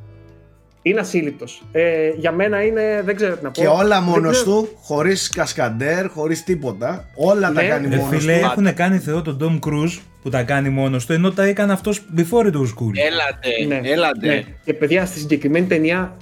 Είναι 0.83 1.01
ασύλληπτος. 1.01 1.63
Ε, 1.73 2.09
για 2.17 2.33
μένα 2.33 2.63
είναι. 2.65 3.03
Δεν 3.05 3.17
ξέρω 3.17 3.37
τι 3.37 3.43
να 3.45 3.51
πω. 3.51 3.61
Και 3.61 3.67
όλα 3.69 4.01
Δεν 4.01 4.03
μόνος 4.09 4.33
ξέρω- 4.43 4.51
του, 4.61 4.69
χωρίς 4.83 5.29
κασκαντέρ, 5.31 6.09
χωρίς 6.09 6.45
τίποτα. 6.45 7.09
Όλα 7.15 7.53
τα 7.53 7.63
Ναι. 7.63 7.69
κάνει 7.69 7.89
Ρε 7.89 7.97
μόνος 7.97 8.19
φίλε, 8.21 8.39
του. 8.39 8.45
έχουν 8.45 8.75
κάνει 8.75 8.99
θεό 8.99 9.23
τον 9.23 9.39
Tom 9.41 9.69
Cruise 9.69 9.99
που 10.23 10.29
τα 10.31 10.43
κάνει 10.43 10.69
μόνος 10.69 11.07
του, 11.07 11.13
ενώ 11.13 11.31
τα 11.33 11.45
έκανε 11.45 11.73
αυτός 11.73 12.03
before 12.17 12.45
it 12.47 12.55
was 12.55 12.71
cool. 12.79 12.93
Έλατε, 12.95 13.81
Ναι. 13.81 13.89
έλατε. 13.91 14.27
Ναι. 14.27 14.45
Και 14.65 14.75
παιδιά, 14.75 15.07
στη 15.07 15.19
συγκεκριμένη 15.19 15.67
ταινία, 15.67 16.17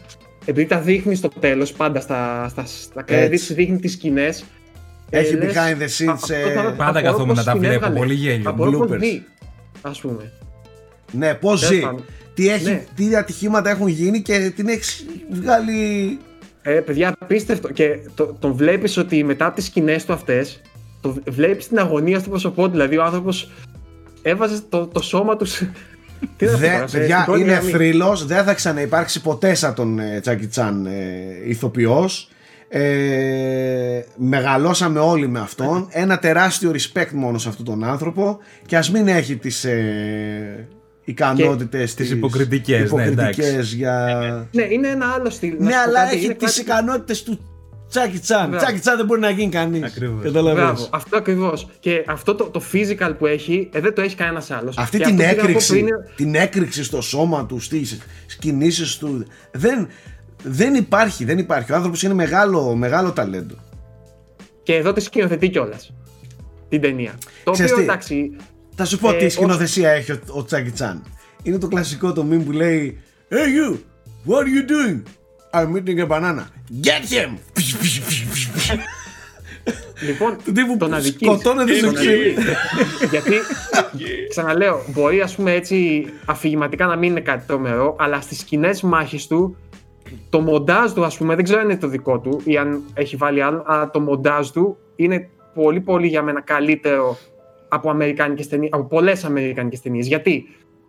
επειδή 0.45 0.67
τα 0.67 0.79
δείχνει 0.79 1.15
στο 1.15 1.29
τέλος, 1.29 1.73
πάντα 1.73 2.01
στα, 2.01 2.47
στα, 2.49 2.65
στα 2.67 3.05
Έτσι. 3.07 3.53
credits, 3.53 3.57
δείχνει 3.57 3.79
τις 3.79 3.93
σκηνές. 3.93 4.45
Έχει 5.11 5.39
behind 5.41 5.83
the 5.83 6.09
scenes, 6.09 6.31
ε, 6.31 6.73
Πάντα 6.77 7.03
καθόμουν 7.03 7.37
να 7.37 7.45
τα 7.45 7.57
βλέπω, 7.57 7.91
πολύ 7.91 8.15
γέλιο, 8.15 8.55
bloopers. 8.59 9.21
Α 9.81 9.91
πούμε. 10.01 10.33
Ναι, 11.13 11.35
πώς 11.35 11.61
Τέλος 11.69 11.75
ζει. 11.75 12.03
Πάντων. 12.47 12.61
Τι, 12.61 12.65
έχει, 12.65 12.71
Ναι. 12.71 12.85
τι 13.09 13.17
ατυχήματα 13.17 13.71
έχουν 13.71 13.89
γίνει 13.89 14.23
και 14.23 14.53
την 14.57 14.69
έχεις 14.69 15.07
βγάλει. 15.31 16.19
Ε, 16.63 16.71
παιδιά, 16.73 17.17
απίστευτο. 17.19 17.73
Και 17.73 17.99
το, 18.15 18.37
τον 18.39 18.53
βλέπεις 18.53 18.97
ότι 18.97 19.25
μετά 19.25 19.47
από 19.47 19.55
τις 19.57 19.65
σκηνές 19.65 20.05
του 20.05 20.13
αυτές, 20.13 20.61
βλέπεις 21.29 21.69
την 21.69 21.79
αγωνία 21.79 22.19
στο 22.19 22.29
πρόσωπό 22.31 22.65
του. 22.65 22.71
Δηλαδή, 22.71 22.97
ο 22.97 23.03
άνθρωπος 23.05 23.51
έβαζε 24.23 24.61
το, 24.69 24.87
το 24.87 25.03
σώμα 25.03 25.37
τους 25.37 25.51
σε- 25.51 25.71
Τι 26.37 26.45
να 26.45 26.53
πω 26.53 26.59
Δε, 26.59 26.67
τώρα, 26.71 26.87
σε- 26.87 26.99
παιδιά, 26.99 27.15
στην 27.15 27.25
πρώτη 27.27 27.41
είναι 27.41 27.53
γραμμή. 27.53 27.71
θρύλος, 27.71 28.27
δεν 28.27 28.45
θα 28.45 28.55
ξαναυπάρξει 28.55 29.21
ποτέ 29.21 29.55
σαν 29.55 29.75
τον 29.75 29.99
ε, 29.99 30.21
Τσάκι 30.21 30.47
Τσάν 30.47 30.87
ε, 30.87 30.91
ηθοποιός. 31.49 32.29
Ε, 32.69 34.01
μεγαλώσαμε 34.17 34.99
όλοι 35.01 35.29
με 35.29 35.41
αυτόν. 35.41 35.89
Ένα 35.91 36.19
τεράστιο 36.19 36.71
respect 36.73 37.11
μόνο 37.13 37.39
σε 37.39 37.49
αυτόν 37.49 37.65
τον 37.65 37.85
άνθρωπο 37.85 38.39
και 38.67 38.77
ας 38.77 38.91
μην 38.91 39.09
έχει 39.09 39.37
τις 39.37 39.65
ε, 39.65 40.69
ικανότητες 41.09 41.95
τις 41.95 42.11
υποκριτικές, 42.11 42.93
ναι, 42.93 43.03
υποκριτικές 43.03 43.73
για... 43.73 44.49
Ναι, 44.53 44.63
είναι 44.63 44.89
ένα 44.89 45.07
άλλο 45.19 45.31
στυλ. 45.31 45.55
Να 45.59 45.65
Ναι, 45.65 45.71
σου 45.73 45.77
πω 45.77 45.83
αλλά 45.91 46.03
κάτι, 46.05 46.17
έχει 46.17 46.25
είναι 46.25 46.35
τις 46.35 46.49
κάτι- 46.57 46.61
ικανότητες 46.61 47.23
του 47.23 47.39
Τσάκι 47.89 48.19
Τσάν. 48.19 48.49
Μπράβο. 48.49 48.65
Τσάκι 48.65 48.81
Τσάν 48.81 48.97
δεν 48.97 49.07
μπορεί 49.07 49.21
να 49.21 49.31
γίνει 49.31 49.51
κανείς. 49.51 49.83
Ακριβώς. 49.83 50.23
Καταλαβαίνεις. 50.23 50.71
Μπράβο, 50.71 50.89
αυτό 50.93 51.17
ακριβώς. 51.17 51.69
Και 51.81 52.05
αυτό 52.07 52.35
το, 52.35 52.45
το 52.45 52.63
physical 52.73 53.13
που 53.19 53.27
έχει, 53.27 53.69
ε, 53.73 53.81
δεν 53.81 53.95
το 53.95 54.01
έχει 54.01 54.15
κανένας 54.17 54.51
άλλος. 54.51 54.79
Αυτή 54.79 54.99
την 54.99 55.21
έκρηξη, 55.21 55.85
την 56.17 56.35
έκρηξη 56.35 56.85
στο 56.85 57.01
σώμα 57.01 57.47
του, 57.47 57.61
στις 57.61 57.99
κινήσεις 58.39 58.97
του, 58.97 59.27
δεν, 59.53 59.89
δεν 60.43 60.75
υπάρχει, 60.75 61.25
δεν 61.25 61.39
υπάρχει. 61.39 61.73
Ο 61.73 61.75
άνθρωπος 61.75 62.03
είναι 62.03 62.15
μεγάλο, 62.15 62.75
μεγάλο 62.75 63.13
ταλέντο. 63.13 63.55
Και 64.63 64.75
εδώ 64.75 64.93
τη 64.93 65.01
σκηνοθετεί 65.01 65.49
κιόλας. 65.49 65.93
Την 66.69 66.81
ταινία. 66.81 67.13
Το 67.45 67.51
Ξέρεις 67.51 67.73
οποίο 67.73 67.85
τι, 67.85 67.91
εντάξει. 67.91 68.37
Θα 68.81 68.85
σου 68.87 68.99
πω 68.99 69.11
Ε, 69.11 69.17
τι 69.17 69.25
ως- 69.25 69.33
σκηνοθεσία 69.33 69.91
έχει 69.91 70.13
ο, 70.13 70.21
ο 70.29 70.45
Τσάκι 70.45 70.71
Τσάν. 70.71 71.03
Είναι 71.43 71.59
το 71.59 71.69
κλασικό 71.69 72.13
το 72.13 72.27
meme 72.31 72.43
που 72.45 72.53
λέει 72.53 72.99
Hey 73.31 73.35
you, 73.35 73.77
what 74.27 74.43
are 74.43 74.47
you 74.47 74.71
doing? 74.71 75.03
I'm 75.53 75.77
eating 75.77 76.01
a 76.01 76.07
banana. 76.07 76.43
Get 76.83 77.05
him! 77.13 77.39
Λοιπόν, 80.07 80.37
Του 80.45 80.53
τύπου 80.53 80.77
τον 80.77 80.89
που 80.91 80.95
αδικείς. 80.97 81.29
σκοτώνεται 81.29 81.75
στο 81.75 81.87
Τον 81.87 81.95
ξύλο. 81.95 82.13
αδικείς. 82.13 82.45
Γιατί, 83.11 83.35
ξαναλέω, 84.29 84.83
μπορεί 84.89 85.21
ας 85.21 85.35
πούμε 85.35 85.53
έτσι 85.53 86.07
αφηγηματικά 86.25 86.87
να 86.87 86.97
μην 86.97 87.11
είναι 87.11 87.21
κάτι 87.21 87.47
τρομερό, 87.47 87.97
αλλά 87.99 88.21
στις 88.21 88.39
σκηνές 88.39 88.83
μάχης 88.83 89.27
του, 89.27 89.57
το 90.31 90.41
μοντάζ 90.41 90.93
του 90.93 91.05
ας 91.05 91.17
πούμε, 91.17 91.35
δεν 91.35 91.45
ξέρω 91.45 91.61
αν 91.61 91.69
είναι 91.71 91.79
το 91.79 91.89
δικό 91.89 92.19
του 92.19 92.41
ή 92.45 92.57
αν 92.57 92.83
έχει 92.95 93.17
βάλει 93.17 93.43
άλλο, 93.43 93.63
αλλά 93.67 93.91
το 93.91 94.01
μοντάζ 94.01 94.49
του 94.49 94.77
είναι 94.97 95.29
πολύ 95.55 95.81
πολύ 95.81 96.07
για 96.07 96.23
μένα 96.23 96.41
καλύτερο 96.41 97.19
από, 97.69 97.91
αμερικάνικες 97.91 98.49
ταινίες, 98.49 98.71
από 98.73 98.85
πολλές 98.85 99.25
αμερικάνικες 99.25 99.81
ταινίες. 99.81 100.07
Γιατί 100.07 100.45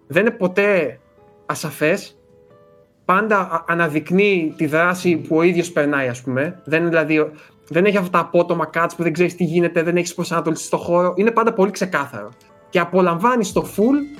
δεν 0.08 0.22
είναι 0.22 0.32
ποτέ 0.32 1.00
ασαφές, 1.46 2.18
πάντα 3.06 3.38
α- 3.38 3.64
αναδεικνύει 3.68 4.54
τη 4.58 4.66
δράση 4.66 5.16
που 5.16 5.36
ο 5.36 5.42
ίδιος 5.42 5.72
περνάει 5.72 6.08
ας 6.08 6.22
πούμε. 6.22 6.62
Δεν, 6.66 6.80
είναι 6.80 6.90
δηλαδή, 6.90 7.32
δεν 7.68 7.86
έχει 7.86 7.98
αυτά 7.98 8.10
τα 8.12 8.20
απότομα 8.20 8.70
cuts 8.74 8.90
που 8.98 9.04
δεν 9.04 9.14
ξέρεις 9.14 9.36
τι 9.36 9.44
γίνεται, 9.44 9.84
δεν 9.84 9.98
έχεις 9.98 10.14
προσανατολίσει 10.14 10.64
στο 10.64 10.78
χώρο. 10.78 11.14
Είναι 11.18 11.32
πάντα 11.32 11.54
πολύ 11.54 11.72
ξεκάθαρο. 11.72 12.30
Και 12.70 12.80
απολαμβάνει 12.80 13.46
το 13.54 13.68
full 13.76 14.20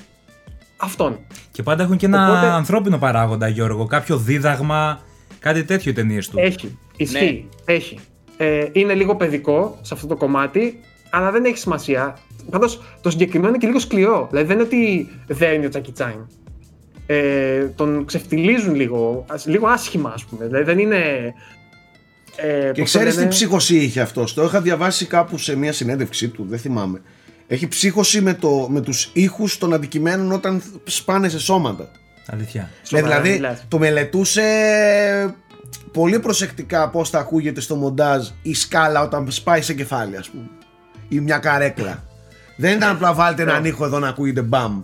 αυτόν. 0.78 1.18
Και 1.52 1.64
πάντα 1.64 1.84
έχουν 1.84 1.98
και 1.98 2.06
ένα 2.06 2.28
Οπότε- 2.30 2.50
ανθρώπινο 2.50 2.98
παράγοντα, 2.98 3.48
Γιώργο. 3.48 3.86
Κάποιο 3.86 4.18
δίδαγμα, 4.18 5.00
κάτι 5.40 5.64
τέτοιο 5.64 5.92
οι 5.92 5.94
ταινίες 5.94 6.30
του. 6.30 6.40
Έχει. 6.40 6.78
Ισχύει. 6.96 7.50
Έχει. 7.66 8.00
Ε, 8.38 8.66
είναι 8.72 8.94
λίγο 8.94 9.16
παιδικό 9.16 9.78
σε 9.82 9.94
αυτό 9.94 10.08
το 10.08 10.16
κομμάτι, 10.16 10.80
αλλά 11.10 11.32
δεν 11.32 11.46
έχει 11.46 11.58
σημασία. 11.58 12.18
Πάντως 12.50 12.82
το 13.02 13.10
συγκεκριμένο 13.10 13.50
είναι 13.50 13.58
και 13.58 13.68
λίγο 13.68 13.80
σκληρό. 13.80 14.28
Δηλαδή 14.32 14.48
δεν 14.48 14.56
είναι 14.58 14.66
ότι 14.66 15.10
δέρνει 15.28 15.66
ο 15.66 15.70
Τσάκι 15.70 15.92
Τσάιν. 15.92 16.28
Ε, 17.06 17.66
τον 17.76 18.06
ξεφτιλίζουν 18.06 18.76
λίγο, 18.76 19.26
ας- 19.30 19.46
λίγο 19.46 19.68
άσχημα 19.68 20.12
ας 20.14 20.26
πούμε. 20.26 20.46
Δηλαδή 20.46 20.64
δεν 20.64 20.80
είναι... 20.80 20.98
Ε, 22.36 22.72
Και 22.74 22.82
πώς 22.82 22.92
το 22.92 22.98
ξέρεις 22.98 23.14
τι 23.14 23.18
λένε, 23.20 23.30
ψύχωση 23.30 23.76
είχε 23.78 24.02
αυτός. 24.02 24.34
Το 24.34 24.44
είχα 24.44 24.62
διαβάσει 24.62 25.06
κάπου 25.06 25.38
σε 25.38 25.56
μια 25.56 25.74
συνέντευξή 25.74 26.28
του, 26.28 26.46
δεν 26.50 26.60
θυμάμαι. 26.60 27.02
Έχει 27.48 27.68
ψύχωση 27.68 28.22
με, 28.22 28.34
το, 28.34 28.68
με 28.70 28.82
τους 28.82 29.10
ήχους 29.14 29.58
των 29.58 29.74
αντικειμένων 29.74 30.32
όταν 30.32 30.62
σπάνε 30.84 31.30
σε 31.30 31.40
σώματα. 31.40 31.92
Αλήθεια. 32.32 32.62
Ναι, 32.62 32.70
Σοβαρά 33.00 33.08
δηλαδή 33.22 33.32
μιλάς. 33.40 33.66
το 33.68 33.80
μελετούσε 33.80 34.44
πολύ 35.92 36.20
προσεκτικά 36.20 36.90
πώς 36.90 37.10
θα 37.10 37.20
ακούγεται 37.20 37.62
στο 37.62 37.76
μοντάζ 37.76 38.28
η 38.42 38.54
σκάλα 38.54 39.02
όταν 39.04 39.32
σπάει 39.32 39.62
σε 39.62 39.74
κεφάλι 39.74 40.18
ας 40.18 40.30
πούμε. 40.30 40.50
Ή 41.08 41.20
μια 41.20 41.38
καρέκλα. 41.38 42.04
Δεν 42.60 42.76
ήταν 42.78 42.90
απλά 42.90 43.14
βάλτε 43.14 43.42
έναν 43.42 43.66
ήχο 43.66 43.86
εδώ 43.86 44.00
να 44.00 44.08
ακούγεται 44.08 44.42
μπαμ. 44.42 44.82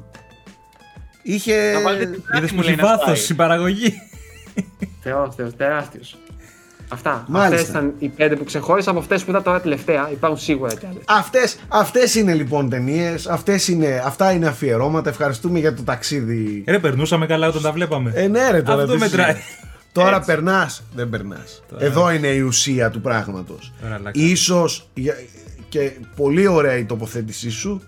Είχε... 1.24 1.72
Να 1.74 1.82
βάλετε 1.82 2.06
την 2.06 2.14
Είδες 2.14 2.30
άκρη 2.38 2.48
που 2.48 2.54
μου, 2.56 2.60
έχει 2.62 2.70
λέει, 2.70 2.76
να 2.76 2.84
βάθο 2.84 3.02
σπάει. 3.04 3.16
στην 3.16 3.36
παραγωγή. 3.36 3.94
Θεός, 5.04 5.36
θεός, 5.36 5.56
τεράστιος. 5.56 6.18
Αυτά. 6.90 7.26
Μάλιστα. 7.28 7.56
Αυτές 7.56 7.70
ήταν 7.70 7.94
οι 8.00 8.08
πέντε 8.10 8.36
που 8.36 8.44
ξεχώρισα 8.44 8.90
από 8.90 9.00
αυτές 9.00 9.24
που 9.24 9.30
ήταν 9.30 9.44
τώρα 9.44 9.62
τελευταία. 9.62 10.10
Υπάρχουν 10.12 10.40
σίγουρα 10.40 10.74
κι 10.76 10.86
άλλες. 10.86 11.02
Αυτές, 11.08 11.58
αυτές 11.68 12.16
είναι 12.16 12.34
λοιπόν 12.34 12.70
ταινίες, 12.70 13.28
αυτές 13.28 13.68
είναι, 13.68 14.02
αυτά 14.06 14.32
είναι 14.32 14.48
αφιερώματα. 14.48 15.10
Ευχαριστούμε 15.10 15.60
για 15.60 15.74
το 15.74 15.84
ταξίδι. 15.84 16.64
Ρε, 16.68 16.80
περνούσαμε 16.80 17.26
καλά 17.26 17.48
όταν 17.48 17.62
τα 17.62 17.72
βλέπαμε. 17.72 18.12
Ε, 18.16 18.28
ναι, 18.28 18.50
ρε, 18.52 18.62
τώρα 18.62 18.82
Αυτό 18.82 18.94
τι 18.94 19.00
μετράει. 19.00 19.26
σημαίνει. 19.26 19.44
Τώρα 19.92 20.20
περνάς, 20.20 20.84
δεν 20.96 21.10
περνάς. 21.10 21.64
Εδώ 21.78 22.12
είναι 22.12 22.28
η 22.28 22.40
ουσία 22.40 22.90
του 22.90 23.02
πράγματος. 23.02 23.74
Τώρα 23.82 23.96
αλλάξαμε. 23.96 24.28
Ίσως 24.28 24.90
για- 24.94 25.18
και 25.76 25.92
πολύ 26.16 26.48
ωραία 26.48 26.78
η 26.78 26.86
τοποθέτησή 26.86 27.50
σου. 27.50 27.82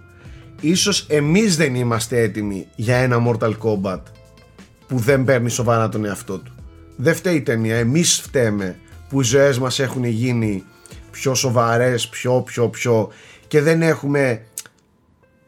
Ίσως 0.62 1.06
εμείς 1.10 1.58
δεν 1.58 1.76
είμαστε 1.76 2.22
έτοιμοι 2.22 2.68
για 2.76 2.96
ένα 2.96 3.24
Mortal 3.28 3.54
Kombat 3.58 4.02
που 4.88 4.98
δεν 4.98 5.24
παίρνει 5.24 5.50
σοβαρά 5.50 5.90
τον 5.90 6.06
εαυτό 6.06 6.38
του. 6.38 6.52
Δεν 6.96 7.16
φταίει 7.16 7.36
η 7.36 7.42
ταινία. 7.42 7.76
Εμείς 7.76 8.22
φταίμε 8.22 8.80
που 9.10 9.22
οι 9.22 9.24
ζωές 9.24 9.60
μας 9.60 9.80
έχουν 9.80 10.04
γίνει 10.04 10.64
πιο 11.12 11.34
σοβαρές, 11.34 12.08
πιο, 12.08 12.42
πιο, 12.42 12.70
πιο 12.70 13.10
και 13.48 13.62
δεν 13.62 13.82
έχουμε 13.82 14.46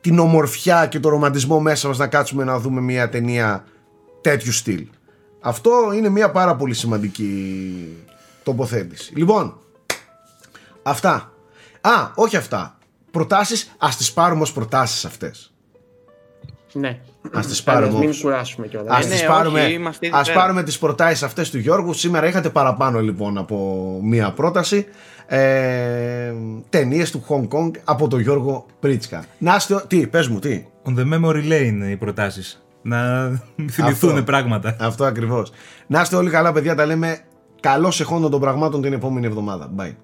την 0.01 0.19
ομορφιά 0.19 0.87
και 0.87 0.99
το 0.99 1.09
ρομαντισμό 1.09 1.59
μέσα 1.59 1.87
μας 1.87 1.97
να 1.97 2.07
κάτσουμε 2.07 2.43
να 2.43 2.59
δούμε 2.59 2.81
μια 2.81 3.09
ταινία 3.09 3.65
τέτοιου 4.21 4.51
στυλ. 4.51 4.87
Αυτό 5.39 5.71
είναι 5.95 6.09
μια 6.09 6.31
πάρα 6.31 6.55
πολύ 6.55 6.73
σημαντική 6.73 7.97
τοποθέτηση. 8.43 9.15
Λοιπόν, 9.15 9.57
αυτά. 10.83 11.33
Α, 11.81 11.91
όχι 12.15 12.35
αυτά. 12.37 12.77
Προτάσεις, 13.11 13.71
ας 13.77 13.97
τις 13.97 14.13
πάρουμε 14.13 14.41
ως 14.41 14.51
προτάσεις 14.53 15.05
αυτές. 15.05 15.53
Ναι. 16.73 16.99
Ας 17.33 17.47
τις 17.47 17.63
πάρουμε 17.63 17.85
Ας 17.87 17.93
μην 17.93 18.03
όμως. 18.03 18.15
σουράσουμε 18.17 18.67
κιόλας. 18.67 18.97
Ας, 18.97 19.05
ναι, 19.05 19.11
τις 19.11 19.19
όχι, 19.19 19.27
πάρουμε, 19.29 19.61
είμαστε 19.61 20.05
ήδη 20.07 20.15
ας 20.15 20.27
πέρα. 20.27 20.39
πάρουμε 20.39 20.63
τις 20.63 20.77
προτάσεις 20.77 21.23
αυτές 21.23 21.49
του 21.49 21.57
Γιώργου. 21.57 21.93
Σήμερα 21.93 22.27
είχατε 22.27 22.49
παραπάνω 22.49 22.99
λοιπόν 22.99 23.37
από 23.37 23.99
μία 24.03 24.31
πρόταση. 24.33 24.85
Ε, 25.27 26.33
ταινίες 26.69 27.11
του 27.11 27.23
Hong 27.29 27.47
Kong 27.57 27.71
από 27.83 28.07
τον 28.07 28.19
Γιώργο 28.19 28.65
Πρίτσκα. 28.79 29.25
Να 29.37 29.55
είστε, 29.55 29.83
τι, 29.87 30.07
πες 30.07 30.27
μου, 30.27 30.39
τι; 30.39 30.65
On 30.85 30.97
the 30.99 31.13
memory 31.13 31.43
lane 31.51 31.89
οι 31.89 31.95
προτάσεις. 31.95 32.63
Να 32.81 33.27
θυμηθούν 33.69 34.09
Αυτό. 34.11 34.23
πράγματα. 34.23 34.75
Αυτό 34.79 35.03
ακριβώς. 35.05 35.51
Να 35.87 36.01
είστε 36.01 36.15
όλοι 36.15 36.29
καλά 36.29 36.51
παιδιά, 36.51 36.75
τα 36.75 36.85
λέμε 36.85 37.19
καλώς 37.59 37.99
εχόντων 37.99 38.31
των 38.31 38.39
πραγμάτων 38.39 38.81
την 38.81 38.93
επόμενη 38.93 39.25
εβδομάδα. 39.25 39.71
Bye. 39.77 39.95